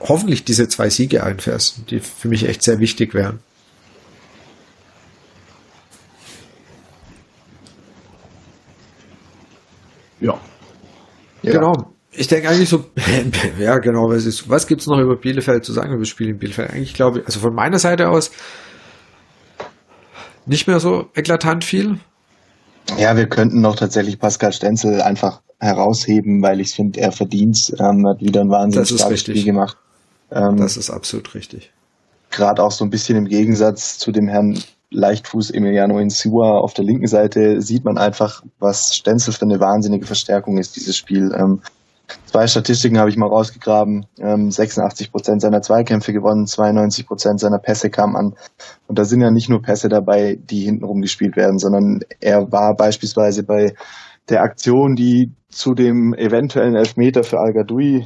hoffentlich 0.00 0.44
diese 0.44 0.68
zwei 0.68 0.90
Siege 0.90 1.22
einfährst, 1.22 1.90
die 1.90 2.00
für 2.00 2.28
mich 2.28 2.48
echt 2.48 2.62
sehr 2.62 2.80
wichtig 2.80 3.14
wären. 3.14 3.40
Ja. 10.20 10.40
Genau. 11.42 11.94
Ich 12.10 12.28
denke 12.28 12.48
eigentlich 12.48 12.68
so, 12.68 12.84
ja 13.58 13.78
genau, 13.78 14.08
was 14.08 14.24
ist, 14.24 14.48
was 14.48 14.66
gibt's 14.66 14.86
noch 14.86 14.98
über 14.98 15.16
Bielefeld 15.16 15.64
zu 15.64 15.72
sagen 15.72 15.90
über 15.90 16.00
das 16.00 16.08
Spiel 16.08 16.28
in 16.28 16.38
Bielefeld? 16.38 16.70
Eigentlich 16.70 16.94
glaube 16.94 17.20
ich, 17.20 17.26
also 17.26 17.40
von 17.40 17.54
meiner 17.54 17.78
Seite 17.78 18.08
aus 18.08 18.30
nicht 20.46 20.66
mehr 20.66 20.80
so 20.80 21.10
eklatant 21.14 21.64
viel. 21.64 21.98
Ja, 22.98 23.16
wir 23.16 23.26
könnten 23.26 23.60
noch 23.60 23.76
tatsächlich 23.76 24.18
Pascal 24.18 24.52
Stenzel 24.52 25.00
einfach 25.00 25.40
herausheben, 25.58 26.42
weil 26.42 26.60
ich 26.60 26.74
finde, 26.74 27.00
er 27.00 27.12
verdient, 27.12 27.72
ähm, 27.78 28.06
hat 28.06 28.20
wieder 28.20 28.42
ein 28.42 28.50
wahnsinnig 28.50 28.88
starkes 28.88 29.20
Spiel 29.20 29.44
gemacht. 29.44 29.76
Ähm, 30.30 30.56
das 30.56 30.76
ist 30.76 30.90
absolut 30.90 31.34
richtig. 31.34 31.72
Gerade 32.30 32.62
auch 32.62 32.72
so 32.72 32.84
ein 32.84 32.90
bisschen 32.90 33.16
im 33.16 33.26
Gegensatz 33.26 33.98
zu 33.98 34.12
dem 34.12 34.28
Herrn 34.28 34.58
Leichtfuß 34.90 35.50
Emiliano 35.50 35.98
Insua 35.98 36.58
auf 36.58 36.74
der 36.74 36.84
linken 36.84 37.06
Seite 37.06 37.60
sieht 37.60 37.84
man 37.84 37.98
einfach, 37.98 38.42
was 38.58 38.94
Stenzel 38.94 39.32
für 39.32 39.42
eine 39.42 39.60
wahnsinnige 39.60 40.06
Verstärkung 40.06 40.58
ist, 40.58 40.76
dieses 40.76 40.96
Spiel. 40.96 41.34
Ähm, 41.36 41.60
zwei 42.26 42.46
Statistiken 42.46 42.98
habe 42.98 43.10
ich 43.10 43.16
mal 43.16 43.28
rausgegraben. 43.28 44.06
Ähm, 44.18 44.50
86 44.50 45.12
Prozent 45.12 45.40
seiner 45.40 45.62
Zweikämpfe 45.62 46.12
gewonnen, 46.12 46.46
92 46.46 47.06
Prozent 47.06 47.40
seiner 47.40 47.58
Pässe 47.58 47.90
kamen 47.90 48.16
an. 48.16 48.34
Und 48.86 48.98
da 48.98 49.04
sind 49.04 49.20
ja 49.20 49.30
nicht 49.30 49.48
nur 49.48 49.62
Pässe 49.62 49.88
dabei, 49.88 50.38
die 50.38 50.64
hintenrum 50.64 51.00
gespielt 51.00 51.36
werden, 51.36 51.58
sondern 51.58 52.00
er 52.20 52.50
war 52.52 52.74
beispielsweise 52.74 53.42
bei 53.42 53.74
der 54.28 54.42
Aktion, 54.42 54.94
die 54.94 55.32
zu 55.48 55.74
dem 55.74 56.14
eventuellen 56.14 56.74
Elfmeter 56.74 57.22
für 57.22 57.38
Al 57.38 57.54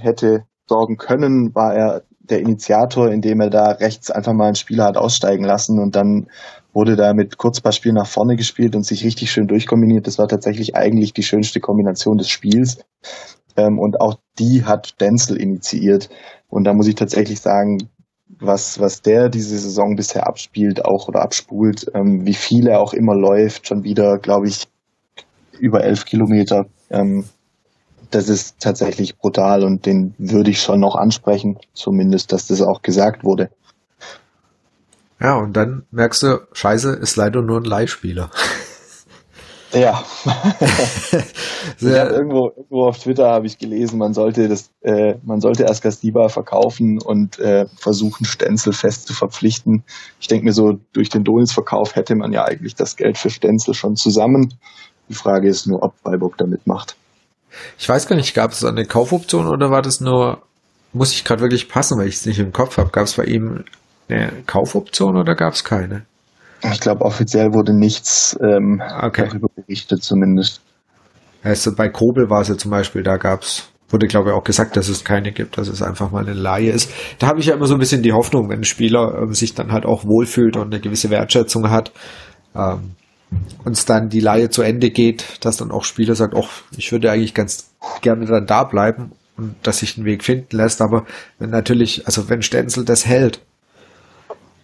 hätte 0.00 0.44
sorgen 0.66 0.96
können, 0.96 1.54
war 1.54 1.74
er 1.74 2.02
der 2.20 2.40
Initiator, 2.40 3.10
indem 3.10 3.40
er 3.40 3.50
da 3.50 3.70
rechts 3.70 4.10
einfach 4.10 4.34
mal 4.34 4.46
einen 4.46 4.54
Spieler 4.54 4.84
hat 4.84 4.96
aussteigen 4.96 5.44
lassen 5.44 5.78
und 5.78 5.96
dann 5.96 6.28
wurde 6.72 6.96
da 6.96 7.14
mit 7.14 7.38
Kurzpassspiel 7.38 7.92
nach 7.92 8.06
vorne 8.06 8.36
gespielt 8.36 8.76
und 8.76 8.84
sich 8.84 9.04
richtig 9.04 9.30
schön 9.30 9.46
durchkombiniert. 9.46 10.06
Das 10.06 10.18
war 10.18 10.28
tatsächlich 10.28 10.76
eigentlich 10.76 11.12
die 11.12 11.22
schönste 11.22 11.60
Kombination 11.60 12.18
des 12.18 12.28
Spiels. 12.28 12.78
Ähm, 13.58 13.78
und 13.80 14.00
auch 14.00 14.18
die 14.38 14.64
hat 14.64 15.00
Denzel 15.00 15.36
initiiert. 15.36 16.08
Und 16.48 16.64
da 16.64 16.72
muss 16.72 16.86
ich 16.86 16.94
tatsächlich 16.94 17.40
sagen, 17.40 17.90
was, 18.28 18.78
was 18.78 19.02
der 19.02 19.28
diese 19.28 19.58
Saison 19.58 19.96
bisher 19.96 20.28
abspielt, 20.28 20.84
auch 20.84 21.08
oder 21.08 21.22
abspult, 21.22 21.90
ähm, 21.92 22.24
wie 22.24 22.34
viel 22.34 22.68
er 22.68 22.80
auch 22.80 22.92
immer 22.92 23.16
läuft, 23.16 23.66
schon 23.66 23.82
wieder, 23.82 24.18
glaube 24.18 24.46
ich, 24.46 24.68
über 25.58 25.82
elf 25.82 26.04
Kilometer. 26.04 26.66
Ähm, 26.88 27.24
das 28.10 28.28
ist 28.28 28.60
tatsächlich 28.60 29.18
brutal 29.18 29.64
und 29.64 29.86
den 29.86 30.14
würde 30.18 30.50
ich 30.50 30.62
schon 30.62 30.78
noch 30.78 30.94
ansprechen, 30.94 31.58
zumindest, 31.74 32.32
dass 32.32 32.46
das 32.46 32.62
auch 32.62 32.82
gesagt 32.82 33.24
wurde. 33.24 33.50
Ja, 35.20 35.36
und 35.36 35.54
dann 35.54 35.84
merkst 35.90 36.22
du, 36.22 36.46
scheiße, 36.52 36.92
ist 36.92 37.16
leider 37.16 37.42
nur 37.42 37.60
ein 37.60 37.64
Leihspieler. 37.64 38.30
Ja. 39.72 40.02
irgendwo, 41.80 42.52
irgendwo 42.56 42.86
auf 42.86 42.98
Twitter 42.98 43.28
habe 43.28 43.46
ich 43.46 43.58
gelesen, 43.58 43.98
man 43.98 44.14
sollte 44.14 44.48
das, 44.48 44.70
äh, 44.80 45.14
man 45.22 45.40
sollte 45.40 45.64
erst 45.64 45.82
Gastiba 45.82 46.28
verkaufen 46.28 47.00
und 47.00 47.38
äh, 47.38 47.66
versuchen, 47.76 48.24
Stenzel 48.24 48.72
fest 48.72 49.06
zu 49.06 49.14
verpflichten. 49.14 49.84
Ich 50.20 50.28
denke 50.28 50.46
mir 50.46 50.52
so, 50.52 50.78
durch 50.92 51.10
den 51.10 51.24
Donis-Verkauf 51.24 51.96
hätte 51.96 52.14
man 52.14 52.32
ja 52.32 52.44
eigentlich 52.44 52.74
das 52.76 52.96
Geld 52.96 53.18
für 53.18 53.30
Stenzel 53.30 53.74
schon 53.74 53.96
zusammen. 53.96 54.54
Die 55.08 55.14
Frage 55.14 55.48
ist 55.48 55.66
nur, 55.66 55.82
ob 55.82 55.94
Freiburg 56.02 56.38
damit 56.38 56.66
macht. 56.66 56.96
Ich 57.78 57.88
weiß 57.88 58.06
gar 58.06 58.16
nicht, 58.16 58.34
gab 58.34 58.52
es 58.52 58.64
eine 58.64 58.84
Kaufoption 58.84 59.46
oder 59.46 59.70
war 59.70 59.82
das 59.82 60.00
nur, 60.00 60.42
muss 60.92 61.12
ich 61.12 61.24
gerade 61.24 61.42
wirklich 61.42 61.68
passen, 61.68 61.98
weil 61.98 62.08
ich 62.08 62.16
es 62.16 62.26
nicht 62.26 62.38
im 62.38 62.52
Kopf 62.52 62.78
habe, 62.78 62.90
gab 62.90 63.04
es 63.04 63.14
bei 63.14 63.24
ihm 63.24 63.64
eine 64.08 64.32
Kaufoption 64.46 65.16
oder 65.16 65.34
gab 65.34 65.54
es 65.54 65.64
keine? 65.64 66.06
Ich 66.62 66.80
glaube, 66.80 67.04
offiziell 67.04 67.52
wurde 67.52 67.72
nichts 67.72 68.36
ähm, 68.42 68.82
okay. 69.02 69.26
darüber 69.28 69.48
berichtet, 69.54 70.02
zumindest. 70.02 70.60
Also 71.42 71.74
bei 71.74 71.88
Kobel 71.88 72.28
war 72.30 72.40
es 72.40 72.48
ja 72.48 72.56
zum 72.56 72.70
Beispiel, 72.70 73.02
da 73.02 73.16
gab's, 73.16 73.68
wurde 73.90 74.06
glaube 74.06 74.30
ich 74.30 74.34
auch 74.34 74.44
gesagt, 74.44 74.76
dass 74.76 74.88
es 74.88 75.04
keine 75.04 75.32
gibt, 75.32 75.56
dass 75.56 75.68
es 75.68 75.82
einfach 75.82 76.10
mal 76.10 76.24
eine 76.24 76.34
Laie 76.34 76.70
ist. 76.70 76.90
Da 77.18 77.28
habe 77.28 77.40
ich 77.40 77.46
ja 77.46 77.54
immer 77.54 77.66
so 77.66 77.74
ein 77.74 77.80
bisschen 77.80 78.02
die 78.02 78.12
Hoffnung, 78.12 78.48
wenn 78.48 78.60
ein 78.60 78.64
Spieler 78.64 79.18
ähm, 79.22 79.34
sich 79.34 79.54
dann 79.54 79.72
halt 79.72 79.86
auch 79.86 80.04
wohlfühlt 80.04 80.56
und 80.56 80.72
eine 80.72 80.80
gewisse 80.80 81.10
Wertschätzung 81.10 81.70
hat, 81.70 81.92
ähm, 82.56 82.96
uns 83.64 83.84
dann 83.84 84.08
die 84.08 84.20
Laie 84.20 84.50
zu 84.50 84.62
Ende 84.62 84.90
geht, 84.90 85.44
dass 85.44 85.58
dann 85.58 85.70
auch 85.70 85.84
Spieler 85.84 86.14
sagt, 86.14 86.34
ach, 86.36 86.62
ich 86.76 86.90
würde 86.92 87.10
eigentlich 87.10 87.34
ganz 87.34 87.70
gerne 88.00 88.26
dann 88.26 88.46
da 88.46 88.64
bleiben 88.64 89.12
und 89.36 89.54
dass 89.62 89.78
sich 89.78 89.96
einen 89.96 90.06
Weg 90.06 90.24
finden 90.24 90.56
lässt. 90.56 90.80
Aber 90.80 91.04
wenn 91.38 91.50
natürlich, 91.50 92.06
also 92.06 92.28
wenn 92.28 92.42
Stenzel 92.42 92.84
das 92.84 93.06
hält, 93.06 93.40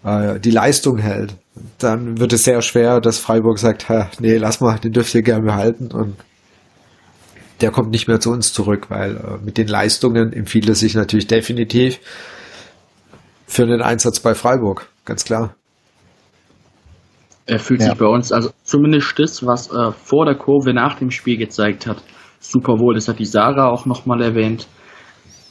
äh, 0.05 0.39
die 0.39 0.51
Leistung 0.51 0.99
hält, 0.99 1.35
dann 1.79 2.19
wird 2.19 2.33
es 2.33 2.45
sehr 2.45 2.63
schwer, 2.63 3.01
dass 3.01 3.19
Freiburg 3.19 3.59
sagt, 3.59 3.87
nee, 4.21 4.37
lass 4.37 4.61
mal, 4.61 4.79
den 4.79 4.93
dürft 4.93 5.15
ihr 5.15 5.23
gerne 5.23 5.45
behalten 5.45 5.91
und 5.93 6.17
der 7.61 7.71
kommt 7.71 7.91
nicht 7.91 8.09
mehr 8.09 8.21
zu 8.21 8.31
uns 8.31 8.53
zurück, 8.53 8.91
weil 8.91 9.17
äh, 9.17 9.45
mit 9.45 9.59
den 9.59 9.69
Leistungen 9.69 10.33
empfiehlt 10.33 10.69
er 10.69 10.75
sich 10.75 10.95
natürlich 10.95 11.27
definitiv 11.27 11.99
für 13.47 13.63
einen 13.63 13.83
Einsatz 13.83 14.21
bei 14.21 14.35
Freiburg, 14.35 14.89
ganz 15.05 15.25
klar. 15.25 15.55
Er 17.47 17.59
fühlt 17.59 17.81
ja. 17.81 17.91
sich 17.91 17.99
bei 17.99 18.07
uns, 18.07 18.33
also 18.33 18.51
zumindest 18.65 19.19
das, 19.19 19.47
was 19.47 19.71
er 19.71 19.93
vor 19.93 20.25
der 20.25 20.35
Kurve 20.35 20.73
nach 20.73 20.99
dem 20.99 21.11
Spiel 21.11 21.37
gezeigt 21.37 21.87
hat, 21.87 22.03
super 22.41 22.79
wohl. 22.79 22.95
Das 22.95 23.07
hat 23.09 23.19
die 23.19 23.27
Sarah 23.27 23.69
auch 23.69 23.85
nochmal 23.87 24.23
erwähnt. 24.23 24.67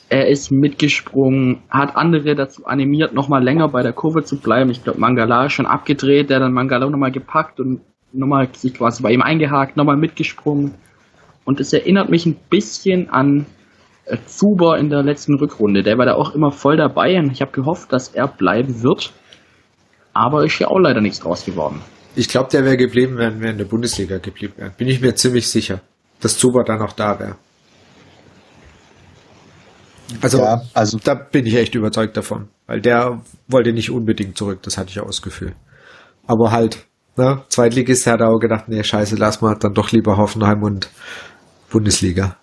Er 0.10 0.28
ist 0.28 0.51
mitgesprungen, 0.51 1.64
hat 1.70 1.95
andere 1.95 2.36
dazu 2.36 2.66
animiert, 2.66 3.14
nochmal 3.14 3.43
länger 3.43 3.70
bei 3.70 3.82
der 3.82 3.93
Kurve 3.93 4.24
zu 4.24 4.38
bleiben. 4.38 4.70
Ich 4.70 4.84
glaube, 4.84 4.99
Mangala 4.99 5.45
ist 5.45 5.54
schon 5.54 5.66
abgedreht, 5.66 6.30
der 6.30 6.39
dann 6.39 6.54
Mangala 6.54 6.89
nochmal 6.89 7.12
gepackt 7.12 7.60
und 7.60 7.82
nochmal 8.12 8.47
sich 8.54 8.76
quasi 8.76 9.01
bei 9.01 9.12
ihm 9.12 9.22
eingehakt, 9.22 9.76
nochmal 9.76 9.97
mitgesprungen. 9.97 10.76
Und 11.45 11.60
es 11.60 11.74
erinnert 11.74 12.10
mich 12.10 12.26
ein 12.26 12.38
bisschen 12.49 13.10
an 13.10 13.45
äh, 14.06 14.18
Zuber 14.26 14.78
in 14.78 14.89
der 14.89 15.04
letzten 15.04 15.36
Rückrunde. 15.36 15.84
Der 15.84 15.97
war 15.97 16.06
da 16.06 16.14
auch 16.16 16.36
immer 16.36 16.51
voll 16.51 16.78
dabei 16.78 17.18
und 17.18 17.32
ich 17.32 17.41
habe 17.41 17.51
gehofft, 17.51 17.91
dass 17.91 18.10
er 18.10 18.28
bleiben 18.28 18.84
wird. 18.84 19.12
Aber 20.14 20.45
ist 20.45 20.60
ja 20.60 20.68
auch 20.68 20.80
leider 20.80 21.01
nichts 21.01 21.20
draus 21.20 21.43
geworden. 21.43 21.82
Ich 22.16 22.28
glaube, 22.30 22.49
der 22.51 22.64
wäre 22.64 22.78
geblieben, 22.78 23.18
wenn 23.18 23.41
wir 23.41 23.49
in 23.49 23.58
der 23.58 23.66
Bundesliga 23.66 24.20
geblieben 24.20 24.54
wären. 24.58 24.74
Bin 24.78 24.88
ich 24.88 25.01
mir 25.01 25.16
ziemlich 25.16 25.47
sicher, 25.47 25.82
dass 26.22 26.38
Zuber 26.38 26.64
dann 26.64 26.82
auch 26.82 26.93
da 26.93 27.20
wäre. 27.20 27.36
Also, 30.22 30.39
ja, 30.39 30.61
also 30.74 30.97
da 31.03 31.14
bin 31.14 31.45
ich 31.45 31.55
echt 31.55 31.76
überzeugt 31.76 32.18
davon, 32.18 32.49
weil 32.68 32.82
der 32.82 33.22
wollte 33.47 33.74
nicht 33.74 33.91
unbedingt 33.91 34.38
zurück, 34.38 34.61
das 34.64 34.78
hatte 34.78 34.89
ich 34.89 34.99
auch 34.99 35.07
das 35.07 35.22
Gefühl. 35.22 35.53
Aber 36.28 36.51
halt, 36.51 36.86
ne, 37.18 37.43
Zweitligist 37.49 38.07
hat 38.07 38.22
auch 38.22 38.39
gedacht, 38.39 38.66
nee, 38.68 38.84
scheiße, 38.84 39.16
lass 39.16 39.41
mal 39.41 39.55
dann 39.55 39.74
doch 39.74 39.91
lieber 39.91 40.18
Hoffenheim 40.18 40.64
und 40.64 40.89
Bundesliga. 41.70 42.38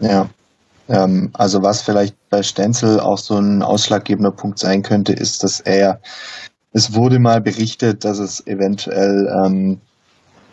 Ja. 0.00 0.28
Ähm, 0.88 1.30
also 1.32 1.62
was 1.62 1.82
vielleicht 1.82 2.14
bei 2.28 2.42
Stenzel 2.42 3.00
auch 3.00 3.18
so 3.18 3.36
ein 3.36 3.62
ausschlaggebender 3.62 4.32
Punkt 4.32 4.58
sein 4.58 4.82
könnte, 4.82 5.12
ist, 5.12 5.42
dass 5.42 5.60
er, 5.60 6.00
es 6.72 6.94
wurde 6.94 7.18
mal 7.18 7.40
berichtet, 7.40 8.04
dass 8.04 8.18
es 8.18 8.46
eventuell, 8.46 9.28
ähm, 9.44 9.80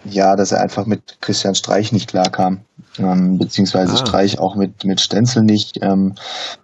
ja, 0.06 0.36
dass 0.36 0.52
er 0.52 0.62
einfach 0.62 0.86
mit 0.86 1.18
Christian 1.22 1.56
Streich 1.56 1.91
nicht 1.91 2.10
klarkam, 2.10 2.62
ähm, 2.97 3.38
beziehungsweise 3.38 3.93
ah. 3.93 3.97
Streich 3.97 4.39
auch 4.39 4.56
mit, 4.56 4.84
mit 4.86 4.99
Stenzel 4.99 5.43
nicht, 5.43 5.80
ähm, 5.82 6.16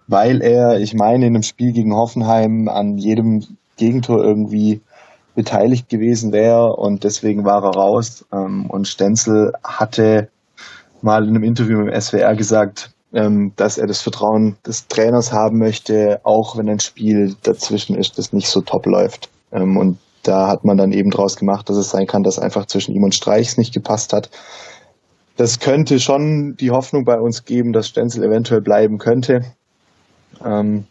weil 0.06 0.42
er, 0.42 0.80
ich 0.80 0.94
meine, 0.94 1.26
in 1.26 1.34
einem 1.34 1.42
Spiel 1.42 1.72
gegen 1.72 1.94
Hoffenheim 1.94 2.68
an 2.68 2.98
jedem 2.98 3.44
Gegentor 3.76 4.22
irgendwie 4.22 4.82
beteiligt 5.34 5.88
gewesen 5.88 6.32
wäre 6.32 6.74
und 6.74 7.04
deswegen 7.04 7.44
war 7.44 7.62
er 7.62 7.70
raus. 7.70 8.24
Ähm, 8.32 8.66
und 8.68 8.88
Stenzel 8.88 9.52
hatte 9.62 10.28
mal 11.00 11.22
in 11.22 11.30
einem 11.30 11.44
Interview 11.44 11.80
im 11.80 12.00
SWR 12.00 12.34
gesagt, 12.34 12.90
ähm, 13.12 13.52
dass 13.56 13.78
er 13.78 13.86
das 13.86 14.02
Vertrauen 14.02 14.56
des 14.66 14.88
Trainers 14.88 15.32
haben 15.32 15.58
möchte, 15.58 16.20
auch 16.24 16.58
wenn 16.58 16.68
ein 16.68 16.80
Spiel 16.80 17.36
dazwischen 17.42 17.96
ist, 17.96 18.18
das 18.18 18.32
nicht 18.32 18.48
so 18.48 18.60
top 18.60 18.84
läuft. 18.86 19.30
Ähm, 19.52 19.76
und 19.76 19.98
da 20.22 20.48
hat 20.48 20.64
man 20.64 20.76
dann 20.76 20.92
eben 20.92 21.10
draus 21.10 21.36
gemacht, 21.36 21.68
dass 21.68 21.76
es 21.76 21.90
sein 21.90 22.06
kann, 22.06 22.22
dass 22.22 22.38
einfach 22.38 22.66
zwischen 22.66 22.94
ihm 22.94 23.04
und 23.04 23.14
Streichs 23.14 23.56
nicht 23.56 23.72
gepasst 23.72 24.12
hat. 24.12 24.30
Das 25.36 25.60
könnte 25.60 26.00
schon 26.00 26.56
die 26.56 26.70
Hoffnung 26.70 27.04
bei 27.04 27.18
uns 27.18 27.44
geben, 27.44 27.72
dass 27.72 27.88
Stenzel 27.88 28.24
eventuell 28.24 28.60
bleiben 28.60 28.98
könnte. 28.98 29.44
Ähm, 30.44 30.86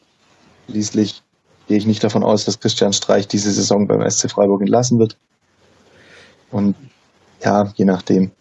schließlich 0.69 1.21
gehe 1.67 1.77
ich 1.77 1.85
nicht 1.85 2.03
davon 2.03 2.23
aus, 2.23 2.45
dass 2.45 2.59
Christian 2.59 2.93
Streich 2.93 3.27
diese 3.27 3.51
Saison 3.51 3.87
beim 3.87 4.09
SC 4.09 4.31
Freiburg 4.31 4.61
entlassen 4.61 4.99
wird. 4.99 5.17
Und 6.49 6.75
ja, 7.43 7.71
je 7.75 7.85
nachdem. 7.85 8.31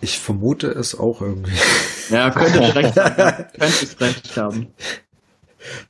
Ich 0.00 0.18
vermute 0.18 0.68
es 0.68 0.98
auch 0.98 1.20
irgendwie. 1.20 1.52
Ja, 2.10 2.30
könnte 2.30 2.58
ich 2.62 2.74
recht 2.74 2.96
haben. 2.96 3.46
könnte 3.58 3.84
es 3.84 4.00
recht 4.00 4.36
haben. 4.36 4.68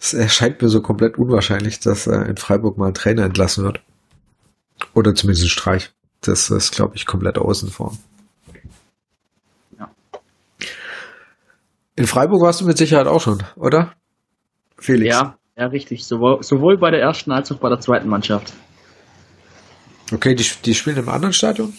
Es 0.00 0.14
erscheint 0.14 0.62
mir 0.62 0.68
so 0.70 0.80
komplett 0.80 1.18
unwahrscheinlich, 1.18 1.80
dass 1.80 2.06
in 2.06 2.38
Freiburg 2.38 2.78
mal 2.78 2.88
ein 2.88 2.94
Trainer 2.94 3.24
entlassen 3.24 3.64
wird. 3.64 3.80
Oder 4.94 5.14
zumindest 5.14 5.46
ein 5.46 5.50
Streich. 5.50 5.90
Das 6.20 6.50
ist, 6.50 6.74
glaube 6.74 6.96
ich, 6.96 7.06
komplett 7.06 7.38
außen 7.38 7.70
vor. 7.70 7.96
Ja. 9.78 9.90
In 11.94 12.06
Freiburg 12.06 12.42
warst 12.42 12.60
du 12.60 12.66
mit 12.66 12.78
Sicherheit 12.78 13.06
auch 13.06 13.20
schon, 13.20 13.42
oder? 13.56 13.94
Felix. 14.78 15.14
Ja, 15.14 15.36
ja, 15.56 15.66
richtig. 15.66 16.04
Sowohl, 16.04 16.42
sowohl 16.42 16.78
bei 16.78 16.90
der 16.90 17.00
ersten 17.00 17.32
als 17.32 17.50
auch 17.52 17.58
bei 17.58 17.68
der 17.68 17.80
zweiten 17.80 18.08
Mannschaft. 18.08 18.52
Okay, 20.12 20.34
die, 20.34 20.46
die 20.64 20.74
spielen 20.74 20.98
im 20.98 21.08
anderen 21.08 21.32
Stadion? 21.32 21.72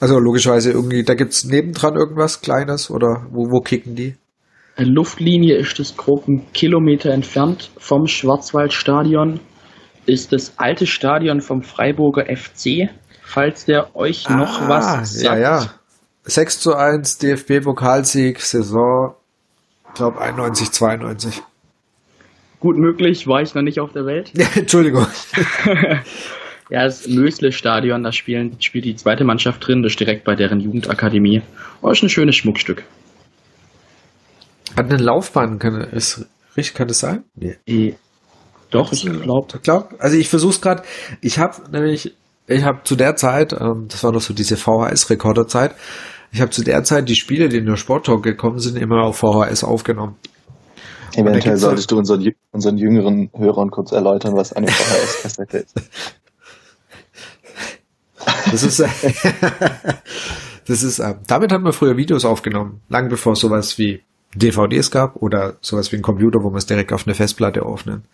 Also 0.00 0.18
logischerweise 0.18 0.72
irgendwie, 0.72 1.04
da 1.04 1.14
gibt's 1.14 1.44
nebendran 1.44 1.96
irgendwas 1.96 2.40
Kleines 2.40 2.90
oder 2.90 3.26
wo, 3.30 3.50
wo 3.50 3.60
kicken 3.60 3.94
die? 3.94 4.16
Luftlinie 4.76 5.56
ist 5.56 5.78
das 5.78 5.96
grob 5.96 6.26
einen 6.26 6.52
Kilometer 6.52 7.10
entfernt 7.10 7.70
vom 7.78 8.06
Schwarzwaldstadion. 8.06 9.38
Ist 10.06 10.32
das 10.32 10.54
alte 10.58 10.86
Stadion 10.86 11.40
vom 11.40 11.62
Freiburger 11.62 12.24
FC, 12.24 12.90
falls 13.22 13.64
der 13.64 13.96
euch 13.96 14.28
ah, 14.28 14.36
noch 14.36 14.68
was 14.68 15.14
sagt. 15.14 15.24
Ja, 15.24 15.60
ja. 15.60 15.70
6 16.24 16.60
zu 16.60 16.74
1 16.74 17.18
DFB-Pokalsieg, 17.18 18.40
Saison, 18.40 19.14
ich 19.88 19.94
glaube 19.94 20.20
91, 20.20 20.70
92. 20.70 21.42
Gut 22.60 22.78
möglich, 22.78 23.26
war 23.26 23.42
ich 23.42 23.54
noch 23.54 23.62
nicht 23.62 23.78
auf 23.78 23.92
der 23.92 24.06
Welt. 24.06 24.32
Entschuldigung. 24.54 25.06
ja, 26.70 26.84
das 26.84 27.06
Mösle-Stadion, 27.06 28.02
da 28.02 28.12
spielen, 28.12 28.56
spielt 28.60 28.86
die 28.86 28.96
zweite 28.96 29.24
Mannschaft 29.24 29.66
drin, 29.66 29.82
das 29.82 29.92
ist 29.92 30.00
direkt 30.00 30.24
bei 30.24 30.34
deren 30.34 30.60
Jugendakademie. 30.60 31.42
Oh, 31.82 31.90
ist 31.90 32.02
ein 32.02 32.08
schönes 32.08 32.36
Schmuckstück. 32.36 32.84
Hat 34.76 34.90
eine 34.90 35.02
Laufbahn, 35.02 35.58
kann, 35.58 35.80
ist, 35.92 36.26
richtig, 36.56 36.74
kann 36.74 36.88
das 36.88 37.00
sein? 37.00 37.24
Nee. 37.34 37.96
Doch, 38.74 38.92
ich 38.92 39.04
glaube. 39.04 39.58
Glaub, 39.62 39.94
also 40.00 40.16
ich 40.16 40.28
versuch's 40.28 40.60
gerade. 40.60 40.82
Ich 41.20 41.38
habe 41.38 41.70
nämlich, 41.70 42.16
ich 42.48 42.64
habe 42.64 42.80
zu 42.82 42.96
der 42.96 43.14
Zeit, 43.14 43.52
ähm, 43.52 43.86
das 43.88 44.02
war 44.02 44.10
noch 44.10 44.20
so 44.20 44.34
diese 44.34 44.56
VHS-Rekorderzeit, 44.56 45.76
ich 46.32 46.40
habe 46.40 46.50
zu 46.50 46.64
der 46.64 46.82
Zeit 46.82 47.08
die 47.08 47.14
Spiele, 47.14 47.48
die 47.48 47.58
in 47.58 47.66
der 47.66 47.76
Sporttalk 47.76 48.24
gekommen 48.24 48.58
sind, 48.58 48.76
immer 48.76 49.04
auf 49.04 49.18
VHS 49.18 49.62
aufgenommen. 49.62 50.16
Eventuell 51.14 51.56
solltest 51.56 51.92
du 51.92 51.98
unseren, 51.98 52.28
unseren 52.50 52.76
jüngeren 52.76 53.30
Hörern 53.32 53.70
kurz 53.70 53.92
erläutern, 53.92 54.34
was 54.34 54.52
eine 54.52 54.66
VHS-Kassette 54.66 55.58
ist. 55.58 55.74
Das 58.50 58.62
ist, 58.62 58.78
das 60.66 60.82
ist, 60.82 60.98
äh, 60.98 61.14
damit 61.26 61.50
haben 61.50 61.64
wir 61.64 61.72
früher 61.72 61.96
Videos 61.96 62.24
aufgenommen, 62.24 62.80
lang 62.88 63.08
bevor 63.08 63.34
sowas 63.36 63.78
wie 63.78 64.02
DVDs 64.34 64.90
gab 64.90 65.16
oder 65.16 65.56
sowas 65.60 65.92
wie 65.92 65.96
ein 65.96 66.02
Computer, 66.02 66.38
wo 66.42 66.50
man 66.50 66.58
es 66.58 66.66
direkt 66.66 66.92
auf 66.92 67.06
eine 67.06 67.14
Festplatte 67.14 67.62
aufnimmt. 67.64 68.04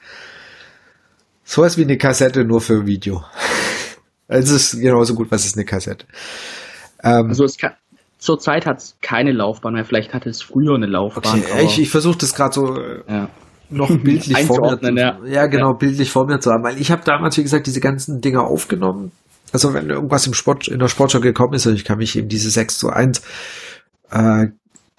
Sowas 1.51 1.77
wie 1.77 1.83
eine 1.83 1.99
Kassette 1.99 2.45
nur 2.45 2.61
für 2.61 2.87
Video. 2.87 3.25
Es 4.29 4.51
ist 4.51 4.81
genauso 4.81 5.17
gut, 5.17 5.33
was 5.33 5.45
ist 5.45 5.57
eine 5.57 5.65
Kassette. 5.65 6.07
Ähm, 7.03 7.27
also 7.27 7.43
es 7.43 7.57
kann, 7.59 7.73
zurzeit 8.19 8.67
hat 8.67 8.79
es 8.79 8.97
keine 9.03 9.33
Laufbahn 9.33 9.75
mehr, 9.75 9.85
vielleicht 9.85 10.15
hatte 10.15 10.31
es 10.31 10.43
früher 10.43 10.77
eine 10.77 10.87
Laufbahn. 10.87 11.41
Okay, 11.41 11.65
ich, 11.65 11.81
ich 11.81 11.91
versuche 11.91 12.19
das 12.19 12.37
gerade 12.37 12.55
so 12.55 12.77
äh, 12.77 13.03
ja. 13.09 13.29
noch 13.69 13.89
bildlich 14.05 14.39
vor 14.47 14.61
mir 14.61 14.79
zu, 14.79 14.95
ja. 14.95 15.19
ja, 15.27 15.47
genau, 15.49 15.73
ja. 15.73 15.77
bildlich 15.77 16.13
vor 16.13 16.25
mir 16.25 16.39
zu 16.39 16.53
haben, 16.53 16.63
weil 16.63 16.81
ich 16.81 16.93
habe 16.93 17.03
damals, 17.05 17.37
wie 17.37 17.43
gesagt, 17.43 17.67
diese 17.67 17.81
ganzen 17.81 18.21
Dinge 18.21 18.43
aufgenommen. 18.43 19.11
Also 19.53 19.75
wenn 19.75 19.91
irgendwas 19.91 20.29
im 20.29 20.35
Sport, 20.35 20.69
in 20.69 20.79
der 20.79 20.87
Sportschau 20.87 21.19
gekommen 21.19 21.55
ist, 21.55 21.67
und 21.67 21.75
ich 21.75 21.85
kann 21.85 21.99
mich 21.99 22.17
eben 22.17 22.29
diese 22.29 22.49
6 22.49 22.79
zu 22.79 22.91
1 22.91 23.23
äh, 24.13 24.47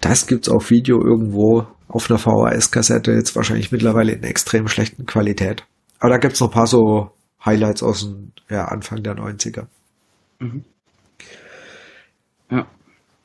das 0.02 0.26
gibt's 0.26 0.50
auf 0.50 0.68
Video 0.68 1.02
irgendwo 1.02 1.66
auf 1.88 2.10
einer 2.10 2.18
VHS-Kassette, 2.18 3.12
jetzt 3.12 3.34
wahrscheinlich 3.36 3.72
mittlerweile 3.72 4.12
in 4.12 4.22
extrem 4.22 4.68
schlechten 4.68 5.06
Qualität. 5.06 5.64
Aber 6.02 6.10
da 6.10 6.18
gibt's 6.18 6.40
noch 6.40 6.48
ein 6.48 6.52
paar 6.52 6.66
so 6.66 7.12
Highlights 7.44 7.80
aus 7.80 8.00
dem 8.00 8.32
ja, 8.50 8.64
Anfang 8.64 9.04
der 9.04 9.14
90er. 9.14 9.66
Mhm. 10.40 10.64
Ja. 12.50 12.66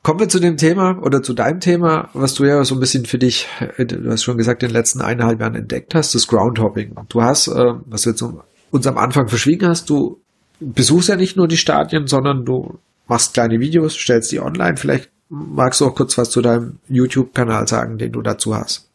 Kommen 0.04 0.20
wir 0.20 0.28
zu 0.28 0.38
dem 0.38 0.56
Thema 0.56 0.96
oder 1.02 1.20
zu 1.20 1.34
deinem 1.34 1.58
Thema, 1.58 2.08
was 2.12 2.34
du 2.34 2.44
ja 2.44 2.62
so 2.62 2.76
ein 2.76 2.80
bisschen 2.80 3.04
für 3.04 3.18
dich, 3.18 3.48
du 3.78 4.08
hast 4.08 4.22
schon 4.22 4.36
gesagt, 4.36 4.62
in 4.62 4.68
den 4.68 4.76
letzten 4.76 5.00
eineinhalb 5.00 5.40
Jahren 5.40 5.56
entdeckt 5.56 5.96
hast, 5.96 6.14
das 6.14 6.28
Groundhopping. 6.28 6.94
Du 7.08 7.20
hast, 7.20 7.48
äh, 7.48 7.74
was 7.86 8.02
du 8.02 8.10
jetzt 8.10 8.22
uns 8.70 8.86
am 8.86 8.96
Anfang 8.96 9.26
verschwiegen 9.26 9.66
hast, 9.66 9.90
du 9.90 10.20
besuchst 10.60 11.08
ja 11.08 11.16
nicht 11.16 11.36
nur 11.36 11.48
die 11.48 11.56
Stadien, 11.56 12.06
sondern 12.06 12.44
du 12.44 12.78
machst 13.08 13.34
kleine 13.34 13.58
Videos, 13.58 13.96
stellst 13.96 14.30
die 14.30 14.38
online. 14.38 14.76
Vielleicht 14.76 15.10
magst 15.28 15.80
du 15.80 15.86
auch 15.86 15.96
kurz 15.96 16.16
was 16.16 16.30
zu 16.30 16.42
deinem 16.42 16.78
YouTube-Kanal 16.88 17.66
sagen, 17.66 17.98
den 17.98 18.12
du 18.12 18.22
dazu 18.22 18.54
hast? 18.54 18.87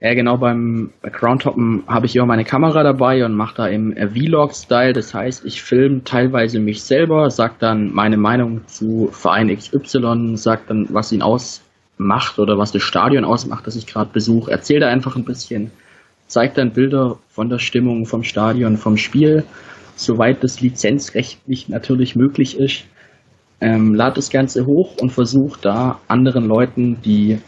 Ja, 0.00 0.14
genau, 0.14 0.38
beim 0.38 0.90
Groundhoppen 1.02 1.84
habe 1.86 2.06
ich 2.06 2.16
immer 2.16 2.24
meine 2.24 2.44
Kamera 2.44 2.82
dabei 2.82 3.22
und 3.24 3.34
mache 3.34 3.56
da 3.56 3.66
im 3.66 3.94
Vlog-Style. 3.94 4.94
Das 4.94 5.12
heißt, 5.12 5.44
ich 5.44 5.62
filme 5.62 6.02
teilweise 6.04 6.58
mich 6.58 6.82
selber, 6.82 7.28
sage 7.28 7.54
dann 7.58 7.92
meine 7.92 8.16
Meinung 8.16 8.66
zu 8.66 9.08
Verein 9.12 9.54
XY, 9.54 10.36
sage 10.36 10.62
dann, 10.68 10.86
was 10.90 11.12
ihn 11.12 11.20
ausmacht 11.20 12.38
oder 12.38 12.56
was 12.56 12.72
das 12.72 12.82
Stadion 12.82 13.26
ausmacht, 13.26 13.66
das 13.66 13.76
ich 13.76 13.86
gerade 13.86 14.10
besuche. 14.10 14.50
Erzähle 14.50 14.80
da 14.80 14.88
einfach 14.88 15.16
ein 15.16 15.24
bisschen, 15.24 15.70
zeige 16.26 16.54
dann 16.54 16.72
Bilder 16.72 17.18
von 17.28 17.50
der 17.50 17.58
Stimmung, 17.58 18.06
vom 18.06 18.22
Stadion, 18.22 18.78
vom 18.78 18.96
Spiel, 18.96 19.44
soweit 19.96 20.42
das 20.42 20.62
lizenzrechtlich 20.62 21.68
natürlich 21.68 22.16
möglich 22.16 22.58
ist 22.58 22.86
ähm, 23.60 23.94
lad 23.94 24.16
das 24.16 24.30
Ganze 24.30 24.66
hoch 24.66 24.96
und 25.00 25.10
versucht 25.10 25.64
da 25.64 26.00
anderen 26.08 26.46
Leuten, 26.46 27.00
die 27.02 27.38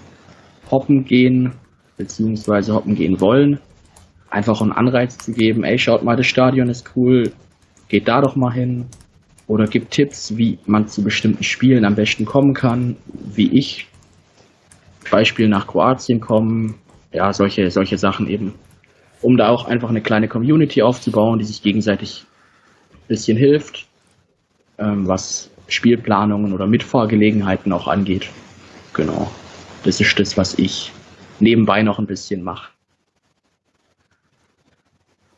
hoppen 0.70 1.04
gehen, 1.04 1.52
beziehungsweise 1.96 2.74
hoppen 2.74 2.94
gehen 2.94 3.20
wollen, 3.20 3.58
einfach 4.30 4.60
einen 4.60 4.72
Anreiz 4.72 5.18
zu 5.18 5.32
geben, 5.32 5.64
ey, 5.64 5.78
schaut 5.78 6.02
mal, 6.02 6.16
das 6.16 6.26
Stadion 6.26 6.68
ist 6.68 6.92
cool, 6.96 7.32
geht 7.88 8.08
da 8.08 8.20
doch 8.20 8.36
mal 8.36 8.52
hin. 8.52 8.86
Oder 9.46 9.66
gibt 9.66 9.90
Tipps, 9.90 10.36
wie 10.36 10.58
man 10.66 10.88
zu 10.88 11.02
bestimmten 11.02 11.42
Spielen 11.42 11.84
am 11.84 11.94
besten 11.94 12.24
kommen 12.24 12.54
kann, 12.54 12.96
wie 13.12 13.58
ich 13.58 13.86
Beispiel 15.10 15.48
nach 15.48 15.66
Kroatien 15.66 16.20
kommen, 16.20 16.76
ja, 17.12 17.32
solche, 17.32 17.70
solche 17.70 17.98
Sachen 17.98 18.28
eben. 18.28 18.54
Um 19.20 19.36
da 19.36 19.48
auch 19.48 19.66
einfach 19.66 19.90
eine 19.90 20.00
kleine 20.00 20.26
Community 20.26 20.80
aufzubauen, 20.80 21.38
die 21.38 21.44
sich 21.44 21.62
gegenseitig 21.62 22.24
ein 22.94 23.08
bisschen 23.08 23.36
hilft, 23.36 23.86
ähm, 24.78 25.06
was 25.06 25.50
Spielplanungen 25.68 26.52
oder 26.52 26.66
Mitfahrgelegenheiten 26.66 27.72
auch 27.72 27.88
angeht. 27.88 28.30
Genau. 28.94 29.30
Das 29.84 30.00
ist 30.00 30.18
das, 30.18 30.36
was 30.36 30.58
ich 30.58 30.92
nebenbei 31.42 31.82
noch 31.82 31.98
ein 31.98 32.06
bisschen 32.06 32.42
mache. 32.42 32.70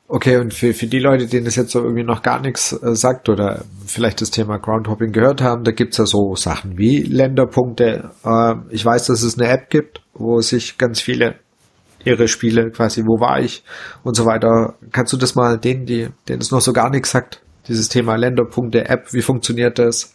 Okay, 0.07 0.36
und 0.36 0.52
für, 0.52 0.74
für 0.74 0.86
die 0.86 0.98
Leute, 0.98 1.26
denen 1.26 1.46
das 1.46 1.57
jetzt 1.57 1.72
so 1.72 1.80
irgendwie 1.80 2.05
noch 2.05 2.22
gar 2.22 2.40
nichts 2.40 2.72
äh, 2.72 2.94
sagt 2.94 3.28
oder 3.28 3.64
vielleicht 3.86 4.20
das 4.20 4.30
Thema 4.30 4.59
Groundhopping 4.59 5.12
gehört 5.12 5.40
haben, 5.40 5.64
da 5.64 5.72
gibt's 5.72 5.96
ja 5.96 6.05
so 6.05 6.34
Sachen 6.36 6.76
wie 6.76 7.02
Länderpunkte. 7.02 8.11
Äh, 8.22 8.55
ich 8.70 8.84
weiß, 8.84 9.07
dass 9.07 9.22
es 9.22 9.38
eine 9.38 9.48
App 9.48 9.70
gibt, 9.70 10.02
wo 10.12 10.40
sich 10.40 10.76
ganz 10.76 11.00
viele 11.00 11.36
ihre 12.05 12.28
Spiele 12.28 12.70
quasi, 12.70 13.02
wo 13.07 13.18
war 13.18 13.40
ich 13.40 13.64
und 14.05 14.14
so 14.14 14.26
weiter. 14.26 14.74
Kannst 14.92 15.12
du 15.14 15.16
das 15.16 15.34
mal 15.34 15.59
denen, 15.59 15.86
die, 15.86 16.09
denen 16.28 16.42
es 16.42 16.50
noch 16.50 16.61
so 16.61 16.74
gar 16.74 16.90
nichts 16.90 17.11
sagt, 17.11 17.40
dieses 17.66 17.88
Thema 17.88 18.16
Länderpunkte, 18.16 18.86
App, 18.88 19.14
wie 19.14 19.22
funktioniert 19.22 19.78
das? 19.78 20.14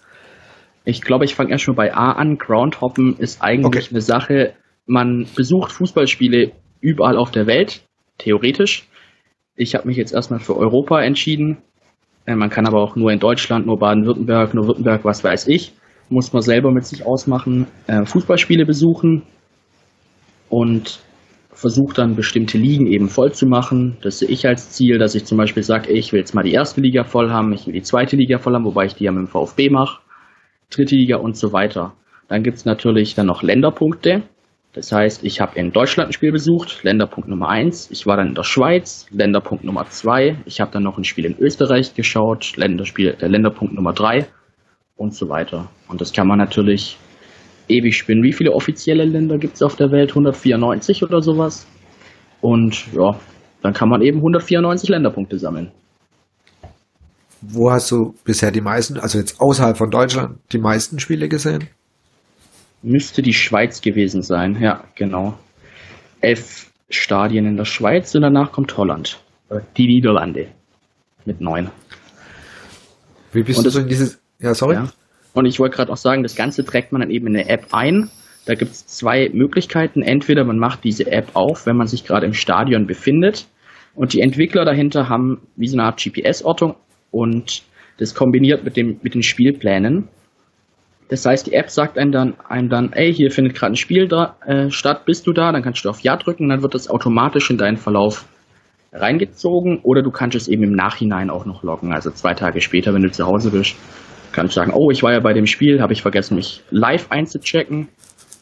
Ich 0.86 1.02
glaube, 1.02 1.26
ich 1.26 1.36
fange 1.36 1.52
erst 1.52 1.64
schon 1.64 1.76
bei 1.76 1.94
A 1.94 2.12
an. 2.12 2.38
Groundhoppen 2.38 3.18
ist 3.18 3.42
eigentlich 3.42 3.86
okay. 3.86 3.88
eine 3.92 4.02
Sache, 4.02 4.54
man 4.90 5.28
besucht 5.36 5.72
Fußballspiele 5.72 6.52
überall 6.82 7.18
auf 7.18 7.32
der 7.32 7.48
Welt, 7.48 7.82
theoretisch. 8.18 8.88
Ich 9.56 9.76
habe 9.76 9.88
mich 9.88 9.98
jetzt 9.98 10.14
erstmal 10.14 10.40
für 10.40 10.58
Europa 10.58 11.02
entschieden. 11.02 11.58
Äh, 12.26 12.36
man 12.36 12.50
kann 12.50 12.68
aber 12.68 12.82
auch 12.82 12.96
nur 12.96 13.12
in 13.12 13.20
Deutschland, 13.20 13.66
nur 13.66 13.78
Baden-Württemberg, 13.78 14.54
nur 14.54 14.68
Württemberg, 14.68 15.06
was 15.06 15.24
weiß 15.24 15.48
ich. 15.48 15.74
Muss 16.10 16.34
man 16.34 16.42
selber 16.42 16.72
mit 16.72 16.86
sich 16.86 17.06
ausmachen, 17.06 17.68
äh, 17.88 18.04
Fußballspiele 18.04 18.66
besuchen 18.66 19.24
und 20.50 21.00
versucht 21.52 21.98
dann 21.98 22.16
bestimmte 22.16 22.58
Ligen 22.58 22.88
eben 22.88 23.10
voll 23.10 23.32
zu 23.32 23.46
machen. 23.46 23.98
Das 24.02 24.20
sehe 24.20 24.30
ich 24.30 24.48
als 24.48 24.72
Ziel, 24.72 24.98
dass 24.98 25.14
ich 25.14 25.26
zum 25.26 25.38
Beispiel 25.38 25.62
sage, 25.62 25.92
ich 25.92 26.12
will 26.14 26.20
jetzt 26.20 26.34
mal 26.34 26.44
die 26.44 26.54
erste 26.54 26.82
Liga 26.82 27.04
voll 27.04 27.30
haben, 27.30 27.54
ich 27.54 27.68
will 27.68 27.74
die 27.74 27.82
zweite 27.82 28.16
Liga 28.16 28.40
voll 28.40 28.54
haben, 28.54 28.66
wobei 28.66 28.86
ich 28.86 28.96
die 28.96 29.04
ja 29.04 29.12
mit 29.12 29.22
dem 29.22 29.28
VfB 29.28 29.70
mache 29.70 30.00
dritte 30.70 30.96
Liga 30.96 31.18
und 31.18 31.36
so 31.36 31.52
weiter. 31.54 31.94
Dann 32.28 32.44
gibt's 32.44 32.66
natürlich 32.66 33.16
dann 33.16 33.26
noch 33.26 33.44
Länderpunkte. 33.44 34.24
Das 34.74 34.92
heißt, 34.92 35.24
ich 35.24 35.42
habe 35.42 35.58
in 35.58 35.72
Deutschland 35.72 36.10
ein 36.10 36.14
Spiel 36.14 36.32
besucht, 36.32 36.84
Länderpunkt 36.84 37.28
Nummer 37.28 37.50
eins. 37.50 37.90
Ich 37.90 38.06
war 38.06 38.18
dann 38.18 38.28
in 38.28 38.36
der 38.36 38.44
Schweiz, 38.44 39.08
Länderpunkt 39.10 39.64
Nummer 39.64 39.90
zwei. 39.90 40.38
Ich 40.46 40.62
habe 40.62 40.72
dann 40.72 40.84
noch 40.84 40.98
ein 40.98 41.04
Spiel 41.04 41.26
in 41.26 41.38
Österreich 41.40 41.96
geschaut, 41.96 42.56
Länderspiel, 42.56 43.16
äh, 43.20 43.28
Länderpunkt 43.28 43.74
Nummer 43.74 43.94
drei 43.94 44.28
und 44.96 45.16
so 45.16 45.28
weiter. 45.28 45.70
Und 45.88 46.02
das 46.02 46.14
kann 46.14 46.28
man 46.28 46.38
natürlich 46.38 46.98
ewig 47.68 47.98
spinnen. 47.98 48.24
Wie 48.24 48.34
viele 48.34 48.52
offizielle 48.52 49.06
Länder 49.06 49.40
gibt's 49.40 49.64
auf 49.64 49.76
der 49.76 49.92
Welt? 49.92 50.12
194 50.12 51.04
oder 51.04 51.22
sowas. 51.22 51.66
Und 52.42 52.94
ja, 52.94 53.20
dann 53.64 53.74
kann 53.74 53.90
man 53.90 54.02
eben 54.02 54.18
194 54.18 54.90
Länderpunkte 54.90 55.40
sammeln. 55.40 55.72
Wo 57.42 57.72
hast 57.72 57.90
du 57.92 58.14
bisher 58.24 58.52
die 58.52 58.62
meisten, 58.62 59.00
also 59.00 59.18
jetzt 59.18 59.40
außerhalb 59.40 59.78
von 59.78 59.90
Deutschland, 59.90 60.40
die 60.52 60.60
meisten 60.60 61.00
Spiele 61.00 61.30
gesehen? 61.30 61.70
Müsste 62.82 63.22
die 63.22 63.34
Schweiz 63.34 63.82
gewesen 63.82 64.22
sein, 64.22 64.62
ja, 64.62 64.84
genau. 64.96 65.38
Elf 66.22 66.72
Stadien 66.90 67.46
in 67.46 67.58
der 67.58 67.66
Schweiz 67.66 68.16
und 68.16 68.22
danach 68.22 68.52
kommt 68.52 68.76
Holland. 68.78 69.20
Die 69.78 69.88
Niederlande 69.88 70.48
mit 71.26 71.42
neun. 71.42 71.70
Wie 73.32 73.44
bist 73.44 73.60
und 73.60 73.66
du 73.66 73.70
so 73.70 73.80
in 73.80 73.88
dieses, 73.88 74.22
Ja, 74.40 74.54
sorry. 74.54 74.76
Ja. 74.76 74.90
Und 75.34 75.46
ich 75.46 75.60
wollte 75.60 75.76
gerade 75.76 75.92
auch 75.92 75.98
sagen, 75.98 76.24
das 76.24 76.36
Ganze 76.36 76.66
trägt 76.66 76.92
man 76.92 77.02
dann 77.02 77.12
eben 77.12 77.28
in 77.28 77.36
eine 77.36 77.50
App 77.50 77.68
ein. 77.72 78.10
Da 78.46 78.56
gibt 78.56 78.72
es 78.72 78.88
zwei 78.88 79.30
Möglichkeiten. 79.32 80.02
Entweder 80.02 80.44
man 80.44 80.58
macht 80.58 80.84
diese 80.84 81.12
App 81.12 81.36
auf, 81.36 81.66
wenn 81.66 81.78
man 81.78 81.88
sich 81.88 82.06
gerade 82.06 82.26
im 82.26 82.34
Stadion 82.34 82.88
befindet. 82.88 83.48
Und 83.94 84.14
die 84.14 84.22
Entwickler 84.22 84.66
dahinter 84.66 85.10
haben 85.10 85.42
wie 85.56 85.68
so 85.68 85.76
eine 85.76 85.84
Art 85.84 86.02
GPS-Ortung 86.02 86.76
und 87.12 87.64
das 87.98 88.16
kombiniert 88.16 88.64
mit, 88.64 88.78
dem, 88.78 89.00
mit 89.02 89.14
den 89.14 89.24
Spielplänen. 89.24 90.08
Das 91.10 91.26
heißt, 91.26 91.48
die 91.48 91.54
App 91.54 91.72
sagt 91.72 91.98
einem 91.98 92.12
dann, 92.12 92.36
einem 92.48 92.70
dann 92.70 92.94
ey, 92.94 93.12
hier 93.12 93.32
findet 93.32 93.56
gerade 93.56 93.74
ein 93.74 93.76
Spiel 93.76 94.08
da, 94.08 94.38
äh, 94.46 94.70
statt, 94.70 95.06
bist 95.06 95.26
du 95.26 95.34
da? 95.34 95.52
Dann 95.52 95.64
kannst 95.64 95.84
du 95.84 95.90
auf 95.90 96.02
Ja 96.02 96.16
drücken 96.16 96.50
dann 96.50 96.62
wird 96.62 96.76
das 96.76 96.88
automatisch 96.88 97.50
in 97.50 97.58
deinen 97.58 97.78
Verlauf 97.78 98.26
reingezogen 98.94 99.80
oder 99.84 100.02
du 100.04 100.12
kannst 100.12 100.36
es 100.36 100.48
eben 100.48 100.64
im 100.64 100.74
Nachhinein 100.74 101.30
auch 101.30 101.46
noch 101.46 101.64
loggen. 101.64 101.94
Also 101.94 102.12
zwei 102.12 102.36
Tage 102.36 102.62
später, 102.62 102.94
wenn 102.94 103.02
du 103.02 103.12
zu 103.12 103.26
Hause 103.26 103.52
bist, 103.52 103.76
kannst 104.32 104.56
du 104.56 104.60
sagen, 104.60 104.72
oh, 104.74 104.92
ich 104.92 105.02
war 105.02 105.12
ja 105.12 105.20
bei 105.20 105.34
dem 105.34 105.48
Spiel, 105.48 105.82
habe 105.82 105.94
ich 105.94 106.04
vergessen, 106.04 106.36
mich 106.36 106.62
live 106.70 107.12
einzuchecken. 107.12 107.88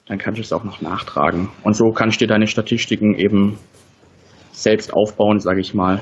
Dann 0.07 0.18
kannst 0.18 0.38
du 0.38 0.41
es 0.41 0.53
auch 0.53 0.63
noch 0.63 0.82
nachtragen. 0.82 1.49
Und 1.63 1.76
so 1.76 1.91
kannst 1.91 2.20
du 2.20 2.26
dir 2.26 2.32
deine 2.32 2.47
Statistiken 2.47 3.15
eben 3.15 3.57
selbst 4.51 4.93
aufbauen, 4.93 5.39
sage 5.39 5.61
ich 5.61 5.74
mal, 5.74 6.01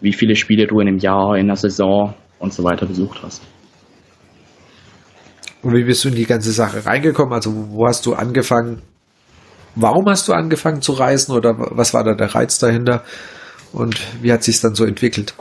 wie 0.00 0.12
viele 0.12 0.36
Spiele 0.36 0.66
du 0.66 0.80
in 0.80 0.88
einem 0.88 0.98
Jahr, 0.98 1.36
in 1.36 1.46
einer 1.46 1.56
Saison 1.56 2.14
und 2.38 2.52
so 2.52 2.62
weiter 2.62 2.86
besucht 2.86 3.22
hast. 3.22 3.42
Und 5.64 5.74
wie 5.74 5.84
bist 5.84 6.04
du 6.04 6.10
in 6.10 6.14
die 6.14 6.26
ganze 6.26 6.52
Sache 6.52 6.84
reingekommen? 6.84 7.32
Also 7.32 7.50
wo 7.70 7.86
hast 7.86 8.04
du 8.04 8.12
angefangen? 8.12 8.82
Warum 9.74 10.04
hast 10.06 10.28
du 10.28 10.34
angefangen 10.34 10.82
zu 10.82 10.92
reisen 10.92 11.34
oder 11.34 11.54
was 11.56 11.94
war 11.94 12.04
da 12.04 12.14
der 12.14 12.34
Reiz 12.34 12.58
dahinter? 12.58 13.02
Und 13.72 13.98
wie 14.22 14.30
hat 14.30 14.42
sich 14.42 14.60
dann 14.60 14.74
so 14.74 14.84
entwickelt? 14.84 15.34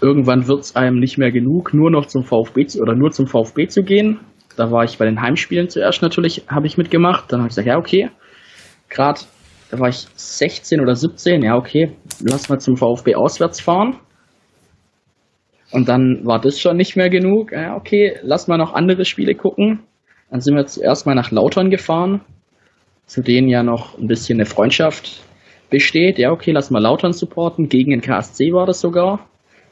Irgendwann 0.00 0.46
wird 0.46 0.60
es 0.60 0.76
einem 0.76 1.00
nicht 1.00 1.18
mehr 1.18 1.32
genug, 1.32 1.74
nur 1.74 1.90
noch 1.90 2.06
zum 2.06 2.22
VfB 2.22 2.66
zu, 2.66 2.80
oder 2.80 2.94
nur 2.94 3.10
zum 3.10 3.26
VfB 3.26 3.66
zu 3.66 3.82
gehen. 3.82 4.20
Da 4.56 4.70
war 4.70 4.84
ich 4.84 4.96
bei 4.96 5.06
den 5.06 5.20
Heimspielen 5.20 5.68
zuerst 5.68 6.00
natürlich, 6.00 6.44
habe 6.48 6.68
ich 6.68 6.78
mitgemacht. 6.78 7.24
Dann 7.32 7.40
habe 7.40 7.48
ich 7.48 7.56
gesagt, 7.56 7.68
ja, 7.68 7.78
okay. 7.78 8.10
Gerade, 8.88 9.20
da 9.72 9.80
war 9.80 9.88
ich 9.88 10.06
16 10.14 10.80
oder 10.80 10.94
17, 10.94 11.42
ja, 11.42 11.56
okay, 11.56 11.96
lass 12.20 12.48
mal 12.48 12.60
zum 12.60 12.76
VfB 12.76 13.16
auswärts 13.16 13.60
fahren. 13.60 13.96
Und 15.72 15.88
dann 15.88 16.26
war 16.26 16.40
das 16.40 16.58
schon 16.58 16.76
nicht 16.76 16.96
mehr 16.96 17.10
genug. 17.10 17.52
Ja, 17.52 17.76
okay, 17.76 18.16
lass 18.22 18.48
mal 18.48 18.58
noch 18.58 18.74
andere 18.74 19.04
Spiele 19.04 19.34
gucken. 19.34 19.80
Dann 20.30 20.40
sind 20.40 20.56
wir 20.56 20.66
zuerst 20.66 21.06
mal 21.06 21.14
nach 21.14 21.30
Lautern 21.30 21.70
gefahren, 21.70 22.20
zu 23.06 23.22
denen 23.22 23.48
ja 23.48 23.62
noch 23.62 23.98
ein 23.98 24.06
bisschen 24.06 24.38
eine 24.38 24.46
Freundschaft 24.46 25.22
besteht. 25.70 26.18
Ja, 26.18 26.32
okay, 26.32 26.50
lass 26.50 26.70
mal 26.70 26.80
Lautern 26.80 27.12
supporten. 27.12 27.68
Gegen 27.68 27.90
den 27.90 28.00
KSC 28.00 28.52
war 28.52 28.66
das 28.66 28.80
sogar. 28.80 29.26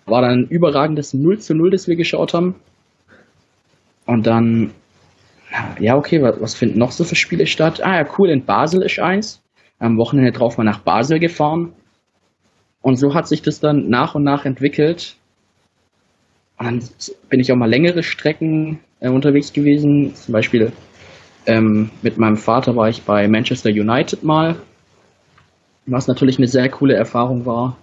War 0.07 0.23
dann 0.23 0.41
ein 0.41 0.49
überragendes 0.49 1.15
0 1.15 1.39
zu 1.39 1.55
0, 1.55 1.71
das 1.71 1.89
wir 1.89 1.97
geschaut 1.97 2.33
haben. 2.33 2.55
Und 4.07 4.27
dann, 4.27 4.71
ja, 5.79 5.97
okay, 5.97 6.23
was, 6.23 6.41
was 6.41 6.55
finden 6.55 6.79
noch 6.79 6.93
so 6.93 7.05
für 7.05 7.17
Spiele 7.17 7.47
statt? 7.47 7.85
Ah 7.85 7.97
ja, 7.97 8.09
cool, 8.19 8.31
in 8.31 8.45
Basel 8.45 8.83
ist 8.83 8.99
eins. 8.99 9.43
Am 9.79 9.99
Wochenende 9.99 10.33
drauf 10.33 10.57
mal 10.57 10.65
nach 10.65 10.81
Basel 10.81 11.19
gefahren. 11.19 11.73
Und 12.81 12.97
so 12.97 13.15
hat 13.15 13.29
sich 13.29 13.43
das 13.43 13.61
dann 13.61 13.89
nach 13.91 14.15
und 14.15 14.25
nach 14.25 14.45
entwickelt. 14.45 15.18
Und 16.59 16.67
dann 16.67 16.83
bin 17.29 17.41
ich 17.41 17.53
auch 17.53 17.57
mal 17.57 17.71
längere 17.71 18.03
Strecken 18.03 18.81
äh, 19.01 19.09
unterwegs 19.09 19.53
gewesen. 19.53 20.15
Zum 20.15 20.33
Beispiel 20.33 20.73
ähm, 21.47 21.91
mit 22.03 22.19
meinem 22.19 22.37
Vater 22.37 22.77
war 22.77 22.89
ich 22.89 23.03
bei 23.03 23.29
Manchester 23.29 23.71
United 23.71 24.23
mal, 24.23 24.57
was 25.87 26.09
natürlich 26.09 26.39
eine 26.39 26.49
sehr 26.49 26.69
coole 26.69 26.95
Erfahrung 26.95 27.47
war. 27.47 27.77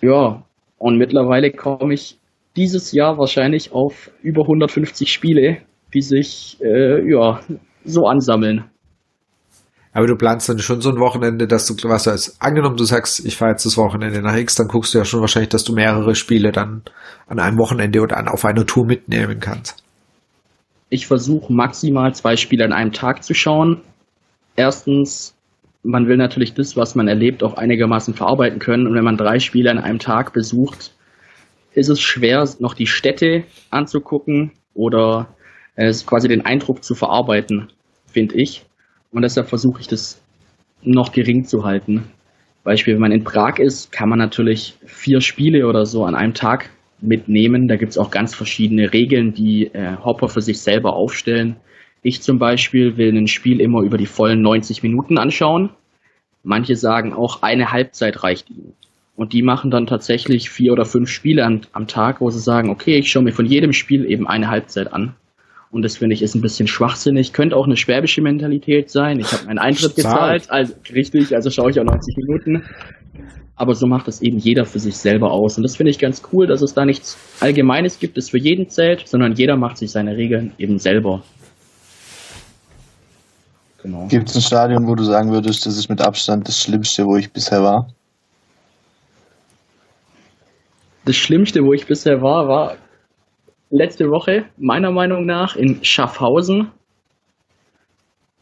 Ja, 0.00 0.42
und 0.78 0.98
mittlerweile 0.98 1.50
komme 1.50 1.94
ich 1.94 2.18
dieses 2.56 2.92
Jahr 2.92 3.18
wahrscheinlich 3.18 3.72
auf 3.72 4.10
über 4.22 4.42
150 4.42 5.12
Spiele, 5.12 5.58
die 5.92 6.02
sich 6.02 6.58
äh, 6.60 7.08
ja 7.08 7.40
so 7.84 8.06
ansammeln. 8.06 8.64
Aber 9.94 10.08
du 10.08 10.16
planst 10.16 10.48
dann 10.48 10.58
schon 10.58 10.80
so 10.80 10.90
ein 10.90 10.98
Wochenende, 10.98 11.46
dass 11.46 11.66
du, 11.66 11.88
was 11.88 12.08
heißt, 12.08 12.42
angenommen, 12.42 12.76
du 12.76 12.82
sagst, 12.82 13.24
ich 13.24 13.36
fahre 13.36 13.52
jetzt 13.52 13.64
das 13.64 13.76
Wochenende 13.76 14.20
nach 14.22 14.36
X, 14.36 14.56
dann 14.56 14.66
guckst 14.66 14.92
du 14.92 14.98
ja 14.98 15.04
schon 15.04 15.20
wahrscheinlich, 15.20 15.50
dass 15.50 15.62
du 15.62 15.72
mehrere 15.72 16.16
Spiele 16.16 16.50
dann 16.50 16.82
an 17.28 17.38
einem 17.38 17.58
Wochenende 17.58 18.00
oder 18.00 18.16
an, 18.16 18.26
auf 18.26 18.44
einer 18.44 18.66
Tour 18.66 18.84
mitnehmen 18.84 19.38
kannst. 19.38 19.84
Ich 20.90 21.06
versuche 21.06 21.52
maximal 21.52 22.12
zwei 22.12 22.36
Spiele 22.36 22.64
an 22.64 22.72
einem 22.72 22.90
Tag 22.90 23.22
zu 23.22 23.34
schauen. 23.34 23.82
Erstens, 24.56 25.36
man 25.84 26.08
will 26.08 26.16
natürlich 26.16 26.54
das, 26.54 26.76
was 26.76 26.96
man 26.96 27.06
erlebt, 27.06 27.44
auch 27.44 27.54
einigermaßen 27.54 28.14
verarbeiten 28.14 28.58
können. 28.58 28.88
Und 28.88 28.94
wenn 28.94 29.04
man 29.04 29.16
drei 29.16 29.38
Spiele 29.38 29.70
an 29.70 29.78
einem 29.78 30.00
Tag 30.00 30.32
besucht, 30.32 30.92
ist 31.72 31.88
es 31.88 32.00
schwer, 32.00 32.48
noch 32.58 32.74
die 32.74 32.88
Städte 32.88 33.44
anzugucken 33.70 34.50
oder 34.74 35.28
es 35.76 36.04
quasi 36.04 36.26
den 36.26 36.44
Eindruck 36.44 36.82
zu 36.82 36.96
verarbeiten, 36.96 37.68
finde 38.06 38.34
ich. 38.36 38.64
Und 39.14 39.22
deshalb 39.22 39.48
versuche 39.48 39.80
ich 39.80 39.86
das 39.86 40.20
noch 40.82 41.12
gering 41.12 41.44
zu 41.44 41.64
halten. 41.64 42.02
Beispiel, 42.64 42.94
wenn 42.94 43.00
man 43.00 43.12
in 43.12 43.22
Prag 43.22 43.58
ist, 43.58 43.92
kann 43.92 44.08
man 44.08 44.18
natürlich 44.18 44.76
vier 44.84 45.20
Spiele 45.20 45.68
oder 45.68 45.86
so 45.86 46.04
an 46.04 46.16
einem 46.16 46.34
Tag 46.34 46.70
mitnehmen. 47.00 47.68
Da 47.68 47.76
gibt 47.76 47.92
es 47.92 47.98
auch 47.98 48.10
ganz 48.10 48.34
verschiedene 48.34 48.92
Regeln, 48.92 49.32
die 49.32 49.66
äh, 49.66 49.96
Hopper 50.04 50.28
für 50.28 50.42
sich 50.42 50.60
selber 50.60 50.94
aufstellen. 50.94 51.56
Ich 52.02 52.22
zum 52.22 52.40
Beispiel 52.40 52.96
will 52.96 53.16
ein 53.16 53.28
Spiel 53.28 53.60
immer 53.60 53.82
über 53.82 53.98
die 53.98 54.06
vollen 54.06 54.42
90 54.42 54.82
Minuten 54.82 55.16
anschauen. 55.16 55.70
Manche 56.42 56.74
sagen 56.74 57.12
auch, 57.12 57.42
eine 57.42 57.70
Halbzeit 57.70 58.24
reicht 58.24 58.50
ihnen. 58.50 58.74
Und 59.14 59.32
die 59.32 59.42
machen 59.42 59.70
dann 59.70 59.86
tatsächlich 59.86 60.50
vier 60.50 60.72
oder 60.72 60.86
fünf 60.86 61.08
Spiele 61.08 61.44
am, 61.44 61.60
am 61.72 61.86
Tag, 61.86 62.20
wo 62.20 62.30
sie 62.30 62.40
sagen, 62.40 62.68
okay, 62.68 62.98
ich 62.98 63.12
schaue 63.12 63.22
mir 63.22 63.32
von 63.32 63.46
jedem 63.46 63.72
Spiel 63.72 64.10
eben 64.10 64.26
eine 64.26 64.48
Halbzeit 64.48 64.92
an. 64.92 65.14
Und 65.74 65.82
das 65.82 65.96
finde 65.96 66.14
ich 66.14 66.22
ist 66.22 66.36
ein 66.36 66.40
bisschen 66.40 66.68
schwachsinnig. 66.68 67.32
Könnte 67.32 67.56
auch 67.56 67.66
eine 67.66 67.76
schwäbische 67.76 68.22
Mentalität 68.22 68.90
sein. 68.90 69.18
Ich 69.18 69.32
habe 69.32 69.46
meinen 69.46 69.58
Eintritt 69.58 69.96
gezahlt, 69.96 70.48
also 70.48 70.72
richtig, 70.94 71.34
also 71.34 71.50
schaue 71.50 71.72
ich 71.72 71.80
auch 71.80 71.84
90 71.84 72.16
Minuten. 72.16 72.62
Aber 73.56 73.74
so 73.74 73.88
macht 73.88 74.06
das 74.06 74.22
eben 74.22 74.38
jeder 74.38 74.66
für 74.66 74.78
sich 74.78 74.96
selber 74.96 75.32
aus. 75.32 75.56
Und 75.56 75.64
das 75.64 75.76
finde 75.76 75.90
ich 75.90 75.98
ganz 75.98 76.22
cool, 76.32 76.46
dass 76.46 76.62
es 76.62 76.74
da 76.74 76.84
nichts 76.84 77.18
Allgemeines 77.40 77.98
gibt, 77.98 78.16
das 78.16 78.30
für 78.30 78.38
jeden 78.38 78.68
zählt, 78.68 79.08
sondern 79.08 79.32
jeder 79.32 79.56
macht 79.56 79.78
sich 79.78 79.90
seine 79.90 80.16
Regeln 80.16 80.52
eben 80.58 80.78
selber. 80.78 81.24
Genau. 83.82 84.06
Gibt 84.06 84.28
es 84.28 84.36
ein 84.36 84.42
Stadion, 84.42 84.86
wo 84.86 84.94
du 84.94 85.02
sagen 85.02 85.32
würdest, 85.32 85.66
das 85.66 85.76
ist 85.76 85.88
mit 85.88 86.00
Abstand 86.00 86.46
das 86.46 86.56
Schlimmste, 86.56 87.04
wo 87.04 87.16
ich 87.16 87.32
bisher 87.32 87.64
war? 87.64 87.88
Das 91.04 91.16
Schlimmste, 91.16 91.62
wo 91.64 91.72
ich 91.72 91.84
bisher 91.84 92.22
war, 92.22 92.46
war 92.46 92.76
letzte 93.70 94.10
Woche, 94.10 94.46
meiner 94.56 94.90
Meinung 94.90 95.26
nach, 95.26 95.56
in 95.56 95.84
Schaffhausen. 95.84 96.70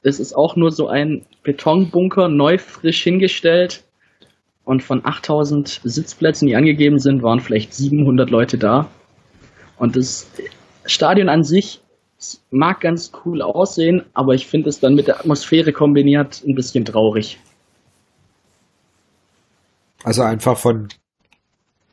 Es 0.03 0.20
ist 0.20 0.35
auch 0.35 0.57
nur 0.57 0.70
so 0.70 0.89
ein 0.89 1.25
Betonbunker, 1.43 2.29
neu 2.29 2.59
frisch 2.59 3.03
hingestellt. 3.03 3.85
Und 4.64 4.83
von 4.83 5.05
8000 5.05 5.81
Sitzplätzen, 5.83 6.47
die 6.47 6.55
angegeben 6.55 6.99
sind, 6.99 7.23
waren 7.23 7.41
vielleicht 7.41 7.75
700 7.75 8.31
Leute 8.31 8.59
da. 8.59 8.89
Und 9.77 9.97
das 9.97 10.31
Stadion 10.85 11.29
an 11.29 11.43
sich 11.43 11.81
mag 12.51 12.81
ganz 12.81 13.11
cool 13.25 13.43
aussehen, 13.43 14.05
aber 14.14 14.35
ich 14.35 14.47
finde 14.47 14.68
es 14.68 14.79
dann 14.79 14.95
mit 14.95 15.09
der 15.09 15.18
Atmosphäre 15.18 15.73
kombiniert 15.73 16.43
ein 16.47 16.55
bisschen 16.55 16.85
traurig. 16.85 17.39
Also 20.05 20.23
einfach 20.23 20.57
von, 20.57 20.89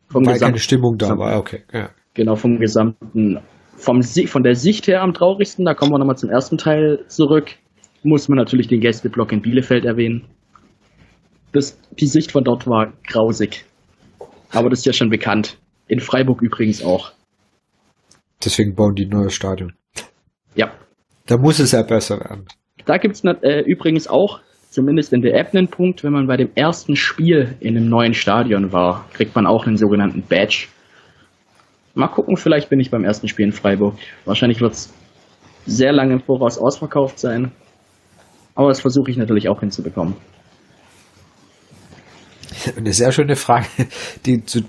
von 0.10 0.26
weil 0.26 0.40
keine 0.40 0.60
Stimmung 0.60 0.98
da 0.98 1.18
war, 1.18 1.38
okay. 1.38 1.64
Ja. 1.72 1.90
Genau, 2.14 2.36
vom 2.36 2.60
gesamten, 2.60 3.40
vom, 3.76 4.02
von 4.04 4.44
der 4.44 4.56
Sicht 4.56 4.88
her 4.88 5.02
am 5.02 5.14
traurigsten, 5.14 5.66
da 5.66 5.74
kommen 5.74 5.92
wir 5.92 6.00
nochmal 6.00 6.18
zum 6.18 6.30
ersten 6.30 6.58
Teil 6.58 7.06
zurück, 7.08 7.56
muss 8.04 8.28
man 8.30 8.38
natürlich 8.38 8.68
den 8.68 8.82
Gästeblock 8.82 9.32
in 9.32 9.42
Bielefeld 9.42 9.86
erwähnen. 9.86 10.26
Das, 11.52 11.80
die 12.00 12.08
Sicht 12.08 12.32
von 12.32 12.44
dort 12.44 12.68
war 12.68 12.94
grausig. 13.08 13.66
Aber 14.52 14.70
das 14.70 14.80
ist 14.80 14.86
ja 14.86 14.94
schon 14.94 15.10
bekannt. 15.10 15.58
In 15.88 16.00
Freiburg 16.00 16.42
übrigens 16.42 16.84
auch. 16.84 17.12
Deswegen 18.44 18.76
bauen 18.76 18.96
die 18.96 19.06
ein 19.06 19.10
neues 19.10 19.34
Stadion. 19.34 19.74
Ja. 20.56 20.72
Da 21.26 21.38
muss 21.38 21.60
es 21.60 21.72
ja 21.72 21.84
besser 21.84 22.20
werden. 22.20 22.46
Da 22.86 22.98
gibt 22.98 23.16
es 23.16 23.24
äh, 23.24 23.62
übrigens 23.62 24.08
auch, 24.08 24.40
zumindest 24.70 25.14
in 25.14 25.22
der 25.22 25.36
App, 25.36 25.54
einen 25.54 25.68
Punkt, 25.68 26.04
wenn 26.04 26.14
man 26.14 26.28
bei 26.28 26.38
dem 26.38 26.50
ersten 26.56 26.96
Spiel 26.96 27.56
in 27.60 27.76
einem 27.76 27.90
neuen 27.90 28.14
Stadion 28.14 28.72
war, 28.72 29.08
kriegt 29.14 29.36
man 29.36 29.46
auch 29.46 29.66
einen 29.66 29.78
sogenannten 29.78 30.24
Badge. 30.24 30.68
Mal 31.96 32.08
gucken, 32.08 32.38
vielleicht 32.38 32.70
bin 32.70 32.80
ich 32.80 32.92
beim 32.92 33.04
ersten 33.04 33.28
Spiel 33.28 33.46
in 33.46 33.52
Freiburg. 33.52 33.96
Wahrscheinlich 34.26 34.62
wird 34.62 34.74
es 34.74 34.94
sehr 35.66 35.92
lange 35.92 36.14
im 36.14 36.22
Voraus 36.22 36.58
ausverkauft 36.58 37.20
sein. 37.20 37.52
Aber 38.56 38.70
das 38.70 38.82
versuche 38.82 39.12
ich 39.12 39.18
natürlich 39.18 39.50
auch 39.50 39.60
hinzubekommen. 39.60 40.16
Eine 42.78 42.94
sehr 42.94 43.12
schöne 43.12 43.36
Frage, 43.36 43.68
die 44.26 44.44
zu, 44.44 44.62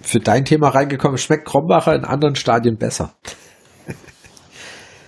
für 0.00 0.20
dein 0.20 0.44
Thema 0.44 0.68
reingekommen 0.68 1.14
ist. 1.14 1.22
Schmeckt 1.22 1.46
Krombacher 1.46 1.94
in 1.94 2.04
anderen 2.04 2.34
Stadien 2.34 2.76
besser? 2.76 3.14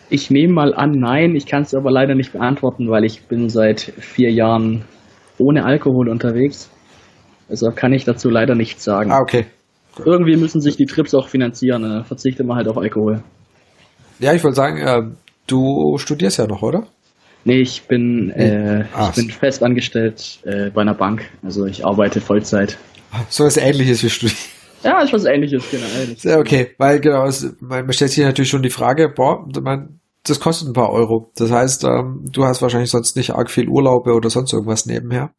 Ich 0.08 0.30
nehme 0.30 0.52
mal 0.52 0.74
an, 0.74 0.90
nein. 0.90 1.36
Ich 1.36 1.46
kann 1.46 1.62
es 1.62 1.74
aber 1.74 1.90
leider 1.90 2.14
nicht 2.16 2.32
beantworten, 2.32 2.90
weil 2.90 3.04
ich 3.04 3.28
bin 3.28 3.48
seit 3.48 3.80
vier 3.80 4.32
Jahren 4.32 4.84
ohne 5.38 5.64
Alkohol 5.64 6.08
unterwegs. 6.08 6.70
Also 7.48 7.70
kann 7.70 7.92
ich 7.92 8.04
dazu 8.04 8.28
leider 8.28 8.54
nichts 8.54 8.82
sagen. 8.82 9.12
Ah, 9.12 9.20
okay. 9.20 9.46
Irgendwie 9.98 10.36
müssen 10.36 10.60
sich 10.60 10.76
die 10.76 10.86
Trips 10.86 11.14
auch 11.14 11.28
finanzieren. 11.28 11.82
Dann 11.82 12.04
verzichtet 12.04 12.46
man 12.46 12.56
halt 12.56 12.68
auf 12.68 12.78
Alkohol. 12.78 13.22
Ja, 14.18 14.32
ich 14.34 14.44
wollte 14.44 14.56
sagen, 14.56 14.78
äh, 14.78 15.02
du 15.46 15.96
studierst 15.98 16.38
ja 16.38 16.46
noch, 16.46 16.62
oder? 16.62 16.86
Nee, 17.44 17.60
ich 17.60 17.82
bin, 17.84 18.30
äh, 18.30 18.82
ich 18.82 19.14
bin 19.16 19.30
fest 19.30 19.62
angestellt 19.62 20.40
äh, 20.44 20.70
bei 20.70 20.82
einer 20.82 20.94
Bank. 20.94 21.30
Also 21.42 21.64
ich 21.64 21.86
arbeite 21.86 22.20
Vollzeit. 22.20 22.76
So 23.28 23.44
was 23.44 23.56
ähnliches 23.56 24.02
wie 24.02 24.10
Studieren. 24.10 24.38
Ja, 24.82 25.02
ist 25.02 25.12
was 25.12 25.26
ähnliches, 25.26 25.70
genau. 25.70 25.84
Ähnliches. 26.00 26.24
Okay, 26.24 26.70
weil 26.78 27.00
genau, 27.00 27.26
es, 27.26 27.54
man 27.60 27.92
stellt 27.92 28.12
sich 28.12 28.24
natürlich 28.24 28.48
schon 28.48 28.62
die 28.62 28.70
Frage, 28.70 29.12
boah, 29.14 29.46
man, 29.60 30.00
das 30.24 30.40
kostet 30.40 30.68
ein 30.68 30.72
paar 30.72 30.90
Euro. 30.90 31.30
Das 31.36 31.50
heißt, 31.50 31.84
ähm, 31.84 32.24
du 32.32 32.44
hast 32.44 32.62
wahrscheinlich 32.62 32.88
sonst 32.90 33.14
nicht 33.14 33.32
arg 33.32 33.50
viel 33.50 33.68
Urlaube 33.68 34.14
oder 34.14 34.30
sonst 34.30 34.54
irgendwas 34.54 34.86
nebenher. 34.86 35.32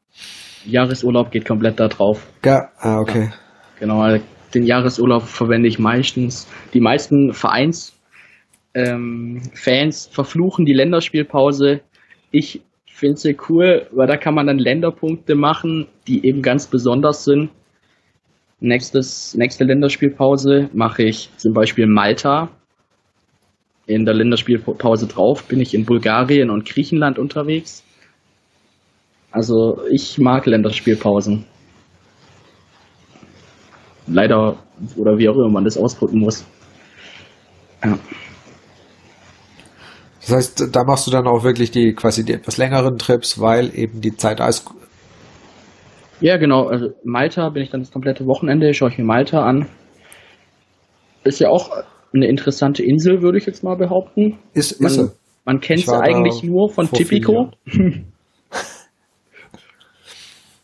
Jahresurlaub 0.66 1.32
geht 1.32 1.46
komplett 1.46 1.80
da 1.80 1.88
drauf. 1.88 2.28
Ja, 2.46 2.70
ah, 2.78 3.00
okay. 3.00 3.30
Ja, 3.32 3.34
genau, 3.80 4.04
den 4.54 4.66
Jahresurlaub 4.66 5.24
verwende 5.24 5.68
ich 5.68 5.80
meistens. 5.80 6.48
Die 6.74 6.80
meisten 6.80 7.34
Vereins 7.34 7.94
ähm, 8.74 9.42
Fans 9.54 10.08
verfluchen 10.12 10.66
die 10.66 10.74
Länderspielpause. 10.74 11.82
Ich 12.32 12.62
finde 12.86 13.18
sie 13.18 13.38
cool, 13.50 13.88
weil 13.92 14.08
da 14.08 14.18
kann 14.18 14.36
man 14.36 14.48
dann 14.48 14.60
Länderpunkte 14.60 15.36
machen, 15.36 15.88
die 16.08 16.26
eben 16.26 16.42
ganz 16.42 16.68
besonders 16.68 17.24
sind. 17.24 17.50
Nächstes, 18.60 19.34
nächste 19.36 19.64
Länderspielpause 19.64 20.70
mache 20.74 21.04
ich 21.04 21.30
zum 21.38 21.54
Beispiel 21.54 21.88
Malta. 21.88 22.50
In 23.88 24.06
der 24.06 24.14
Länderspielpause 24.14 25.08
drauf 25.08 25.44
bin 25.46 25.60
ich 25.60 25.74
in 25.74 25.86
Bulgarien 25.86 26.52
und 26.52 26.66
Griechenland 26.66 27.18
unterwegs. 27.18 27.84
Also 29.32 29.82
ich 29.90 30.20
mag 30.20 30.46
Länderspielpausen. 30.46 31.46
Leider, 34.08 34.58
oder 34.98 35.18
wie 35.18 35.30
auch 35.30 35.36
immer 35.36 35.50
man 35.50 35.64
das 35.64 35.78
ausdrücken 35.78 36.20
muss. 36.20 36.46
Ja. 37.84 37.98
Das 40.22 40.32
heißt, 40.32 40.76
da 40.76 40.84
machst 40.84 41.08
du 41.08 41.12
dann 41.12 41.28
auch 41.28 41.44
wirklich 41.44 41.72
die 41.72 41.94
quasi 41.94 42.24
die 42.24 42.34
etwas 42.34 42.58
längeren 42.58 42.98
Trips, 42.98 43.40
weil 43.40 43.72
eben 43.76 44.02
die 44.02 44.16
Zeit 44.16 44.40
ist. 44.40 44.70
Ja, 46.20 46.38
genau. 46.38 46.68
Also 46.68 46.90
Malta 47.04 47.50
bin 47.50 47.64
ich 47.64 47.72
dann 47.72 47.82
das 47.82 47.92
komplette 47.92 48.26
Wochenende, 48.28 48.74
schaue 48.74 48.90
ich 48.90 48.98
mir 48.98 49.04
Malta 49.04 49.44
an. 49.44 49.68
Ist 51.24 51.40
ja 51.40 51.50
auch 51.50 51.72
eine 52.14 52.28
interessante 52.28 52.84
Insel, 52.84 53.22
würde 53.22 53.40
ich 53.40 53.46
jetzt 53.46 53.64
mal 53.64 53.76
behaupten. 53.76 54.38
Ist, 54.54 54.74
ist 54.74 54.98
man, 54.98 55.12
man 55.46 55.60
kennt 55.60 55.82
sie 55.82 56.00
eigentlich 56.00 56.44
nur 56.44 56.70
von 56.70 56.90
Tipico. 56.92 57.52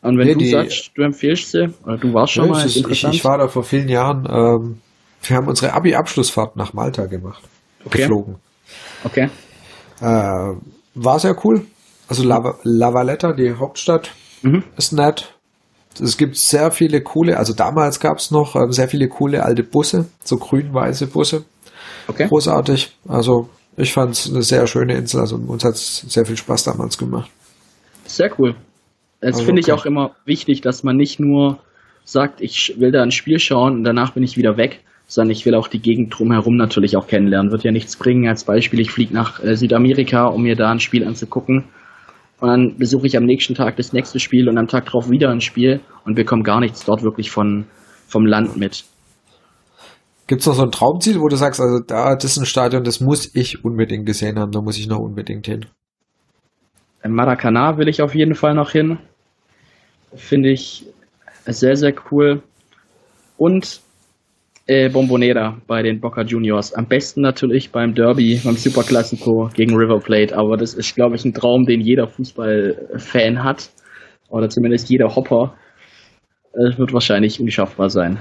Und 0.02 0.18
wenn 0.18 0.28
nee, 0.28 0.34
du 0.34 0.40
die, 0.40 0.50
sagst, 0.50 0.92
du 0.96 1.04
empfiehlst 1.04 1.52
sie, 1.52 1.74
oder 1.84 1.98
du 1.98 2.14
warst 2.14 2.34
schon 2.34 2.50
mal, 2.50 2.66
ist 2.66 2.76
ich, 2.76 3.04
ich, 3.04 3.26
war 3.26 3.38
da 3.38 3.48
vor 3.48 3.64
vielen 3.64 3.90
Jahren, 3.90 4.28
ähm, 4.30 4.82
wir 5.24 5.36
haben 5.36 5.48
unsere 5.48 5.74
Abi-Abschlussfahrt 5.74 6.56
nach 6.56 6.74
Malta 6.74 7.06
gemacht. 7.06 7.44
Okay. 7.84 8.00
Geflogen. 8.00 8.36
Okay. 9.04 9.30
Äh, 10.02 10.56
war 10.96 11.20
sehr 11.20 11.36
cool. 11.44 11.66
Also 12.08 12.24
La, 12.24 12.56
La 12.64 12.94
Valletta, 12.94 13.34
die 13.34 13.54
Hauptstadt, 13.54 14.12
mhm. 14.44 14.64
ist 14.78 14.94
nett. 14.94 15.34
Es 16.00 16.18
gibt 16.18 16.38
sehr 16.38 16.72
viele 16.72 17.02
coole, 17.02 17.38
also 17.38 17.54
damals 17.54 18.00
gab 18.00 18.20
es 18.20 18.30
noch 18.30 18.56
äh, 18.56 18.72
sehr 18.72 18.88
viele 18.88 19.08
coole 19.08 19.44
alte 19.44 19.64
Busse, 19.64 20.06
so 20.24 20.38
grün-weiße 20.38 21.08
Busse. 21.08 21.44
Okay. 22.08 22.28
Großartig. 22.28 22.96
Also 23.08 23.50
ich 23.76 23.94
fand 23.94 24.14
es 24.14 24.30
eine 24.30 24.44
sehr 24.44 24.68
schöne 24.68 24.96
Insel. 24.96 25.22
Also 25.22 25.36
uns 25.36 25.64
hat 25.64 25.74
es 25.74 26.06
sehr 26.08 26.26
viel 26.26 26.38
Spaß 26.38 26.64
damals 26.66 26.98
gemacht. 26.98 27.30
Sehr 28.06 28.32
cool. 28.40 28.56
Das 29.20 29.36
also, 29.36 29.46
finde 29.46 29.62
ich 29.62 29.72
okay. 29.72 29.82
auch 29.82 29.86
immer 29.86 30.12
wichtig, 30.26 30.62
dass 30.62 30.84
man 30.84 30.96
nicht 30.96 31.20
nur 31.20 31.60
sagt, 32.04 32.42
ich 32.42 32.76
will 32.78 32.92
da 32.92 33.02
ein 33.02 33.12
Spiel 33.12 33.40
schauen 33.40 33.76
und 33.78 33.84
danach 33.84 34.12
bin 34.14 34.24
ich 34.24 34.38
wieder 34.38 34.58
weg, 34.58 34.84
sondern 35.08 35.32
ich 35.32 35.46
will 35.46 35.56
auch 35.56 35.68
die 35.68 35.80
Gegend 35.80 36.18
drumherum 36.18 36.56
natürlich 36.56 36.96
auch 36.98 37.08
kennenlernen. 37.08 37.52
Wird 37.52 37.64
ja 37.64 37.72
nichts 37.72 37.96
bringen. 37.96 38.28
Als 38.28 38.44
Beispiel, 38.44 38.80
ich 38.80 38.92
fliege 38.92 39.14
nach 39.14 39.44
äh, 39.44 39.56
Südamerika, 39.56 40.28
um 40.28 40.44
mir 40.44 40.56
da 40.56 40.70
ein 40.70 40.80
Spiel 40.80 41.06
anzugucken. 41.06 41.66
Und 42.40 42.50
dann 42.50 42.78
besuche 42.78 43.08
ich 43.08 43.18
am 43.18 43.26
nächsten 43.26 43.56
Tag 43.56 43.78
das 43.78 43.94
nächste 43.94 44.20
Spiel 44.20 44.48
und 44.48 44.58
am 44.58 44.68
Tag 44.68 44.86
darauf 44.86 45.10
wieder 45.10 45.30
ein 45.30 45.42
Spiel 45.42 45.80
und 46.06 46.16
bekomme 46.16 46.44
gar 46.44 46.60
nichts 46.60 46.86
dort 46.86 47.02
wirklich 47.02 47.32
von, 47.32 47.66
vom 48.08 48.26
Land 48.26 48.58
mit. 48.58 48.86
Gibt 50.28 50.42
es 50.42 50.48
noch 50.48 50.56
so 50.56 50.64
ein 50.64 50.72
Traumziel, 50.72 51.20
wo 51.20 51.30
du 51.30 51.38
sagst, 51.38 51.60
also 51.62 51.80
da, 51.80 52.16
das 52.16 52.32
ist 52.32 52.38
ein 52.38 52.46
Stadion, 52.46 52.84
das 52.84 53.00
muss 53.00 53.34
ich 53.34 53.64
unbedingt 53.64 54.06
gesehen 54.06 54.38
haben, 54.38 54.52
da 54.52 54.62
muss 54.62 54.78
ich 54.78 54.88
noch 54.88 55.00
unbedingt 55.00 55.48
hin? 55.48 55.66
In 57.04 57.14
Maracanã 57.14 57.78
will 57.78 57.88
ich 57.88 58.02
auf 58.02 58.16
jeden 58.16 58.36
Fall 58.36 58.54
noch 58.54 58.72
hin. 58.72 58.98
Finde 60.16 60.52
ich 60.52 60.86
sehr, 61.46 61.76
sehr 61.76 61.94
cool. 62.12 62.42
Und 63.38 63.82
äh, 64.68 64.90
Bombonera 64.90 65.58
bei 65.66 65.82
den 65.82 66.02
Boca 66.02 66.24
Juniors. 66.24 66.74
Am 66.74 66.88
besten 66.88 67.22
natürlich 67.22 67.72
beim 67.72 67.94
Derby, 67.94 68.42
beim 68.44 68.56
Superclásico 68.56 69.50
gegen 69.54 69.76
River 69.76 70.00
Plate. 70.00 70.36
Aber 70.38 70.58
das 70.58 70.74
ist, 70.74 70.96
glaube 70.96 71.16
ich, 71.16 71.24
ein 71.24 71.34
Traum, 71.34 71.66
den 71.66 71.82
jeder 71.82 72.08
Fußballfan 72.08 73.44
hat. 73.44 73.70
Oder 74.30 74.50
zumindest 74.50 74.90
jeder 74.90 75.16
Hopper. 75.16 75.56
Es 76.54 76.78
wird 76.78 76.92
wahrscheinlich 76.92 77.40
unschaffbar 77.40 77.90
sein. 77.90 78.18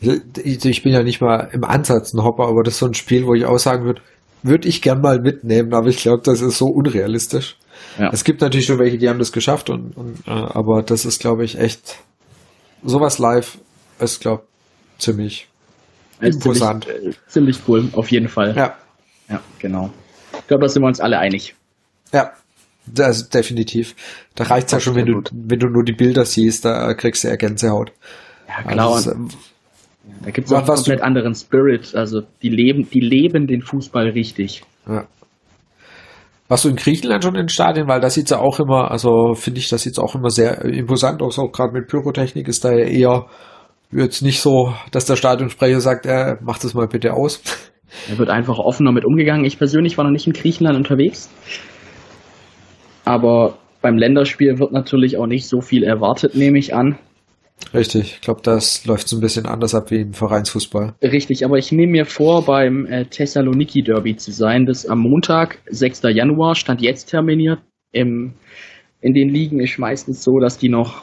Ich 0.00 0.82
bin 0.82 0.92
ja 0.92 1.02
nicht 1.02 1.20
mal 1.20 1.48
im 1.52 1.64
Ansatz 1.64 2.12
ein 2.12 2.24
Hopper, 2.24 2.48
aber 2.48 2.64
das 2.64 2.74
ist 2.74 2.80
so 2.80 2.86
ein 2.86 2.94
Spiel, 2.94 3.24
wo 3.24 3.34
ich 3.34 3.46
auch 3.46 3.58
sagen 3.58 3.84
würde, 3.84 4.02
würde 4.42 4.68
ich 4.68 4.82
gern 4.82 5.00
mal 5.00 5.20
mitnehmen, 5.20 5.74
aber 5.74 5.88
ich 5.88 5.98
glaube, 5.98 6.22
das 6.24 6.40
ist 6.40 6.58
so 6.58 6.66
unrealistisch. 6.66 7.56
Ja. 7.98 8.10
Es 8.12 8.24
gibt 8.24 8.40
natürlich 8.40 8.66
schon 8.66 8.78
welche, 8.78 8.98
die 8.98 9.08
haben 9.08 9.18
das 9.18 9.32
geschafft, 9.32 9.70
und, 9.70 9.96
und 9.96 10.26
äh, 10.26 10.30
aber 10.30 10.82
das 10.82 11.04
ist, 11.04 11.20
glaube 11.20 11.44
ich, 11.44 11.58
echt 11.58 11.98
sowas 12.84 13.18
live 13.18 13.58
ist, 13.98 14.20
glaube 14.20 14.44
ziemlich 14.98 15.48
imposant. 16.20 16.84
Ziemlich, 16.84 17.16
äh, 17.16 17.28
ziemlich 17.28 17.58
cool, 17.68 17.88
auf 17.92 18.10
jeden 18.10 18.28
Fall. 18.28 18.54
Ja. 18.56 18.76
Ja, 19.28 19.40
genau. 19.58 19.90
Ich 20.38 20.46
glaube, 20.46 20.62
da 20.62 20.68
sind 20.68 20.82
wir 20.82 20.88
uns 20.88 21.00
alle 21.00 21.18
einig. 21.18 21.54
Ja, 22.12 22.32
das 22.86 23.28
definitiv. 23.28 23.94
Da 24.34 24.44
reicht 24.44 24.66
es 24.66 24.72
ja 24.72 24.80
schon, 24.80 24.94
wenn 24.94 25.06
du, 25.06 25.22
wenn 25.32 25.58
du 25.58 25.68
nur 25.68 25.84
die 25.84 25.92
Bilder 25.92 26.24
siehst, 26.24 26.64
da 26.64 26.92
kriegst 26.94 27.24
du 27.24 27.28
ja 27.28 27.36
Gänsehaut. 27.36 27.92
Ja, 28.48 28.62
genau. 28.68 28.94
Also, 28.94 29.12
da 30.24 30.30
gibt 30.30 30.46
es 30.46 30.52
auch 30.52 30.58
einen 30.58 30.66
komplett 30.66 31.02
anderen 31.02 31.34
Spirit. 31.34 31.94
Also 31.94 32.22
die 32.42 32.48
leben, 32.48 32.88
die 32.90 33.00
leben 33.00 33.46
den 33.46 33.62
Fußball 33.62 34.08
richtig. 34.10 34.62
Ja. 34.86 35.04
Warst 36.48 36.64
du 36.64 36.68
in 36.68 36.76
Griechenland 36.76 37.24
schon 37.24 37.34
in 37.34 37.48
Stadien? 37.48 37.88
Weil 37.88 38.00
da 38.00 38.10
sieht 38.10 38.30
ja 38.30 38.38
auch 38.38 38.60
immer, 38.60 38.90
also 38.90 39.34
finde 39.34 39.60
ich, 39.60 39.68
das 39.68 39.82
sieht 39.82 39.98
auch 39.98 40.14
immer 40.14 40.30
sehr 40.30 40.64
imposant 40.64 41.22
aus. 41.22 41.38
Auch 41.38 41.50
gerade 41.50 41.72
mit 41.72 41.88
Pyrotechnik 41.88 42.48
ist 42.48 42.64
da 42.64 42.72
ja 42.72 42.84
eher 42.84 43.26
jetzt 43.90 44.22
nicht 44.22 44.40
so, 44.40 44.74
dass 44.90 45.04
der 45.04 45.16
Stadionsprecher 45.16 45.80
sagt, 45.80 46.06
er 46.06 46.32
äh, 46.32 46.36
macht 46.42 46.64
das 46.64 46.74
mal 46.74 46.88
bitte 46.88 47.14
aus. 47.14 47.42
Er 48.08 48.16
wird 48.16 48.30
einfach 48.30 48.58
offener 48.58 48.90
mit 48.90 49.04
umgegangen. 49.04 49.44
Ich 49.44 49.58
persönlich 49.58 49.98
war 49.98 50.04
noch 50.04 50.12
nicht 50.12 50.26
in 50.26 50.32
Griechenland 50.32 50.78
unterwegs. 50.78 51.30
Aber 53.04 53.58
beim 53.82 53.98
Länderspiel 53.98 54.58
wird 54.58 54.72
natürlich 54.72 55.18
auch 55.18 55.26
nicht 55.26 55.46
so 55.46 55.60
viel 55.60 55.82
erwartet, 55.84 56.34
nehme 56.34 56.58
ich 56.58 56.74
an. 56.74 56.98
Richtig, 57.74 58.14
ich 58.14 58.20
glaube, 58.20 58.40
das 58.42 58.84
läuft 58.86 59.08
so 59.08 59.16
ein 59.16 59.20
bisschen 59.20 59.46
anders 59.46 59.74
ab 59.74 59.90
wie 59.90 60.00
im 60.00 60.12
Vereinsfußball. 60.12 60.94
Richtig, 61.02 61.44
aber 61.44 61.58
ich 61.58 61.72
nehme 61.72 61.92
mir 61.92 62.04
vor, 62.04 62.44
beim 62.44 62.86
äh, 62.86 63.04
Thessaloniki 63.06 63.82
Derby 63.82 64.16
zu 64.16 64.30
sein, 64.30 64.66
das 64.66 64.86
am 64.86 65.00
Montag, 65.00 65.58
6. 65.66 66.02
Januar, 66.12 66.54
stand 66.54 66.80
jetzt 66.80 67.06
terminiert. 67.06 67.60
Im, 67.92 68.34
in 69.00 69.14
den 69.14 69.28
Ligen 69.28 69.60
ist 69.60 69.78
meistens 69.78 70.22
so, 70.22 70.38
dass 70.38 70.58
die 70.58 70.68
noch 70.68 71.02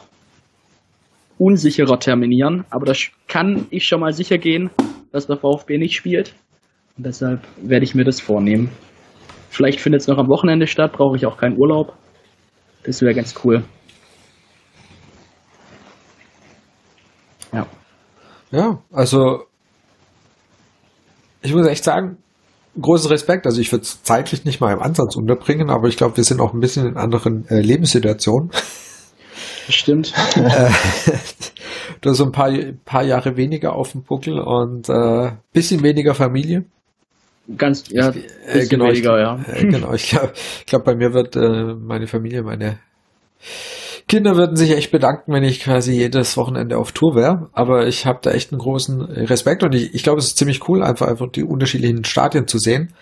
unsicherer 1.38 1.98
terminieren, 1.98 2.64
aber 2.70 2.84
das 2.86 3.08
kann 3.26 3.66
ich 3.70 3.86
schon 3.86 4.00
mal 4.00 4.12
sicher 4.12 4.38
gehen, 4.38 4.70
dass 5.12 5.26
der 5.26 5.38
VfB 5.38 5.78
nicht 5.78 5.96
spielt. 5.96 6.34
Und 6.96 7.06
deshalb 7.06 7.40
werde 7.62 7.84
ich 7.84 7.94
mir 7.94 8.04
das 8.04 8.20
vornehmen. 8.20 8.70
Vielleicht 9.48 9.80
findet 9.80 10.02
es 10.02 10.06
noch 10.06 10.18
am 10.18 10.28
Wochenende 10.28 10.66
statt, 10.66 10.92
brauche 10.92 11.16
ich 11.16 11.26
auch 11.26 11.38
keinen 11.38 11.58
Urlaub. 11.58 11.94
Das 12.84 13.00
wäre 13.02 13.14
ganz 13.14 13.34
cool. 13.44 13.64
Ja, 18.50 18.82
also 18.92 19.44
ich 21.42 21.54
muss 21.54 21.66
echt 21.66 21.84
sagen, 21.84 22.18
großen 22.80 23.10
Respekt. 23.10 23.46
Also 23.46 23.60
ich 23.60 23.72
würde 23.72 23.82
es 23.82 24.02
zeitlich 24.02 24.44
nicht 24.44 24.60
mal 24.60 24.72
im 24.72 24.80
Ansatz 24.80 25.16
unterbringen, 25.16 25.70
aber 25.70 25.88
ich 25.88 25.96
glaube, 25.96 26.16
wir 26.16 26.24
sind 26.24 26.40
auch 26.40 26.52
ein 26.52 26.60
bisschen 26.60 26.86
in 26.86 26.96
anderen 26.96 27.46
äh, 27.48 27.60
Lebenssituationen. 27.60 28.50
Stimmt. 29.68 30.12
Äh, 30.36 30.70
du 32.00 32.10
hast 32.10 32.16
so 32.18 32.24
ein 32.24 32.32
paar, 32.32 32.50
paar 32.84 33.04
Jahre 33.04 33.36
weniger 33.36 33.74
auf 33.74 33.92
dem 33.92 34.02
Buckel 34.02 34.40
und 34.40 34.88
äh, 34.88 35.32
bisschen 35.52 35.82
weniger 35.82 36.14
Familie. 36.14 36.64
Ganz, 37.56 37.84
ja, 37.88 38.12
äh, 38.46 38.66
genau, 38.66 38.86
weniger, 38.86 39.16
ich, 39.16 39.48
ja. 39.48 39.54
Äh, 39.54 39.66
genau, 39.66 39.92
ich 39.92 40.10
glaube, 40.10 40.32
ich 40.34 40.66
glaub, 40.66 40.84
bei 40.84 40.94
mir 40.94 41.12
wird 41.12 41.36
äh, 41.36 41.74
meine 41.74 42.06
Familie, 42.06 42.42
meine 42.42 42.78
Kinder 44.10 44.34
würden 44.34 44.56
sich 44.56 44.72
echt 44.72 44.90
bedanken, 44.90 45.32
wenn 45.32 45.44
ich 45.44 45.60
quasi 45.60 45.92
jedes 45.92 46.36
Wochenende 46.36 46.78
auf 46.78 46.90
Tour 46.90 47.14
wäre. 47.14 47.48
Aber 47.52 47.86
ich 47.86 48.06
habe 48.06 48.18
da 48.20 48.32
echt 48.32 48.50
einen 48.50 48.58
großen 48.58 49.02
Respekt 49.02 49.62
und 49.62 49.72
ich, 49.72 49.94
ich 49.94 50.02
glaube, 50.02 50.18
es 50.18 50.26
ist 50.26 50.36
ziemlich 50.36 50.68
cool, 50.68 50.82
einfach 50.82 51.06
einfach 51.06 51.30
die 51.30 51.44
unterschiedlichen 51.44 52.04
Stadien 52.04 52.48
zu 52.48 52.58
sehen. 52.58 52.92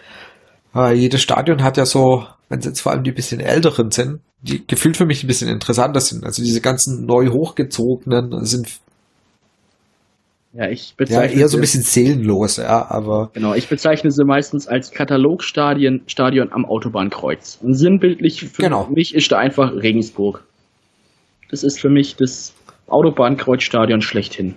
Aber 0.74 0.92
jedes 0.92 1.22
Stadion 1.22 1.62
hat 1.62 1.78
ja 1.78 1.86
so, 1.86 2.26
wenn 2.50 2.58
es 2.58 2.66
jetzt 2.66 2.82
vor 2.82 2.92
allem 2.92 3.04
die 3.04 3.12
bisschen 3.12 3.40
älteren 3.40 3.90
sind, 3.90 4.20
die 4.42 4.66
gefühlt 4.66 4.98
für 4.98 5.06
mich 5.06 5.24
ein 5.24 5.28
bisschen 5.28 5.48
interessanter 5.48 6.00
sind. 6.00 6.26
Also 6.26 6.42
diese 6.42 6.60
ganzen 6.60 7.06
neu 7.06 7.28
hochgezogenen 7.28 8.44
sind 8.44 8.68
Ja, 10.52 10.68
ich 10.68 10.92
bezeichne 10.94 11.36
ja, 11.36 11.40
eher 11.40 11.48
so 11.48 11.56
ein 11.56 11.62
bisschen 11.62 11.84
seelenlos, 11.84 12.58
ja, 12.58 12.86
aber. 12.90 13.30
Genau, 13.32 13.54
ich 13.54 13.66
bezeichne 13.70 14.10
sie 14.10 14.24
meistens 14.26 14.68
als 14.68 14.90
Katalogstadion 14.90 16.02
Stadion 16.06 16.52
am 16.52 16.66
Autobahnkreuz. 16.66 17.60
Und 17.62 17.72
sinnbildlich 17.72 18.44
für 18.44 18.60
genau. 18.60 18.90
mich 18.94 19.14
ist 19.14 19.32
da 19.32 19.38
einfach 19.38 19.72
Regensburg. 19.72 20.44
Das 21.50 21.62
ist 21.62 21.80
für 21.80 21.88
mich 21.88 22.16
das 22.16 22.54
Autobahnkreuzstadion 22.88 24.00
schlechthin. 24.00 24.54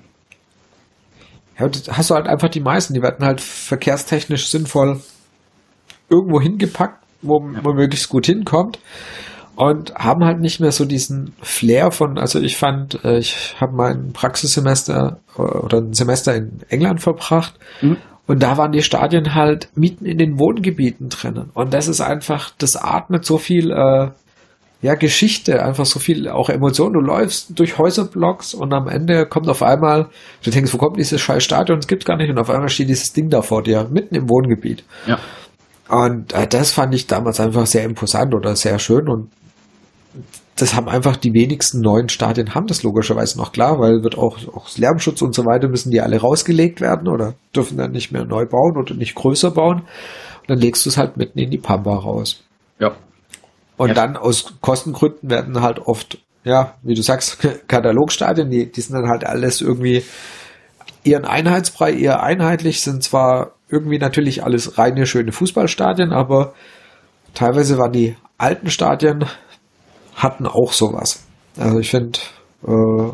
Ja, 1.59 1.69
hast 1.89 2.09
du 2.09 2.15
halt 2.15 2.27
einfach 2.27 2.49
die 2.49 2.61
meisten, 2.61 2.93
die 2.93 3.01
werden 3.01 3.25
halt 3.25 3.41
verkehrstechnisch 3.41 4.47
sinnvoll 4.47 5.01
irgendwo 6.09 6.41
hingepackt, 6.41 7.03
wo 7.21 7.39
ja. 7.39 7.61
man 7.61 7.75
möglichst 7.75 8.09
gut 8.09 8.25
hinkommt 8.25 8.79
und 9.55 9.93
haben 9.95 10.23
halt 10.23 10.39
nicht 10.39 10.59
mehr 10.59 10.71
so 10.71 10.85
diesen 10.85 11.33
Flair 11.41 11.91
von, 11.91 12.17
also 12.17 12.39
ich 12.39 12.57
fand, 12.57 13.03
äh, 13.03 13.19
ich 13.19 13.55
habe 13.59 13.73
mein 13.75 14.11
Praxissemester 14.13 15.19
äh, 15.37 15.41
oder 15.41 15.77
ein 15.79 15.93
Semester 15.93 16.35
in 16.35 16.61
England 16.69 17.01
verbracht 17.01 17.53
mhm. 17.81 17.97
und 18.27 18.41
da 18.41 18.57
waren 18.57 18.71
die 18.71 18.81
Stadien 18.81 19.35
halt 19.35 19.69
mitten 19.75 20.05
in 20.05 20.17
den 20.17 20.39
Wohngebieten 20.39 21.09
drinnen 21.09 21.51
und 21.53 21.73
das 21.73 21.87
ist 21.87 22.01
einfach, 22.01 22.51
das 22.57 22.75
atmet 22.75 23.25
so 23.25 23.37
viel 23.37 23.71
äh, 23.71 24.09
ja, 24.81 24.95
Geschichte, 24.95 25.63
einfach 25.63 25.85
so 25.85 25.99
viel 25.99 26.27
auch 26.27 26.49
Emotionen. 26.49 26.93
Du 26.93 26.99
läufst 27.01 27.57
durch 27.59 27.77
Häuserblocks 27.77 28.53
und 28.53 28.73
am 28.73 28.87
Ende 28.87 29.27
kommt 29.27 29.47
auf 29.47 29.61
einmal, 29.61 30.09
du 30.43 30.49
denkst, 30.49 30.73
wo 30.73 30.77
kommt 30.77 30.97
dieses 30.97 31.21
scheiß 31.21 31.43
Stadion? 31.43 31.79
Es 31.79 31.87
gibt's 31.87 32.05
gar 32.05 32.17
nicht 32.17 32.29
und 32.29 32.39
auf 32.39 32.49
einmal 32.49 32.69
steht 32.69 32.89
dieses 32.89 33.13
Ding 33.13 33.29
da 33.29 33.41
vor 33.41 33.61
dir, 33.61 33.87
mitten 33.91 34.15
im 34.15 34.29
Wohngebiet. 34.29 34.83
Ja. 35.05 35.19
Und 35.87 36.33
äh, 36.33 36.47
das 36.47 36.71
fand 36.71 36.95
ich 36.95 37.05
damals 37.05 37.39
einfach 37.39 37.67
sehr 37.67 37.83
imposant 37.83 38.33
oder 38.33 38.55
sehr 38.55 38.79
schön 38.79 39.07
und 39.07 39.29
das 40.55 40.75
haben 40.75 40.89
einfach 40.89 41.15
die 41.15 41.33
wenigsten 41.33 41.81
neuen 41.81 42.09
Stadien 42.09 42.53
haben 42.53 42.67
das 42.67 42.83
logischerweise 42.83 43.37
noch 43.37 43.51
klar, 43.51 43.79
weil 43.79 44.03
wird 44.03 44.17
auch, 44.17 44.37
auch 44.53 44.77
Lärmschutz 44.77 45.21
und 45.21 45.33
so 45.33 45.43
weiter 45.45 45.67
müssen 45.67 45.91
die 45.91 46.01
alle 46.01 46.19
rausgelegt 46.19 46.81
werden 46.81 47.07
oder 47.07 47.33
dürfen 47.55 47.77
dann 47.77 47.91
nicht 47.91 48.11
mehr 48.11 48.25
neu 48.25 48.45
bauen 48.45 48.77
oder 48.77 48.93
nicht 48.93 49.15
größer 49.15 49.51
bauen. 49.51 49.81
Und 50.41 50.49
dann 50.49 50.59
legst 50.59 50.85
du 50.85 50.89
es 50.89 50.97
halt 50.97 51.17
mitten 51.17 51.39
in 51.39 51.49
die 51.49 51.57
Pampa 51.57 51.95
raus. 51.95 52.43
Ja. 52.79 52.95
Und 53.81 53.87
ja. 53.87 53.93
dann 53.95 54.15
aus 54.15 54.53
Kostengründen 54.61 55.31
werden 55.31 55.59
halt 55.59 55.79
oft, 55.79 56.19
ja, 56.43 56.75
wie 56.83 56.93
du 56.93 57.01
sagst, 57.01 57.39
Katalogstadien, 57.67 58.51
die, 58.51 58.71
die 58.71 58.79
sind 58.79 58.93
dann 58.93 59.09
halt 59.09 59.25
alles 59.25 59.59
irgendwie 59.59 60.03
ihren 61.03 61.25
Einheitsbrei 61.25 61.91
eher 61.91 62.21
einheitlich, 62.21 62.81
sind 62.81 63.01
zwar 63.01 63.53
irgendwie 63.69 63.97
natürlich 63.97 64.43
alles 64.43 64.77
reine 64.77 65.07
schöne 65.07 65.31
Fußballstadien, 65.31 66.13
aber 66.13 66.53
teilweise 67.33 67.79
waren 67.79 67.91
die 67.91 68.15
alten 68.37 68.69
Stadien 68.69 69.25
hatten 70.13 70.45
auch 70.45 70.73
sowas. 70.73 71.25
Also 71.57 71.79
ich 71.79 71.89
finde, 71.89 72.19
äh, 72.67 73.11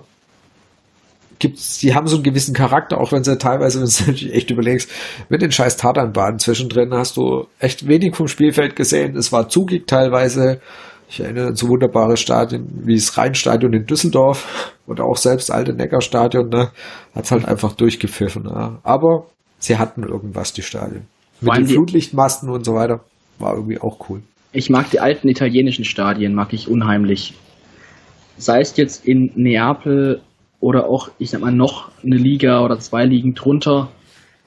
gibt's, 1.40 1.80
die 1.80 1.94
haben 1.94 2.08
so 2.08 2.18
einen 2.18 2.24
gewissen 2.24 2.54
Charakter, 2.54 3.00
auch 3.00 3.12
wenn 3.12 3.24
sie 3.24 3.38
teilweise, 3.38 3.80
wenn 3.82 3.88
du 3.88 4.12
natürlich 4.12 4.34
echt 4.34 4.52
überlegst, 4.52 4.90
mit 5.30 5.42
den 5.42 5.52
scheiß 5.52 5.78
Tatanbahnen 5.78 6.40
zwischendrin 6.40 6.94
hast 6.94 7.18
du 7.18 7.48
echt 7.60 7.88
wenig 7.88 8.16
vom 8.16 8.28
Spielfeld 8.28 8.76
gesehen. 8.76 9.16
Es 9.16 9.32
war 9.32 9.50
zugig 9.50 9.88
teilweise. 9.88 10.60
Ich 11.10 11.22
erinnere 11.22 11.48
an 11.48 11.56
so 11.56 11.70
wunderbare 11.70 12.18
Stadien 12.18 12.68
wie 12.84 12.96
das 12.96 13.18
Rheinstadion 13.18 13.72
in 13.72 13.86
Düsseldorf 13.86 14.74
oder 14.88 15.06
auch 15.06 15.16
selbst 15.16 15.52
alte 15.52 15.74
Neckarstadion, 15.74 16.50
ne, 16.50 16.72
hat's 17.16 17.32
halt 17.32 17.46
einfach 17.46 17.74
durchgepfiffen. 17.74 18.44
Ja. 18.46 18.80
Aber 18.84 19.28
sie 19.58 19.78
hatten 19.78 20.04
irgendwas, 20.04 20.52
die 20.52 20.64
Stadien. 20.64 21.08
Mit 21.40 21.56
den 21.56 21.68
Flutlichtmasten 21.68 22.50
und 22.50 22.66
so 22.66 22.74
weiter. 22.74 23.02
War 23.40 23.54
irgendwie 23.54 23.80
auch 23.80 24.10
cool. 24.10 24.22
Ich 24.52 24.70
mag 24.70 24.90
die 24.90 25.00
alten 25.00 25.28
italienischen 25.28 25.86
Stadien, 25.86 26.34
mag 26.34 26.52
ich 26.52 26.68
unheimlich. 26.68 27.36
Sei 28.38 28.60
es 28.60 28.76
jetzt 28.76 29.06
in 29.06 29.32
Neapel 29.36 30.22
oder 30.60 30.88
auch, 30.88 31.10
ich 31.20 31.30
sag 31.30 31.42
mal, 31.42 31.52
noch 31.52 31.92
eine 32.04 32.18
Liga 32.18 32.64
oder 32.64 32.80
zwei 32.80 33.06
Ligen 33.06 33.34
drunter. 33.36 33.90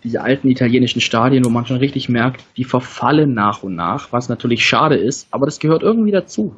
Diese 0.02 0.22
alten 0.22 0.48
italienischen 0.48 1.00
Stadien, 1.00 1.44
wo 1.44 1.50
man 1.50 1.66
schon 1.66 1.76
richtig 1.76 2.08
merkt, 2.08 2.44
die 2.56 2.64
verfallen 2.64 3.34
nach 3.34 3.62
und 3.62 3.76
nach, 3.76 4.12
was 4.12 4.28
natürlich 4.28 4.64
schade 4.64 4.96
ist, 4.96 5.28
aber 5.30 5.46
das 5.46 5.58
gehört 5.60 5.82
irgendwie 5.82 6.10
dazu. 6.10 6.56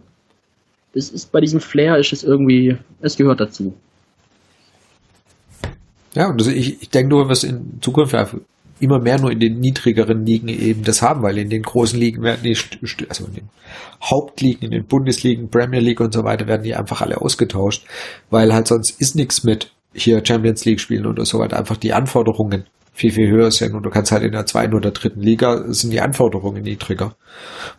Das 0.94 1.08
ist 1.08 1.32
bei 1.32 1.40
diesem 1.40 1.60
Flair 1.60 1.96
ist 1.96 2.12
es 2.12 2.22
irgendwie, 2.22 2.76
es 3.00 3.16
gehört 3.16 3.40
dazu. 3.40 3.74
Ja, 6.14 6.34
ich, 6.36 6.82
ich 6.82 6.90
denke 6.90 7.08
nur, 7.08 7.28
was 7.28 7.42
in 7.42 7.78
Zukunft 7.80 8.12
immer 8.82 8.98
mehr 8.98 9.20
nur 9.20 9.30
in 9.30 9.38
den 9.38 9.60
niedrigeren 9.60 10.26
Ligen 10.26 10.48
eben 10.48 10.82
das 10.82 11.02
haben, 11.02 11.22
weil 11.22 11.38
in 11.38 11.48
den 11.48 11.62
großen 11.62 11.98
Ligen 11.98 12.22
werden 12.22 12.42
die, 12.42 12.56
also 13.08 13.26
in 13.26 13.34
den 13.34 13.48
Hauptligen, 14.02 14.66
in 14.66 14.70
den 14.72 14.86
Bundesligen, 14.86 15.48
Premier 15.48 15.80
League 15.80 16.00
und 16.00 16.12
so 16.12 16.24
weiter, 16.24 16.46
werden 16.46 16.64
die 16.64 16.74
einfach 16.74 17.00
alle 17.00 17.20
ausgetauscht, 17.20 17.84
weil 18.30 18.52
halt 18.52 18.66
sonst 18.66 19.00
ist 19.00 19.14
nichts 19.14 19.44
mit 19.44 19.72
hier 19.94 20.24
Champions 20.24 20.64
League 20.64 20.80
spielen 20.80 21.06
oder 21.06 21.24
so 21.24 21.38
weiter, 21.38 21.58
einfach 21.58 21.76
die 21.76 21.92
Anforderungen 21.92 22.64
viel, 22.92 23.10
viel 23.10 23.30
höher 23.30 23.50
sind 23.50 23.74
und 23.74 23.84
du 23.84 23.90
kannst 23.90 24.12
halt 24.12 24.22
in 24.22 24.32
der 24.32 24.46
zweiten 24.46 24.74
oder 24.74 24.90
dritten 24.90 25.20
Liga 25.20 25.72
sind 25.72 25.92
die 25.92 26.00
Anforderungen 26.00 26.62
niedriger. 26.62 27.14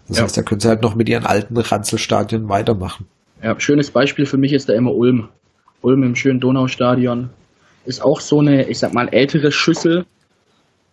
Das 0.07 0.17
ja. 0.17 0.23
heißt, 0.23 0.37
da 0.37 0.41
können 0.41 0.59
sie 0.59 0.69
halt 0.69 0.81
noch 0.81 0.95
mit 0.95 1.07
ihren 1.07 1.25
alten 1.25 1.55
Ranzelstadien 1.57 2.49
weitermachen. 2.49 3.05
Ja, 3.43 3.59
schönes 3.59 3.91
Beispiel 3.91 4.25
für 4.25 4.37
mich 4.37 4.53
ist 4.53 4.69
da 4.69 4.73
immer 4.73 4.93
Ulm. 4.93 5.29
Ulm 5.81 6.03
im 6.03 6.15
schönen 6.15 6.39
Donaustadion 6.39 7.29
ist 7.85 8.01
auch 8.01 8.21
so 8.21 8.39
eine, 8.39 8.69
ich 8.69 8.79
sag 8.79 8.93
mal, 8.93 9.09
ältere 9.09 9.51
Schüssel, 9.51 10.05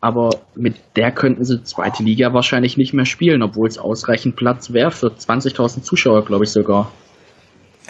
aber 0.00 0.30
mit 0.54 0.76
der 0.96 1.12
könnten 1.12 1.44
sie 1.44 1.62
zweite 1.62 2.02
Liga 2.02 2.32
wahrscheinlich 2.32 2.76
nicht 2.76 2.94
mehr 2.94 3.04
spielen, 3.04 3.42
obwohl 3.42 3.68
es 3.68 3.78
ausreichend 3.78 4.36
Platz 4.36 4.72
wäre 4.72 4.90
für 4.90 5.08
20.000 5.08 5.82
Zuschauer, 5.82 6.24
glaube 6.24 6.44
ich 6.44 6.50
sogar. 6.50 6.90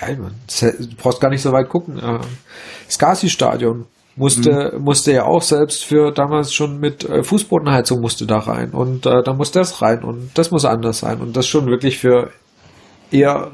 Ja, 0.00 0.14
du 0.14 0.96
brauchst 0.96 1.20
gar 1.20 1.30
nicht 1.30 1.42
so 1.42 1.52
weit 1.52 1.68
gucken. 1.68 1.98
Äh, 1.98 2.20
Skasi-Stadion 2.90 3.86
musste, 4.16 4.72
mhm. 4.74 4.82
musste 4.82 5.12
ja 5.12 5.24
auch 5.24 5.42
selbst 5.42 5.84
für 5.84 6.10
damals 6.10 6.52
schon 6.52 6.80
mit 6.80 7.08
äh, 7.08 7.22
Fußbodenheizung 7.22 8.00
musste 8.00 8.26
da 8.26 8.38
rein 8.38 8.70
und 8.70 9.06
äh, 9.06 9.22
da 9.22 9.32
muss 9.32 9.52
das 9.52 9.80
rein 9.82 10.02
und 10.02 10.30
das 10.34 10.50
muss 10.50 10.64
anders 10.64 11.00
sein 11.00 11.20
und 11.20 11.36
das 11.36 11.46
schon 11.46 11.66
wirklich 11.66 11.98
für 11.98 12.30
eher, 13.12 13.50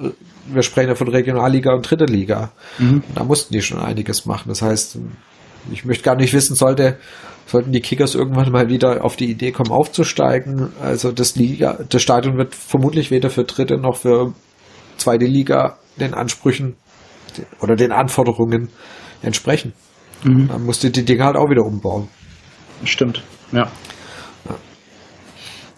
wir 0.46 0.62
sprechen 0.62 0.88
ja 0.88 0.94
von 0.94 1.08
Regionalliga 1.08 1.74
und 1.74 1.88
Dritte 1.88 2.04
Liga. 2.06 2.50
Mhm. 2.78 3.02
Da 3.14 3.24
mussten 3.24 3.52
die 3.52 3.62
schon 3.62 3.78
einiges 3.78 4.26
machen. 4.26 4.48
Das 4.48 4.62
heißt, 4.62 4.98
ich 5.72 5.84
möchte 5.84 6.04
gar 6.04 6.16
nicht 6.16 6.32
wissen, 6.32 6.56
sollte 6.56 6.98
sollten 7.46 7.72
die 7.72 7.80
Kickers 7.80 8.14
irgendwann 8.14 8.50
mal 8.50 8.68
wieder 8.68 9.04
auf 9.04 9.16
die 9.16 9.30
Idee 9.30 9.52
kommen, 9.52 9.70
aufzusteigen. 9.70 10.72
Also 10.82 11.12
das 11.12 11.36
Liga, 11.36 11.78
das 11.88 12.02
Stadion 12.02 12.36
wird 12.36 12.54
vermutlich 12.54 13.10
weder 13.10 13.30
für 13.30 13.44
dritte 13.44 13.78
noch 13.78 13.96
für 13.96 14.34
zweite 14.96 15.24
Liga 15.24 15.78
den 15.98 16.12
Ansprüchen 16.12 16.74
oder 17.60 17.76
den 17.76 17.92
Anforderungen 17.92 18.68
entsprechen. 19.22 19.72
Mhm. 20.24 20.48
Dann 20.48 20.64
musst 20.64 20.82
du 20.82 20.90
die 20.90 21.04
Dinge 21.04 21.24
halt 21.24 21.36
auch 21.36 21.48
wieder 21.48 21.64
umbauen. 21.64 22.08
Stimmt, 22.84 23.22
ja. 23.52 23.70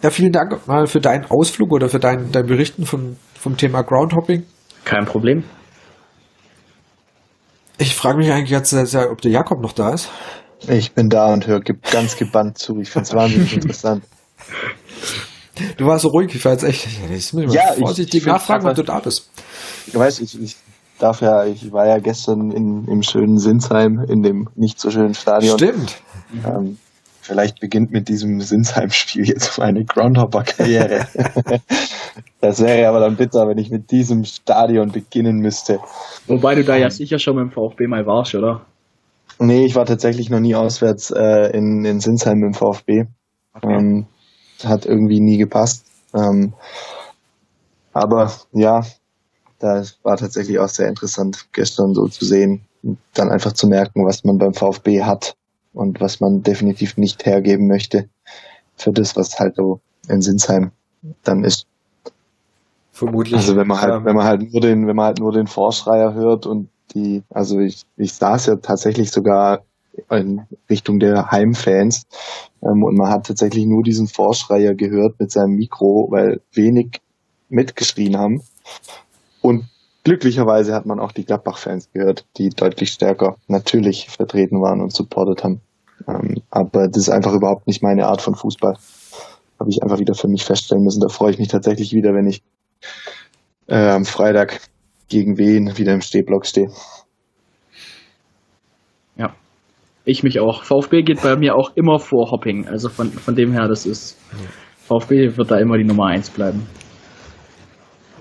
Ja, 0.03 0.11
vielen 0.11 0.33
Dank 0.33 0.67
mal 0.69 0.87
für 0.87 1.01
deinen 1.01 1.25
Ausflug 1.25 1.73
oder 1.73 1.89
für 1.89 1.99
dein, 1.99 2.31
dein 2.31 2.47
Berichten 2.47 2.87
vom, 2.87 3.17
vom 3.35 3.57
Thema 3.57 3.83
Groundhopping. 3.83 4.45
Kein 4.85 5.05
Problem. 5.07 5.43
Ich 7.79 7.97
frage 7.97 8.19
mich 8.19 8.31
eigentlich 8.31 8.51
jetzt, 8.51 8.73
ob 8.73 9.21
der 9.21 9.31
Jakob 9.33 9.61
noch 9.61 9.73
da 9.73 9.93
ist. 9.93 10.09
Ich 10.67 10.93
bin 10.93 11.09
da 11.09 11.33
und 11.33 11.47
höre 11.47 11.61
ganz 11.61 12.17
gebannt 12.17 12.59
zu. 12.59 12.81
Ich 12.81 12.91
finde 12.91 13.07
es 13.07 13.15
wahnsinnig 13.15 13.53
interessant. 13.55 14.03
Du 15.77 15.87
warst 15.87 16.03
so 16.03 16.09
ruhig, 16.09 16.35
ich 16.35 16.45
war 16.45 16.53
jetzt 16.53 16.65
echt, 16.65 16.87
ich 17.11 17.33
muss 17.33 17.53
ja, 17.53 17.73
vorsichtig 17.79 18.15
ich, 18.15 18.21
ich 18.23 18.27
nachfragen, 18.27 18.67
ob 18.67 18.75
du 18.75 18.83
da 18.83 19.01
bist. 19.01 19.31
Ich 19.87 19.95
weiß, 19.95 20.21
ich, 20.21 20.41
ich 20.41 20.57
darf 20.99 21.21
ja, 21.21 21.45
ich 21.45 21.73
war 21.73 21.87
ja 21.87 21.99
gestern 21.99 22.51
in, 22.51 22.87
im 22.87 23.03
schönen 23.03 23.39
Sinsheim, 23.39 24.05
in 24.09 24.23
dem 24.23 24.49
nicht 24.55 24.81
so 24.81 24.91
schönen 24.91 25.15
Stadion. 25.15 25.59
Stimmt. 25.59 25.97
Ähm, 26.45 26.79
vielleicht 27.21 27.61
beginnt 27.61 27.91
mit 27.91 28.09
diesem 28.09 28.41
Sinsheim-Spiel 28.41 29.29
jetzt 29.29 29.59
meine 29.59 29.85
Groundhopper-Karriere. 29.85 31.07
das 32.41 32.61
wäre 32.61 32.89
aber 32.89 33.01
dann 33.01 33.17
bitter, 33.17 33.49
wenn 33.49 33.59
ich 33.59 33.71
mit 33.71 33.91
diesem 33.91 34.25
Stadion 34.25 34.93
beginnen 34.93 35.39
müsste. 35.39 35.81
Wobei 36.27 36.55
du 36.55 36.65
da 36.65 36.77
ja 36.77 36.91
sicher 36.91 37.19
schon 37.19 37.37
dem 37.37 37.51
VfB 37.51 37.87
mal 37.87 38.07
warst, 38.07 38.35
oder? 38.35 38.63
Nee, 39.39 39.65
ich 39.65 39.75
war 39.75 39.87
tatsächlich 39.87 40.31
noch 40.31 40.41
nie 40.41 40.55
auswärts 40.55 41.11
äh, 41.11 41.51
in, 41.57 41.85
in 41.85 42.01
Sinsheim 42.01 42.43
im 42.43 42.55
VfB. 42.55 43.05
Okay. 43.55 43.75
Ähm, 43.75 44.07
hat 44.65 44.87
irgendwie 44.87 45.21
nie 45.21 45.39
gepasst. 45.39 45.87
Ähm, 46.15 46.55
aber 47.93 48.33
ja, 48.53 48.83
da 49.59 49.83
war 50.03 50.17
tatsächlich 50.17 50.59
auch 50.59 50.69
sehr 50.69 50.89
interessant, 50.89 51.49
gestern 51.53 51.95
so 51.95 52.07
zu 52.07 52.25
sehen, 52.25 52.63
dann 53.15 53.31
einfach 53.31 53.53
zu 53.53 53.67
merken, 53.67 54.07
was 54.07 54.25
man 54.25 54.39
beim 54.39 54.55
VfB 54.55 55.03
hat 55.03 55.35
und 55.73 56.01
was 56.01 56.21
man 56.21 56.43
definitiv 56.43 56.97
nicht 56.97 57.27
hergeben 57.27 57.67
möchte 57.67 58.09
für 58.77 58.93
das, 58.93 59.17
was 59.17 59.39
halt 59.39 59.57
so 59.57 59.81
in 60.09 60.23
Sinsheim 60.23 60.71
dann 61.25 61.45
ist. 61.45 61.67
Vermutlich. 62.93 63.37
Also 63.37 63.57
wenn 63.57 63.67
man 63.67 63.81
halt, 63.81 64.05
wenn 64.05 64.17
man 64.17 64.27
halt 64.27 64.53
nur 64.53 64.61
den, 64.61 64.87
wenn 64.87 64.97
man 64.97 65.07
halt 65.07 65.19
nur 65.21 65.33
den 65.33 65.47
Vorschreier 65.47 66.15
hört 66.15 66.47
und 66.47 66.69
die, 66.95 67.23
also 67.31 67.59
ich, 67.61 67.85
ich 67.97 68.15
saß 68.15 68.47
ja 68.47 68.57
tatsächlich 68.57 69.11
sogar 69.11 69.63
in 70.11 70.43
Richtung 70.71 71.01
der 71.01 71.31
Heimfans 71.31 72.07
ähm, 72.63 72.83
und 72.83 72.97
man 72.97 73.11
hat 73.11 73.27
tatsächlich 73.27 73.67
nur 73.67 73.83
diesen 73.83 74.07
Vorschreier 74.07 74.75
gehört 74.75 75.19
mit 75.19 75.31
seinem 75.31 75.57
Mikro, 75.57 76.09
weil 76.11 76.41
wenig 76.53 77.01
mitgeschrien 77.49 78.17
haben. 78.17 78.43
Und 79.41 79.65
glücklicherweise 80.05 80.75
hat 80.75 80.87
man 80.87 81.01
auch 81.01 81.13
die 81.13 81.25
Gladbach-Fans 81.25 81.91
gehört, 81.93 82.27
die 82.37 82.51
deutlich 82.51 82.91
stärker 82.91 83.37
natürlich 83.49 84.09
vertreten 84.09 84.61
waren 84.61 84.81
und 84.81 84.93
supportet 84.93 85.45
haben. 85.45 85.61
Ähm, 86.07 86.43
aber 86.51 86.89
das 86.89 87.03
ist 87.03 87.11
einfach 87.11 87.35
überhaupt 87.35 87.67
nicht 87.67 87.83
meine 87.83 88.07
Art 88.07 88.23
von 88.23 88.35
Fußball. 88.35 88.77
Habe 89.59 89.71
ich 89.71 89.83
einfach 89.83 89.99
wieder 89.99 90.15
für 90.15 90.29
mich 90.29 90.45
feststellen 90.45 90.85
müssen. 90.85 91.01
Da 91.01 91.09
freue 91.09 91.33
ich 91.33 91.39
mich 91.39 91.49
tatsächlich 91.49 91.93
wieder, 91.93 92.15
wenn 92.15 92.29
ich 92.29 92.43
äh, 93.67 93.91
am 93.91 94.05
Freitag 94.05 94.61
gegen 95.09 95.39
wen 95.39 95.77
wieder 95.77 95.95
im 95.95 96.01
Stehblock 96.01 96.47
stehe. 96.47 96.69
Ja, 99.17 99.35
ich 100.05 100.23
mich 100.23 100.41
auch. 100.41 100.65
VfB 100.65 101.03
geht 101.03 101.23
bei 101.23 101.37
mir 101.37 101.55
auch 101.57 101.73
immer 101.75 101.99
vor 101.99 102.31
Hopping. 102.31 102.67
Also 102.69 102.89
von, 102.89 103.11
von 103.11 103.35
dem 103.35 103.53
her, 103.53 103.69
das 103.69 103.87
ist. 103.87 104.19
VfB 104.87 105.37
wird 105.37 105.51
da 105.51 105.59
immer 105.59 105.77
die 105.77 105.85
Nummer 105.85 106.07
eins 106.07 106.31
bleiben. 106.31 106.67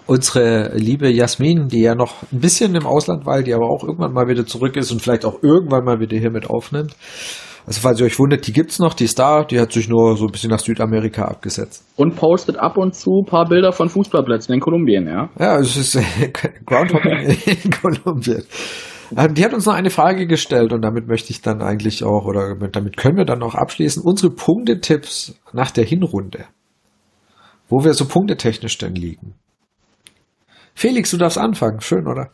Unsere 0.06 0.72
liebe 0.78 1.10
Jasmin, 1.10 1.68
die 1.68 1.82
ja 1.82 1.94
noch 1.94 2.24
ein 2.32 2.40
bisschen 2.40 2.76
im 2.76 2.86
Ausland 2.86 3.26
war, 3.26 3.44
die 3.44 3.54
aber 3.54 3.70
auch 3.70 3.84
irgendwann 3.84 4.14
mal 4.14 4.28
wieder 4.28 4.46
zurück 4.46 4.78
ist 4.78 4.92
und 4.92 5.02
vielleicht 5.02 5.26
auch 5.26 5.44
irgendwann 5.44 5.84
mal 5.84 6.00
wieder 6.00 6.18
hier 6.18 6.32
mit 6.32 6.50
aufnimmt. 6.50 6.96
Also 7.68 7.82
falls 7.82 8.00
ihr 8.00 8.06
euch 8.06 8.18
wundert, 8.18 8.48
die 8.48 8.54
gibt's 8.54 8.80
noch, 8.80 8.94
die 8.94 9.04
ist 9.04 9.20
da, 9.20 9.44
die 9.44 9.60
hat 9.60 9.74
sich 9.74 9.90
nur 9.90 10.16
so 10.16 10.26
ein 10.26 10.32
bisschen 10.32 10.50
nach 10.50 10.60
Südamerika 10.60 11.26
abgesetzt. 11.26 11.84
Und 11.98 12.16
postet 12.16 12.56
ab 12.56 12.78
und 12.78 12.96
zu 12.96 13.24
ein 13.24 13.30
paar 13.30 13.46
Bilder 13.46 13.74
von 13.74 13.90
Fußballplätzen 13.90 14.56
in 14.56 14.62
Kolumbien, 14.62 15.06
ja? 15.06 15.30
Ja, 15.38 15.60
es 15.60 15.76
ist 15.76 15.96
äh, 15.96 16.32
Groundhopping 16.66 17.38
in 17.46 17.72
Kolumbien. 17.72 18.44
Ähm, 19.18 19.34
die 19.34 19.44
hat 19.44 19.54
uns 19.54 19.66
noch 19.66 19.74
eine 19.74 19.90
Frage 19.90 20.28
gestellt 20.28 20.72
und 20.72 20.82
damit 20.82 21.10
möchte 21.10 21.32
ich 21.32 21.42
dann 21.42 21.62
eigentlich 21.62 22.06
auch, 22.06 22.26
oder 22.26 22.56
damit 22.72 22.96
können 22.96 23.18
wir 23.18 23.26
dann 23.26 23.44
auch 23.44 23.56
abschließen, 23.56 24.02
unsere 24.02 24.34
Punktetipps 24.34 25.38
nach 25.52 25.72
der 25.72 25.84
Hinrunde. 25.84 26.46
Wo 27.68 27.84
wir 27.84 27.94
so 27.94 28.06
punktetechnisch 28.06 28.78
denn 28.78 28.96
liegen. 28.96 29.34
Felix, 30.78 31.10
du 31.10 31.18
darfst 31.18 31.40
anfangen. 31.40 31.82
Schön, 31.82 32.06
oder? 32.06 32.30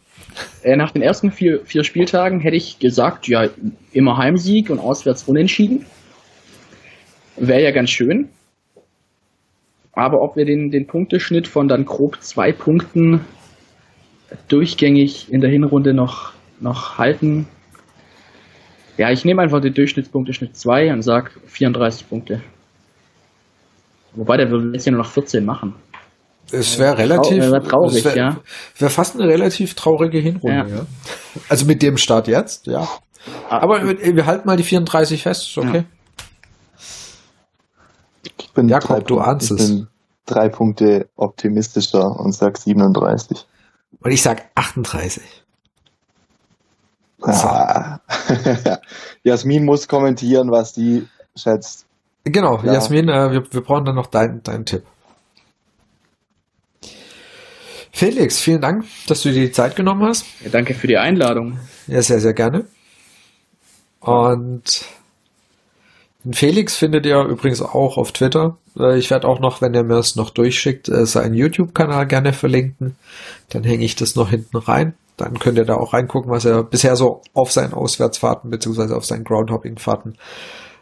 Äh, 0.64 0.76
nach 0.76 0.92
den 0.92 1.02
ersten 1.02 1.32
vier, 1.32 1.62
vier 1.64 1.86
Spieltagen 1.86 2.42
hätte 2.42 2.58
ich 2.58 2.78
gesagt, 2.78 3.30
ja, 3.30 3.48
immer 3.94 4.18
Heimsieg 4.18 4.70
und 4.70 4.80
auswärts 4.80 5.24
unentschieden. 5.24 5.86
Wäre 7.38 7.64
ja 7.64 7.72
ganz 7.72 7.90
schön. 7.90 8.28
Aber 9.94 10.22
ob 10.22 10.36
wir 10.36 10.44
den, 10.44 10.72
den 10.72 10.88
Punkteschnitt 10.88 11.48
von 11.48 11.70
dann 11.70 11.86
grob 11.86 12.22
zwei 12.22 12.52
Punkten 12.52 13.22
durchgängig 14.50 15.32
in 15.32 15.40
der 15.40 15.50
Hinrunde 15.50 15.94
noch, 15.94 16.34
noch 16.60 16.98
halten. 16.98 17.48
Ja, 18.98 19.10
ich 19.10 19.24
nehme 19.24 19.42
einfach 19.42 19.62
den 19.62 19.74
Durchschnittspunkteschnitt 19.74 20.58
2 20.58 20.92
und 20.92 21.02
sage 21.02 21.32
34 21.46 22.10
Punkte. 22.10 22.42
Wobei 24.12 24.36
der 24.36 24.52
würde 24.52 24.72
jetzt 24.74 24.86
ja 24.86 24.92
nur 24.92 25.02
noch 25.02 25.10
14 25.10 25.46
machen. 25.46 25.76
Es 26.52 26.78
wäre 26.78 26.98
relativ 26.98 27.40
wär 27.52 27.64
traurig, 27.64 28.06
wär, 28.06 28.16
ja. 28.16 28.38
Wäre 28.78 28.92
fast 28.92 29.16
eine 29.16 29.28
relativ 29.28 29.74
traurige 29.74 30.20
Hinrunde, 30.20 30.70
ja. 30.70 30.78
ja. 30.78 30.86
Also 31.50 31.66
mit 31.66 31.82
dem 31.82 31.98
Start 31.98 32.28
jetzt, 32.28 32.68
ja. 32.68 32.88
Ah. 33.50 33.60
Aber 33.60 33.88
wir, 33.88 34.16
wir 34.16 34.26
halten 34.26 34.48
mal 34.48 34.58
die 34.58 34.64
34 34.64 35.24
fest, 35.24 35.44
ist 35.48 35.58
okay. 35.58 35.86
Ich 38.38 38.52
bin 38.54 38.70
Jakob, 38.70 38.98
drei, 38.98 39.00
du 39.00 39.20
ahnst 39.20 39.52
ich 39.52 39.60
es. 39.60 39.68
bin 39.68 39.88
drei 40.26 40.50
Punkte 40.50 41.10
optimistischer 41.16 42.20
und 42.20 42.34
sag 42.34 42.58
37. 42.58 43.46
Und 44.02 44.12
ich 44.12 44.22
sag 44.22 44.44
38. 44.56 45.24
Ah. 47.22 48.00
Jasmin 49.24 49.64
muss 49.66 49.88
kommentieren, 49.88 50.52
was 50.52 50.74
die 50.74 51.08
schätzt. 51.36 51.86
Genau, 52.26 52.60
Ja. 52.64 52.74
Jasmin, 52.74 53.10
äh, 53.10 53.32
wir, 53.32 53.44
wir 53.52 53.62
brauchen 53.62 53.86
dann 53.86 53.96
noch 53.96 54.08
deinen 54.08 54.44
deinen 54.44 54.66
Tipp. 54.66 54.84
Felix, 57.96 58.40
vielen 58.40 58.60
Dank, 58.60 58.86
dass 59.08 59.22
du 59.22 59.32
dir 59.32 59.42
die 59.42 59.52
Zeit 59.52 59.76
genommen 59.76 60.04
hast. 60.04 60.26
Ja, 60.44 60.50
danke 60.50 60.74
für 60.74 60.88
die 60.88 60.98
Einladung. 60.98 61.60
Ja, 61.88 62.02
sehr, 62.02 62.20
sehr 62.20 62.34
gerne. 62.34 62.66
Und 64.00 64.86
den 66.24 66.34
Felix 66.34 66.76
findet 66.76 67.06
ihr 67.06 67.22
übrigens 67.24 67.62
auch 67.62 67.98
auf 67.98 68.12
Twitter. 68.12 68.58
Äh, 68.80 68.98
Ich 68.98 69.12
werde 69.12 69.28
auch 69.28 69.40
noch, 69.40 69.62
wenn 69.62 69.76
er 69.76 69.84
mir 69.84 70.00
es 70.00 70.16
noch 70.16 70.32
durchschickt, 70.32 70.90
äh, 70.90 71.06
seinen 71.06 71.36
YouTube-Kanal 71.36 72.08
gerne 72.08 72.34
verlinken. 72.34 72.96
Dann 73.50 73.64
hänge 73.64 73.86
ich 73.86 73.96
das 73.96 74.16
noch 74.16 74.32
hinten 74.32 74.58
rein. 74.58 74.96
Dann 75.16 75.38
könnt 75.38 75.60
ihr 75.60 75.66
da 75.66 75.76
auch 75.76 75.94
reingucken, 75.94 76.32
was 76.32 76.46
er 76.46 76.64
bisher 76.64 76.96
so 76.96 77.22
auf 77.36 77.52
seinen 77.52 77.74
Auswärtsfahrten 77.74 78.50
beziehungsweise 78.50 78.96
auf 78.98 79.06
seinen 79.06 79.24
Groundhopping-Fahrten 79.24 80.18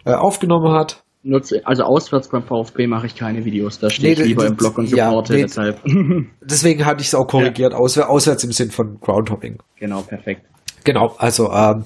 äh, 0.05 0.13
aufgenommen 0.13 0.71
hat. 0.71 1.03
Nutze, 1.23 1.61
also 1.65 1.83
auswärts 1.83 2.29
beim 2.29 2.43
VfB 2.43 2.87
mache 2.87 3.05
ich 3.05 3.15
keine 3.15 3.45
Videos. 3.45 3.77
Da 3.79 3.87
Nee, 3.87 3.93
stehe 3.93 4.11
ich 4.13 4.17
das- 4.19 4.27
lieber 4.27 4.45
im 4.47 4.55
Blog 4.55 4.77
und 4.79 4.89
ja, 4.89 5.05
supporte, 5.09 5.33
nee. 5.33 5.41
deshalb. 5.43 5.79
Deswegen 6.41 6.85
hatte 6.85 7.01
ich 7.01 7.07
es 7.07 7.15
auch 7.15 7.27
korrigiert, 7.27 7.73
auswär 7.73 8.09
auswärts 8.09 8.43
im 8.43 8.51
Sinn 8.51 8.71
von 8.71 8.99
Groundhopping. 8.99 9.59
genau, 9.77 10.01
perfekt. 10.01 10.41
Genau, 10.83 11.13
also 11.19 11.51
ähm, 11.51 11.85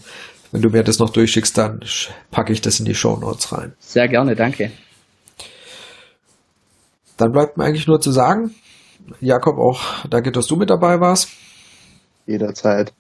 wenn 0.53 0.61
du 0.61 0.69
mir 0.69 0.83
das 0.83 0.99
noch 0.99 1.09
durchschickst, 1.09 1.57
dann 1.57 1.81
packe 2.31 2.53
ich 2.53 2.61
das 2.61 2.79
in 2.79 2.85
die 2.85 2.95
Show 2.95 3.17
Notes 3.17 3.51
rein. 3.51 3.73
Sehr 3.79 4.07
gerne, 4.07 4.35
danke. 4.35 4.71
Dann 7.17 7.31
bleibt 7.31 7.57
mir 7.57 7.65
eigentlich 7.65 7.87
nur 7.87 7.99
zu 7.99 8.11
sagen, 8.11 8.55
Jakob, 9.19 9.57
auch 9.57 10.05
danke, 10.09 10.31
dass 10.31 10.47
du 10.47 10.55
mit 10.55 10.69
dabei 10.69 10.99
warst. 10.99 11.29
Jederzeit. 12.25 12.93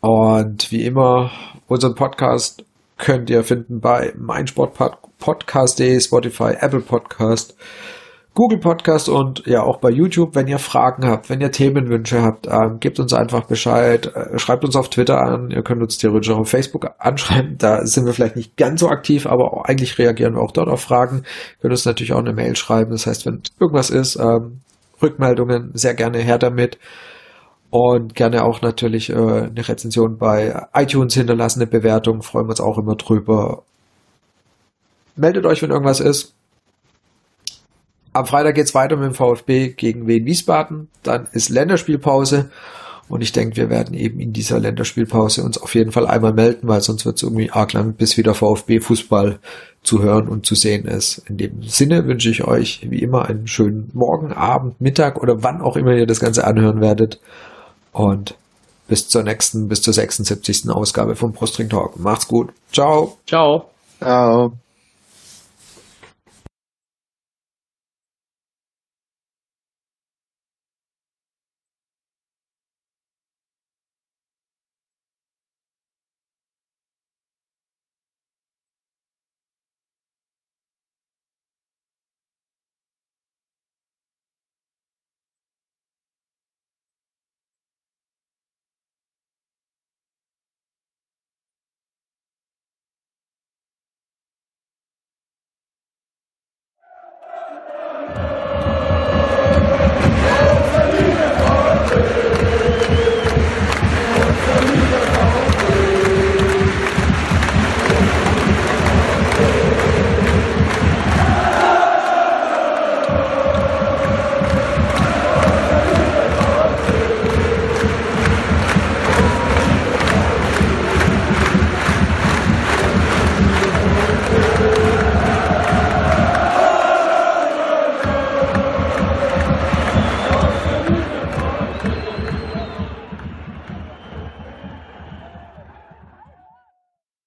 Und 0.00 0.70
wie 0.70 0.84
immer, 0.84 1.30
unseren 1.66 1.94
Podcast 1.94 2.64
könnt 2.98 3.30
ihr 3.30 3.44
finden 3.44 3.80
bei 3.80 4.12
meinsportpodcast.de, 4.16 6.00
Spotify, 6.00 6.54
Apple 6.60 6.80
Podcast, 6.80 7.56
Google 8.34 8.58
Podcast 8.58 9.08
und 9.08 9.46
ja 9.46 9.62
auch 9.62 9.78
bei 9.78 9.88
YouTube. 9.88 10.34
Wenn 10.34 10.46
ihr 10.46 10.58
Fragen 10.58 11.06
habt, 11.06 11.30
wenn 11.30 11.40
ihr 11.40 11.50
Themenwünsche 11.50 12.20
habt, 12.22 12.46
ähm, 12.46 12.80
gebt 12.80 13.00
uns 13.00 13.14
einfach 13.14 13.46
Bescheid, 13.46 14.14
äh, 14.14 14.38
schreibt 14.38 14.62
uns 14.62 14.76
auf 14.76 14.90
Twitter 14.90 15.18
an, 15.18 15.50
ihr 15.50 15.62
könnt 15.62 15.80
uns 15.80 15.96
theoretisch 15.96 16.30
auch 16.30 16.40
auf 16.40 16.50
Facebook 16.50 16.90
anschreiben. 16.98 17.56
Da 17.56 17.86
sind 17.86 18.04
wir 18.04 18.12
vielleicht 18.12 18.36
nicht 18.36 18.58
ganz 18.58 18.80
so 18.80 18.90
aktiv, 18.90 19.26
aber 19.26 19.66
eigentlich 19.66 19.98
reagieren 19.98 20.34
wir 20.34 20.42
auch 20.42 20.52
dort 20.52 20.68
auf 20.68 20.82
Fragen. 20.82 21.18
Ihr 21.18 21.62
könnt 21.62 21.72
uns 21.72 21.86
natürlich 21.86 22.12
auch 22.12 22.18
eine 22.18 22.34
Mail 22.34 22.56
schreiben. 22.56 22.90
Das 22.90 23.06
heißt, 23.06 23.24
wenn 23.24 23.40
irgendwas 23.58 23.88
ist, 23.88 24.16
ähm, 24.16 24.60
Rückmeldungen 25.00 25.70
sehr 25.72 25.94
gerne 25.94 26.18
her 26.18 26.38
damit. 26.38 26.78
Und 27.78 28.14
gerne 28.14 28.42
auch 28.42 28.62
natürlich 28.62 29.10
äh, 29.10 29.14
eine 29.14 29.68
Rezension 29.68 30.16
bei 30.16 30.66
iTunes 30.72 31.12
hinterlassen, 31.12 31.60
eine 31.60 31.70
Bewertung, 31.70 32.22
freuen 32.22 32.46
wir 32.46 32.52
uns 32.52 32.60
auch 32.60 32.78
immer 32.78 32.94
drüber. 32.94 33.64
Meldet 35.14 35.44
euch, 35.44 35.60
wenn 35.60 35.70
irgendwas 35.70 36.00
ist. 36.00 36.32
Am 38.14 38.24
Freitag 38.24 38.54
geht's 38.54 38.74
weiter 38.74 38.96
mit 38.96 39.04
dem 39.04 39.14
VfB 39.14 39.74
gegen 39.74 40.06
Wien 40.06 40.24
Wiesbaden. 40.24 40.88
Dann 41.02 41.28
ist 41.32 41.50
Länderspielpause. 41.50 42.50
Und 43.10 43.20
ich 43.20 43.32
denke, 43.32 43.58
wir 43.58 43.68
werden 43.68 43.94
eben 43.94 44.20
in 44.20 44.32
dieser 44.32 44.58
Länderspielpause 44.58 45.44
uns 45.44 45.58
auf 45.58 45.74
jeden 45.74 45.92
Fall 45.92 46.06
einmal 46.06 46.32
melden, 46.32 46.68
weil 46.68 46.80
sonst 46.80 47.04
wird 47.04 47.16
es 47.16 47.24
irgendwie 47.24 47.50
arg 47.50 47.74
lang, 47.74 47.92
bis 47.92 48.16
wieder 48.16 48.32
VfB-Fußball 48.32 49.38
zu 49.82 50.02
hören 50.02 50.28
und 50.28 50.46
zu 50.46 50.54
sehen 50.54 50.86
ist. 50.86 51.18
In 51.28 51.36
dem 51.36 51.62
Sinne 51.62 52.06
wünsche 52.06 52.30
ich 52.30 52.44
euch 52.44 52.86
wie 52.88 53.02
immer 53.02 53.26
einen 53.26 53.46
schönen 53.46 53.90
Morgen, 53.92 54.32
Abend, 54.32 54.80
Mittag 54.80 55.22
oder 55.22 55.42
wann 55.42 55.60
auch 55.60 55.76
immer 55.76 55.92
ihr 55.92 56.06
das 56.06 56.20
Ganze 56.20 56.46
anhören 56.46 56.80
werdet. 56.80 57.20
Und 57.96 58.34
bis 58.88 59.08
zur 59.08 59.22
nächsten, 59.22 59.68
bis 59.68 59.80
zur 59.80 59.94
76. 59.94 60.68
Ausgabe 60.68 61.16
vom 61.16 61.32
Brustring 61.32 61.70
Talk. 61.70 61.98
Macht's 61.98 62.28
gut. 62.28 62.52
Ciao. 62.70 63.16
Ciao. 63.26 63.70
Ciao. 63.98 64.52